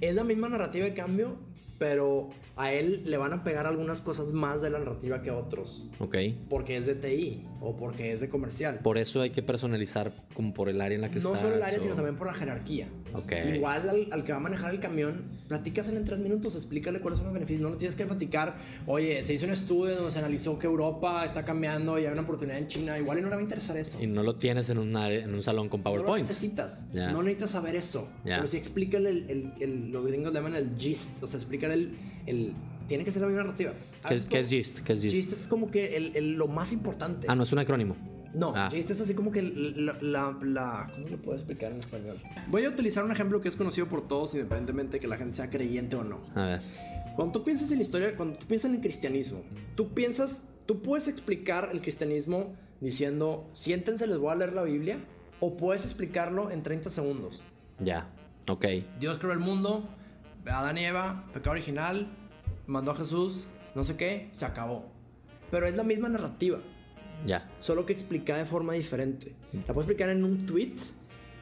Es 0.00 0.14
la 0.14 0.24
misma 0.24 0.48
narrativa 0.48 0.84
de 0.84 0.94
cambio, 0.94 1.36
pero 1.78 2.28
a 2.56 2.72
él 2.72 3.02
le 3.06 3.16
van 3.16 3.32
a 3.32 3.42
pegar 3.44 3.66
algunas 3.66 4.00
cosas 4.00 4.32
más 4.32 4.62
de 4.62 4.70
la 4.70 4.78
narrativa 4.78 5.22
que 5.22 5.30
a 5.30 5.36
otros. 5.36 5.86
Ok. 5.98 6.16
Porque 6.48 6.76
es 6.76 6.86
de 6.86 6.94
TI 6.94 7.42
o 7.60 7.76
porque 7.76 8.12
es 8.12 8.20
de 8.20 8.28
comercial. 8.28 8.80
Por 8.82 8.98
eso 8.98 9.20
hay 9.20 9.30
que 9.30 9.42
personalizar 9.42 10.12
como 10.34 10.54
por 10.54 10.68
el 10.68 10.80
área 10.80 10.94
en 10.96 11.02
la 11.02 11.08
que 11.10 11.18
no 11.20 11.28
estás. 11.30 11.40
solo 11.42 11.54
el 11.56 11.62
área, 11.62 11.78
o- 11.78 11.82
sino 11.82 11.94
también 11.94 12.16
por 12.16 12.26
la 12.26 12.34
jerarquía. 12.34 12.88
Ok. 13.14 13.32
Igual 13.54 13.88
al, 13.88 14.06
al 14.10 14.24
que 14.24 14.32
va 14.32 14.38
a 14.38 14.40
manejar 14.40 14.70
el 14.72 14.80
camión, 14.80 15.22
platícasele 15.48 15.98
en 15.98 16.04
tres 16.04 16.18
minutos, 16.18 16.54
explícale 16.56 17.00
cuáles 17.00 17.18
son 17.18 17.26
los 17.26 17.34
beneficios. 17.34 17.62
No 17.62 17.70
le 17.70 17.76
tienes 17.76 17.94
que 17.96 18.06
platicar, 18.06 18.56
oye, 18.86 19.22
se 19.22 19.34
hizo 19.34 19.44
un 19.46 19.52
estudio 19.52 19.96
donde 19.96 20.10
se 20.10 20.18
analizó 20.18 20.58
que 20.58 20.66
Europa 20.66 21.24
está 21.24 21.42
cambiando 21.42 21.98
y 21.98 22.06
hay 22.06 22.12
una 22.12 22.22
oportunidad 22.22 22.58
en 22.58 22.66
China. 22.68 22.98
Igual 22.98 23.18
y 23.18 23.22
no 23.22 23.28
le 23.28 23.34
va 23.34 23.40
a 23.40 23.44
interesar 23.44 23.76
eso. 23.76 24.02
Y 24.02 24.06
no 24.06 24.22
lo 24.22 24.36
tienes 24.36 24.70
en, 24.70 24.78
una- 24.78 25.10
en 25.10 25.34
un 25.34 25.42
salón 25.42 25.68
con 25.68 25.80
No 25.82 25.90
lo 25.90 25.96
PowerPoint. 25.96 26.26
necesitas. 26.26 26.86
Ya. 26.92 27.10
No 27.12 27.22
necesitas 27.22 27.50
saber 27.50 27.76
eso. 27.76 28.08
Ya. 28.24 28.36
Pero 28.36 28.46
sí 28.48 28.56
explícale 28.56 29.10
el, 29.10 29.30
el- 29.30 29.52
el- 29.60 29.92
los 29.92 30.06
gringos 30.06 30.32
le 30.32 30.38
llaman 30.38 30.54
el 30.54 30.70
gist. 30.78 31.22
O 31.22 31.26
sea, 31.26 31.38
explícale 31.38 31.74
el, 31.74 31.90
el- 32.26 32.52
tiene 32.88 33.04
que 33.04 33.10
ser 33.10 33.22
la 33.22 33.28
misma 33.28 33.44
narrativa. 33.44 33.72
¿Qué, 34.08 34.14
¿Has 34.14 34.24
qué 34.24 34.38
es? 34.40 34.48
GIST? 34.48 34.80
¿Qué 34.80 34.92
es 34.94 35.02
GIST? 35.02 35.14
Gist 35.14 35.32
es 35.32 35.46
como 35.46 35.70
que 35.70 35.96
el- 35.96 36.16
el- 36.16 36.32
lo 36.34 36.48
más 36.48 36.72
importante. 36.72 37.26
Ah, 37.30 37.34
no, 37.34 37.42
es 37.44 37.52
un 37.52 37.58
acrónimo. 37.60 37.96
No, 38.34 38.52
Ah. 38.56 38.68
gist 38.70 38.90
es 38.90 39.00
así 39.00 39.14
como 39.14 39.30
que 39.30 39.42
la, 39.42 39.94
la, 40.00 40.36
la- 40.42 40.90
¿Cómo 40.94 41.08
lo 41.08 41.16
puedo 41.18 41.34
explicar 41.36 41.70
en 41.72 41.78
español? 41.80 42.16
Voy 42.48 42.64
a 42.64 42.68
utilizar 42.70 43.04
un 43.04 43.12
ejemplo 43.12 43.40
que 43.40 43.48
es 43.48 43.56
conocido 43.56 43.88
por 43.88 44.08
todos, 44.08 44.34
independientemente 44.34 44.92
de 44.94 45.00
que 45.00 45.06
la 45.08 45.16
gente 45.16 45.34
sea 45.36 45.50
creyente 45.50 45.96
o 45.96 46.04
no. 46.04 46.20
A 46.34 46.46
ver. 46.46 46.60
Cuando 47.16 47.32
tú 47.32 47.44
piensas 47.44 47.70
en 47.72 47.78
la 47.78 47.82
historia, 47.82 48.16
cuando 48.16 48.38
tú 48.38 48.46
piensas 48.46 48.70
en 48.70 48.76
el 48.76 48.80
cristianismo, 48.82 49.42
tú 49.74 49.92
piensas, 49.92 50.48
tú 50.64 50.80
puedes 50.80 51.08
explicar 51.08 51.68
el 51.72 51.82
cristianismo 51.82 52.54
diciendo, 52.80 53.48
siéntense, 53.52 54.06
les 54.06 54.16
voy 54.18 54.32
a 54.32 54.34
leer 54.36 54.54
la 54.54 54.62
Biblia, 54.62 54.98
o 55.40 55.56
puedes 55.56 55.84
explicarlo 55.84 56.50
en 56.50 56.62
30 56.62 56.88
segundos. 56.88 57.42
Ya. 57.80 58.08
Ok. 58.48 58.64
Dios 58.98 59.18
creó 59.18 59.32
el 59.32 59.38
mundo, 59.40 59.88
Adán 60.46 60.78
y 60.78 60.84
Eva, 60.86 61.26
pecado 61.34 61.50
original, 61.52 62.08
mandó 62.66 62.92
a 62.92 62.94
Jesús, 62.94 63.46
no 63.74 63.84
sé 63.84 63.96
qué, 63.96 64.30
se 64.32 64.46
acabó. 64.46 64.86
Pero 65.50 65.66
es 65.66 65.76
la 65.76 65.84
misma 65.84 66.08
narrativa, 66.08 66.58
Ya. 67.24 67.48
solo 67.60 67.86
que 67.86 67.92
explicada 67.92 68.40
de 68.40 68.46
forma 68.46 68.74
diferente. 68.74 69.36
La 69.52 69.74
puedo 69.74 69.82
explicar 69.82 70.08
en 70.08 70.24
un 70.24 70.46
tweet 70.46 70.76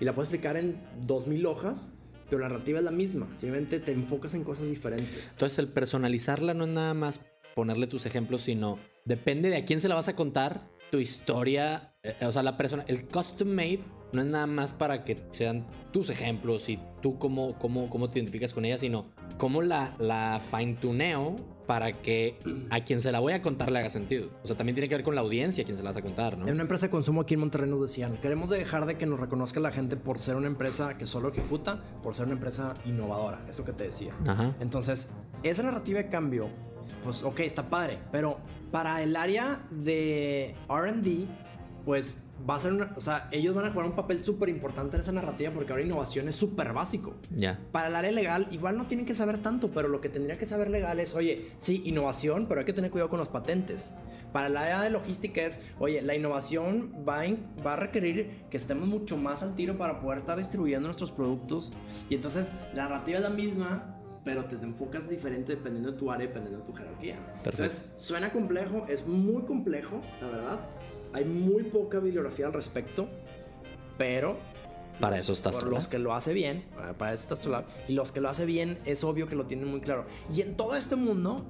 y 0.01 0.05
la 0.05 0.15
puedo 0.15 0.25
explicar 0.25 0.57
en 0.57 0.81
2000 1.07 1.47
hojas, 1.47 1.93
pero 2.29 2.43
la 2.43 2.49
narrativa 2.49 2.79
es 2.79 2.85
la 2.85 2.91
misma, 2.91 3.29
simplemente 3.35 3.81
te 3.81 3.93
enfocas 3.93 4.35
en 4.35 4.45
cosas 4.45 4.69
diferentes. 4.69 5.33
Entonces, 5.33 5.59
el 5.59 5.69
personalizarla 5.69 6.55
no 6.55 6.65
es 6.65 6.71
nada 6.71 6.95
más 6.95 7.21
ponerle 7.55 7.87
tus 7.87 8.07
ejemplos, 8.07 8.43
sino 8.43 8.79
depende 9.05 9.51
de 9.51 9.57
a 9.57 9.65
quién 9.65 9.81
se 9.81 9.89
la 9.89 9.95
vas 9.95 10.09
a 10.09 10.17
contar, 10.17 10.69
tu 10.91 10.99
historia, 10.99 11.95
eh, 12.03 12.17
o 12.23 12.33
sea, 12.33 12.43
la 12.43 12.57
persona, 12.57 12.85
el 12.89 13.07
custom 13.07 13.49
made 13.49 13.81
no 14.13 14.23
es 14.23 14.27
nada 14.27 14.47
más 14.47 14.73
para 14.73 15.05
que 15.05 15.17
sean 15.31 15.67
tus 15.93 16.11
ejemplos 16.11 16.69
y 16.69 16.81
tú 17.01 17.19
cómo, 17.19 17.59
cómo, 17.59 17.89
cómo 17.89 18.11
te 18.11 18.19
identificas 18.19 18.53
con 18.53 18.65
ella, 18.65 18.79
sino 18.79 19.05
cómo 19.39 19.63
la, 19.63 19.95
la 19.99 20.41
fine 20.41 20.75
tuneo 20.75 21.37
para 21.71 21.93
que 22.03 22.37
a 22.71 22.81
quien 22.81 23.01
se 23.01 23.13
la 23.13 23.21
voy 23.21 23.33
a 23.33 23.43
contar 23.43 23.71
le 23.71 23.79
haga 23.79 23.91
sentido. 23.91 24.29
O 24.43 24.47
sea, 24.49 24.57
también 24.57 24.75
tiene 24.75 24.89
que 24.89 24.97
ver 24.97 25.05
con 25.05 25.15
la 25.15 25.21
audiencia 25.21 25.63
a 25.63 25.65
quien 25.65 25.77
se 25.77 25.85
la 25.85 25.91
vas 25.91 25.97
a 25.99 26.03
contar, 26.03 26.37
¿no? 26.37 26.49
En 26.49 26.55
una 26.55 26.63
empresa 26.63 26.87
de 26.87 26.91
consumo 26.91 27.21
aquí 27.21 27.35
en 27.35 27.41
Monterrey 27.41 27.71
nos 27.71 27.81
decían, 27.81 28.17
queremos 28.17 28.51
dejar 28.51 28.87
de 28.87 28.99
que 28.99 29.07
nos 29.07 29.21
reconozca 29.21 29.61
la 29.61 29.71
gente 29.71 29.97
por 29.97 30.19
ser 30.19 30.35
una 30.35 30.49
empresa 30.49 30.99
que 30.99 31.07
solo 31.07 31.29
ejecuta, 31.29 31.81
por 32.03 32.17
ser 32.17 32.27
una 32.27 32.35
empresa 32.35 32.75
innovadora, 32.87 33.41
eso 33.49 33.65
que 33.65 33.73
te 33.73 33.85
decía. 33.85 34.13
Ajá. 34.27 34.53
Entonces, 34.59 35.11
esa 35.45 35.63
narrativa 35.63 36.03
de 36.03 36.09
cambio, 36.09 36.49
pues 37.05 37.23
ok, 37.23 37.39
está 37.39 37.63
padre, 37.63 38.01
pero 38.11 38.39
para 38.73 39.01
el 39.05 39.15
área 39.15 39.61
de 39.71 40.57
RD, 40.69 41.29
pues 41.85 42.25
va 42.49 42.55
a 42.55 42.59
ser 42.59 42.73
una, 42.73 42.93
o 42.97 43.01
sea, 43.01 43.29
ellos 43.33 43.55
van 43.55 43.67
a 43.67 43.71
jugar 43.71 43.87
un 43.87 43.95
papel 43.97 44.23
súper 44.23 44.49
importante 44.49 44.97
en 44.97 45.01
esa 45.01 45.13
narrativa 45.13 45.53
porque 45.53 45.73
ahora 45.73 45.85
innovación 45.85 46.29
es 46.29 46.35
súper 46.37 46.73
básico. 46.73 47.15
Ya. 47.35 47.59
Para 47.73 47.89
el 47.89 47.97
área 47.97 48.11
legal, 48.13 48.47
igual 48.51 48.77
no 48.79 48.87
tienen 48.87 49.07
que 49.07 49.15
saber 49.15 49.39
tanto, 49.43 49.71
pero 49.71 49.89
lo 49.89 50.01
que 50.01 50.09
tendría 50.09 50.37
que 50.39 50.47
saber 50.47 50.71
legal 50.71 51.01
es, 51.01 51.15
oye, 51.15 51.51
sí, 51.59 51.83
innovación, 51.85 52.47
pero 52.49 52.61
hay 52.61 52.67
que 52.67 52.73
tener 52.73 52.91
cuidado 52.91 53.11
con 53.11 53.19
los 53.19 53.29
patentes. 53.29 53.93
Para 54.33 54.47
el 54.47 54.57
área 54.57 54.81
de 54.81 54.91
logística 54.91 55.43
es, 55.43 55.61
oye, 55.81 56.03
la 56.03 56.15
innovación 56.15 56.95
va, 57.09 57.27
en- 57.27 57.45
va 57.67 57.73
a 57.73 57.77
requerir 57.77 58.45
que 58.49 58.57
estemos 58.57 58.87
mucho 58.89 59.17
más 59.17 59.43
al 59.43 59.57
tiro 59.57 59.77
para 59.77 60.01
poder 60.01 60.19
estar 60.19 60.39
distribuyendo 60.39 60.87
nuestros 60.87 61.11
productos. 61.11 61.73
Y 62.09 62.15
entonces 62.15 62.55
la 62.73 62.85
narrativa 62.85 63.19
es 63.19 63.25
la 63.25 63.31
misma, 63.31 63.97
pero 64.25 64.45
te 64.45 64.55
enfocas 64.55 65.09
diferente 65.09 65.57
dependiendo 65.57 65.91
de 65.93 65.99
tu 65.99 66.13
área, 66.13 66.29
dependiendo 66.29 66.61
de 66.61 66.65
tu 66.67 66.73
jerarquía. 66.75 67.17
Perfecto. 67.43 67.51
Entonces, 67.65 67.91
suena 67.97 68.31
complejo, 68.33 68.87
es 68.89 69.05
muy 69.07 69.43
complejo, 69.43 70.01
la 70.21 70.29
verdad. 70.29 70.61
Hay 71.13 71.25
muy 71.25 71.65
poca 71.65 71.99
bibliografía 71.99 72.47
al 72.47 72.53
respecto, 72.53 73.09
pero 73.99 74.39
Para 75.01 75.19
eso 75.19 75.35
tú, 75.35 75.67
los 75.67 75.89
que 75.89 75.99
lo 75.99 76.15
hace 76.15 76.33
bien, 76.33 76.59
eh, 76.59 76.95
para 76.97 77.15
eso 77.15 77.23
está 77.23 77.35
Astrolab, 77.35 77.65
y 77.89 77.95
los 77.95 78.13
que 78.13 78.21
lo 78.21 78.29
hace 78.29 78.45
bien 78.45 78.79
es 78.85 79.03
obvio 79.03 79.27
que 79.27 79.35
lo 79.35 79.47
tienen 79.47 79.69
muy 79.69 79.81
claro. 79.81 80.05
Y 80.35 80.43
en 80.43 80.57
todo 80.57 80.77
este 80.77 80.95
mundo, 80.97 81.45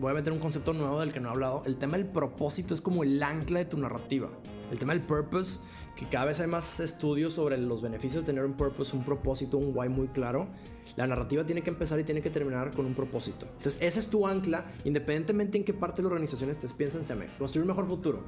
voy 0.00 0.10
a 0.10 0.14
meter 0.14 0.32
un 0.32 0.38
concepto 0.38 0.72
nuevo 0.72 1.00
del 1.00 1.12
que 1.12 1.20
no 1.20 1.28
he 1.28 1.32
hablado, 1.32 1.62
el 1.66 1.76
tema 1.76 1.96
del 1.96 2.06
propósito 2.06 2.74
es 2.74 2.80
como 2.80 3.02
el 3.02 3.22
ancla 3.22 3.60
de 3.60 3.64
tu 3.64 3.78
narrativa. 3.78 4.28
El 4.70 4.78
tema 4.78 4.92
del 4.92 5.02
purpose, 5.02 5.60
que 5.96 6.08
cada 6.08 6.26
vez 6.26 6.40
hay 6.40 6.46
más 6.46 6.80
estudios 6.80 7.32
sobre 7.34 7.58
los 7.58 7.82
beneficios 7.82 8.24
de 8.24 8.32
tener 8.32 8.44
un 8.44 8.54
purpose, 8.54 8.96
un 8.96 9.04
propósito, 9.04 9.58
un 9.58 9.76
why 9.76 9.88
muy 9.88 10.08
claro. 10.08 10.48
La 10.96 11.06
narrativa 11.06 11.44
tiene 11.44 11.62
que 11.62 11.70
empezar 11.70 11.98
y 12.00 12.04
tiene 12.04 12.22
que 12.22 12.30
terminar 12.30 12.70
con 12.74 12.86
un 12.86 12.94
propósito. 12.94 13.46
Entonces, 13.56 13.78
ese 13.80 14.00
es 14.00 14.08
tu 14.08 14.26
ancla, 14.26 14.64
independientemente 14.84 15.58
en 15.58 15.64
qué 15.64 15.74
parte 15.74 16.02
de 16.02 16.08
la 16.08 16.14
organización 16.14 16.50
estés. 16.50 16.72
Piensa 16.72 16.98
en 16.98 17.28
construir 17.38 17.62
un 17.62 17.68
mejor 17.68 17.86
futuro. 17.86 18.24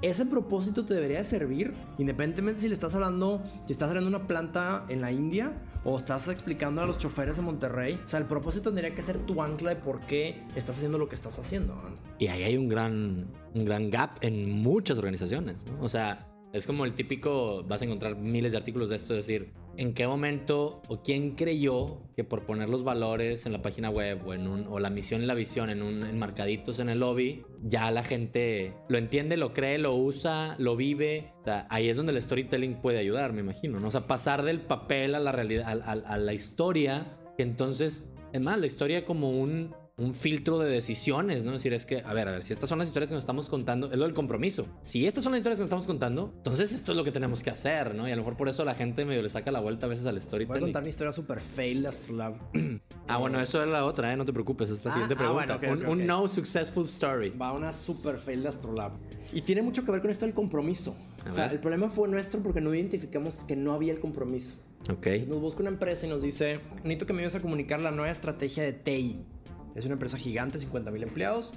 Ese 0.00 0.26
propósito 0.26 0.84
te 0.84 0.94
debería 0.94 1.18
de 1.18 1.24
servir, 1.24 1.74
independientemente 1.98 2.60
si 2.60 2.68
le 2.68 2.74
estás 2.74 2.94
hablando, 2.94 3.42
si 3.66 3.72
estás 3.72 3.88
hablando 3.88 4.08
una 4.08 4.26
planta 4.26 4.84
en 4.88 5.00
la 5.00 5.12
India 5.12 5.52
o 5.84 5.96
estás 5.96 6.28
explicando 6.28 6.82
a 6.82 6.86
los 6.86 6.98
choferes 6.98 7.36
de 7.36 7.42
Monterrey. 7.42 8.00
O 8.04 8.08
sea, 8.08 8.18
el 8.18 8.26
propósito 8.26 8.70
tendría 8.70 8.94
que 8.94 9.02
ser 9.02 9.18
tu 9.18 9.42
ancla 9.42 9.70
de 9.70 9.76
por 9.76 10.00
qué 10.06 10.42
estás 10.54 10.76
haciendo 10.76 10.98
lo 10.98 11.08
que 11.08 11.14
estás 11.14 11.38
haciendo. 11.38 11.80
Y 12.18 12.28
ahí 12.28 12.42
hay 12.42 12.56
un 12.56 12.68
gran, 12.68 13.26
un 13.54 13.64
gran 13.64 13.90
gap 13.90 14.18
en 14.20 14.50
muchas 14.50 14.98
organizaciones. 14.98 15.56
O 15.80 15.88
sea, 15.88 16.31
es 16.52 16.66
como 16.66 16.84
el 16.84 16.92
típico, 16.92 17.64
vas 17.64 17.80
a 17.80 17.86
encontrar 17.86 18.16
miles 18.16 18.52
de 18.52 18.58
artículos 18.58 18.90
de 18.90 18.96
esto, 18.96 19.14
es 19.14 19.26
decir, 19.26 19.52
¿en 19.76 19.94
qué 19.94 20.06
momento 20.06 20.82
o 20.88 21.02
quién 21.02 21.34
creyó 21.34 22.02
que 22.14 22.24
por 22.24 22.44
poner 22.44 22.68
los 22.68 22.84
valores 22.84 23.46
en 23.46 23.52
la 23.52 23.62
página 23.62 23.88
web 23.88 24.20
o, 24.26 24.34
en 24.34 24.46
un, 24.46 24.66
o 24.68 24.78
la 24.78 24.90
misión 24.90 25.22
y 25.22 25.26
la 25.26 25.34
visión 25.34 25.70
en 25.70 25.82
un 25.82 26.04
enmarcaditos 26.04 26.78
en 26.78 26.90
el 26.90 27.00
lobby, 27.00 27.42
ya 27.62 27.90
la 27.90 28.04
gente 28.04 28.74
lo 28.88 28.98
entiende, 28.98 29.38
lo 29.38 29.54
cree, 29.54 29.78
lo 29.78 29.94
usa, 29.96 30.54
lo 30.58 30.76
vive? 30.76 31.32
Ahí 31.70 31.88
es 31.88 31.96
donde 31.96 32.12
el 32.12 32.20
storytelling 32.20 32.82
puede 32.82 32.98
ayudar, 32.98 33.32
me 33.32 33.40
imagino, 33.40 33.80
¿no? 33.80 33.88
O 33.88 33.90
sea, 33.90 34.06
pasar 34.06 34.42
del 34.42 34.60
papel 34.60 35.14
a 35.14 35.20
la 35.20 35.32
realidad, 35.32 35.66
a 35.66 36.18
la 36.18 36.34
historia, 36.34 37.16
que 37.36 37.42
entonces, 37.44 38.10
es 38.32 38.40
más, 38.42 38.58
la 38.58 38.66
historia 38.66 39.06
como 39.06 39.30
un 39.30 39.74
un 39.98 40.14
filtro 40.14 40.58
de 40.58 40.70
decisiones, 40.70 41.44
¿no? 41.44 41.50
Es 41.50 41.58
decir, 41.58 41.74
es 41.74 41.84
que, 41.84 41.98
a 42.00 42.14
ver, 42.14 42.26
a 42.26 42.32
ver, 42.32 42.42
si 42.42 42.54
estas 42.54 42.68
son 42.68 42.78
las 42.78 42.88
historias 42.88 43.10
que 43.10 43.14
nos 43.14 43.22
estamos 43.22 43.50
contando, 43.50 43.92
es 43.92 43.98
lo 43.98 44.04
del 44.04 44.14
compromiso. 44.14 44.66
Si 44.80 45.06
estas 45.06 45.22
son 45.22 45.32
las 45.32 45.40
historias 45.40 45.58
que 45.58 45.62
nos 45.64 45.66
estamos 45.68 45.86
contando, 45.86 46.32
entonces 46.38 46.72
esto 46.72 46.92
es 46.92 46.96
lo 46.96 47.04
que 47.04 47.12
tenemos 47.12 47.42
que 47.42 47.50
hacer, 47.50 47.94
¿no? 47.94 48.08
Y 48.08 48.12
a 48.12 48.16
lo 48.16 48.22
mejor 48.22 48.38
por 48.38 48.48
eso 48.48 48.64
la 48.64 48.74
gente 48.74 49.04
medio 49.04 49.20
le 49.20 49.28
saca 49.28 49.50
la 49.52 49.60
vuelta 49.60 49.84
a 49.86 49.88
veces 49.90 50.06
al 50.06 50.14
Voy 50.14 50.20
a 50.20 50.24
storytelling. 50.24 50.60
contar 50.62 50.82
una 50.82 50.88
historia 50.88 51.12
super 51.12 51.40
fail 51.40 51.82
de 51.82 51.88
Astrolab. 51.88 52.34
Ah, 53.08 53.18
bueno, 53.18 53.40
eso 53.40 53.60
era 53.60 53.70
la 53.70 53.84
otra, 53.84 54.12
¿eh? 54.12 54.16
No 54.16 54.24
te 54.24 54.32
preocupes, 54.32 54.70
esta 54.70 54.88
Ah, 54.88 54.92
siguiente 54.92 55.14
ah, 55.14 55.18
pregunta. 55.18 55.56
bueno, 55.58 55.74
ok, 55.74 55.80
un, 55.80 55.86
ok, 55.86 55.92
un 55.92 56.06
no 56.06 56.28
successful 56.28 56.84
story. 56.84 57.30
Va 57.30 57.52
una 57.52 57.72
super 57.72 58.16
fail 58.18 58.42
de 58.44 58.48
Astrolab. 58.48 58.92
Y 59.32 59.42
tiene 59.42 59.60
mucho 59.60 59.84
que 59.84 59.90
ver 59.90 60.00
con 60.00 60.10
esto 60.10 60.24
del 60.24 60.34
compromiso. 60.34 60.96
A 61.26 61.30
o 61.30 61.32
sea, 61.34 61.44
ver. 61.44 61.54
el 61.54 61.60
problema 61.60 61.90
fue 61.90 62.08
nuestro 62.08 62.40
porque 62.42 62.60
no 62.60 62.72
identificamos 62.74 63.42
que 63.44 63.56
no 63.56 63.74
había 63.74 63.92
el 63.92 64.00
compromiso. 64.00 64.54
Ok. 64.90 65.06
Nos 65.28 65.40
busca 65.40 65.60
una 65.60 65.70
empresa 65.70 66.06
y 66.06 66.10
nos 66.10 66.22
dice, 66.22 66.60
necesito 66.84 67.06
que 67.06 67.12
me 67.12 67.18
ayudes 67.20 67.34
a 67.34 67.40
comunicar 67.40 67.80
la 67.80 67.90
nueva 67.90 68.10
estrategia 68.10 68.62
de 68.62 68.72
TI. 68.72 69.26
Es 69.74 69.84
una 69.84 69.94
empresa 69.94 70.16
gigante, 70.18 70.58
50 70.58 70.90
mil 70.90 71.02
empleados. 71.02 71.50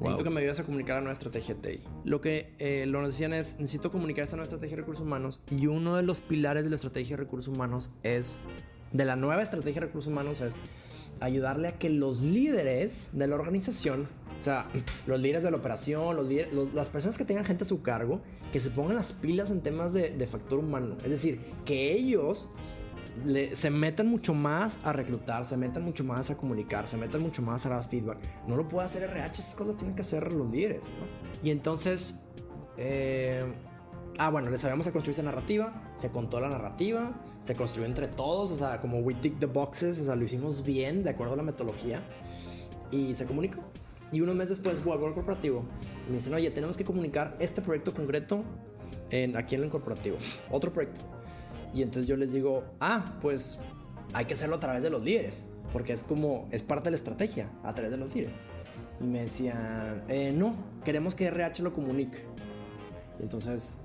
Necesito 0.00 0.16
Wow. 0.16 0.24
que 0.24 0.30
me 0.30 0.40
ayudes 0.40 0.58
a 0.60 0.64
comunicar 0.64 0.96
la 0.96 1.00
nueva 1.02 1.12
estrategia 1.14 1.54
TI. 1.54 1.80
Lo 2.04 2.20
que 2.20 2.52
eh, 2.58 2.84
lo 2.86 3.00
nos 3.02 3.12
decían 3.14 3.32
es, 3.32 3.58
necesito 3.60 3.90
comunicar 3.92 4.24
esta 4.24 4.36
nueva 4.36 4.44
estrategia 4.44 4.76
de 4.76 4.82
recursos 4.82 5.04
humanos. 5.04 5.40
Y 5.50 5.66
uno 5.68 5.96
de 5.96 6.02
los 6.02 6.20
pilares 6.20 6.64
de 6.64 6.70
la 6.70 6.76
estrategia 6.76 7.16
de 7.16 7.22
recursos 7.22 7.54
humanos 7.54 7.90
es, 8.02 8.44
de 8.92 9.04
la 9.04 9.16
nueva 9.16 9.42
estrategia 9.42 9.80
de 9.80 9.86
recursos 9.86 10.10
humanos 10.12 10.40
es 10.40 10.56
ayudarle 11.20 11.68
a 11.68 11.78
que 11.78 11.88
los 11.90 12.20
líderes 12.20 13.08
de 13.12 13.26
la 13.26 13.36
organización, 13.36 14.08
o 14.38 14.42
sea, 14.42 14.68
los 15.06 15.20
líderes 15.20 15.42
de 15.42 15.50
la 15.50 15.56
operación, 15.56 16.16
los 16.16 16.26
líderes- 16.28 16.52
los- 16.52 16.74
las 16.74 16.88
personas 16.88 17.16
que 17.16 17.24
tengan 17.24 17.44
gente 17.44 17.64
a 17.64 17.66
su 17.66 17.82
cargo, 17.82 18.20
que 18.52 18.60
se 18.60 18.70
pongan 18.70 18.96
las 18.96 19.12
pilas 19.12 19.50
en 19.50 19.60
temas 19.62 19.92
de, 19.92 20.10
de 20.10 20.26
factor 20.26 20.58
humano. 20.58 20.96
Es 21.04 21.10
decir, 21.10 21.40
que 21.64 21.92
ellos 21.92 22.48
le- 23.24 23.54
se 23.56 23.70
metan 23.70 24.08
mucho 24.08 24.34
más 24.34 24.78
a 24.84 24.92
reclutar, 24.92 25.44
se 25.46 25.56
metan 25.56 25.82
mucho 25.84 26.04
más 26.04 26.30
a 26.30 26.36
comunicar, 26.36 26.86
se 26.88 26.96
metan 26.96 27.22
mucho 27.22 27.42
más 27.42 27.64
a 27.66 27.70
dar 27.70 27.88
feedback. 27.88 28.18
No 28.46 28.56
lo 28.56 28.68
puede 28.68 28.84
hacer 28.86 29.02
RH, 29.04 29.40
esas 29.42 29.54
cosas 29.54 29.76
tienen 29.76 29.94
que 29.94 30.02
hacer 30.02 30.32
los 30.32 30.50
líderes, 30.50 30.90
¿no? 30.90 31.06
Y 31.46 31.50
entonces, 31.50 32.14
eh, 32.76 33.44
ah, 34.18 34.30
bueno, 34.30 34.50
les 34.50 34.64
habíamos 34.64 34.86
a 34.86 34.92
construir 34.92 35.14
esa 35.14 35.22
narrativa, 35.22 35.72
se 35.94 36.10
contó 36.10 36.40
la 36.40 36.48
narrativa, 36.48 37.12
se 37.42 37.54
construyó 37.54 37.86
entre 37.86 38.08
todos, 38.08 38.50
o 38.50 38.56
sea, 38.56 38.80
como 38.80 38.98
we 38.98 39.14
tick 39.14 39.38
the 39.38 39.46
boxes, 39.46 39.98
o 40.00 40.04
sea, 40.04 40.16
lo 40.16 40.24
hicimos 40.24 40.64
bien, 40.64 41.02
de 41.04 41.10
acuerdo 41.10 41.34
a 41.34 41.36
la 41.36 41.42
metodología, 41.42 42.02
y 42.90 43.14
se 43.14 43.24
comunicó. 43.24 43.60
Y 44.12 44.20
unos 44.20 44.36
meses 44.36 44.58
después 44.58 44.84
vuelvo 44.84 45.06
al 45.08 45.14
corporativo 45.14 45.64
y 46.06 46.10
me 46.10 46.16
dicen, 46.16 46.32
oye, 46.34 46.50
tenemos 46.50 46.76
que 46.76 46.84
comunicar 46.84 47.36
este 47.40 47.60
proyecto 47.60 47.92
concreto 47.92 48.44
en, 49.10 49.36
aquí 49.36 49.56
en 49.56 49.64
el 49.64 49.68
corporativo, 49.70 50.16
otro 50.50 50.72
proyecto. 50.72 51.00
Y 51.74 51.82
entonces 51.82 52.06
yo 52.06 52.16
les 52.16 52.32
digo, 52.32 52.64
ah, 52.80 53.16
pues 53.20 53.58
hay 54.12 54.24
que 54.24 54.34
hacerlo 54.34 54.56
a 54.56 54.60
través 54.60 54.82
de 54.82 54.90
los 54.90 55.02
líderes, 55.02 55.44
porque 55.72 55.92
es 55.92 56.04
como, 56.04 56.48
es 56.50 56.62
parte 56.62 56.84
de 56.84 56.92
la 56.92 56.96
estrategia, 56.96 57.50
a 57.62 57.74
través 57.74 57.90
de 57.90 57.98
los 57.98 58.14
líderes. 58.14 58.34
Y 59.00 59.04
me 59.04 59.22
decían, 59.22 60.02
"Eh, 60.08 60.32
no, 60.34 60.54
queremos 60.84 61.14
que 61.14 61.26
RH 61.26 61.62
lo 61.62 61.72
comunique. 61.72 62.24
Y 63.18 63.22
entonces, 63.22 63.78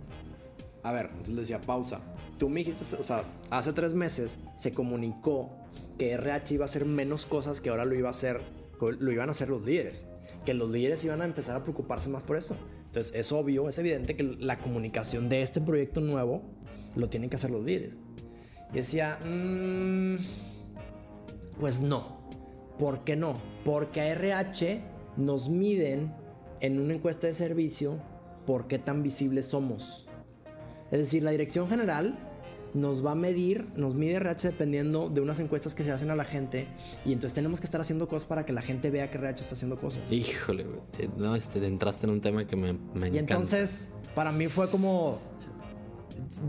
a 0.83 0.91
ver, 0.91 1.07
entonces 1.07 1.35
le 1.35 1.41
decía, 1.41 1.61
pausa. 1.61 2.01
Tú 2.37 2.49
me 2.49 2.61
dijiste, 2.63 2.95
o 2.95 3.03
sea, 3.03 3.23
hace 3.49 3.73
tres 3.73 3.93
meses 3.93 4.37
se 4.55 4.71
comunicó 4.71 5.49
que 5.97 6.11
RH 6.13 6.55
iba 6.55 6.65
a 6.65 6.65
hacer 6.65 6.85
menos 6.85 7.25
cosas 7.25 7.61
que 7.61 7.69
ahora 7.69 7.85
lo 7.85 7.93
iba 7.93 8.07
a 8.07 8.11
hacer, 8.11 8.41
lo 8.79 9.11
iban 9.11 9.29
a 9.29 9.33
hacer 9.33 9.49
los 9.49 9.63
líderes. 9.63 10.05
Que 10.45 10.55
los 10.55 10.71
líderes 10.71 11.03
iban 11.03 11.21
a 11.21 11.25
empezar 11.25 11.55
a 11.55 11.63
preocuparse 11.63 12.09
más 12.09 12.23
por 12.23 12.37
eso. 12.37 12.55
Entonces 12.87 13.13
es 13.15 13.31
obvio, 13.31 13.69
es 13.69 13.77
evidente 13.77 14.15
que 14.15 14.23
la 14.23 14.57
comunicación 14.57 15.29
de 15.29 15.43
este 15.43 15.61
proyecto 15.61 16.01
nuevo 16.01 16.41
lo 16.95 17.09
tienen 17.09 17.29
que 17.29 17.35
hacer 17.37 17.51
los 17.51 17.63
líderes. 17.63 17.95
Y 18.73 18.77
decía, 18.77 19.17
"Mm, 19.25 20.15
pues 21.59 21.81
no. 21.81 22.19
¿Por 22.79 23.03
qué 23.03 23.15
no? 23.15 23.33
Porque 23.65 24.01
a 24.01 24.07
RH 24.07 24.81
nos 25.17 25.49
miden 25.49 26.13
en 26.61 26.79
una 26.79 26.93
encuesta 26.95 27.27
de 27.27 27.33
servicio 27.33 27.99
por 28.45 28.67
qué 28.67 28.79
tan 28.79 29.03
visibles 29.03 29.47
somos. 29.47 30.07
Es 30.91 30.99
decir, 30.99 31.23
la 31.23 31.31
dirección 31.31 31.69
general 31.69 32.17
nos 32.73 33.05
va 33.05 33.11
a 33.11 33.15
medir, 33.15 33.67
nos 33.75 33.93
mide 33.95 34.15
RH 34.15 34.47
dependiendo 34.49 35.09
de 35.09 35.19
unas 35.21 35.39
encuestas 35.39 35.75
que 35.75 35.83
se 35.83 35.91
hacen 35.91 36.09
a 36.09 36.15
la 36.15 36.23
gente 36.23 36.67
y 37.05 37.11
entonces 37.11 37.33
tenemos 37.33 37.59
que 37.59 37.65
estar 37.65 37.81
haciendo 37.81 38.07
cosas 38.07 38.25
para 38.27 38.45
que 38.45 38.53
la 38.53 38.61
gente 38.61 38.89
vea 38.89 39.11
que 39.11 39.17
RH 39.17 39.41
está 39.41 39.55
haciendo 39.55 39.77
cosas. 39.77 40.01
Híjole. 40.09 40.65
Eh, 40.97 41.09
No, 41.17 41.35
este, 41.35 41.59
te 41.59 41.67
entraste 41.67 42.05
en 42.07 42.13
un 42.13 42.21
tema 42.21 42.47
que 42.47 42.55
me, 42.55 42.73
me 42.73 43.07
Y 43.07 43.17
encanta. 43.17 43.33
entonces, 43.35 43.89
para 44.15 44.31
mí 44.31 44.47
fue 44.47 44.69
como 44.69 45.19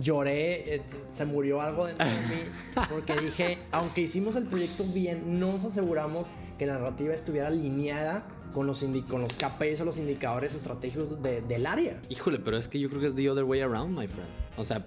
lloré, 0.01 0.75
eh, 0.77 0.83
se 1.11 1.25
murió 1.25 1.61
algo 1.61 1.87
dentro 1.87 2.07
de 2.07 2.13
mí, 2.13 2.43
porque 2.91 3.15
dije, 3.21 3.59
aunque 3.71 4.03
hicimos 4.03 4.37
el 4.37 4.45
proyecto 4.47 4.85
bien, 4.93 5.39
no 5.41 5.53
nos 5.53 5.65
aseguramos 5.65 6.27
que 6.59 6.67
la 6.67 6.75
narrativa 6.75 7.15
estuviera 7.15 7.49
alineada 7.49 8.27
con 8.53 8.67
los, 8.67 8.85
con 9.09 9.23
los 9.23 9.33
KPIs 9.35 9.81
o 9.81 9.85
los 9.85 9.99
indicadores 9.99 10.55
estratégicos 10.55 11.23
de- 11.23 11.41
del 11.43 11.67
área. 11.67 12.01
Híjole, 12.09 12.39
pero 12.39 12.57
es 12.57 12.69
que 12.69 12.79
yo 12.79 12.89
creo 12.89 13.01
que 13.01 13.07
es 13.09 13.15
the 13.15 13.29
other 13.31 13.45
way 13.45 13.61
around, 13.61 13.99
my 13.99 14.07
friend. 14.07 14.29
O 14.59 14.65
sea, 14.65 14.85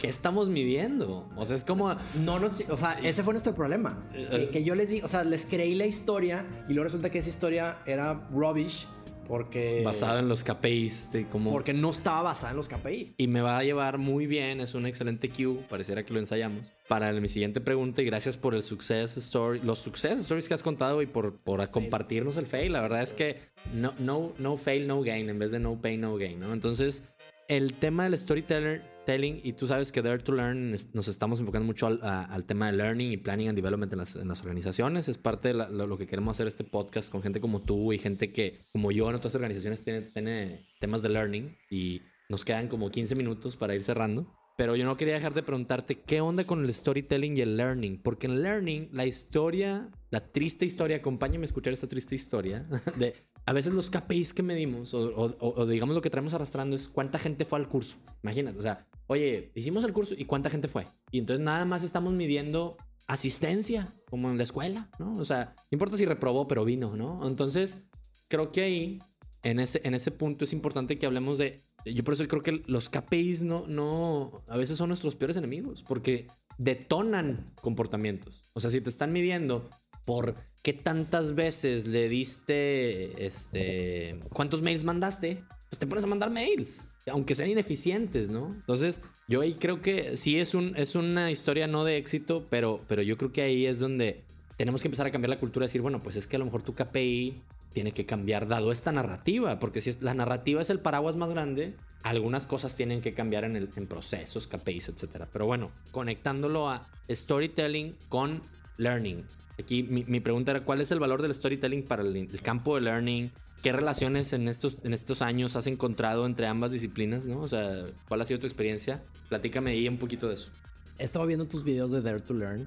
¿qué 0.00 0.08
estamos 0.08 0.48
midiendo? 0.48 1.28
O 1.36 1.44
sea, 1.44 1.54
es 1.56 1.64
como... 1.64 1.94
No 2.16 2.40
nos, 2.40 2.68
o 2.68 2.76
sea, 2.76 2.94
ese 3.02 3.22
fue 3.22 3.32
nuestro 3.32 3.54
problema. 3.54 4.02
Que, 4.12 4.48
que 4.50 4.64
yo 4.64 4.74
les 4.74 4.88
di, 4.88 5.00
o 5.02 5.08
sea, 5.08 5.22
les 5.22 5.46
creí 5.46 5.74
la 5.76 5.86
historia 5.86 6.44
y 6.68 6.72
luego 6.74 6.84
resulta 6.84 7.08
que 7.10 7.20
esa 7.20 7.28
historia 7.28 7.78
era 7.86 8.26
rubbish 8.32 8.88
Porque. 9.26 9.82
Basado 9.84 10.18
en 10.18 10.28
los 10.28 10.44
KPIs. 10.44 11.12
De 11.12 11.26
cómo... 11.28 11.50
Porque 11.50 11.72
no 11.72 11.90
estaba 11.90 12.22
basada 12.22 12.52
en 12.52 12.56
los 12.56 12.68
KPIs. 12.68 13.14
Y 13.16 13.26
me 13.26 13.40
va 13.40 13.58
a 13.58 13.64
llevar 13.64 13.98
muy 13.98 14.26
bien, 14.26 14.60
es 14.60 14.74
un 14.74 14.86
excelente 14.86 15.30
cue, 15.30 15.64
pareciera 15.68 16.04
que 16.04 16.12
lo 16.12 16.20
ensayamos. 16.20 16.72
Para 16.88 17.12
mi 17.12 17.28
siguiente 17.28 17.60
pregunta 17.60 18.02
y 18.02 18.04
gracias 18.04 18.36
por 18.36 18.54
el 18.54 18.62
success 18.62 19.16
story, 19.16 19.60
los 19.60 19.78
success 19.78 20.18
stories 20.20 20.48
que 20.48 20.54
has 20.54 20.62
contado 20.62 21.00
y 21.00 21.06
por, 21.06 21.36
por 21.38 21.68
compartirnos 21.70 22.36
el 22.36 22.46
fail. 22.46 22.72
La 22.72 22.82
verdad 22.82 23.02
es 23.02 23.12
que 23.12 23.38
no, 23.72 23.94
no, 23.98 24.34
no 24.38 24.56
fail, 24.56 24.86
no 24.86 25.00
gain, 25.00 25.28
en 25.30 25.38
vez 25.38 25.50
de 25.50 25.60
no 25.60 25.80
pain, 25.80 26.00
no 26.00 26.16
gain, 26.16 26.38
¿no? 26.40 26.52
Entonces, 26.52 27.02
el 27.48 27.74
tema 27.74 28.04
del 28.04 28.18
storyteller 28.18 28.94
telling 29.04 29.40
y 29.42 29.52
tú 29.52 29.66
sabes 29.66 29.92
que 29.92 30.02
Dare 30.02 30.18
to 30.18 30.32
Learn 30.32 30.74
nos 30.92 31.08
estamos 31.08 31.40
enfocando 31.40 31.66
mucho 31.66 31.86
al, 31.86 32.44
tema 32.44 32.66
de 32.66 32.76
learning 32.76 33.12
y 33.12 33.16
planning 33.16 33.48
and 33.48 33.56
development 33.56 33.92
en 33.92 33.98
las, 33.98 34.16
en 34.16 34.28
las 34.28 34.40
organizaciones. 34.40 35.08
Es 35.08 35.18
parte 35.18 35.48
de 35.48 35.54
lo, 35.54 35.98
que 35.98 36.06
queremos 36.06 36.36
hacer 36.36 36.46
este 36.46 36.64
podcast 36.64 37.10
con 37.10 37.22
gente 37.22 37.40
como 37.40 37.62
tú 37.62 37.92
y 37.92 37.98
gente 37.98 38.32
que, 38.32 38.64
como 38.72 38.92
yo, 38.92 39.08
en 39.08 39.16
otras 39.16 39.34
organizaciones 39.34 39.82
tiene, 39.84 40.02
tiene 40.02 40.66
temas 40.80 41.02
de 41.02 41.10
learning 41.10 41.56
y 41.70 42.02
nos 42.28 42.44
quedan 42.44 42.68
como 42.68 42.90
15 42.90 43.14
minutos 43.14 43.56
para 43.56 43.74
ir 43.74 43.82
cerrando. 43.82 44.26
Pero 44.56 44.76
yo 44.76 44.84
no 44.84 44.96
quería 44.96 45.14
dejar 45.14 45.34
de 45.34 45.42
preguntarte 45.42 46.00
qué 46.02 46.20
onda 46.20 46.44
con 46.44 46.64
el 46.64 46.72
storytelling 46.72 47.36
y 47.36 47.40
el 47.40 47.56
learning. 47.56 48.00
Porque 48.00 48.28
en 48.28 48.40
learning, 48.40 48.88
la 48.92 49.04
historia, 49.04 49.90
la 50.10 50.20
triste 50.30 50.64
historia, 50.64 50.98
acompáñame 50.98 51.42
a 51.42 51.46
escuchar 51.46 51.72
esta 51.72 51.88
triste 51.88 52.14
historia 52.14 52.64
de 52.96 53.14
a 53.46 53.52
veces 53.52 53.72
los 53.72 53.90
KPIs 53.90 54.32
que 54.32 54.42
medimos 54.42 54.94
o, 54.94 55.66
digamos 55.66 55.94
lo 55.94 56.00
que 56.00 56.10
traemos 56.10 56.34
arrastrando 56.34 56.76
es 56.76 56.88
cuánta 56.88 57.18
gente 57.18 57.44
fue 57.44 57.58
al 57.58 57.68
curso. 57.68 57.96
Imagínate, 58.22 58.58
o 58.58 58.62
sea, 58.62 58.86
oye, 59.06 59.52
hicimos 59.54 59.84
el 59.84 59.92
curso 59.92 60.14
y 60.16 60.24
cuánta 60.24 60.50
gente 60.50 60.68
fue. 60.68 60.86
Y 61.10 61.18
entonces 61.18 61.44
nada 61.44 61.64
más 61.64 61.82
estamos 61.82 62.12
midiendo 62.14 62.76
asistencia, 63.06 63.86
como 64.08 64.30
en 64.30 64.38
la 64.38 64.44
escuela, 64.44 64.88
¿no? 64.98 65.12
O 65.14 65.24
sea, 65.24 65.54
no 65.56 65.76
importa 65.76 65.96
si 65.96 66.06
reprobó, 66.06 66.48
pero 66.48 66.64
vino, 66.64 66.96
¿no? 66.96 67.26
Entonces, 67.26 67.84
creo 68.28 68.50
que 68.50 68.62
ahí, 68.62 68.98
en 69.42 69.60
ese, 69.60 69.80
en 69.84 69.92
ese 69.92 70.10
punto 70.10 70.44
es 70.44 70.52
importante 70.52 70.98
que 70.98 71.06
hablemos 71.06 71.38
de... 71.38 71.60
Yo 71.84 72.02
por 72.02 72.14
eso 72.14 72.26
creo 72.26 72.42
que 72.42 72.62
los 72.66 72.88
KPIs 72.88 73.42
no, 73.42 73.66
no, 73.66 74.42
a 74.48 74.56
veces 74.56 74.78
son 74.78 74.88
nuestros 74.88 75.16
peores 75.16 75.36
enemigos, 75.36 75.82
porque 75.82 76.28
detonan 76.56 77.52
comportamientos. 77.60 78.40
O 78.54 78.60
sea, 78.60 78.70
si 78.70 78.80
te 78.80 78.88
están 78.88 79.12
midiendo 79.12 79.68
por 80.04 80.36
qué 80.62 80.72
tantas 80.72 81.34
veces 81.34 81.86
le 81.86 82.08
diste, 82.08 83.26
este, 83.26 84.18
cuántos 84.32 84.62
mails 84.62 84.84
mandaste, 84.84 85.42
pues 85.68 85.78
te 85.78 85.86
pones 85.86 86.04
a 86.04 86.06
mandar 86.06 86.30
mails, 86.30 86.86
aunque 87.06 87.34
sean 87.34 87.50
ineficientes, 87.50 88.28
¿no? 88.28 88.48
Entonces, 88.48 89.00
yo 89.28 89.40
ahí 89.40 89.54
creo 89.54 89.82
que 89.82 90.16
sí 90.16 90.38
es, 90.38 90.54
un, 90.54 90.76
es 90.76 90.94
una 90.94 91.30
historia 91.30 91.66
no 91.66 91.84
de 91.84 91.96
éxito, 91.96 92.46
pero, 92.48 92.80
pero 92.88 93.02
yo 93.02 93.16
creo 93.18 93.32
que 93.32 93.42
ahí 93.42 93.66
es 93.66 93.78
donde 93.78 94.22
tenemos 94.56 94.82
que 94.82 94.88
empezar 94.88 95.06
a 95.06 95.10
cambiar 95.10 95.30
la 95.30 95.40
cultura, 95.40 95.64
decir, 95.64 95.82
bueno, 95.82 96.00
pues 96.00 96.16
es 96.16 96.26
que 96.26 96.36
a 96.36 96.38
lo 96.38 96.44
mejor 96.44 96.62
tu 96.62 96.74
KPI 96.74 97.42
tiene 97.72 97.92
que 97.92 98.06
cambiar 98.06 98.46
dado 98.46 98.72
esta 98.72 98.92
narrativa, 98.92 99.58
porque 99.58 99.80
si 99.80 99.92
la 100.00 100.14
narrativa 100.14 100.62
es 100.62 100.70
el 100.70 100.78
paraguas 100.78 101.16
más 101.16 101.30
grande, 101.30 101.74
algunas 102.04 102.46
cosas 102.46 102.76
tienen 102.76 103.00
que 103.00 103.14
cambiar 103.14 103.44
en, 103.44 103.56
el, 103.56 103.68
en 103.76 103.86
procesos, 103.86 104.46
KPIs, 104.46 104.90
etcétera. 104.90 105.28
Pero 105.32 105.46
bueno, 105.46 105.70
conectándolo 105.90 106.70
a 106.70 106.86
storytelling 107.10 107.96
con 108.08 108.40
learning. 108.76 109.24
Aquí 109.58 109.82
mi, 109.84 110.20
pregunta 110.20 110.50
era, 110.50 110.64
¿cuál 110.64 110.80
es 110.80 110.90
el 110.90 110.98
valor 110.98 111.22
del 111.22 111.34
storytelling 111.34 111.84
para 111.84 112.02
el, 112.02 112.40
campo 112.42 112.74
de 112.74 112.80
learning? 112.82 113.30
¿Qué 113.62 113.72
relaciones 113.72 114.32
en 114.32 114.48
estos, 114.48 114.76
en 114.82 114.92
estos 114.92 115.22
años 115.22 115.56
has 115.56 115.66
encontrado 115.66 116.26
entre 116.26 116.46
ambas 116.46 116.72
disciplinas? 116.72 117.26
¿no? 117.26 117.40
O 117.40 117.48
sea, 117.48 117.84
¿cuál 118.08 118.20
ha 118.20 118.24
sido 118.24 118.40
tu 118.40 118.46
experiencia? 118.46 119.02
Platícame 119.28 119.70
ahí 119.70 119.88
un 119.88 119.98
poquito 119.98 120.28
de 120.28 120.34
eso. 120.34 120.50
He 120.98 121.04
estado 121.04 121.26
viendo 121.26 121.46
tus 121.46 121.62
videos 121.64 121.92
de 121.92 122.02
Dare 122.02 122.20
to 122.20 122.34
Learn. 122.34 122.66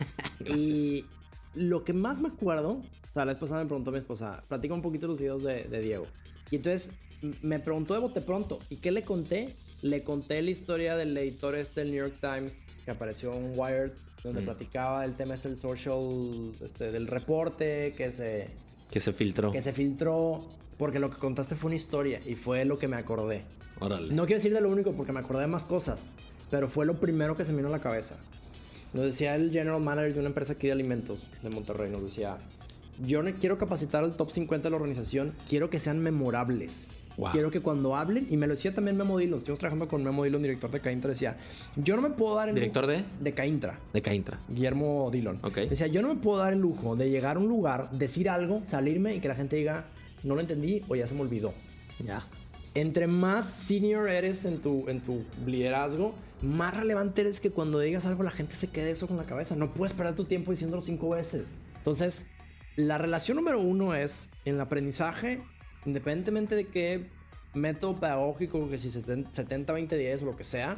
y 0.46 1.04
lo 1.54 1.84
que 1.84 1.92
más 1.92 2.20
me 2.20 2.28
acuerdo, 2.28 2.70
o 2.70 3.12
sea, 3.14 3.24
la 3.24 3.32
vez 3.32 3.40
pasada 3.40 3.62
me 3.62 3.66
preguntó 3.66 3.90
mi 3.90 3.98
esposa, 3.98 4.42
platica 4.48 4.74
un 4.74 4.82
poquito 4.82 5.06
los 5.06 5.18
videos 5.18 5.42
de, 5.42 5.64
de 5.64 5.80
Diego. 5.80 6.06
Y 6.50 6.56
entonces 6.56 6.90
me 7.42 7.58
preguntó 7.58 7.94
de 7.94 8.00
bote 8.00 8.20
pronto, 8.20 8.58
¿y 8.68 8.76
qué 8.76 8.90
le 8.90 9.02
conté? 9.02 9.54
Le 9.82 10.02
conté 10.02 10.40
la 10.42 10.50
historia 10.50 10.96
del 10.96 11.16
editor 11.16 11.54
este 11.56 11.80
del 11.82 11.90
New 11.90 12.00
York 12.00 12.16
Times 12.20 12.56
que 12.84 12.92
apareció 12.92 13.34
en 13.34 13.52
Wired, 13.58 13.92
donde 14.22 14.40
mm. 14.40 14.44
platicaba 14.44 15.04
el 15.04 15.14
tema 15.14 15.34
este 15.34 15.48
del 15.48 15.58
social, 15.58 16.52
este, 16.60 16.92
del 16.92 17.08
reporte 17.08 17.92
que 17.96 18.12
se... 18.12 18.46
Que 18.90 19.00
se 19.00 19.12
filtró. 19.12 19.50
Que 19.50 19.60
se 19.60 19.72
filtró, 19.72 20.48
porque 20.78 21.00
lo 21.00 21.10
que 21.10 21.18
contaste 21.18 21.56
fue 21.56 21.68
una 21.68 21.76
historia 21.76 22.20
y 22.24 22.36
fue 22.36 22.64
lo 22.64 22.78
que 22.78 22.86
me 22.86 22.96
acordé. 22.96 23.42
Órale. 23.80 24.14
No 24.14 24.24
quiero 24.24 24.38
decir 24.38 24.54
de 24.54 24.60
lo 24.60 24.70
único 24.70 24.92
porque 24.92 25.12
me 25.12 25.18
acordé 25.18 25.42
de 25.42 25.48
más 25.48 25.64
cosas, 25.64 26.00
pero 26.48 26.68
fue 26.68 26.86
lo 26.86 26.94
primero 26.94 27.36
que 27.36 27.44
se 27.44 27.50
me 27.50 27.58
vino 27.58 27.68
a 27.68 27.72
la 27.72 27.80
cabeza. 27.80 28.16
Nos 28.92 29.04
decía 29.04 29.34
el 29.34 29.50
general 29.50 29.82
manager 29.82 30.14
de 30.14 30.20
una 30.20 30.28
empresa 30.28 30.52
aquí 30.52 30.68
de 30.68 30.72
alimentos 30.72 31.30
de 31.42 31.50
Monterrey, 31.50 31.90
nos 31.90 32.04
decía, 32.04 32.38
yo 33.04 33.22
quiero 33.40 33.58
capacitar 33.58 34.04
al 34.04 34.16
top 34.16 34.30
50 34.30 34.64
de 34.64 34.70
la 34.70 34.76
organización, 34.76 35.34
quiero 35.48 35.70
que 35.70 35.78
sean 35.78 35.98
memorables. 35.98 36.92
Quiero 37.32 37.50
que 37.50 37.60
cuando 37.60 37.96
hablen, 37.96 38.26
y 38.30 38.36
me 38.36 38.46
lo 38.46 38.54
decía 38.54 38.74
también 38.74 38.96
Memo 38.96 39.18
Dillon, 39.18 39.38
estuvimos 39.38 39.58
trabajando 39.58 39.88
con 39.88 40.04
Memo 40.04 40.24
Dillon, 40.24 40.42
director 40.42 40.70
de 40.70 40.80
Caintra, 40.80 41.10
decía, 41.10 41.36
yo 41.76 41.96
no 41.96 42.02
me 42.02 42.10
puedo 42.10 42.34
dar 42.36 42.48
el 42.50 42.54
¿Director 42.54 42.86
de? 42.86 43.04
De 43.20 43.32
Caintra. 43.32 43.78
De 43.92 44.02
Caintra. 44.02 44.38
Guillermo 44.48 45.08
Dillon. 45.10 45.38
Ok. 45.42 45.56
Decía, 45.56 45.86
yo 45.86 46.02
no 46.02 46.08
me 46.08 46.20
puedo 46.20 46.38
dar 46.38 46.52
el 46.52 46.60
lujo 46.60 46.94
de 46.94 47.08
llegar 47.10 47.36
a 47.36 47.40
un 47.40 47.48
lugar, 47.48 47.90
decir 47.92 48.28
algo, 48.28 48.62
salirme 48.66 49.14
y 49.14 49.20
que 49.20 49.28
la 49.28 49.34
gente 49.34 49.56
diga, 49.56 49.86
no 50.24 50.34
lo 50.34 50.40
entendí 50.40 50.82
o 50.88 50.96
ya 50.96 51.06
se 51.06 51.14
me 51.14 51.22
olvidó. 51.22 51.54
Ya. 52.04 52.24
Entre 52.74 53.06
más 53.06 53.46
senior 53.46 54.08
eres 54.10 54.44
en 54.44 54.60
tu, 54.60 54.86
en 54.88 55.00
tu 55.00 55.24
liderazgo, 55.46 56.14
más 56.42 56.76
relevante 56.76 57.22
eres 57.22 57.40
que 57.40 57.50
cuando 57.50 57.78
digas 57.78 58.04
algo 58.04 58.22
la 58.22 58.30
gente 58.30 58.54
se 58.54 58.68
quede 58.68 58.90
eso 58.90 59.08
con 59.08 59.16
la 59.16 59.24
cabeza. 59.24 59.56
No 59.56 59.72
puedes 59.72 59.94
perder 59.94 60.14
tu 60.14 60.24
tiempo 60.24 60.50
diciéndolo 60.50 60.82
cinco 60.82 61.10
veces. 61.10 61.56
Entonces, 61.78 62.26
la 62.76 62.98
relación 62.98 63.36
número 63.36 63.60
uno 63.60 63.94
es 63.94 64.28
en 64.44 64.56
el 64.56 64.60
aprendizaje, 64.60 65.40
independientemente 65.86 66.54
de 66.54 66.66
qué 66.66 67.06
método 67.54 67.98
pedagógico, 67.98 68.68
que 68.68 68.78
si 68.78 68.90
70, 68.90 69.72
20, 69.72 69.96
10 69.96 70.22
o 70.22 70.26
lo 70.26 70.36
que 70.36 70.44
sea, 70.44 70.76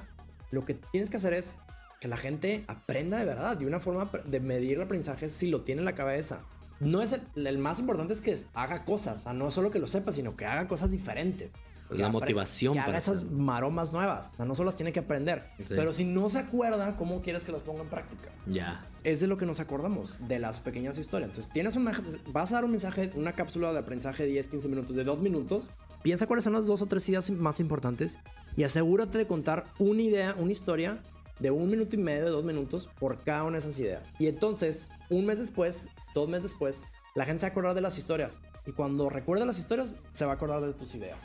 lo 0.51 0.65
que 0.65 0.75
tienes 0.75 1.11
que 1.11 1.17
hacer 1.17 1.33
es 1.33 1.57
que 2.01 2.09
la 2.09 2.17
gente 2.17 2.65
aprenda 2.69 3.19
de 3.19 3.25
verdad. 3.25 3.61
Y 3.61 3.65
una 3.65 3.81
forma 3.81 4.09
de 4.25 4.41
medir 4.41 4.77
el 4.77 4.83
aprendizaje 4.83 5.27
es 5.27 5.33
si 5.33 5.49
lo 5.49 5.63
tiene 5.63 5.81
en 5.81 5.85
la 5.85 5.95
cabeza. 5.95 6.41
No 6.81 7.03
es 7.03 7.19
el, 7.35 7.59
más 7.59 7.81
importante 7.81 8.13
es 8.13 8.21
que 8.21 8.39
haga 8.55 8.85
cosas, 8.85 9.27
o 9.27 9.33
no 9.33 9.51
solo 9.51 9.73
que 9.73 9.81
lo 9.81 9.89
sepa, 9.89 10.13
sino 10.13 10.37
que 10.37 10.47
haga 10.47 10.69
cosas 10.69 10.93
diferentes. 10.93 11.55
La 11.91 12.09
motivación 12.09 12.75
que 12.75 12.81
haga 12.81 12.99
esas 12.99 13.25
maromas 13.25 13.93
nuevas. 13.93 14.31
O 14.33 14.37
sea, 14.37 14.45
no 14.45 14.55
solo 14.55 14.67
las 14.67 14.77
tiene 14.77 14.93
que 14.93 15.01
aprender. 15.01 15.45
Pero 15.69 15.93
si 15.93 16.05
no 16.05 16.29
se 16.29 16.39
acuerda, 16.39 16.97
¿cómo 16.97 17.21
quieres 17.23 17.45
que 17.45 17.53
las 17.53 17.63
ponga 17.63 17.83
en 17.83 17.89
práctica? 17.89 18.31
Ya. 18.47 18.83
Es 19.05 19.21
de 19.21 19.27
lo 19.27 19.39
que 19.39 19.47
nos 19.47 19.61
acordamos, 19.61 20.19
de 20.29 20.39
las 20.39 20.59
pequeñas 20.59 20.99
historias. 20.99 21.31
Entonces, 21.31 21.53
tienes 21.53 21.77
un 21.77 21.91
vas 22.33 22.53
a 22.53 22.57
dar 22.57 22.65
un 22.65 22.73
mensaje, 22.73 23.11
una 23.15 23.33
cápsula 23.33 23.73
de 23.73 23.79
aprendizaje 23.79 24.25
de 24.25 24.31
10, 24.31 24.49
15 24.49 24.69
minutos, 24.69 24.97
de 24.97 25.05
2 25.05 25.21
minutos. 25.21 25.69
Piensa 26.03 26.27
cuáles 26.27 26.45
son 26.45 26.53
las 26.53 26.67
dos 26.67 26.81
o 26.83 26.87
tres 26.87 27.09
ideas 27.09 27.29
más 27.31 27.59
importantes 27.59 28.19
y 28.57 28.63
asegúrate 28.63 29.19
de 29.19 29.27
contar 29.27 29.65
una 29.79 30.03
idea, 30.03 30.37
una 30.39 30.53
historia 30.53 31.01
de 31.41 31.51
un 31.51 31.71
minuto 31.71 31.97
y 31.97 31.99
medio, 31.99 32.25
de 32.25 32.31
dos 32.31 32.45
minutos 32.45 32.89
por 32.99 33.23
cada 33.23 33.45
una 33.45 33.55
de 33.55 33.59
esas 33.61 33.79
ideas. 33.79 34.11
Y 34.19 34.27
entonces, 34.27 34.89
un 35.11 35.27
mes 35.27 35.39
después, 35.39 35.89
dos 36.15 36.29
meses 36.29 36.45
después, 36.45 36.87
la 37.15 37.25
gente 37.25 37.41
se 37.41 37.47
va 37.47 37.49
a 37.49 37.53
acordar 37.53 37.75
de 37.75 37.81
las 37.81 37.99
historias. 37.99 38.39
Y 38.67 38.73
cuando 38.73 39.09
recuerde 39.09 39.47
las 39.47 39.59
historias, 39.59 39.93
se 40.13 40.25
va 40.25 40.33
a 40.33 40.35
acordar 40.35 40.61
de 40.61 40.75
tus 40.75 40.95
ideas. 40.95 41.19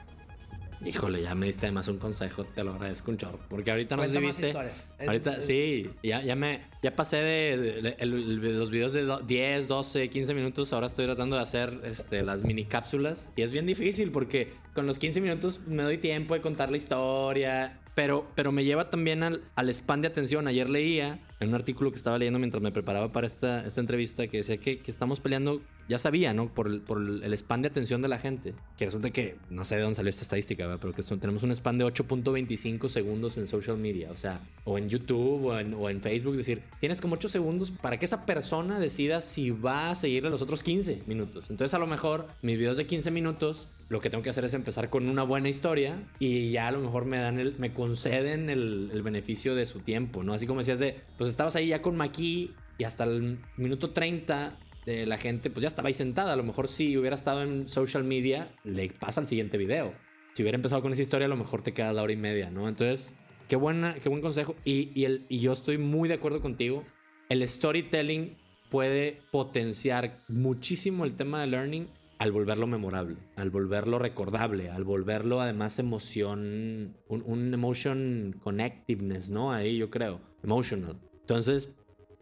Híjole, 0.86 1.22
ya 1.22 1.34
me 1.36 1.46
diste 1.46 1.66
además 1.66 1.88
un 1.88 1.98
consejo, 1.98 2.44
te 2.44 2.64
lo 2.64 2.74
agradezco 2.74 3.12
un 3.12 3.18
chorro. 3.18 3.40
Porque 3.50 3.72
ahorita 3.72 3.96
no 3.96 4.04
sé 4.04 4.10
si 4.10 4.20
viste. 4.20 4.54
Ahorita 5.00 5.42
sí, 5.42 5.90
ya, 6.04 6.22
ya 6.22 6.36
me 6.36 6.62
ya 6.82 6.96
pasé 6.96 7.18
de, 7.18 8.06
los 8.06 8.70
videos 8.70 8.94
de 8.94 9.18
10, 9.26 9.68
12, 9.68 10.10
15 10.10 10.34
minutos. 10.34 10.74
Ahora 10.74 10.88
estoy 10.88 11.06
tratando 11.06 11.36
de 11.38 11.42
hacer 11.42 11.80
este, 11.86 12.24
las 12.24 12.44
mini 12.44 12.66
cápsulas. 12.66 13.32
Y 13.36 13.42
es 13.42 13.52
bien 13.52 13.66
difícil 13.66 14.12
porque 14.12 14.54
con 14.74 14.86
los 14.86 15.00
15 15.00 15.22
minutos 15.22 15.62
me 15.68 15.84
doy 15.84 15.98
tiempo 15.98 16.34
de 16.34 16.42
contar 16.42 16.72
la 16.72 16.78
historia. 16.78 17.80
Pero, 17.96 18.28
pero 18.36 18.52
me 18.52 18.64
lleva 18.64 18.90
también 18.90 19.24
al, 19.24 19.42
al 19.56 19.70
span 19.70 20.02
de 20.02 20.08
atención. 20.08 20.48
Ayer 20.48 20.70
leía 20.70 21.20
en 21.40 21.50
un 21.50 21.56
artículo 21.56 21.92
que 21.92 21.98
estaba 21.98 22.18
leyendo 22.18 22.40
mientras 22.40 22.62
me 22.64 22.72
preparaba 22.72 23.12
para 23.12 23.28
esta, 23.28 23.66
esta 23.66 23.82
entrevista 23.82 24.28
que 24.28 24.38
decía 24.38 24.58
que, 24.58 24.80
que 24.80 24.90
estamos 24.90 25.20
peleando, 25.20 25.62
ya 25.88 26.00
sabía, 26.00 26.34
¿no? 26.34 26.52
Por, 26.52 26.68
el, 26.68 26.82
por 26.82 26.98
el 26.98 27.34
span 27.38 27.62
de 27.62 27.68
atención 27.68 28.02
de 28.02 28.08
la 28.08 28.18
gente. 28.18 28.54
Que 28.78 28.86
resulta 28.86 29.12
que, 29.12 29.36
no 29.50 29.66
sé 29.66 29.76
de 29.76 29.82
dónde 29.82 29.96
salió 29.96 30.10
esta 30.10 30.24
estadística, 30.24 30.66
¿verdad? 30.66 30.80
pero 30.82 30.94
que 30.94 31.04
tenemos 31.04 31.44
un 31.44 31.52
span 31.52 31.78
de 31.78 31.86
8.25 31.86 32.88
segundos 32.88 33.38
en 33.38 33.48
social 33.48 33.78
media, 33.78 34.12
o 34.12 34.16
sea, 34.16 34.40
o 34.64 34.78
en 34.78 34.90
YouTube 34.90 35.46
o 35.46 35.60
en, 35.60 35.74
o 35.74 35.90
en 35.90 36.02
Facebook. 36.02 36.34
Es 36.34 36.48
decir, 36.48 36.64
tienes 36.80 37.02
como 37.02 37.16
8 37.16 37.30
segundos 37.30 37.72
para 37.72 38.00
que 38.00 38.06
esa 38.06 38.26
persona 38.26 38.80
decida 38.80 39.22
si 39.22 39.52
va 39.52 39.92
a 39.92 39.96
seguirle 39.96 40.30
los 40.30 40.42
otros 40.42 40.64
15 40.64 41.04
minutos. 41.06 41.46
Entonces, 41.50 41.74
a 41.74 41.80
lo 41.80 41.88
mejor 41.88 42.28
mis 42.42 42.58
videos 42.58 42.78
de 42.78 42.88
15 42.88 43.12
minutos 43.12 43.68
lo 43.94 44.02
que 44.02 44.10
tengo 44.10 44.24
que 44.24 44.32
hacer 44.32 44.44
es 44.44 44.56
empezar 44.56 44.90
con 44.90 45.08
una 45.08 45.22
buena 45.22 45.50
historia 45.50 46.02
y 46.18 46.50
ya 46.50 46.68
a 46.68 46.72
lo 46.72 46.80
mejor 46.80 47.06
me 47.06 47.20
dan 47.20 47.40
el, 47.40 47.56
me 47.60 47.74
conceden 47.74 48.50
el, 48.50 49.02
beneficio 49.04 49.54
de 49.54 49.68
su 49.68 49.82
tiempo, 49.82 50.24
¿no? 50.24 50.34
Así 50.34 50.48
como 50.48 50.62
decías 50.62 50.80
de, 50.80 51.00
pues 51.16 51.30
estabas 51.30 51.56
ahí 51.56 51.68
ya 51.68 51.84
con 51.84 51.96
Maki 51.96 52.52
y 52.80 52.84
hasta 52.86 53.04
el 53.04 53.38
minuto 53.56 53.92
30 53.92 54.58
de 54.88 55.06
la 55.06 55.20
gente, 55.20 55.52
pues 55.52 55.62
ya 55.62 55.68
estaba 55.68 55.90
ahí 55.90 55.94
sentada. 55.94 56.34
A 56.34 56.36
lo 56.36 56.44
mejor 56.44 56.68
si 56.68 56.98
hubiera 56.98 57.14
estado 57.14 57.44
en 57.44 57.70
social 57.70 58.04
media, 58.04 58.50
le 58.64 58.90
pasa 58.90 59.22
al 59.22 59.28
siguiente 59.28 59.58
video. 59.58 59.94
Si 60.34 60.42
hubiera 60.42 60.56
empezado 60.56 60.82
con 60.82 60.92
esa 60.92 61.04
historia, 61.04 61.28
a 61.28 61.30
lo 61.30 61.38
mejor 61.38 61.62
te 61.62 61.74
queda 61.74 61.94
la 61.94 62.02
hora 62.02 62.14
y 62.14 62.18
media, 62.18 62.50
¿no? 62.50 62.68
Entonces, 62.68 63.16
qué, 63.48 63.56
buena, 63.56 63.94
qué 63.94 64.10
buen 64.10 64.24
consejo. 64.24 64.56
Y, 64.66 64.90
y, 65.00 65.06
el, 65.06 65.24
y 65.30 65.38
yo 65.38 65.52
estoy 65.54 65.78
muy 65.78 66.10
de 66.10 66.16
acuerdo 66.16 66.42
contigo. 66.42 66.84
El 67.30 67.48
storytelling 67.48 68.36
puede 68.72 69.20
potenciar 69.30 70.18
muchísimo 70.28 71.06
el 71.06 71.14
tema 71.14 71.42
de 71.42 71.48
learning 71.48 71.88
al 72.20 72.32
volverlo 72.32 72.68
memorable, 72.68 73.18
al 73.36 73.50
volverlo 73.50 74.00
recordable, 74.00 74.70
al 74.70 74.84
volverlo 74.84 75.42
además 75.42 75.80
emoción, 75.80 76.96
un, 77.08 77.54
emotion 77.54 78.36
connectiveness, 78.42 79.30
¿no? 79.30 79.52
Ahí 79.52 79.78
yo 79.78 79.90
creo, 79.90 80.22
emotional. 80.44 81.00
Entonces, 81.22 81.76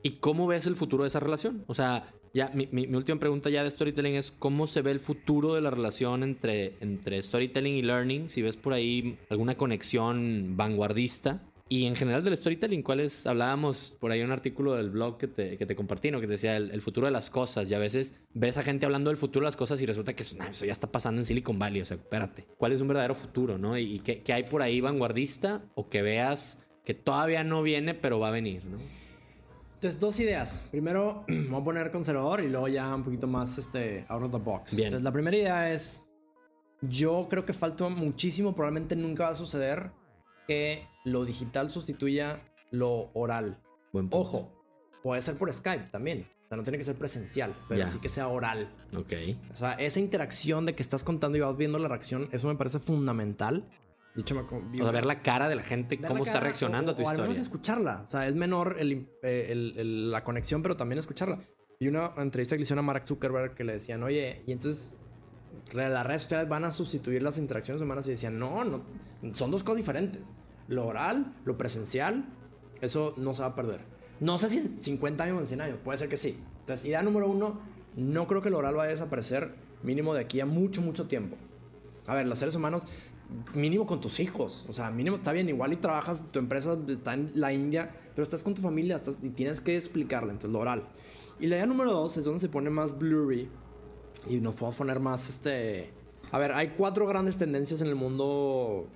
¿y 0.04 0.12
cómo 0.20 0.48
ves 0.48 0.66
el 0.66 0.76
futuro 0.76 1.04
de 1.04 1.10
esa 1.10 1.20
relación? 1.20 1.64
O 1.68 1.74
sea, 1.74 2.14
ya 2.34 2.50
mi, 2.54 2.68
mi, 2.72 2.88
mi, 2.88 2.96
última 2.96 3.20
pregunta 3.20 3.50
ya 3.50 3.64
de 3.64 3.72
storytelling 3.72 4.16
es 4.16 4.32
cómo 4.32 4.66
se 4.68 4.82
ve 4.82 4.92
el 4.92 5.00
futuro 5.00 5.54
de 5.54 5.62
la 5.62 5.70
relación 5.70 6.24
entre, 6.24 6.78
entre 6.80 7.22
storytelling 7.22 7.76
y 7.76 7.82
learning, 7.82 8.30
si 8.30 8.42
ves 8.42 8.56
por 8.56 8.74
ahí 8.74 9.18
alguna 9.30 9.56
conexión 9.56 10.56
vanguardista 10.56 11.51
y 11.72 11.85
en 11.85 11.95
general 11.95 12.22
del 12.22 12.35
storytelling, 12.35 12.84
¿cuáles 12.84 13.26
hablábamos 13.26 13.95
por 13.98 14.11
ahí 14.11 14.22
un 14.22 14.31
artículo 14.34 14.76
del 14.76 14.89
blog 14.89 15.18
que 15.18 15.30
te, 15.30 15.57
que 15.57 15.65
te 15.65 15.73
compartí, 15.73 16.11
¿no? 16.11 16.19
que 16.19 16.27
te 16.27 16.34
decía 16.34 16.57
el, 16.57 16.69
el, 16.72 16.81
futuro 16.81 17.07
de 17.07 17.11
las 17.11 17.30
cosas 17.30 17.72
y 17.72 17.73
a 17.73 17.80
veces 17.80 18.19
ves 18.34 18.57
a 18.57 18.64
gente 18.64 18.85
hablando 18.85 19.10
del 19.10 19.15
futuro 19.15 19.45
de 19.45 19.48
las 19.48 19.56
cosas 19.56 19.81
y 19.81 19.85
resulta 19.85 20.11
que 20.11 20.23
eso, 20.23 20.35
nah, 20.35 20.49
eso 20.49 20.65
ya 20.65 20.73
está 20.73 20.91
pasando 20.91 21.22
en 21.22 21.26
Silicon 21.26 21.57
Valley, 21.57 21.80
o 21.80 21.85
sea, 21.85 21.95
espérate, 21.95 22.45
¿cuál 22.57 22.73
es 22.73 22.81
un 22.81 22.89
verdadero 22.89 23.15
futuro, 23.15 23.57
no? 23.57 23.77
Y, 23.77 23.84
y 23.84 23.99
qué, 23.99 24.22
qué, 24.22 24.34
hay 24.34 24.43
por 24.43 24.61
ahí 24.61 24.81
vanguardista 24.81 25.64
o 25.73 25.88
que 25.88 26.02
veas 26.02 26.61
que 26.84 26.93
todavía 26.93 27.45
no 27.45 27.64
viene 27.64 27.93
pero 27.93 28.19
va 28.19 28.27
a 28.27 28.31
venir, 28.31 28.65
¿no? 28.65 28.77
Entonces, 29.76 29.98
dos 29.98 30.19
ideas. 30.19 30.61
Primero, 30.72 31.23
voy 31.49 31.61
a 31.61 31.64
poner 31.64 31.91
conservador 31.91 32.41
y 32.41 32.49
luego 32.49 32.68
ya 32.68 32.93
un 32.93 33.06
poquito 33.06 33.27
más 33.27 33.57
este, 33.57 34.03
out 34.10 34.23
of 34.23 34.31
the 34.31 34.39
box. 34.39 34.76
Bien. 34.76 34.88
Entonces, 34.88 35.06
la 35.06 35.14
primera 35.14 35.38
idea 35.38 35.73
es, 35.73 36.02
yo 36.81 37.27
creo 37.30 37.45
que 37.45 37.53
falta 37.53 37.88
muchísimo, 37.88 38.53
probablemente 38.53 38.98
nunca 38.98 39.23
va 39.23 39.30
a 39.30 39.35
suceder 39.35 40.01
que 40.48 40.88
lo 41.06 41.26
digital 41.26 41.70
sustituya 41.70 42.42
lo 42.72 43.12
oral. 43.14 43.58
Buen. 43.94 44.08
Ojo, 44.12 44.52
puede 45.04 45.22
ser 45.22 45.36
por 45.36 45.52
Skype 45.52 45.86
también. 45.92 46.26
O 46.46 46.48
sea, 46.48 46.58
no 46.58 46.64
tiene 46.64 46.78
que 46.78 46.84
ser 46.84 46.96
presencial, 46.96 47.56
pero 47.70 47.88
sí 47.88 48.00
que 48.00 48.10
sea 48.10 48.28
oral. 48.28 48.70
Ok. 48.98 49.14
O 49.52 49.56
sea, 49.56 49.74
esa 49.74 50.00
interacción 50.02 50.66
de 50.66 50.76
que 50.76 50.84
estás 50.84 51.04
contando 51.04 51.38
y 51.38 51.42
vas 51.42 51.56
viendo 51.56 51.80
la 51.80 51.88
reacción, 51.88 52.28
eso 52.34 52.48
me 52.50 52.56
parece 52.56 52.80
fundamental. 52.80 53.66
De 54.16 54.22
hecho, 54.24 54.36
me 54.36 54.42
O 54.42 54.84
sea, 54.84 54.92
ver 54.92 55.06
la 55.06 55.22
cara 55.22 55.48
de 55.48 55.56
la 55.56 55.64
gente, 55.64 55.96
ver 55.96 56.08
cómo 56.10 56.20
la 56.20 56.24
está 56.24 56.34
cara 56.34 56.46
reaccionando 56.48 56.92
o- 56.92 56.94
a 56.94 56.98
tu 56.98 57.04
o 57.04 57.08
al 57.08 57.14
historia. 57.14 57.30
menos 57.32 57.38
escucharla. 57.46 58.04
O 58.06 58.10
sea, 58.10 58.28
es 58.28 58.36
menor 58.36 58.76
el- 58.80 59.08
eh, 59.24 59.48
el- 59.50 59.74
el- 59.78 60.12
la 60.12 60.26
conexión, 60.26 60.62
pero 60.62 60.76
también 60.76 61.00
escucharla. 61.00 61.40
Y 61.80 61.88
una 61.88 62.12
entrevista 62.18 62.56
que 62.56 62.60
le 62.60 62.64
hicieron 62.64 62.84
a 62.84 62.88
Mark 62.88 63.08
Zuckerberg 63.08 63.56
que 63.56 63.64
le 63.64 63.72
decían, 63.74 64.04
oye, 64.04 64.44
y 64.46 64.52
entonces 64.52 64.98
las 65.73 66.06
redes 66.06 66.23
sociales 66.23 66.49
van 66.49 66.64
a 66.65 66.72
sustituir 66.72 67.23
las 67.23 67.38
interacciones 67.38 67.81
humanas 67.81 68.07
y 68.07 68.11
decían, 68.11 68.38
no, 68.39 68.64
no, 68.64 68.81
son 69.34 69.52
dos 69.52 69.64
cosas 69.64 69.77
diferentes. 69.77 70.31
Lo 70.68 70.85
oral, 70.85 71.34
lo 71.45 71.57
presencial, 71.57 72.26
eso 72.81 73.14
no 73.18 73.34
se 73.34 73.41
va 73.41 73.49
a 73.49 73.56
perder. 73.56 73.81
No 74.19 74.38
sé 74.38 74.49
si 74.49 74.57
en 74.60 74.80
50 74.80 75.23
años 75.23 75.38
o 75.38 75.39
en 75.39 75.45
100 75.45 75.61
años, 75.61 75.77
puede 75.84 75.98
ser 75.98 76.10
que 76.10 76.18
sí. 76.18 76.38
Entonces, 76.60 76.85
idea 76.85 77.02
número 77.02 77.27
uno, 77.27 77.60
no 77.95 78.27
creo 78.27 78.41
que 78.41 78.49
lo 78.49 78.57
oral 78.57 78.76
vaya 78.76 78.89
a 78.89 78.93
desaparecer 78.93 79.56
mínimo 79.84 80.14
de 80.14 80.22
aquí 80.22 80.39
a 80.39 80.45
mucho, 80.45 80.81
mucho 80.81 81.07
tiempo. 81.07 81.38
A 82.07 82.15
ver, 82.15 82.26
los 82.26 82.38
seres 82.39 82.56
humanos, 82.56 82.85
mínimo 83.53 83.85
con 83.88 83.99
tus 84.02 84.19
hijos. 84.19 84.65
O 84.69 84.73
sea, 84.73 84.91
mínimo 84.91 85.15
está 85.18 85.31
bien, 85.31 85.49
igual 85.49 85.73
y 85.73 85.77
trabajas, 85.77 86.26
tu 86.31 86.39
empresa 86.39 86.77
está 86.88 87.14
en 87.14 87.31
la 87.35 87.53
India, 87.53 87.95
pero 88.14 88.23
estás 88.23 88.43
con 88.43 88.53
tu 88.53 88.61
familia 88.61 88.98
estás- 88.98 89.18
y 89.22 89.30
tienes 89.30 89.61
que 89.61 89.77
explicarle, 89.77 90.31
entonces 90.31 90.52
lo 90.52 90.60
oral. 90.60 90.84
Y 91.39 91.48
la 91.48 91.56
idea 91.56 91.65
número 91.65 91.91
dos 91.91 92.18
es 92.18 92.23
donde 92.26 92.39
se 92.39 92.49
pone 92.49 92.69
más 92.69 92.98
blurry 92.98 93.49
y 94.30 94.38
nos 94.38 94.56
podemos 94.56 94.76
poner 94.76 94.99
más 94.99 95.30
este... 95.30 95.91
A 96.31 96.39
ver, 96.39 96.53
hay 96.53 96.69
cuatro 96.77 97.06
grandes 97.07 97.38
tendencias 97.38 97.81
en 97.81 97.88
el 97.88 97.95
mundo 97.95 98.88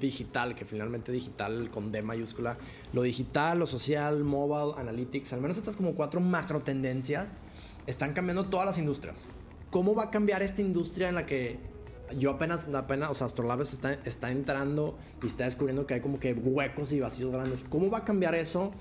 digital, 0.00 0.54
que 0.54 0.64
finalmente 0.64 1.12
digital 1.12 1.70
con 1.70 1.92
D 1.92 2.02
mayúscula. 2.02 2.56
Lo 2.92 3.02
digital, 3.02 3.58
lo 3.58 3.66
social, 3.66 4.24
mobile, 4.24 4.80
analytics, 4.80 5.32
al 5.32 5.40
menos 5.40 5.58
estas 5.58 5.76
como 5.76 5.94
cuatro 5.94 6.20
macro 6.20 6.60
tendencias 6.60 7.28
están 7.86 8.14
cambiando 8.14 8.46
todas 8.46 8.66
las 8.66 8.78
industrias. 8.78 9.26
¿Cómo 9.70 9.94
va 9.94 10.04
a 10.04 10.10
cambiar 10.10 10.42
esta 10.42 10.60
industria 10.60 11.08
en 11.08 11.14
la 11.14 11.26
que 11.26 11.58
yo 12.18 12.30
apenas, 12.30 12.68
apenas, 12.74 13.10
o 13.10 13.14
sea, 13.14 13.26
Astrolabs 13.26 13.72
está, 13.72 13.94
está 14.04 14.30
entrando 14.30 14.98
y 15.22 15.26
está 15.26 15.44
descubriendo 15.44 15.86
que 15.86 15.94
hay 15.94 16.00
como 16.00 16.20
que 16.20 16.34
huecos 16.34 16.92
y 16.92 17.00
vacíos 17.00 17.32
grandes? 17.32 17.64
¿Cómo 17.68 17.90
va 17.90 17.98
a 17.98 18.04
cambiar 18.04 18.34
eso? 18.34 18.72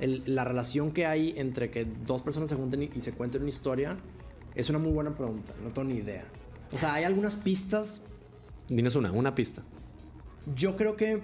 El- 0.00 0.22
la 0.26 0.44
relación 0.44 0.92
que 0.92 1.06
hay 1.06 1.34
entre 1.36 1.70
que 1.70 1.84
dos 1.84 2.22
personas 2.22 2.50
se 2.50 2.56
junten 2.56 2.84
y, 2.84 2.90
y 2.94 3.00
se 3.00 3.12
cuenten 3.12 3.42
una 3.42 3.50
historia 3.50 3.96
es 4.58 4.68
una 4.68 4.78
muy 4.78 4.90
buena 4.92 5.14
pregunta. 5.14 5.54
No 5.62 5.70
tengo 5.70 5.88
ni 5.88 5.94
idea. 5.94 6.24
O 6.72 6.78
sea, 6.78 6.94
hay 6.94 7.04
algunas 7.04 7.36
pistas 7.36 8.02
Dinos 8.68 8.96
una, 8.96 9.12
una 9.12 9.34
pista. 9.34 9.62
yo 10.54 10.76
creo 10.76 10.96
que. 10.96 11.22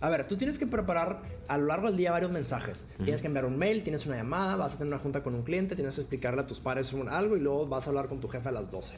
A 0.00 0.08
ver, 0.08 0.26
tú 0.26 0.36
tienes 0.36 0.58
que 0.58 0.66
preparar 0.66 1.22
a 1.46 1.58
lo 1.58 1.66
largo 1.66 1.86
del 1.88 1.96
día 1.96 2.10
varios 2.10 2.32
mensajes. 2.32 2.86
Tienes 2.96 3.20
que 3.20 3.28
enviar 3.28 3.44
un 3.44 3.56
mail, 3.56 3.82
tienes 3.82 4.04
una 4.06 4.16
llamada, 4.16 4.56
vas 4.56 4.74
a 4.74 4.78
tener 4.78 4.92
una 4.92 5.00
junta 5.00 5.22
con 5.22 5.34
un 5.34 5.42
cliente, 5.42 5.76
tienes 5.76 5.94
que 5.94 6.00
explicarle 6.00 6.40
a 6.40 6.46
tus 6.46 6.58
padres 6.58 6.92
algo 7.08 7.36
y 7.36 7.40
luego 7.40 7.68
vas 7.68 7.86
a 7.86 7.90
hablar 7.90 8.08
con 8.08 8.18
tu 8.20 8.26
jefe 8.28 8.48
a 8.48 8.52
las 8.52 8.70
12. 8.70 8.96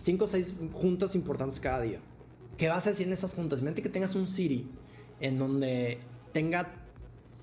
Cinco 0.00 0.24
o 0.24 0.28
seis 0.28 0.54
juntas 0.72 1.14
importantes 1.14 1.60
cada 1.60 1.80
día. 1.80 2.00
¿Qué 2.56 2.68
vas 2.68 2.86
a 2.86 2.90
decir 2.90 3.06
en 3.06 3.12
esas 3.12 3.34
juntas? 3.34 3.62
Mente 3.62 3.82
que 3.82 3.88
tengas 3.88 4.16
un 4.16 4.26
Siri 4.26 4.68
en 5.20 5.38
donde 5.38 6.00
tenga. 6.32 6.72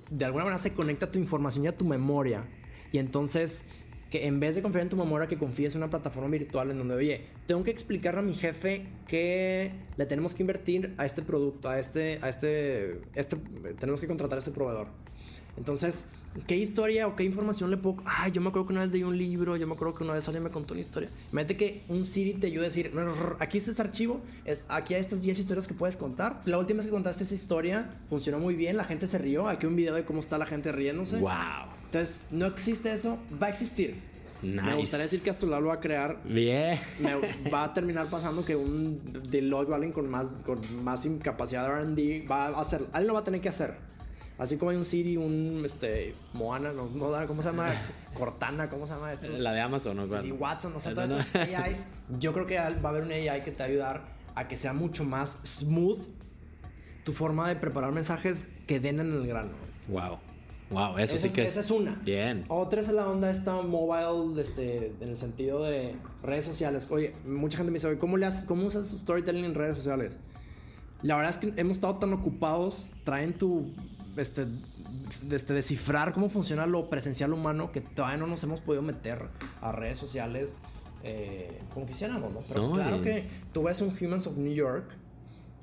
De 0.09 0.25
alguna 0.25 0.43
manera 0.43 0.59
se 0.59 0.73
conecta 0.73 1.09
tu 1.09 1.19
información 1.19 1.65
y 1.65 1.67
a 1.67 1.77
tu 1.77 1.85
memoria. 1.85 2.45
Y 2.91 2.97
entonces 2.97 3.63
que 4.09 4.25
en 4.25 4.39
vez 4.39 4.55
de 4.55 4.61
confiar 4.61 4.83
en 4.83 4.89
tu 4.89 4.95
memoria, 4.95 5.27
que 5.27 5.37
confíes 5.37 5.75
en 5.75 5.83
una 5.83 5.89
plataforma 5.89 6.29
virtual 6.29 6.71
en 6.71 6.77
donde, 6.79 6.95
oye, 6.95 7.21
tengo 7.45 7.63
que 7.63 7.71
explicarle 7.71 8.19
a 8.19 8.23
mi 8.23 8.33
jefe 8.33 8.85
que 9.07 9.71
le 9.97 10.05
tenemos 10.05 10.33
que 10.33 10.43
invertir 10.43 10.93
a 10.97 11.05
este 11.05 11.21
producto, 11.21 11.69
a 11.69 11.79
este, 11.79 12.19
a 12.21 12.29
este, 12.29 13.01
este, 13.15 13.37
tenemos 13.79 14.01
que 14.01 14.07
contratar 14.07 14.37
a 14.37 14.39
este 14.39 14.51
proveedor. 14.51 14.87
Entonces, 15.57 16.05
¿qué 16.47 16.55
historia 16.55 17.07
o 17.07 17.15
qué 17.15 17.23
información 17.23 17.69
le 17.71 17.77
puedo...? 17.77 17.97
Ay, 18.05 18.31
yo 18.31 18.41
me 18.41 18.49
acuerdo 18.49 18.67
que 18.67 18.73
una 18.73 18.81
vez 18.81 18.91
leí 18.91 19.03
un 19.03 19.17
libro, 19.17 19.55
yo 19.57 19.67
me 19.67 19.73
acuerdo 19.73 19.95
que 19.95 20.03
una 20.03 20.13
vez 20.13 20.27
alguien 20.27 20.43
me 20.43 20.49
contó 20.51 20.73
una 20.73 20.81
historia. 20.81 21.09
Imagínate 21.31 21.57
que 21.57 21.83
un 21.89 22.05
Siri 22.05 22.33
te 22.33 22.47
ayude 22.47 22.65
a 22.65 22.69
decir, 22.69 22.91
"Rrr, 22.93 23.37
aquí 23.39 23.57
está 23.57 23.71
este 23.71 23.81
archivo, 23.81 24.21
es, 24.45 24.65
aquí 24.69 24.93
hay 24.93 25.01
estas 25.01 25.21
10 25.21 25.39
historias 25.39 25.67
que 25.67 25.73
puedes 25.73 25.97
contar. 25.97 26.41
La 26.45 26.57
última 26.57 26.77
vez 26.77 26.85
que 26.87 26.91
contaste 26.91 27.23
esa 27.23 27.35
historia 27.35 27.89
funcionó 28.09 28.39
muy 28.39 28.55
bien, 28.55 28.77
la 28.77 28.83
gente 28.85 29.07
se 29.07 29.17
rió, 29.17 29.47
aquí 29.47 29.65
un 29.65 29.75
video 29.75 29.95
de 29.95 30.05
cómo 30.05 30.19
está 30.19 30.37
la 30.37 30.45
gente 30.45 30.71
riéndose. 30.71 31.19
¡Wow! 31.19 31.31
Entonces, 31.85 32.21
no 32.31 32.45
existe 32.45 32.93
eso, 32.93 33.17
va 33.41 33.47
a 33.47 33.49
existir. 33.49 33.95
Me 34.41 34.61
Nice. 34.61 34.75
gustaría 34.75 35.03
decir 35.03 35.21
que 35.21 35.31
Astrolab 35.31 35.61
lo 35.61 35.67
va 35.67 35.73
a 35.73 35.79
crear. 35.81 36.21
Bien. 36.23 36.79
me- 37.01 37.49
va 37.51 37.65
a 37.65 37.73
terminar 37.73 38.07
pasando 38.09 38.45
que 38.45 38.55
un 38.55 39.01
Deloitte 39.29 39.69
o 39.71 39.73
alguien 39.73 39.91
con 39.91 40.09
más, 40.09 40.29
con 40.45 40.59
más 40.83 41.05
capacidad 41.21 41.67
de 41.67 41.81
RD 41.81 42.25
va 42.31 42.45
a 42.47 42.61
hacer. 42.61 42.85
Alguien 42.93 43.07
lo 43.07 43.13
va 43.15 43.19
a 43.19 43.23
tener 43.25 43.41
que 43.41 43.49
hacer. 43.49 43.73
Así 44.39 44.55
como 44.57 44.71
hay 44.71 44.77
un 44.77 44.85
Siri, 44.85 45.17
un 45.17 45.63
este, 45.65 46.13
Moana, 46.33 46.71
no, 46.71 46.89
no, 46.89 47.27
¿cómo 47.27 47.41
se 47.41 47.49
llama? 47.49 47.73
Cortana, 48.13 48.69
¿cómo 48.69 48.87
se 48.87 48.93
llama? 48.93 49.11
Estos? 49.13 49.37
La 49.39 49.51
de 49.51 49.61
Amazon, 49.61 49.97
¿no? 49.97 50.25
Y 50.25 50.31
Watson, 50.31 50.73
o 50.75 50.79
sea, 50.79 50.91
No, 50.91 50.95
todas 50.95 51.09
no. 51.09 51.17
estas 51.19 51.49
AIs. 51.53 51.87
Yo 52.19 52.31
creo 52.33 52.45
que 52.47 52.57
va 52.57 52.65
a 52.65 52.89
haber 52.89 53.03
un 53.03 53.11
AI 53.11 53.43
que 53.43 53.51
te 53.51 53.57
va 53.59 53.65
a 53.65 53.67
ayudar 53.67 54.01
a 54.35 54.47
que 54.47 54.55
sea 54.55 54.71
mucho 54.73 55.03
más 55.03 55.39
smooth 55.45 55.99
tu 57.03 57.11
forma 57.13 57.49
de 57.49 57.55
preparar 57.57 57.91
mensajes 57.91 58.47
que 58.65 58.79
den 58.79 58.99
en 59.01 59.11
el 59.11 59.27
grano. 59.27 59.51
Wow. 59.89 60.19
Wow, 60.69 60.99
eso 60.99 61.17
sí 61.17 61.27
es- 61.27 61.33
que 61.33 61.43
esa 61.43 61.59
es 61.61 61.71
una. 61.71 61.95
Bien. 62.05 62.43
Otra 62.47 62.79
es 62.79 62.89
la 62.89 63.07
onda 63.09 63.31
esta 63.31 63.61
mobile, 63.63 64.39
este, 64.39 64.93
en 65.01 65.09
el 65.09 65.17
sentido 65.17 65.63
de 65.63 65.95
redes 66.23 66.45
sociales. 66.45 66.87
Oye, 66.91 67.15
mucha 67.25 67.57
gente 67.57 67.71
me 67.71 67.77
dice, 67.77 67.87
oye, 67.87 67.97
¿cómo, 67.97 68.17
le 68.17 68.27
haces, 68.27 68.43
¿cómo 68.45 68.67
usas 68.67 68.87
storytelling 68.87 69.45
en 69.45 69.55
redes 69.55 69.75
sociales? 69.77 70.13
La 71.01 71.15
verdad 71.15 71.31
es 71.31 71.37
que 71.37 71.59
hemos 71.59 71.77
estado 71.77 71.95
tan 71.95 72.13
ocupados, 72.13 72.91
traen 73.03 73.33
tu, 73.33 73.73
este, 74.19 74.45
este, 75.31 75.53
descifrar 75.53 76.13
cómo 76.13 76.29
funciona 76.29 76.65
lo 76.65 76.89
presencial 76.89 77.33
humano 77.33 77.71
que 77.71 77.81
todavía 77.81 78.17
no 78.17 78.27
nos 78.27 78.43
hemos 78.43 78.61
podido 78.61 78.81
meter 78.81 79.27
a 79.61 79.71
redes 79.71 79.97
sociales 79.97 80.57
eh, 81.03 81.61
como 81.73 81.85
quisiéramos, 81.85 82.33
¿no? 82.33 82.41
Pero 82.47 82.67
No, 82.67 82.73
claro 82.73 83.01
que 83.01 83.25
tú 83.53 83.63
ves 83.63 83.79
un 83.81 83.95
Humans 83.99 84.27
of 84.27 84.35
New 84.37 84.53
York 84.53 84.89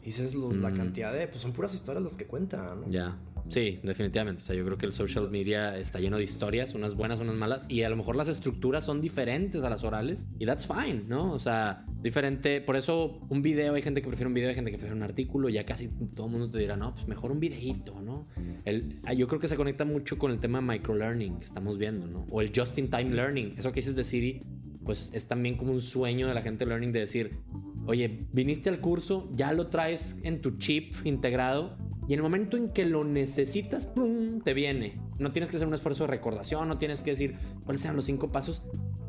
y 0.02 0.06
dices 0.06 0.34
lo- 0.34 0.52
la 0.52 0.70
Mm. 0.70 0.76
cantidad 0.76 1.12
de, 1.12 1.26
pues 1.28 1.42
son 1.42 1.52
puras 1.52 1.74
historias 1.74 2.02
las 2.02 2.16
que 2.16 2.24
cuentan, 2.26 2.80
¿no? 2.80 2.86
Ya. 2.88 3.14
Sí, 3.48 3.78
definitivamente. 3.82 4.42
O 4.42 4.46
sea, 4.46 4.56
yo 4.56 4.64
creo 4.64 4.76
que 4.76 4.86
el 4.86 4.92
social 4.92 5.30
media 5.30 5.76
está 5.78 6.00
lleno 6.00 6.16
de 6.16 6.24
historias, 6.24 6.74
unas 6.74 6.94
buenas, 6.94 7.20
unas 7.20 7.34
malas, 7.36 7.64
y 7.68 7.82
a 7.82 7.88
lo 7.88 7.96
mejor 7.96 8.16
las 8.16 8.28
estructuras 8.28 8.84
son 8.84 9.00
diferentes 9.00 9.62
a 9.62 9.70
las 9.70 9.84
orales, 9.84 10.28
y 10.38 10.46
that's 10.46 10.66
fine, 10.66 11.04
¿no? 11.08 11.32
O 11.32 11.38
sea, 11.38 11.84
diferente. 12.02 12.60
Por 12.60 12.76
eso, 12.76 13.20
un 13.28 13.42
video, 13.42 13.74
hay 13.74 13.82
gente 13.82 14.02
que 14.02 14.08
prefiere 14.08 14.28
un 14.28 14.34
video, 14.34 14.48
hay 14.48 14.54
gente 14.54 14.70
que 14.70 14.78
prefiere 14.78 14.96
un 14.96 15.02
artículo, 15.02 15.48
ya 15.48 15.64
casi 15.64 15.88
todo 16.14 16.26
el 16.26 16.32
mundo 16.32 16.50
te 16.50 16.58
dirá, 16.58 16.76
no, 16.76 16.94
pues 16.94 17.06
mejor 17.06 17.30
un 17.30 17.40
videíto, 17.40 18.00
¿no? 18.00 18.24
El, 18.64 19.00
ah, 19.04 19.12
yo 19.12 19.26
creo 19.28 19.40
que 19.40 19.48
se 19.48 19.56
conecta 19.56 19.84
mucho 19.84 20.18
con 20.18 20.32
el 20.32 20.40
tema 20.40 20.60
de 20.60 20.66
microlearning 20.66 21.38
que 21.38 21.44
estamos 21.44 21.78
viendo, 21.78 22.06
¿no? 22.06 22.26
O 22.30 22.40
el 22.40 22.50
just-in-time 22.54 23.14
learning. 23.14 23.54
Eso 23.56 23.70
que 23.70 23.76
dices 23.76 23.96
de 23.96 24.04
Siri, 24.04 24.40
pues 24.84 25.10
es 25.12 25.26
también 25.26 25.56
como 25.56 25.72
un 25.72 25.80
sueño 25.80 26.28
de 26.28 26.34
la 26.34 26.42
gente 26.42 26.66
learning 26.66 26.92
de 26.92 27.00
decir, 27.00 27.38
oye, 27.86 28.20
viniste 28.32 28.68
al 28.68 28.80
curso, 28.80 29.28
ya 29.34 29.52
lo 29.52 29.68
traes 29.68 30.18
en 30.22 30.40
tu 30.40 30.58
chip 30.58 30.94
integrado 31.04 31.76
y 32.08 32.12
en 32.12 32.20
el 32.20 32.22
momento 32.22 32.56
en 32.56 32.68
que 32.70 32.84
lo 32.84 33.04
necesitas, 33.04 33.86
¡pum! 33.86 34.40
te 34.40 34.54
viene. 34.54 35.00
No 35.18 35.32
tienes 35.32 35.50
que 35.50 35.56
hacer 35.56 35.66
un 35.66 35.74
esfuerzo 35.74 36.04
de 36.04 36.08
recordación, 36.08 36.68
no 36.68 36.78
tienes 36.78 37.02
que 37.02 37.10
decir 37.10 37.36
cuáles 37.64 37.80
serán 37.80 37.96
los 37.96 38.04
cinco 38.04 38.30
pasos. 38.30 38.62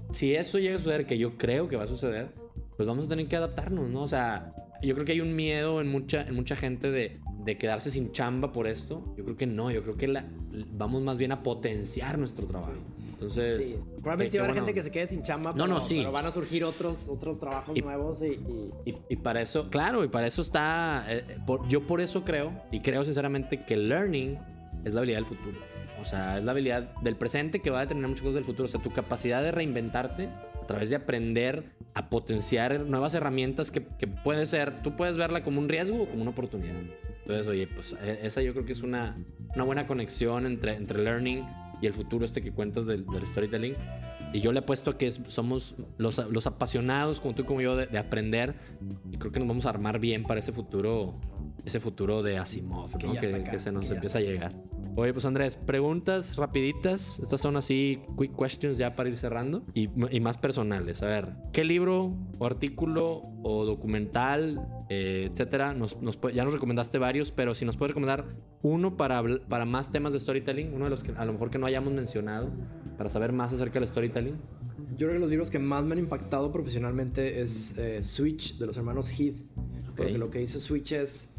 Si 0.09 0.33
eso 0.33 0.57
llega 0.57 0.75
a 0.75 0.79
suceder, 0.79 1.05
que 1.05 1.17
yo 1.17 1.37
creo 1.37 1.67
que 1.67 1.75
va 1.75 1.83
a 1.83 1.87
suceder, 1.87 2.33
pues 2.75 2.87
vamos 2.87 3.05
a 3.05 3.09
tener 3.09 3.27
que 3.27 3.35
adaptarnos, 3.35 3.89
¿no? 3.89 4.01
O 4.01 4.07
sea, 4.07 4.51
yo 4.81 4.93
creo 4.95 5.05
que 5.05 5.11
hay 5.11 5.21
un 5.21 5.35
miedo 5.35 5.81
en 5.81 5.89
mucha, 5.89 6.21
en 6.21 6.35
mucha 6.35 6.55
gente 6.55 6.89
de, 6.89 7.19
de 7.47 7.57
quedarse 7.57 7.89
sin 7.89 8.11
chamba 8.11 8.51
por 8.51 8.67
esto. 8.67 9.13
Yo 9.17 9.23
creo 9.23 9.37
que 9.37 9.47
no, 9.47 9.71
yo 9.71 9.81
creo 9.81 9.95
que 9.95 10.07
la- 10.07 10.25
vamos 10.73 11.01
más 11.01 11.17
bien 11.17 11.31
a 11.31 11.41
potenciar 11.41 12.19
nuestro 12.19 12.45
trabajo. 12.45 12.73
Entonces. 13.13 13.65
Sí. 13.65 13.79
Probablemente 14.01 14.31
sí 14.31 14.37
va 14.37 14.43
a 14.43 14.45
haber 14.45 14.55
gente 14.57 14.73
que 14.75 14.81
se 14.83 14.91
quede 14.91 15.07
sin 15.07 15.23
chamba. 15.23 15.51
No, 15.51 15.63
pero, 15.63 15.67
no, 15.67 15.81
sí. 15.81 15.95
Pero 15.99 16.11
van 16.11 16.25
a 16.27 16.31
surgir 16.31 16.63
otros, 16.63 17.07
otros 17.07 17.39
trabajos 17.39 17.75
Y- 17.75 17.81
nuevos 17.81 18.21
y, 18.21 18.39
y- 18.85 18.95
Y, 19.09 19.15
para 19.15 19.41
eso, 19.41 19.69
claro, 19.71 20.03
y 20.03 20.07
para 20.09 20.27
eso 20.27 20.41
está. 20.43 21.05
eh, 21.07 21.23
eh, 21.27 21.37
por- 21.47 21.67
yo 21.67 21.87
por 21.87 22.01
eso 22.01 22.23
creo, 22.23 22.51
y 22.71 22.81
creo 22.81 23.03
sinceramente 23.05 23.63
que 23.65 23.75
learning 23.77 24.37
es 24.85 24.93
la 24.93 24.99
habilidad 24.99 25.17
del 25.19 25.25
futuro. 25.25 25.57
O 25.99 26.05
sea, 26.05 26.37
es 26.37 26.43
la 26.43 26.51
habilidad 26.51 26.93
del 27.01 27.15
presente 27.15 27.59
que 27.59 27.71
va 27.71 27.79
a 27.79 27.81
determinar 27.81 28.09
muchas 28.09 28.21
cosas 28.21 28.35
del 28.35 28.45
futuro. 28.45 28.65
O 28.65 28.69
sea, 28.69 28.81
tu 28.81 28.91
capacidad 28.91 29.41
de 29.41 29.51
reinventarte 29.51 30.29
a 30.67 30.73
través 30.75 30.89
de 30.89 30.97
aprender 30.97 31.63
a 31.93 32.09
potenciar 32.09 32.81
nuevas 32.81 33.13
herramientas 33.13 33.71
que, 33.71 33.83
que 33.85 34.05
puede 34.05 34.45
ser, 34.45 34.81
tú 34.83 34.97
puedes 34.97 35.15
verla 35.15 35.41
como 35.41 35.61
un 35.61 35.69
riesgo 35.69 36.03
o 36.03 36.09
como 36.09 36.23
una 36.23 36.31
oportunidad. 36.31 36.75
Entonces, 37.21 37.47
oye, 37.47 37.67
pues 37.67 37.95
eh, 38.01 38.19
esa 38.23 38.41
yo 38.41 38.51
creo 38.51 38.65
que 38.65 38.73
es 38.73 38.81
una, 38.81 39.15
una 39.55 39.63
buena 39.63 39.87
conexión 39.87 40.45
entre, 40.45 40.75
entre 40.75 41.01
learning 41.01 41.45
y 41.81 41.85
el 41.87 41.93
futuro 41.93 42.25
este 42.25 42.41
que 42.41 42.51
cuentas 42.51 42.85
del, 42.85 43.05
del 43.05 43.25
storytelling. 43.25 43.75
Y 44.33 44.41
yo 44.41 44.51
le 44.51 44.59
he 44.59 44.61
puesto 44.61 44.97
que 44.97 45.07
es- 45.07 45.21
somos 45.27 45.75
los, 45.97 46.17
los 46.29 46.47
apasionados, 46.47 47.21
como 47.21 47.33
tú 47.33 47.43
y 47.43 47.45
como 47.45 47.61
yo, 47.61 47.77
de, 47.77 47.87
de 47.87 47.97
aprender. 47.97 48.55
Y 49.09 49.15
creo 49.17 49.31
que 49.31 49.39
nos 49.39 49.47
vamos 49.47 49.65
a 49.65 49.69
armar 49.69 49.99
bien 49.99 50.23
para 50.23 50.39
ese 50.41 50.51
futuro, 50.51 51.13
ese 51.63 51.79
futuro 51.79 52.23
de 52.23 52.37
Asimov, 52.37 52.97
Que 52.97 53.07
¿no? 53.07 53.13
que, 53.13 53.33
acá, 53.33 53.51
que 53.51 53.59
se 53.59 53.71
nos 53.71 53.87
que 53.87 53.93
empieza 53.95 54.17
a 54.17 54.21
llegar. 54.21 54.51
Oye, 54.99 55.13
pues 55.13 55.25
Andrés, 55.25 55.57
preguntas 55.57 56.37
rapiditas. 56.37 57.19
Estas 57.19 57.39
son 57.39 57.55
así, 57.55 58.01
quick 58.17 58.35
questions 58.35 58.79
ya 58.79 58.95
para 58.95 59.09
ir 59.09 59.15
cerrando. 59.15 59.61
Y, 59.75 59.89
y 60.09 60.19
más 60.19 60.39
personales. 60.39 61.03
A 61.03 61.05
ver, 61.05 61.35
¿qué 61.53 61.63
libro 61.63 62.15
o 62.39 62.45
artículo 62.47 63.21
o 63.43 63.63
documental, 63.63 64.59
eh, 64.89 65.29
etcétera? 65.31 65.75
Nos, 65.75 66.01
nos 66.01 66.19
ya 66.33 66.43
nos 66.43 66.51
recomendaste 66.51 66.97
varios, 66.97 67.31
pero 67.31 67.53
si 67.53 67.63
nos 67.63 67.77
puedes 67.77 67.91
recomendar 67.91 68.25
uno 68.63 68.97
para, 68.97 69.23
para 69.47 69.65
más 69.65 69.91
temas 69.91 70.13
de 70.13 70.19
storytelling, 70.19 70.73
uno 70.73 70.85
de 70.85 70.89
los 70.89 71.03
que 71.03 71.11
a 71.11 71.25
lo 71.25 71.33
mejor 71.33 71.51
que 71.51 71.59
no 71.59 71.67
hayamos 71.67 71.93
mencionado, 71.93 72.49
para 72.97 73.11
saber 73.11 73.33
más 73.33 73.53
acerca 73.53 73.79
del 73.79 73.87
storytelling. 73.87 74.33
Yo 74.97 75.05
creo 75.05 75.13
que 75.13 75.19
los 75.19 75.29
libros 75.29 75.51
que 75.51 75.59
más 75.59 75.83
me 75.83 75.93
han 75.93 75.99
impactado 75.99 76.51
profesionalmente 76.51 77.39
es 77.39 77.77
eh, 77.77 78.03
Switch 78.03 78.57
de 78.57 78.65
los 78.65 78.75
hermanos 78.77 79.11
Heath. 79.11 79.37
Porque 79.95 80.17
lo 80.17 80.31
que 80.31 80.39
dice 80.39 80.59
Switch 80.59 80.91
es, 80.93 81.29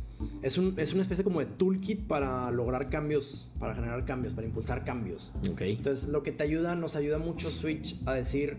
es, 0.42 0.58
un- 0.58 0.74
es 0.78 0.92
una 0.92 1.02
especie 1.02 1.24
como 1.24 1.40
de 1.40 1.46
toolkit 1.46 2.06
para 2.06 2.50
lograr 2.50 2.90
cambios, 2.90 3.48
para 3.58 3.74
generar 3.74 4.04
cambios, 4.04 4.34
para 4.34 4.46
impulsar 4.46 4.84
cambios. 4.84 5.32
Ok. 5.50 5.60
Entonces, 5.62 6.08
lo 6.08 6.22
que 6.22 6.32
te 6.32 6.44
ayuda, 6.44 6.74
nos 6.74 6.96
ayuda 6.96 7.18
mucho 7.18 7.50
Switch 7.50 7.96
a 8.06 8.12
decir, 8.14 8.56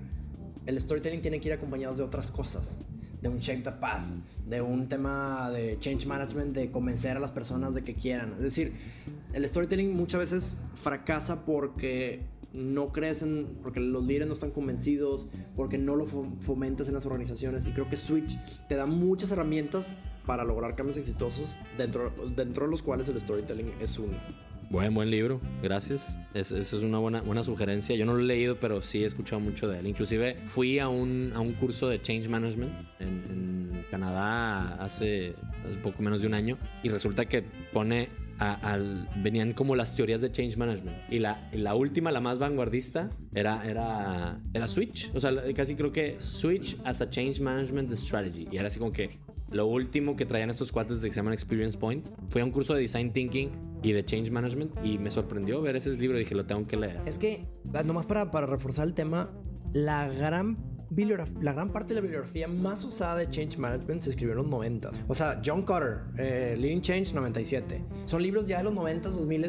el 0.66 0.80
storytelling 0.80 1.22
tiene 1.22 1.40
que 1.40 1.50
ir 1.50 1.54
acompañado 1.54 1.96
de 1.96 2.04
otras 2.04 2.28
cosas. 2.32 2.80
De 3.22 3.28
un 3.28 3.40
check 3.40 3.64
the 3.66 3.72
path, 3.72 4.04
de 4.48 4.62
un 4.62 4.88
tema 4.88 5.52
de 5.52 5.78
change 5.82 6.06
management, 6.06 6.56
de 6.56 6.72
convencer 6.72 7.18
a 7.18 7.20
las 7.20 7.32
personas 7.34 7.76
de 7.76 7.82
que 7.84 7.94
quieran. 7.94 8.34
Es 8.38 8.44
decir, 8.44 8.72
el 9.34 9.46
storytelling 9.46 9.94
muchas 9.94 10.22
veces 10.22 10.58
fracasa 10.76 11.44
porque 11.46 12.22
no 12.54 12.94
crecen, 12.94 13.48
porque 13.62 13.82
los 13.82 14.06
líderes 14.06 14.28
no 14.28 14.34
están 14.34 14.52
convencidos, 14.52 15.28
porque 15.58 15.78
no 15.78 15.98
lo 15.98 16.08
fom- 16.08 16.40
fomentas 16.40 16.88
en 16.88 16.94
las 16.94 17.06
organizaciones. 17.06 17.68
Y 17.68 17.72
creo 17.72 17.90
que 17.90 17.98
Switch 17.98 18.40
te 18.70 18.76
da 18.76 18.86
muchas 18.86 19.32
herramientas 19.32 19.98
para 20.30 20.44
lograr 20.44 20.76
cambios 20.76 20.96
exitosos, 20.98 21.58
dentro, 21.76 22.14
dentro 22.36 22.66
de 22.66 22.70
los 22.72 22.84
cuales 22.84 23.08
el 23.08 23.20
storytelling 23.20 23.74
es 23.82 23.98
uno. 23.98 24.14
Buen, 24.70 24.94
buen 24.94 25.10
libro, 25.10 25.42
gracias. 25.64 26.20
Es- 26.36 26.52
Esa 26.52 26.78
es 26.78 26.84
una 26.84 27.00
buena, 27.00 27.22
buena 27.22 27.44
sugerencia. 27.44 27.96
Yo 27.96 28.06
no 28.06 28.14
lo 28.14 28.20
he 28.20 28.26
leído, 28.26 28.60
pero 28.60 28.84
sí 28.84 29.02
he 29.04 29.08
escuchado 29.08 29.40
mucho 29.40 29.68
de 29.68 29.80
él. 29.80 29.88
Inclusive 29.88 30.38
fui 30.46 30.78
a 30.78 30.88
un, 30.88 31.32
a 31.34 31.40
un 31.40 31.54
curso 31.54 31.90
de 31.90 32.00
Change 32.00 32.30
Management 32.30 32.72
en, 33.00 33.08
en 33.08 33.86
Canadá 33.90 34.76
hace, 34.76 35.34
hace 35.68 35.78
poco 35.80 36.04
menos 36.04 36.22
de 36.22 36.28
un 36.28 36.36
año 36.36 36.60
y 36.84 36.90
resulta 36.90 37.26
que 37.26 37.42
pone 37.74 38.10
a- 38.38 38.54
al, 38.74 39.10
venían 39.24 39.54
como 39.54 39.76
las 39.76 39.96
teorías 39.96 40.22
de 40.22 40.32
Change 40.32 40.58
Management 40.58 41.12
y 41.12 41.18
la, 41.18 41.50
la 41.54 41.74
última, 41.74 42.12
la 42.12 42.22
más 42.22 42.38
vanguardista, 42.38 43.10
era, 43.34 43.68
era, 43.68 44.40
era 44.54 44.68
Switch. 44.68 45.10
O 45.16 45.20
sea, 45.20 45.32
casi 45.56 45.74
creo 45.74 45.92
que 45.92 46.18
Switch 46.20 46.78
as 46.84 47.02
a 47.02 47.10
Change 47.10 47.42
Management 47.42 47.92
Strategy. 47.94 48.48
Y 48.52 48.58
era 48.58 48.68
así 48.68 48.78
como 48.78 48.92
que 48.92 49.18
lo 49.52 49.66
último 49.68 50.16
que 50.16 50.26
traían 50.26 50.50
estos 50.50 50.72
cuates 50.72 51.02
de 51.02 51.08
que 51.08 51.14
se 51.14 51.20
llaman 51.20 51.34
Experience 51.34 51.78
Point 51.78 52.08
fue 52.30 52.44
un 52.44 52.52
curso 52.52 52.74
de 52.74 52.82
Design 52.82 53.12
Thinking 53.12 53.52
y 53.82 53.92
de 53.92 54.04
Change 54.04 54.32
Management 54.32 54.74
y 54.84 54.98
me 54.98 55.10
sorprendió 55.10 55.62
ver 55.62 55.76
ese 55.76 55.92
libro. 55.96 56.18
Dije, 56.18 56.36
lo 56.36 56.46
tengo 56.46 56.68
que 56.68 56.78
leer. 56.78 57.02
Es 57.06 57.18
que, 57.18 57.48
ah, 57.74 57.84
nomás 57.84 58.06
para, 58.06 58.32
para 58.32 58.46
reforzar 58.46 58.88
el 58.88 58.94
tema, 58.94 59.30
la 59.74 60.08
gran, 60.08 60.58
la 61.42 61.54
gran 61.54 61.70
parte 61.70 61.90
de 61.90 61.96
la 61.96 62.02
bibliografía 62.02 62.48
más 62.48 62.84
usada 62.84 63.16
de 63.18 63.30
Change 63.30 63.58
Management 63.58 64.02
se 64.02 64.10
escribió 64.12 64.34
en 64.34 64.38
los 64.40 64.48
90. 64.48 64.92
O 65.08 65.16
sea, 65.16 65.42
John 65.46 65.64
Carter, 65.64 66.02
eh, 66.18 66.56
Leading 66.58 66.82
Change 66.82 67.14
97. 67.14 67.84
Son 68.06 68.22
libros 68.22 68.48
ya 68.48 68.58
de 68.58 68.66
los 68.66 68.74
90, 68.74 69.10
2000 69.10 69.46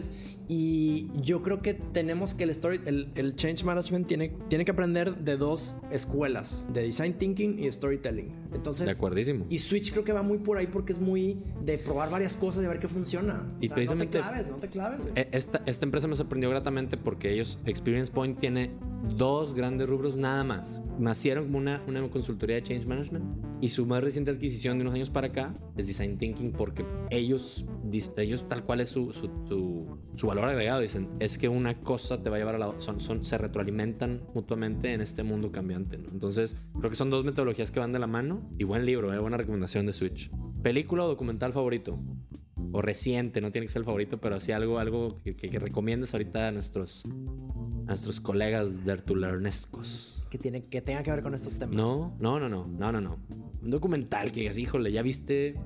y 0.52 1.06
yo 1.22 1.42
creo 1.42 1.62
que 1.62 1.74
tenemos 1.74 2.34
que 2.34 2.42
el, 2.42 2.50
story, 2.50 2.80
el, 2.84 3.12
el 3.14 3.36
Change 3.36 3.62
Management 3.62 4.08
tiene, 4.08 4.30
tiene 4.48 4.64
que 4.64 4.72
aprender 4.72 5.14
de 5.18 5.36
dos 5.36 5.76
escuelas, 5.92 6.66
de 6.72 6.82
Design 6.82 7.14
Thinking 7.14 7.60
y 7.62 7.70
Storytelling. 7.70 8.30
Entonces, 8.52 8.86
De 8.86 8.90
acuerdísimo. 8.92 9.46
y 9.48 9.60
Switch 9.60 9.92
creo 9.92 10.02
que 10.02 10.12
va 10.12 10.24
muy 10.24 10.38
por 10.38 10.58
ahí 10.58 10.66
porque 10.66 10.92
es 10.92 10.98
muy 10.98 11.38
de 11.64 11.78
probar 11.78 12.10
varias 12.10 12.36
cosas 12.36 12.64
y 12.64 12.66
ver 12.66 12.80
qué 12.80 12.88
funciona. 12.88 13.46
Y 13.60 13.66
O 13.66 13.68
sea, 13.68 13.74
precisamente- 13.76 14.18
No 14.18 14.24
te 14.24 14.28
claves, 14.28 14.50
no 14.50 14.56
te 14.56 14.68
claves. 14.68 15.00
E- 15.14 15.28
Esta, 15.30 15.62
esta 15.66 15.84
empresa 15.86 16.08
me 16.08 16.16
sorprendió 16.16 16.50
gratamente 16.50 16.96
porque 16.96 17.32
ellos, 17.32 17.60
Experience 17.64 18.10
Point, 18.10 18.40
tiene 18.40 18.72
dos 19.16 19.54
grandes 19.54 19.88
rubros 19.88 20.16
nada 20.16 20.42
más. 20.42 20.82
Nacieron 20.98 21.44
como 21.44 21.58
una, 21.58 21.80
una 21.86 22.00
consultoría 22.08 22.56
de 22.56 22.64
Change 22.64 22.86
Management 22.86 23.24
y 23.60 23.68
su 23.68 23.86
más 23.86 24.02
reciente 24.02 24.32
adquisición 24.32 24.78
de 24.78 24.82
unos 24.82 24.94
años 24.96 25.10
para 25.10 25.28
acá 25.28 25.54
es 25.76 25.86
Design 25.86 26.18
Thinking 26.18 26.50
porque 26.50 26.84
ellos, 27.10 27.64
ellos 28.16 28.48
tal 28.48 28.64
cual 28.64 28.80
es 28.80 28.88
su, 28.88 29.12
su, 29.12 29.30
su- 29.46 29.96
su 30.16 30.26
valor 30.26 30.39
agregado, 30.48 30.80
dicen, 30.80 31.08
es 31.20 31.38
que 31.38 31.48
una 31.48 31.78
cosa 31.80 32.22
te 32.22 32.30
va 32.30 32.36
a 32.36 32.38
llevar 32.38 32.54
a 32.54 32.58
la 32.58 32.68
otra, 32.68 32.80
son, 32.80 33.00
son, 33.00 33.24
se 33.24 33.36
retroalimentan 33.36 34.22
mutuamente 34.34 34.92
en 34.92 35.00
este 35.00 35.22
mundo 35.22 35.52
cambiante. 35.52 35.98
¿no? 35.98 36.08
Entonces, 36.10 36.56
creo 36.78 36.90
que 36.90 36.96
son 36.96 37.10
dos 37.10 37.24
metodologías 37.24 37.70
que 37.70 37.80
van 37.80 37.92
de 37.92 37.98
la 37.98 38.06
mano 38.06 38.46
y 38.58 38.64
buen 38.64 38.86
libro, 38.86 39.12
¿eh? 39.12 39.18
buena 39.18 39.36
recomendación 39.36 39.86
de 39.86 39.92
Switch. 39.92 40.30
¿Película 40.62 41.04
o 41.04 41.08
documental 41.08 41.52
favorito? 41.52 41.98
o 42.72 42.82
reciente, 42.82 43.40
no 43.40 43.50
tiene 43.50 43.66
que 43.66 43.72
ser 43.72 43.80
el 43.80 43.86
favorito, 43.86 44.18
pero 44.18 44.38
sí 44.40 44.52
algo, 44.52 44.78
algo 44.78 45.18
que, 45.22 45.34
que, 45.34 45.48
que 45.48 45.58
recomiendes 45.58 46.12
ahorita 46.14 46.48
a 46.48 46.52
nuestros, 46.52 47.04
a 47.04 47.86
nuestros 47.86 48.20
colegas 48.20 48.84
dertulernescos. 48.84 50.22
Que, 50.30 50.38
tiene, 50.38 50.62
que 50.62 50.80
tenga 50.80 51.02
que 51.02 51.10
ver 51.10 51.22
con 51.22 51.34
estos 51.34 51.58
temas. 51.58 51.74
No, 51.74 52.16
no, 52.20 52.38
no, 52.38 52.48
no, 52.48 52.66
no, 52.66 52.92
no, 52.92 53.00
no. 53.00 53.18
Un 53.62 53.70
documental 53.70 54.30
que 54.30 54.40
digas, 54.40 54.58
híjole, 54.58 54.92
ya 54.92 55.02
viste, 55.02 55.56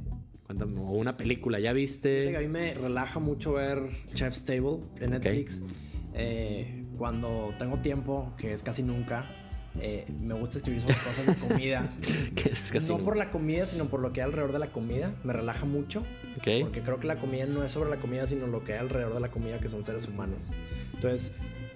Cuéntame, 0.47 0.77
o 0.79 0.91
una 0.93 1.17
película, 1.17 1.59
¿ya 1.59 1.65
que 1.65 1.69
A 1.71 1.73
viste? 1.73 2.39
mí 2.39 2.47
me 2.49 2.75
relaja 2.75 3.19
mucho 3.19 3.55
ver 3.55 3.81
Chef's 4.15 4.45
Table 4.45 4.79
de 5.01 5.09
Netflix. 5.09 5.61
Eh, 6.15 6.85
cuando 6.99 7.55
tengo 7.59 7.79
tiempo, 7.79 8.33
que 8.37 8.53
es 8.53 8.63
casi 8.63 8.83
nunca, 8.83 9.27
eh, 9.81 10.05
me 10.21 10.35
gusta 10.35 10.59
escribir 10.59 10.81
sobre 10.83 10.97
cosas 10.99 11.27
de 11.27 11.35
comida. 11.35 11.91
Es 12.45 12.71
casi 12.71 12.89
no 12.89 12.97
un- 12.97 13.05
por 13.05 13.17
la 13.17 13.31
comida, 13.31 13.67
sino 13.67 13.89
por 13.89 14.01
lo 14.01 14.13
que 14.13 14.21
hay 14.21 14.27
alrededor 14.27 14.53
de 14.53 14.59
la 14.59 14.71
comida. 14.71 15.13
Me 15.25 15.33
relaja 15.33 15.65
mucho. 15.65 16.01
Ok. 16.37 16.49
Porque 16.61 16.83
creo 16.83 17.01
que 17.01 17.07
la 17.09 17.17
comida 17.19 17.47
no 17.47 17.65
es 17.65 17.73
sobre 17.73 17.91
la 17.91 17.97
comida, 17.97 18.27
sino 18.27 18.47
lo 18.47 18.63
que 18.63 18.75
hay 18.75 18.79
alrededor 18.81 19.15
de 19.15 19.21
la 19.21 19.31
comida, 19.31 19.59
que 19.61 19.69
son 19.69 19.83
seres 19.83 20.07
humanos. 20.07 20.51
Entonces, 20.95 21.33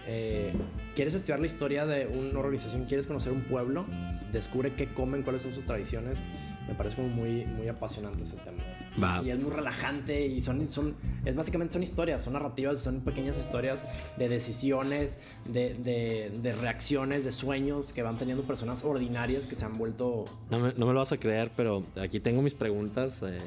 eh, 0.06 0.52
¿quieres 0.94 1.14
estudiar 1.14 1.40
la 1.40 1.46
historia 1.46 1.86
de 1.86 2.06
una 2.06 2.38
organización? 2.38 2.84
¿Quieres 2.84 3.06
conocer 3.06 3.32
un 3.32 3.42
pueblo? 3.42 3.86
Descubre 4.32 4.74
qué 4.74 4.86
comen, 4.86 5.22
cuáles 5.22 5.42
son 5.42 5.52
sus 5.52 5.64
tradiciones. 5.64 6.24
Me 6.68 6.74
parece 6.74 6.96
como 6.96 7.08
muy, 7.08 7.46
muy 7.46 7.66
apasionante 7.68 8.24
ese 8.24 8.36
tema. 8.36 8.62
Y 9.24 9.30
es 9.30 9.38
muy 9.38 9.50
relajante 9.50 10.26
y 10.26 10.40
son, 10.40 10.70
son, 10.72 10.94
es 11.24 11.34
básicamente 11.34 11.72
son 11.72 11.82
historias, 11.82 12.22
son 12.22 12.32
narrativas, 12.32 12.80
son 12.80 13.00
pequeñas 13.00 13.38
historias 13.38 13.84
de 14.16 14.28
decisiones, 14.28 15.18
de, 15.44 15.74
de, 15.74 16.30
de 16.42 16.52
reacciones, 16.52 17.24
de 17.24 17.32
sueños 17.32 17.92
que 17.92 18.02
van 18.02 18.18
teniendo 18.18 18.42
personas 18.42 18.84
ordinarias 18.84 19.46
que 19.46 19.54
se 19.54 19.64
han 19.64 19.78
vuelto 19.78 20.24
No 20.50 20.58
me, 20.58 20.72
no 20.76 20.86
me 20.86 20.92
lo 20.92 20.98
vas 20.98 21.12
a 21.12 21.16
creer, 21.18 21.50
pero 21.56 21.84
aquí 22.00 22.20
tengo 22.20 22.42
mis 22.42 22.54
preguntas. 22.54 23.22
eh, 23.22 23.38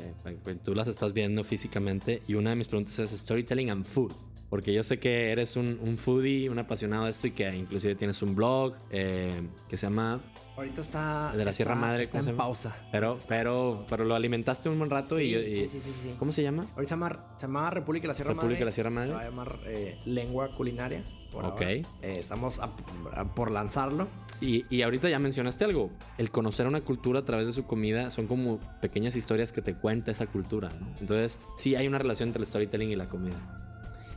tú 0.63 0.73
las 0.73 0.87
estás 0.87 1.13
viendo 1.13 1.43
físicamente. 1.43 2.21
Y 2.27 2.35
una 2.35 2.51
de 2.51 2.55
mis 2.55 2.67
preguntas 2.67 2.97
es 2.99 3.11
Storytelling 3.11 3.69
and 3.69 3.85
Food. 3.85 4.13
Porque 4.49 4.73
yo 4.73 4.83
sé 4.83 4.99
que 4.99 5.31
eres 5.31 5.55
un, 5.55 5.79
un 5.81 5.97
foodie, 5.97 6.49
un 6.49 6.59
apasionado 6.59 7.05
de 7.05 7.11
esto 7.11 7.27
y 7.27 7.31
que 7.31 7.53
inclusive 7.55 7.95
tienes 7.95 8.21
un 8.21 8.35
blog 8.35 8.73
eh, 8.89 9.41
que 9.69 9.77
se 9.77 9.85
llama... 9.85 10.21
Ahorita 10.61 10.81
está. 10.81 11.29
El 11.31 11.39
de 11.39 11.45
la 11.45 11.53
Sierra 11.53 11.73
está- 11.73 11.85
Madre, 11.87 12.03
Está 12.03 12.11
¿cómo 12.19 12.23
se 12.23 12.29
en 12.29 12.37
pausa. 12.37 12.75
Pero, 12.91 13.17
pero, 13.27 13.83
pero 13.89 14.05
lo 14.05 14.15
alimentaste 14.15 14.69
un 14.69 14.77
buen 14.77 14.89
rato 14.91 15.19
y, 15.19 15.29
Sí, 15.33 15.49
sí, 15.49 15.61
y- 15.63 15.67
sí, 15.67 15.79
sí, 15.79 15.93
sí. 16.03 16.15
¿Cómo 16.19 16.31
se 16.31 16.43
llama? 16.43 16.63
Ahorita 16.75 16.83
se 16.89 16.89
llama, 16.91 17.25
se 17.35 17.47
llama 17.47 17.69
República 17.71 18.03
de 18.03 18.07
la 18.09 18.13
Sierra 18.15 18.29
República 18.29 18.45
Madre. 18.53 18.59
de 18.59 18.65
la 18.65 18.71
Sierra 18.71 18.89
Madre. 18.91 19.07
Se 19.07 19.13
va 19.13 19.21
a 19.21 19.23
llamar 19.25 19.55
eh, 19.65 19.99
Lengua 20.05 20.49
Culinaria. 20.55 21.03
Por 21.31 21.45
Ok. 21.45 21.51
ahora. 21.61 21.71
Eh, 21.71 21.85
estamos 22.19 22.59
a- 22.59 22.69
a- 23.15 23.25
por 23.33 23.51
lanzarlo. 23.51 24.07
Y, 24.41 24.65
y 24.69 24.81
ahorita 24.81 25.09
ya 25.09 25.17
mencionaste 25.17 25.63
algo. 25.65 25.89
El 26.17 26.29
conocer 26.29 26.67
una 26.67 26.81
cultura 26.81 27.19
a 27.21 27.25
través 27.25 27.47
de 27.47 27.53
su 27.53 27.63
comida 27.65 28.11
son 28.11 28.27
como 28.27 28.59
pequeñas 28.81 29.15
historias 29.15 29.51
que 29.51 29.61
te 29.61 29.73
cuenta 29.75 30.11
esa 30.11 30.27
cultura. 30.27 30.69
¿no? 30.79 30.87
Entonces, 30.99 31.39
sí 31.57 31.75
hay 31.75 31.87
una 31.87 31.97
relación 31.99 32.29
entre 32.29 32.41
el 32.41 32.45
storytelling 32.47 32.91
y 32.91 32.95
la 32.95 33.05
comida. 33.05 33.35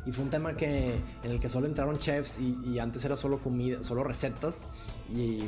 Y 0.07 0.13
fue 0.13 0.25
un 0.25 0.31
tema 0.31 0.55
que, 0.55 0.97
en 1.23 1.31
el 1.31 1.41
que 1.41 1.49
solo 1.49 1.67
entraron 1.67 1.99
chefs 1.99 2.39
y, 2.39 2.59
y 2.69 2.79
antes 2.79 3.03
era 3.07 3.17
solo 3.17 3.39
comida, 3.39 3.83
solo 3.83 4.05
recetas. 4.05 4.65
Y 5.11 5.45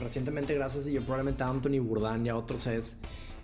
recientemente, 0.00 0.54
gracias 0.54 0.86
y 0.86 0.92
yo 0.92 1.02
probablemente 1.02 1.42
a 1.42 1.48
Anthony 1.48 1.80
Bourdain 1.80 2.24
y 2.24 2.28
a 2.28 2.36
otros 2.36 2.66
es... 2.66 2.96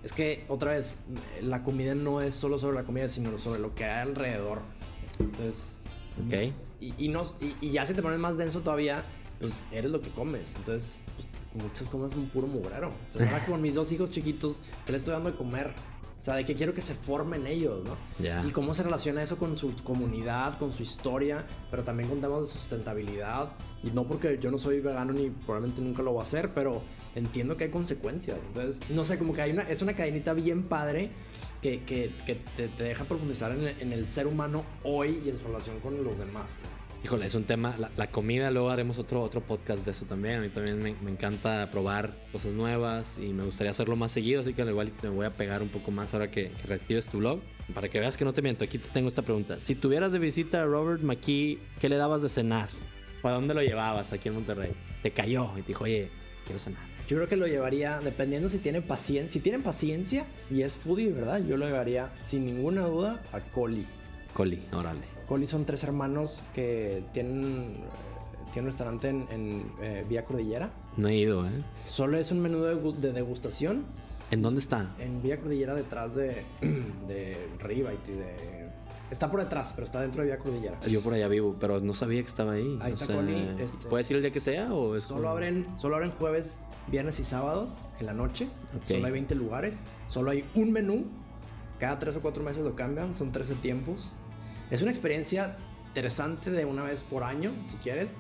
Es 0.05 0.13
que, 0.13 0.45
otra 0.49 0.73
vez, 0.73 0.97
la 1.43 1.65
comida 1.65 1.95
no 1.97 2.21
es 2.21 2.33
solo 2.33 2.57
sobre 2.57 2.77
la 2.77 2.85
comida, 2.85 3.09
sino 3.09 3.37
sobre 3.39 3.59
lo 3.59 3.75
que 3.75 3.85
hay 3.85 4.03
alrededor. 4.03 4.61
Entonces, 5.19 5.81
Ok. 6.27 6.53
Y, 6.81 6.95
y, 6.99 7.09
no, 7.09 7.25
y, 7.41 7.55
y 7.61 7.71
ya 7.71 7.87
si 7.87 7.95
te 7.95 8.03
pones 8.03 8.19
más 8.19 8.37
denso 8.37 8.61
todavía, 8.61 9.05
pues 9.41 9.67
eres 9.73 9.91
lo 9.91 10.01
que 10.01 10.11
comes. 10.11 10.55
Entonces, 10.57 11.01
pues, 11.17 11.29
muchas 11.55 11.89
comes 11.89 12.15
un 12.17 12.29
puro 12.29 12.47
mugrero. 12.47 12.93
Entonces, 13.07 13.31
ahora 13.31 13.45
con 13.47 13.63
mis 13.63 13.75
dos 13.75 13.91
hijos 13.93 14.11
chiquitos, 14.11 14.61
que 14.87 14.93
les 14.93 15.03
estoy 15.03 15.15
dando 15.15 15.31
de 15.31 15.37
comer. 15.37 15.73
O 16.19 16.23
sea, 16.23 16.35
de 16.35 16.45
que 16.45 16.55
quiero 16.55 16.75
que 16.75 16.83
se 16.83 16.95
formen 16.95 17.47
ellos, 17.47 17.85
¿no? 17.85 17.97
Ya. 18.19 18.43
Y 18.45 18.51
cómo 18.51 18.75
se 18.75 18.83
relaciona 18.83 19.23
eso 19.23 19.37
con 19.37 19.57
su 19.57 19.75
comunidad, 19.85 20.59
con 20.59 20.73
su 20.73 20.83
historia, 20.83 21.47
pero 21.71 21.85
también 21.85 22.09
con 22.09 22.21
temas 22.21 22.41
de 22.41 22.47
sustentabilidad. 22.47 23.51
Y 23.85 23.91
no 23.93 24.05
porque 24.05 24.39
yo 24.41 24.51
no 24.51 24.59
soy 24.59 24.81
vegano 24.81 25.13
ni 25.13 25.31
probablemente 25.31 25.81
nunca 25.81 26.03
lo 26.03 26.13
voy 26.13 26.21
a 26.21 26.25
hacer, 26.25 26.53
pero 26.53 26.83
entiendo 27.15 27.57
que 27.57 27.65
hay 27.65 27.71
consecuencias. 27.71 28.39
Entonces, 28.49 28.91
no 28.91 29.05
sé, 29.05 29.17
como 29.17 29.33
que 29.33 29.43
hay 29.43 29.53
una, 29.53 29.63
es 29.63 29.81
una 29.81 29.95
cadenita 29.95 30.33
bien 30.33 30.65
padre 30.65 31.11
que, 31.63 31.85
que, 31.85 32.13
que 32.27 32.35
te, 32.57 32.67
te 32.67 32.83
deja 32.83 33.05
profundizar 33.05 33.53
en 33.53 33.61
el, 33.61 33.81
en 33.81 33.93
el 33.93 34.09
ser 34.09 34.27
humano 34.27 34.65
hoy 34.83 35.23
y 35.25 35.29
en 35.29 35.39
su 35.39 35.47
relación 35.47 35.79
con 35.79 36.03
los 36.03 36.19
demás. 36.19 36.59
¿no? 36.65 36.88
Híjole, 37.05 37.27
es 37.27 37.35
un 37.35 37.45
tema, 37.45 37.75
la, 37.79 37.91
la 37.97 38.11
comida, 38.11 38.51
luego 38.51 38.71
haremos 38.71 38.99
otro, 38.99 39.23
otro 39.23 39.41
podcast 39.41 39.85
de 39.85 39.93
eso 39.93 40.05
también. 40.05 40.37
A 40.37 40.41
mí 40.41 40.49
también 40.49 40.83
me, 40.83 40.95
me 41.01 41.11
encanta 41.11 41.71
probar 41.71 42.13
cosas 42.33 42.53
nuevas 42.53 43.19
y 43.19 43.33
me 43.33 43.45
gustaría 43.45 43.71
hacerlo 43.71 43.97
más 43.97 44.13
seguido, 44.13 44.41
así 44.41 44.53
que 44.53 44.63
al 44.63 44.69
igual 44.71 44.93
me 45.03 45.09
voy 45.09 45.25
a 45.25 45.31
pegar 45.31 45.63
un 45.63 45.69
poco 45.69 45.91
más 45.91 46.13
ahora 46.13 46.31
que, 46.31 46.51
que 46.51 46.67
reactives 46.67 47.07
tu 47.07 47.19
blog. 47.19 47.41
Para 47.73 47.89
que 47.89 48.01
veas 48.01 48.17
que 48.17 48.25
no 48.25 48.33
te 48.33 48.43
miento, 48.43 48.65
aquí 48.65 48.79
te 48.79 48.89
tengo 48.89 49.09
esta 49.09 49.23
pregunta. 49.23 49.61
Si 49.61 49.75
tuvieras 49.75 50.13
de 50.13 50.19
visita 50.19 50.63
a 50.63 50.67
Robert 50.67 51.03
McKee, 51.03 51.59
¿qué 51.81 51.89
le 51.89 51.97
dabas 51.97 52.23
de 52.23 52.29
cenar? 52.29 52.69
¿Para 53.23 53.37
dónde 53.37 53.55
lo 53.55 53.63
llevabas 53.63 54.13
aquí 54.13 54.29
en 54.29 54.35
Monterrey? 54.35 54.73
Te 55.03 55.11
cayó 55.11 55.51
y 55.57 55.63
te 55.63 55.69
dijo, 55.69 55.85
oye, 55.85 56.11
quiero 56.45 56.59
cenar. 56.59 56.83
Yo 57.09 57.17
creo 57.17 57.29
que 57.29 57.37
lo 57.37 57.47
llevaría, 57.47 58.01
dependiendo 58.01 58.49
si 58.51 58.59
tienen 58.59 58.83
paciencia, 58.83 59.33
si 59.33 59.41
tienen 59.41 59.63
paciencia 59.63 60.27
y 60.51 60.63
es 60.63 60.77
foodie, 60.77 61.11
¿verdad? 61.11 61.43
Yo 61.47 61.57
lo 61.57 61.65
llevaría 61.67 62.13
sin 62.19 62.45
ninguna 62.45 62.83
duda 62.83 63.23
a 63.33 63.41
Coli. 63.41 63.87
Coli, 64.35 64.63
órale. 64.73 65.18
Coli 65.29 65.47
son 65.47 65.65
tres 65.67 65.85
hermanos 65.85 66.47
que 66.55 67.05
tienen, 67.13 67.75
tienen 68.53 68.61
un 68.61 68.67
restaurante 68.67 69.09
en, 69.09 69.27
en, 69.31 69.73
eh, 69.83 70.05
Vía 70.09 70.25
Cordillera. 70.25 70.71
No 70.97 71.09
he 71.09 71.17
ido, 71.17 71.47
¿eh? 71.47 71.51
Solo 71.87 72.17
es 72.19 72.33
un 72.33 72.41
menú 72.41 72.63
de, 72.63 72.75
gu- 72.77 72.97
de 72.97 73.13
degustación 73.13 73.85
¿En 74.31 74.43
dónde 74.43 74.61
está? 74.61 74.95
en 74.99 75.23
Vía 75.23 75.39
Cordillera 75.39 75.75
detrás 75.75 76.15
de, 76.15 76.45
de 77.09 77.37
y 77.61 78.11
de... 78.13 78.69
Está 79.11 79.31
por 79.31 79.41
detrás, 79.41 79.73
pero 79.75 79.85
está 79.87 80.01
dentro 80.03 80.21
de 80.23 80.29
Vía 80.29 80.39
Cordillera. 80.39 80.79
Yo 80.87 81.03
por 81.03 81.15
allá 81.15 81.29
vivo, 81.29 81.57
pero 81.59 81.81
no 81.81 81.95
sabía 81.95 82.21
que 82.21 82.27
estaba 82.27 82.53
ahí. 82.53 82.79
Ahí 82.83 82.91
O 82.91 82.95
está 82.95 83.07
sea, 83.07 83.17
Coli, 83.17 83.49
este- 83.59 83.89
¿Puedes 83.89 84.11
ir 84.11 84.17
el 84.17 84.23
día 84.23 84.31
que 84.33 84.41
sea 84.41 84.73
o 84.75 84.97
es 84.97 85.05
Solo 85.05 85.21
como- 85.21 85.31
abren, 85.31 85.67
solo 85.79 85.95
abren 85.97 86.11
jueves, 86.11 86.61
viernes 86.89 87.19
y 87.21 87.25
sábados 87.25 87.79
en 88.01 88.07
la 88.07 88.13
noche. 88.15 88.49
Solo 88.87 89.07
hay 89.07 89.13
20 89.13 89.35
lugares. 89.35 89.81
Solo 90.09 90.31
hay 90.31 90.45
un 90.55 90.73
menú. 90.73 91.05
Cada 91.79 91.99
3 91.99 92.17
o 92.17 92.21
4 92.23 92.43
meses 92.43 92.65
lo 92.65 92.75
cambian. 92.75 93.15
Son 93.15 93.31
13 93.33 93.55
tiempos. 93.57 94.11
Es 94.71 94.83
una 94.83 94.91
experiencia 94.91 95.57
interesante 95.89 96.51
de 96.51 96.65
una 96.65 96.83
vez 96.85 97.03
por 97.03 97.25
año, 97.25 97.53
si 97.71 97.77
quieres. 97.79 98.11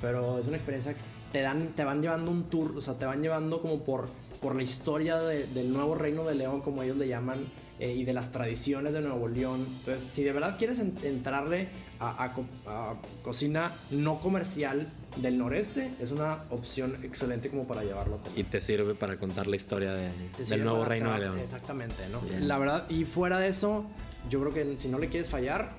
Pero 0.00 0.38
es 0.38 0.46
una 0.46 0.56
experiencia 0.56 0.94
que 0.94 1.00
te, 1.32 1.40
dan, 1.42 1.68
te 1.68 1.84
van 1.84 2.02
llevando 2.02 2.30
un 2.30 2.44
tour. 2.50 2.74
O 2.76 2.80
sea, 2.82 2.94
te 2.94 3.06
van 3.06 3.22
llevando 3.22 3.60
como 3.62 3.84
por, 3.84 4.08
por 4.40 4.54
la 4.56 4.62
historia 4.62 5.16
de- 5.18 5.46
del 5.46 5.72
nuevo 5.72 5.94
reino 5.94 6.24
de 6.24 6.34
León, 6.34 6.60
como 6.60 6.82
ellos 6.82 6.96
le 6.96 7.08
llaman. 7.08 7.46
eh, 7.80 7.92
y 7.92 8.04
de 8.04 8.12
las 8.12 8.30
tradiciones 8.30 8.92
de 8.92 9.00
Nuevo 9.00 9.26
León. 9.26 9.66
Entonces, 9.80 10.04
si 10.04 10.22
de 10.22 10.30
verdad 10.30 10.56
quieres 10.56 10.78
en- 10.78 10.96
entrarle 11.02 11.68
a, 11.98 12.22
a 12.22 12.34
a 12.70 12.94
cocina 13.24 13.74
no 13.90 14.20
comercial 14.20 14.86
del 15.16 15.38
noreste, 15.38 15.90
es 16.00 16.12
una 16.12 16.44
opción 16.50 16.96
excelente 17.02 17.50
como 17.50 17.66
para 17.66 17.82
llevarlo. 17.82 18.20
Y 18.36 18.44
te 18.44 18.60
sirve 18.60 18.94
para 18.94 19.16
contar 19.16 19.48
la 19.48 19.56
historia 19.56 19.92
de- 19.92 20.12
del 20.48 20.62
nuevo 20.62 20.84
reino 20.84 21.12
de 21.14 21.18
León. 21.18 21.38
Exactamente, 21.40 22.08
¿no? 22.12 22.20
Bien. 22.20 22.46
La 22.46 22.58
verdad, 22.58 22.88
y 22.88 23.06
fuera 23.06 23.40
de 23.40 23.48
eso, 23.48 23.84
yo 24.30 24.40
creo 24.40 24.54
que 24.54 24.78
si 24.78 24.86
no 24.86 25.00
le 25.00 25.08
quieres 25.08 25.28
fallar. 25.28 25.70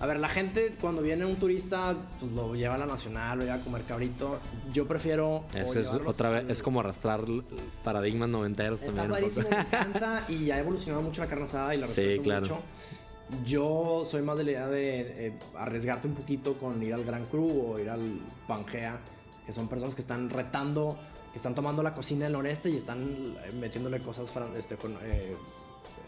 A 0.00 0.06
ver, 0.06 0.18
la 0.18 0.28
gente 0.28 0.74
cuando 0.80 1.02
viene 1.02 1.26
un 1.26 1.36
turista, 1.36 1.94
pues 2.18 2.32
lo 2.32 2.54
lleva 2.54 2.76
a 2.76 2.78
la 2.78 2.86
nacional, 2.86 3.38
lo 3.38 3.44
lleva 3.44 3.56
a 3.56 3.62
comer 3.64 3.84
cabrito. 3.84 4.40
Yo 4.72 4.88
prefiero. 4.88 5.44
es 5.54 5.74
llevarlos 5.74 6.06
otra 6.06 6.30
vez, 6.30 6.44
al- 6.44 6.50
es 6.50 6.62
como 6.62 6.80
arrastrar 6.80 7.20
paradigmas 7.84 8.28
noventeros 8.30 8.80
Está 8.80 8.94
también. 8.94 9.10
padrísimo, 9.30 9.48
me 9.50 9.60
encanta 9.60 10.24
y 10.30 10.50
ha 10.50 10.58
evolucionado 10.58 11.02
mucho 11.02 11.20
la 11.22 11.28
carne 11.28 11.44
asada 11.44 11.74
y 11.74 11.78
la 11.78 11.86
Sí, 11.86 12.00
respeto 12.00 12.22
claro. 12.22 12.40
mucho. 12.40 12.58
Yo 13.44 14.02
soy 14.06 14.22
más 14.22 14.36
de 14.38 14.44
la 14.44 14.50
idea 14.50 14.66
de 14.68 15.26
eh, 15.28 15.38
arriesgarte 15.56 16.08
un 16.08 16.14
poquito 16.14 16.54
con 16.54 16.82
ir 16.82 16.94
al 16.94 17.04
Gran 17.04 17.26
Cru 17.26 17.72
o 17.74 17.78
ir 17.78 17.88
al 17.90 18.20
Pangea, 18.48 18.98
que 19.46 19.52
son 19.52 19.68
personas 19.68 19.94
que 19.94 20.00
están 20.00 20.30
retando, 20.30 20.98
que 21.30 21.36
están 21.36 21.54
tomando 21.54 21.82
la 21.82 21.94
cocina 21.94 22.24
del 22.24 22.32
noreste 22.32 22.70
y 22.70 22.76
están 22.76 23.36
eh, 23.44 23.52
metiéndole 23.60 24.00
cosas 24.00 24.34
fran- 24.34 24.56
este, 24.56 24.76
con, 24.76 24.94
eh, 25.02 25.36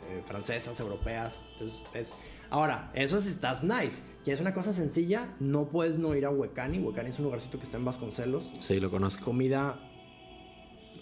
eh, 0.09 0.23
francesas, 0.27 0.81
europeas. 0.81 1.45
Entonces, 1.53 1.83
es... 1.95 2.13
Ahora, 2.53 2.91
eso 2.95 3.19
si 3.19 3.31
estás 3.31 3.65
nice. 3.65 4.03
¿Quieres 4.23 4.43
una 4.43 4.53
cosa 4.53 4.75
sencilla? 4.75 5.35
No 5.41 5.69
puedes 5.71 5.99
no 5.99 6.15
ir 6.15 6.27
a 6.27 6.31
Huecani. 6.31 6.79
Huecani 6.81 7.09
es 7.09 7.19
un 7.19 7.25
lugarcito 7.25 7.57
que 7.57 7.65
está 7.65 7.79
en 7.79 7.87
Vasconcelos. 7.87 8.53
Sí, 8.61 8.79
lo 8.79 8.91
conozco. 8.91 9.25
Comida 9.25 9.81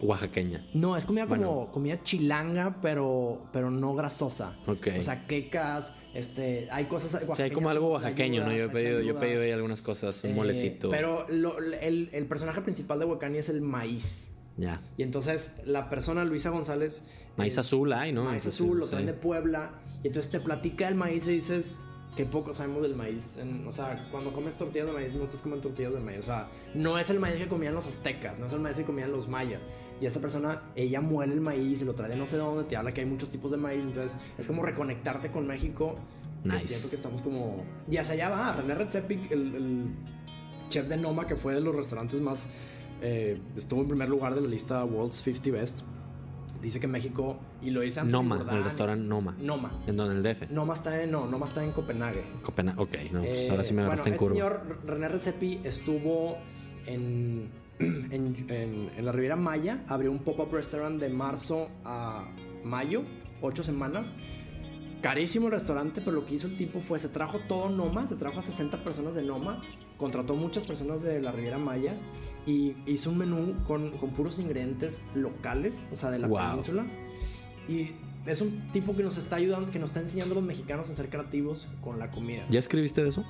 Oaxaqueña. 0.01 0.65
no, 0.75 0.97
es 0.97 1.05
comida 1.05 1.27
como 1.27 1.55
Bueno. 1.57 1.73
comida 1.73 2.03
chilanga, 2.05 2.77
pero, 2.81 3.43
pero 3.53 3.69
no 3.71 3.95
grasosa. 3.97 4.55
Ok. 4.69 4.89
O 4.99 5.03
sea, 5.03 5.27
quecas, 5.27 5.93
este, 6.15 6.69
hay 6.71 6.85
cosas 6.87 7.11
Sí, 7.11 7.17
hay 7.21 7.27
oaxaqueñas 7.27 7.55
como 7.55 7.69
algo 7.69 7.89
oaxaqueño, 7.91 8.45
¿no? 8.45 8.53
Yo 8.53 8.65
he 8.67 8.69
pedido, 8.69 9.01
yo 9.01 9.11
he 9.17 9.21
pedido 9.21 9.43
ahí 9.43 9.51
algunas 9.51 9.83
cosas, 9.83 10.23
un 10.25 10.31
Eh, 10.31 10.35
molecito. 10.35 10.89
Pero 10.89 11.27
lo- 11.29 11.59
el, 11.59 12.09
el 12.13 12.27
personaje 12.27 12.61
principal 12.63 13.01
de 13.01 13.07
Huacani 13.07 13.39
es 13.39 13.49
el 13.51 13.61
maíz. 13.61 14.35
Ya. 14.61 14.81
Y 14.97 15.03
entonces 15.03 15.53
la 15.65 15.89
persona, 15.89 16.25
Luisa 16.25 16.51
González... 16.51 17.03
Maíz 17.37 17.55
es- 17.55 17.59
azul 17.61 17.93
hay, 17.93 18.13
¿no? 18.13 18.25
Maíz 18.25 18.47
azul, 18.47 18.79
lo 18.79 18.85
sí. 18.85 18.91
traen 18.91 19.07
de 19.07 19.15
Puebla. 19.15 19.71
Y 20.03 20.09
entonces 20.09 20.31
te 20.31 20.39
platica 20.41 20.87
del 20.87 20.95
maíz 20.97 21.27
y 21.27 21.33
dices... 21.33 21.85
Que 22.17 22.27
poco 22.27 22.53
sabemos 22.53 22.83
del 22.83 22.97
maíz. 22.97 23.37
En- 23.39 23.65
o 23.67 23.71
sea, 23.73 24.09
cuando 24.11 24.33
comes 24.33 24.55
tortillas 24.59 24.89
de 24.89 24.93
maíz, 24.93 25.15
no 25.15 25.23
estás 25.25 25.43
comiendo 25.43 25.69
tortillas 25.69 25.93
de 25.95 26.01
maíz. 26.01 26.19
O 26.19 26.23
sea, 26.25 26.49
no 26.75 26.99
es 26.99 27.09
el 27.09 27.21
maíz 27.21 27.37
que 27.37 27.47
comían 27.47 27.73
los 27.73 27.87
aztecas, 27.87 28.37
no 28.39 28.47
es 28.47 28.53
el 28.53 28.59
maíz 28.61 28.77
que 28.77 28.85
comían 28.85 29.13
los 29.13 29.29
mayas. 29.29 29.61
Y 30.01 30.07
esta 30.07 30.21
persona, 30.21 30.61
ella 30.75 31.01
muele 31.01 31.35
el 31.35 31.41
maíz 31.41 31.81
y 31.83 31.85
lo 31.85 31.95
trae 31.95 32.11
de 32.11 32.17
no 32.17 32.27
sé 32.27 32.37
dónde, 32.37 32.65
te 32.65 32.77
habla 32.77 32.91
que 32.93 33.03
hay 33.03 33.07
muchos 33.07 33.31
tipos 33.31 33.53
de 33.53 33.59
maíz. 33.59 33.81
Entonces, 33.81 34.19
es 34.37 34.47
como 34.49 34.63
reconectarte 34.65 35.31
con 35.31 35.47
México. 35.47 35.95
que 36.43 36.49
Nice. 36.49 36.67
Siento 36.67 36.91
que 36.91 36.97
estamos 36.97 37.23
como. 37.23 37.65
Y 37.89 37.97
hacia 37.97 38.15
allá 38.15 38.29
va. 38.29 38.53
René 38.55 38.75
Redzepic, 38.75 39.31
el, 39.31 39.55
el 39.55 39.85
chef 40.69 40.89
de 40.89 40.97
Noma, 40.97 41.29
que 41.29 41.37
fue 41.37 41.55
de 41.55 41.61
los 41.61 41.75
restaurantes 41.77 42.21
más. 42.21 42.49
Eh, 43.01 43.41
estuvo 43.57 43.83
en 43.83 43.89
primer 43.89 44.09
lugar 44.09 44.35
de 44.35 44.41
la 44.41 44.49
lista 44.49 44.85
World's 44.85 45.17
50 45.23 45.51
Best. 45.51 45.83
Dice 46.63 46.79
que 46.79 46.87
México. 46.87 47.39
Y 47.63 47.71
lo 47.71 47.81
dice 47.81 48.01
Anthony 48.01 48.13
Noma, 48.13 48.37
Bourdain. 48.37 48.59
el 48.59 48.65
restaurante 48.65 49.05
Noma. 49.09 49.35
Noma. 49.41 49.73
¿En 49.87 49.97
donde? 49.97 50.15
¿En 50.21 50.27
el 50.27 50.35
DF? 50.35 50.51
Noma 50.51 50.75
está 50.75 51.03
en, 51.03 51.11
no, 51.11 51.27
Noma 51.27 51.47
está 51.47 51.65
en 51.65 51.73
Copenhague. 51.73 52.23
Copenhague. 52.43 52.81
Ok, 52.83 52.97
no, 53.13 53.21
pues 53.21 53.39
Eh, 53.39 53.49
ahora 53.51 53.65
sí 53.65 53.73
me 53.75 53.87
bueno, 53.87 54.03
en 54.05 54.13
el 54.13 54.19
curva. 54.19 54.35
señor 54.35 54.79
René 54.87 55.09
Recepi 55.09 55.61
estuvo 55.65 56.37
en, 56.87 57.51
en, 57.79 58.37
en- 58.49 58.91
en 58.97 59.05
la 59.07 59.13
Riviera 59.13 59.37
Maya, 59.37 59.85
abrió 59.89 60.11
un 60.13 60.19
pop-up 60.19 60.53
restaurant 60.53 61.01
de 61.01 61.09
marzo 61.09 61.69
a 61.85 62.29
mayo, 62.63 63.03
ocho 63.41 63.63
semanas. 63.63 64.13
Carísimo 65.01 65.47
el 65.47 65.53
restaurante, 65.53 66.03
pero 66.03 66.13
lo 66.17 66.27
que 66.27 66.35
hizo 66.35 66.47
el 66.47 66.59
tipo 66.59 66.81
fue, 66.81 66.99
se 66.99 67.09
trajo 67.09 67.39
todo 67.49 67.71
Noma, 67.71 68.07
se 68.07 68.17
trajo 68.17 68.39
a 68.41 68.43
60 68.43 68.85
personas 68.85 69.15
de 69.15 69.23
Noma, 69.23 69.63
contrató 70.01 70.35
muchas 70.35 70.65
personas 70.65 71.03
de 71.03 71.21
la 71.21 71.31
Riviera 71.31 71.59
Maya 71.59 71.95
y 72.47 72.75
hizo 72.87 73.11
un 73.11 73.19
menú 73.19 73.55
con, 73.69 73.91
con 73.99 74.11
puros 74.11 74.39
ingredientes 74.41 75.05
locales, 75.15 75.87
o 75.93 75.97
sea, 75.97 76.11
de 76.11 76.19
la 76.19 76.27
Wow. 76.27 76.39
península. 76.49 76.87
Y 77.69 77.91
es 78.27 78.41
un 78.41 78.69
tipo 78.73 78.97
que 78.97 79.03
nos 79.03 79.19
está 79.19 79.37
ayudando, 79.37 79.71
que 79.71 79.79
nos 79.79 79.91
está 79.91 80.01
enseñando 80.01 80.33
a 80.35 80.37
los 80.37 80.45
mexicanos 80.45 80.91
a 80.91 80.95
ser 80.95 81.09
creativos 81.11 81.69
con 81.83 81.99
la 81.99 82.11
comida. 82.11 82.45
¿Ya 82.51 82.59
escribiste 82.59 83.03
de 83.03 83.11
eso? 83.11 83.25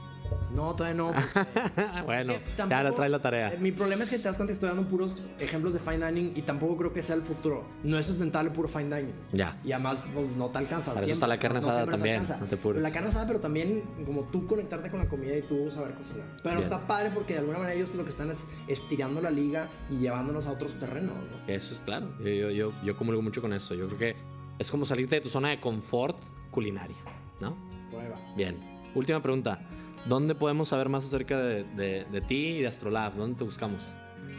No, 0.54 0.74
todavía 0.74 0.96
no. 0.96 1.12
bueno, 2.04 2.34
que 2.34 2.40
ya 2.40 2.56
tampoco- 2.56 2.82
la 2.82 2.92
trae 2.92 3.08
la 3.08 3.16
eh, 3.16 3.20
tarea. 3.20 3.56
Mi 3.58 3.72
problema 3.72 4.04
es 4.04 4.10
que 4.10 4.18
te 4.18 4.24
das 4.24 4.36
cuenta 4.36 4.50
que 4.50 4.54
estoy 4.54 4.68
dando 4.68 4.88
puros 4.88 5.24
ejemplos 5.38 5.72
de 5.74 5.80
fine 5.80 6.06
dining 6.06 6.32
y 6.34 6.42
tampoco 6.42 6.76
creo 6.76 6.92
que 6.92 7.02
sea 7.02 7.16
el 7.16 7.22
futuro. 7.22 7.64
No 7.82 7.98
es 7.98 8.06
sustentable 8.06 8.50
puro 8.50 8.68
fine 8.68 8.96
dining. 8.96 9.14
Ya. 9.32 9.58
Y 9.64 9.72
además, 9.72 10.10
pues 10.14 10.30
no 10.36 10.48
te 10.48 10.58
alcanza. 10.58 10.92
Para 10.92 11.00
eso 11.00 11.06
siempre, 11.06 11.12
está 11.14 11.26
la 11.26 11.38
carne 11.38 11.60
no 11.60 11.68
asada 11.68 11.84
te 11.84 11.90
también, 11.92 12.22
no 12.22 12.46
te. 12.46 12.80
La 12.80 12.90
carne 12.90 13.08
asada, 13.08 13.26
pero 13.26 13.40
también 13.40 13.82
como 14.04 14.24
tú 14.24 14.46
conectarte 14.46 14.90
con 14.90 15.00
la 15.00 15.08
comida 15.08 15.36
y 15.36 15.42
tú 15.42 15.70
saber 15.70 15.94
cocinar. 15.94 16.26
Pero 16.42 16.56
Bien. 16.56 16.62
está 16.62 16.86
padre 16.86 17.10
porque 17.12 17.34
de 17.34 17.40
alguna 17.40 17.58
manera 17.58 17.76
ellos 17.76 17.94
lo 17.94 18.04
que 18.04 18.10
están 18.10 18.30
es 18.30 18.46
estirando 18.68 19.20
la 19.20 19.30
liga 19.30 19.68
y 19.90 19.98
llevándonos 19.98 20.46
a 20.46 20.52
otros 20.52 20.76
terrenos. 20.76 21.14
¿no? 21.14 21.52
Eso 21.52 21.74
es 21.74 21.80
claro. 21.80 22.08
Yo, 22.20 22.28
yo, 22.28 22.50
yo, 22.50 22.72
yo 22.82 22.96
comulgo 22.96 23.22
mucho 23.22 23.40
con 23.40 23.52
eso. 23.52 23.74
Yo 23.74 23.86
creo 23.86 23.98
que 23.98 24.16
es 24.58 24.70
como 24.70 24.84
salirte 24.84 25.16
de 25.16 25.20
tu 25.20 25.28
zona 25.28 25.50
de 25.50 25.60
confort 25.60 26.16
culinaria, 26.50 26.96
¿no? 27.40 27.56
Prueba. 27.90 28.18
Bien. 28.36 28.58
Última 28.94 29.22
pregunta. 29.22 29.60
¿Dónde 30.06 30.34
podemos 30.34 30.68
saber 30.68 30.88
más 30.88 31.04
acerca 31.04 31.38
de, 31.38 31.64
de- 31.64 32.04
de 32.10 32.20
ti 32.22 32.46
y 32.56 32.60
de 32.60 32.66
Astrolab? 32.66 33.14
¿Dónde 33.14 33.38
te 33.38 33.44
buscamos? 33.44 33.84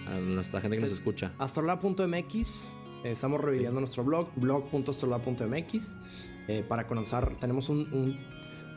A 0.08 0.16
nuestra 0.16 0.60
gente 0.62 0.78
que 0.78 0.82
nos 0.82 0.90
Pues, 0.92 1.00
escucha. 1.00 1.32
Astrolab.mx. 1.38 2.68
eh, 3.04 3.12
estamos 3.12 3.40
reviviendo 3.42 3.80
nuestro 3.80 4.04
blog, 4.04 4.30
blog.astrolab.mx. 4.36 5.96
eh, 6.48 6.66
para 6.68 6.88
conocer, 6.88 7.38
tenemos 7.40 7.70
un, 7.70 7.80
un- 7.94 8.20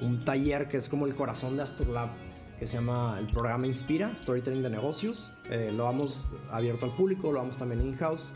un 0.07 0.25
taller 0.25 0.69
que 0.69 0.77
es 0.77 0.89
como 0.89 1.07
el 1.07 1.15
corazón 1.15 1.57
de 1.57 1.63
Astrolab, 1.63 2.11
que 2.59 2.67
se 2.67 2.75
llama 2.77 3.17
el 3.19 3.27
programa 3.27 3.67
Inspira, 3.67 4.15
Storytelling 4.17 4.63
de 4.63 4.71
Negocios. 4.71 5.33
Eh, 5.51 5.73
lo 5.75 5.85
vamos 5.85 6.27
abierto 6.51 6.85
al 6.85 6.95
público, 6.95 7.33
lo 7.33 7.39
vamos 7.39 7.57
también 7.59 7.81
in-house, 7.81 8.35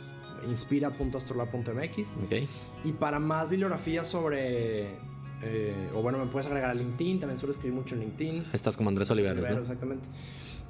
inspira.astrolab.mx. 0.48 2.14
¿Ok? 2.24 2.32
Y 2.84 2.92
para 2.92 3.18
más 3.18 3.48
bibliografía 3.50 4.04
sobre 4.04 4.96
Eh, 5.42 5.90
o 5.94 6.02
bueno, 6.02 6.18
me 6.18 6.26
puedes 6.26 6.46
agregar 6.46 6.70
a 6.70 6.74
LinkedIn, 6.74 7.20
también 7.20 7.38
suelo 7.38 7.52
escribir 7.52 7.78
mucho 7.78 7.94
en 7.94 8.02
LinkedIn. 8.02 8.46
Estás 8.52 8.76
como 8.76 8.88
Andrés 8.88 9.10
Oliveros, 9.10 9.38
Olivero, 9.38 9.56
¿no? 9.56 9.62
Exactamente. 9.62 10.04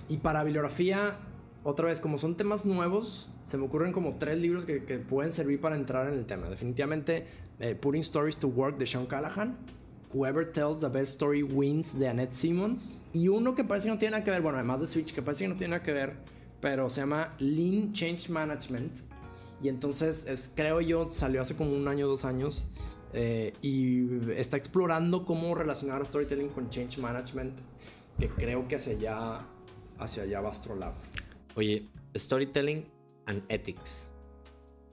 Y 0.08 0.18
para 0.18 0.44
bibliografía, 0.44 1.16
otra 1.64 1.86
vez, 1.86 2.00
como 2.00 2.18
son 2.18 2.36
temas 2.36 2.66
nuevos, 2.66 3.30
se 3.44 3.56
me 3.56 3.64
ocurren 3.64 3.92
como 3.92 4.16
tres 4.16 4.38
libros 4.38 4.64
que, 4.64 4.84
que 4.84 4.98
pueden 4.98 5.32
servir 5.32 5.60
para 5.60 5.76
entrar 5.76 6.06
en 6.06 6.14
el 6.14 6.26
tema. 6.26 6.48
Definitivamente, 6.48 7.26
eh, 7.60 7.74
Putting 7.74 8.00
Stories 8.00 8.38
to 8.38 8.48
Work 8.48 8.78
de 8.78 8.86
Sean 8.86 9.06
Callahan. 9.06 9.56
Whoever 10.12 10.50
Tells 10.50 10.80
the 10.80 10.88
Best 10.88 11.12
Story 11.12 11.42
Wins 11.42 11.98
de 11.98 12.08
Annette 12.08 12.34
Simmons. 12.34 13.00
Y 13.12 13.28
uno 13.28 13.54
que 13.54 13.64
parece 13.64 13.88
que 13.88 13.92
no 13.92 13.98
tiene 13.98 14.12
nada 14.12 14.24
que 14.24 14.30
ver, 14.30 14.40
bueno, 14.40 14.58
además 14.58 14.80
de 14.80 14.86
Switch, 14.86 15.12
que 15.12 15.22
parece 15.22 15.44
que 15.44 15.48
no 15.48 15.56
tiene 15.56 15.72
nada 15.72 15.82
que 15.82 15.92
ver, 15.92 16.16
pero 16.60 16.88
se 16.88 17.02
llama 17.02 17.34
Lean 17.38 17.92
Change 17.92 18.30
Management. 18.30 19.00
Y 19.62 19.68
entonces, 19.68 20.26
es, 20.26 20.50
creo 20.54 20.80
yo, 20.80 21.10
salió 21.10 21.42
hace 21.42 21.56
como 21.56 21.72
un 21.72 21.86
año, 21.88 22.06
dos 22.06 22.24
años. 22.24 22.66
Eh, 23.12 23.52
y 23.62 24.30
está 24.32 24.56
explorando 24.56 25.24
cómo 25.24 25.54
relacionar 25.54 26.04
storytelling 26.04 26.48
con 26.48 26.70
change 26.70 26.98
management. 26.98 27.58
Que 28.18 28.28
creo 28.28 28.66
que 28.66 28.76
hacia 28.76 28.94
allá, 28.94 29.46
hacia 29.98 30.24
allá 30.24 30.40
va 30.40 30.50
Astrolab. 30.50 30.94
Oye, 31.54 31.88
storytelling 32.16 32.84
and 33.26 33.42
ethics. 33.48 34.10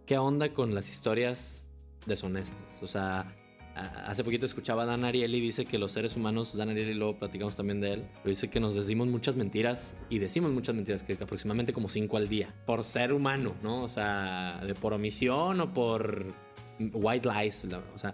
¿Qué 0.05 0.17
onda 0.17 0.53
con 0.53 0.75
las 0.75 0.89
historias 0.89 1.71
deshonestas? 2.05 2.83
O 2.83 2.87
sea, 2.87 3.35
hace 3.75 4.23
poquito 4.23 4.45
escuchaba 4.45 4.83
a 4.83 4.85
Dan 4.85 5.03
Ariely 5.03 5.39
dice 5.41 5.65
que 5.65 5.77
los 5.77 5.91
seres 5.91 6.15
humanos, 6.15 6.55
Dan 6.55 6.69
Ariely 6.69 6.93
luego 6.93 7.19
platicamos 7.19 7.55
también 7.55 7.81
de 7.81 7.93
él, 7.93 8.03
pero 8.23 8.29
dice 8.29 8.49
que 8.49 8.59
nos 8.59 8.75
decimos 8.75 9.07
muchas 9.07 9.35
mentiras 9.35 9.95
y 10.09 10.19
decimos 10.19 10.51
muchas 10.51 10.75
mentiras, 10.75 11.03
que 11.03 11.13
aproximadamente 11.13 11.73
como 11.73 11.89
cinco 11.89 12.17
al 12.17 12.29
día, 12.29 12.53
por 12.65 12.83
ser 12.83 13.13
humano, 13.13 13.55
¿no? 13.61 13.83
O 13.83 13.89
sea, 13.89 14.61
de 14.65 14.73
por 14.75 14.93
omisión 14.93 15.59
o 15.59 15.73
por 15.73 16.33
white 16.79 17.29
lies, 17.29 17.65
o 17.65 17.97
sea... 17.97 18.13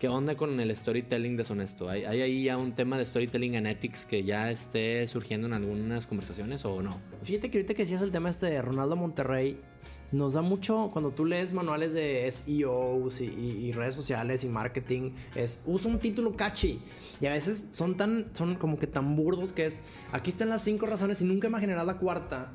¿Qué 0.00 0.08
onda 0.08 0.34
con 0.34 0.58
el 0.58 0.74
storytelling 0.74 1.36
deshonesto? 1.36 1.90
¿Hay, 1.90 2.06
¿Hay 2.06 2.22
ahí 2.22 2.44
ya 2.44 2.56
un 2.56 2.72
tema 2.72 2.96
de 2.96 3.04
storytelling 3.04 3.56
and 3.56 3.66
ethics 3.66 4.06
que 4.06 4.24
ya 4.24 4.50
esté 4.50 5.06
surgiendo 5.06 5.46
en 5.46 5.52
algunas 5.52 6.06
conversaciones 6.06 6.64
o 6.64 6.80
no? 6.80 6.98
Fíjate 7.22 7.50
que 7.50 7.58
ahorita 7.58 7.74
que 7.74 7.82
decías 7.82 8.00
el 8.00 8.10
tema 8.10 8.30
este 8.30 8.46
de 8.46 8.62
Ronaldo 8.62 8.96
Monterrey, 8.96 9.60
nos 10.10 10.32
da 10.32 10.40
mucho 10.40 10.88
cuando 10.90 11.10
tú 11.10 11.26
lees 11.26 11.52
manuales 11.52 11.92
de 11.92 12.30
SEOs 12.30 13.20
y, 13.20 13.72
redes 13.72 13.94
sociales 13.94 14.42
y 14.42 14.48
marketing, 14.48 15.12
es 15.34 15.60
usa 15.66 15.90
un 15.90 15.98
título 15.98 16.34
catchy. 16.34 16.80
Y 17.20 17.26
a 17.26 17.32
veces 17.32 17.68
son 17.70 17.98
tan, 17.98 18.30
son 18.32 18.54
como 18.54 18.78
que 18.78 18.86
tan 18.86 19.16
burdos 19.16 19.52
que 19.52 19.66
es, 19.66 19.82
aquí 20.12 20.30
están 20.30 20.48
las 20.48 20.62
cinco 20.62 20.86
razones 20.86 21.20
y 21.20 21.26
nunca 21.26 21.48
imaginarás 21.48 21.86
la 21.86 21.98
cuarta. 21.98 22.52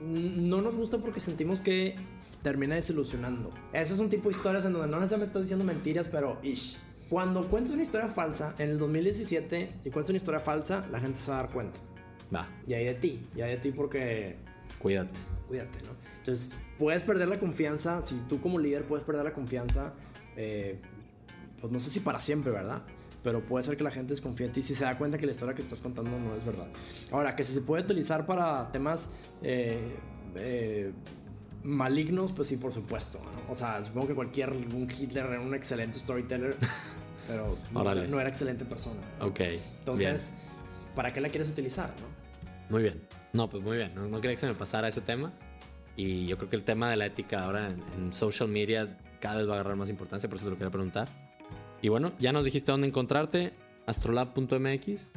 No 0.00 0.62
nos 0.62 0.74
gusta 0.74 0.96
porque 0.96 1.20
sentimos 1.20 1.60
que 1.60 1.96
termina 2.42 2.74
desilusionando. 2.74 3.52
Eso 3.72 3.94
es 3.94 4.00
un 4.00 4.08
tipo 4.08 4.28
de 4.28 4.36
historias 4.36 4.64
en 4.64 4.72
donde 4.72 4.88
no 4.88 4.96
necesariamente 4.96 5.30
estás 5.30 5.42
diciendo 5.42 5.64
mentiras, 5.64 6.08
pero 6.08 6.38
ish. 6.42 6.78
Cuando 7.08 7.48
cuentas 7.48 7.72
una 7.72 7.82
historia 7.82 8.08
falsa, 8.08 8.54
en 8.58 8.70
el 8.70 8.78
2017, 8.78 9.74
si 9.80 9.90
cuentas 9.90 10.10
una 10.10 10.16
historia 10.18 10.40
falsa, 10.40 10.86
la 10.90 11.00
gente 11.00 11.18
se 11.18 11.30
va 11.30 11.38
a 11.38 11.42
dar 11.42 11.52
cuenta. 11.52 11.80
Va, 12.34 12.46
Y 12.66 12.74
hay 12.74 12.84
de 12.84 12.94
ti, 12.94 13.26
y 13.34 13.40
hay 13.40 13.52
de 13.52 13.56
ti 13.56 13.72
porque 13.72 14.36
cuídate. 14.78 15.18
cuídate, 15.48 15.78
¿no? 15.86 15.92
Entonces, 16.18 16.50
puedes 16.78 17.02
perder 17.02 17.28
la 17.28 17.40
confianza, 17.40 18.02
si 18.02 18.16
tú 18.28 18.40
como 18.40 18.58
líder 18.58 18.84
puedes 18.84 19.06
perder 19.06 19.24
la 19.24 19.32
confianza, 19.32 19.94
eh, 20.36 20.78
pues 21.60 21.72
no 21.72 21.80
sé 21.80 21.88
si 21.88 22.00
para 22.00 22.18
siempre, 22.18 22.52
¿verdad? 22.52 22.82
Pero 23.24 23.40
puede 23.44 23.64
ser 23.64 23.76
que 23.78 23.82
la 23.84 23.90
gente 23.90 24.12
desconfíe 24.12 24.46
en 24.46 24.52
ti 24.52 24.60
si 24.60 24.74
se 24.74 24.84
da 24.84 24.98
cuenta 24.98 25.16
que 25.16 25.24
la 25.24 25.32
historia 25.32 25.54
que 25.54 25.62
estás 25.62 25.80
contando 25.80 26.18
no 26.18 26.36
es 26.36 26.44
verdad. 26.44 26.68
Ahora, 27.10 27.34
que 27.34 27.44
si 27.44 27.54
se 27.54 27.62
puede 27.62 27.82
utilizar 27.82 28.26
para 28.26 28.70
temas 28.70 29.10
eh, 29.42 29.96
eh, 30.36 30.92
malignos, 31.62 32.32
pues 32.32 32.48
sí, 32.48 32.56
por 32.56 32.72
supuesto. 32.72 33.18
¿no? 33.18 33.52
O 33.52 33.54
sea, 33.54 33.82
supongo 33.82 34.08
que 34.08 34.14
cualquier 34.14 34.50
un 34.50 34.88
Hitler 34.90 35.26
era 35.26 35.40
un 35.40 35.54
excelente 35.54 35.98
storyteller, 35.98 36.56
pero 37.26 37.58
no, 37.72 37.94
no 37.94 38.20
era 38.20 38.28
excelente 38.28 38.64
persona. 38.64 39.00
Ok. 39.20 39.40
Entonces, 39.78 40.34
¿para 40.94 41.12
qué 41.12 41.20
la 41.20 41.28
quieres 41.28 41.48
utilizar, 41.48 41.90
no? 42.00 42.06
bien. 42.06 42.68
Muy 42.70 42.82
bien. 42.82 43.02
No, 43.32 43.48
pues 43.48 43.62
muy 43.62 43.76
bien. 43.76 43.94
No, 43.94 44.08
no 44.08 44.20
quería 44.20 44.34
que 44.34 44.40
se 44.40 44.46
me 44.46 44.54
pasara 44.54 44.88
ese 44.88 45.00
tema. 45.00 45.32
Y 45.96 46.26
yo 46.26 46.36
creo 46.36 46.48
que 46.48 46.56
el 46.56 46.64
tema 46.64 46.90
de 46.90 46.96
la 46.96 47.06
ética 47.06 47.40
ahora 47.40 47.68
en, 47.68 47.82
en 47.96 48.12
social 48.12 48.48
media 48.48 48.96
cada 49.20 49.38
vez 49.38 49.48
va 49.48 49.52
a 49.52 49.54
agarrar 49.54 49.76
más 49.76 49.90
importancia, 49.90 50.28
por 50.28 50.36
eso 50.36 50.46
te 50.46 50.50
lo 50.50 50.56
quería 50.56 50.70
preguntar. 50.70 51.08
Y 51.82 51.88
bueno, 51.88 52.12
ya 52.18 52.32
nos 52.32 52.44
dijiste 52.44 52.72
dónde 52.72 52.88
encontrarte, 52.88 53.52
astrolab.mx 53.86 55.10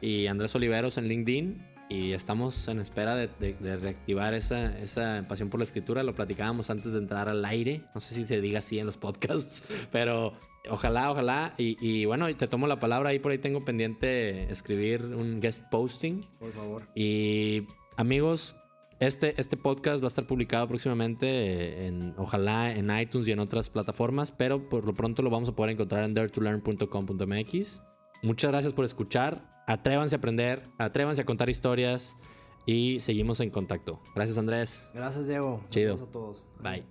y 0.00 0.26
Andrés 0.26 0.54
Oliveros 0.54 0.98
en 0.98 1.08
LinkedIn. 1.08 1.73
Y 1.88 2.12
estamos 2.12 2.66
en 2.68 2.80
espera 2.80 3.14
de, 3.14 3.28
de- 3.38 3.54
de 3.54 3.76
reactivar 3.76 4.32
esa, 4.34 4.76
esa 4.78 5.24
pasión 5.28 5.50
por 5.50 5.60
la 5.60 5.64
escritura. 5.64 6.02
Lo 6.02 6.14
platicábamos 6.14 6.70
antes 6.70 6.92
de 6.92 6.98
entrar 6.98 7.28
al 7.28 7.44
aire. 7.44 7.82
No 7.94 8.00
sé 8.00 8.14
si 8.14 8.26
se 8.26 8.40
diga 8.40 8.58
así 8.58 8.78
en 8.78 8.86
los 8.86 8.96
podcasts, 8.96 9.62
pero 9.92 10.32
ojalá, 10.70 11.10
ojalá. 11.10 11.54
Y, 11.58 11.76
y 11.86 12.06
bueno, 12.06 12.34
te 12.36 12.48
tomo 12.48 12.66
la 12.66 12.80
palabra. 12.80 13.10
Ahí 13.10 13.18
por 13.18 13.32
ahí 13.32 13.38
tengo 13.38 13.64
pendiente 13.64 14.50
escribir 14.50 15.02
un 15.04 15.40
guest 15.40 15.62
posting. 15.70 16.22
Por 16.38 16.52
favor. 16.52 16.88
Y 16.94 17.66
amigos, 17.98 18.56
este, 18.98 19.38
este 19.38 19.56
podcast 19.58 20.02
va 20.02 20.06
a 20.06 20.08
estar 20.08 20.26
publicado 20.26 20.66
próximamente 20.66 21.86
en, 21.86 22.14
ojalá 22.16 22.72
en 22.72 22.90
iTunes 22.98 23.28
y 23.28 23.32
en 23.32 23.40
otras 23.40 23.68
plataformas, 23.68 24.32
pero 24.32 24.68
por 24.70 24.86
lo 24.86 24.94
pronto 24.94 25.22
lo 25.22 25.28
vamos 25.30 25.50
a 25.50 25.52
poder 25.54 25.72
encontrar 25.72 26.04
en 26.04 26.14
daretolearn.com.mx. 26.14 27.82
Muchas 28.24 28.50
gracias 28.50 28.72
por 28.72 28.86
escuchar. 28.86 29.62
Atrévanse 29.66 30.14
a 30.14 30.18
aprender, 30.18 30.62
atrévanse 30.78 31.20
a 31.20 31.24
contar 31.24 31.50
historias 31.50 32.16
y 32.64 33.00
seguimos 33.00 33.40
en 33.40 33.50
contacto. 33.50 34.00
Gracias 34.14 34.38
Andrés. 34.38 34.88
Gracias, 34.94 35.28
Diego. 35.28 35.62
Chido. 35.68 35.96
Saludos 35.96 36.08
a 36.08 36.12
todos. 36.12 36.48
Bye. 36.60 36.86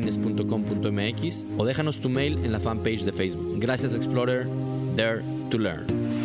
www.diegolines.com.mx 0.00 1.46
o 1.58 1.64
déjanos 1.64 1.98
tu 1.98 2.08
mail 2.08 2.38
en 2.44 2.52
la 2.52 2.60
fanpage 2.60 3.04
de 3.04 3.12
Facebook. 3.12 3.58
Gracias 3.58 3.94
Explorer, 3.94 4.46
Dare 4.96 5.22
to 5.50 5.58
Learn. 5.58 6.15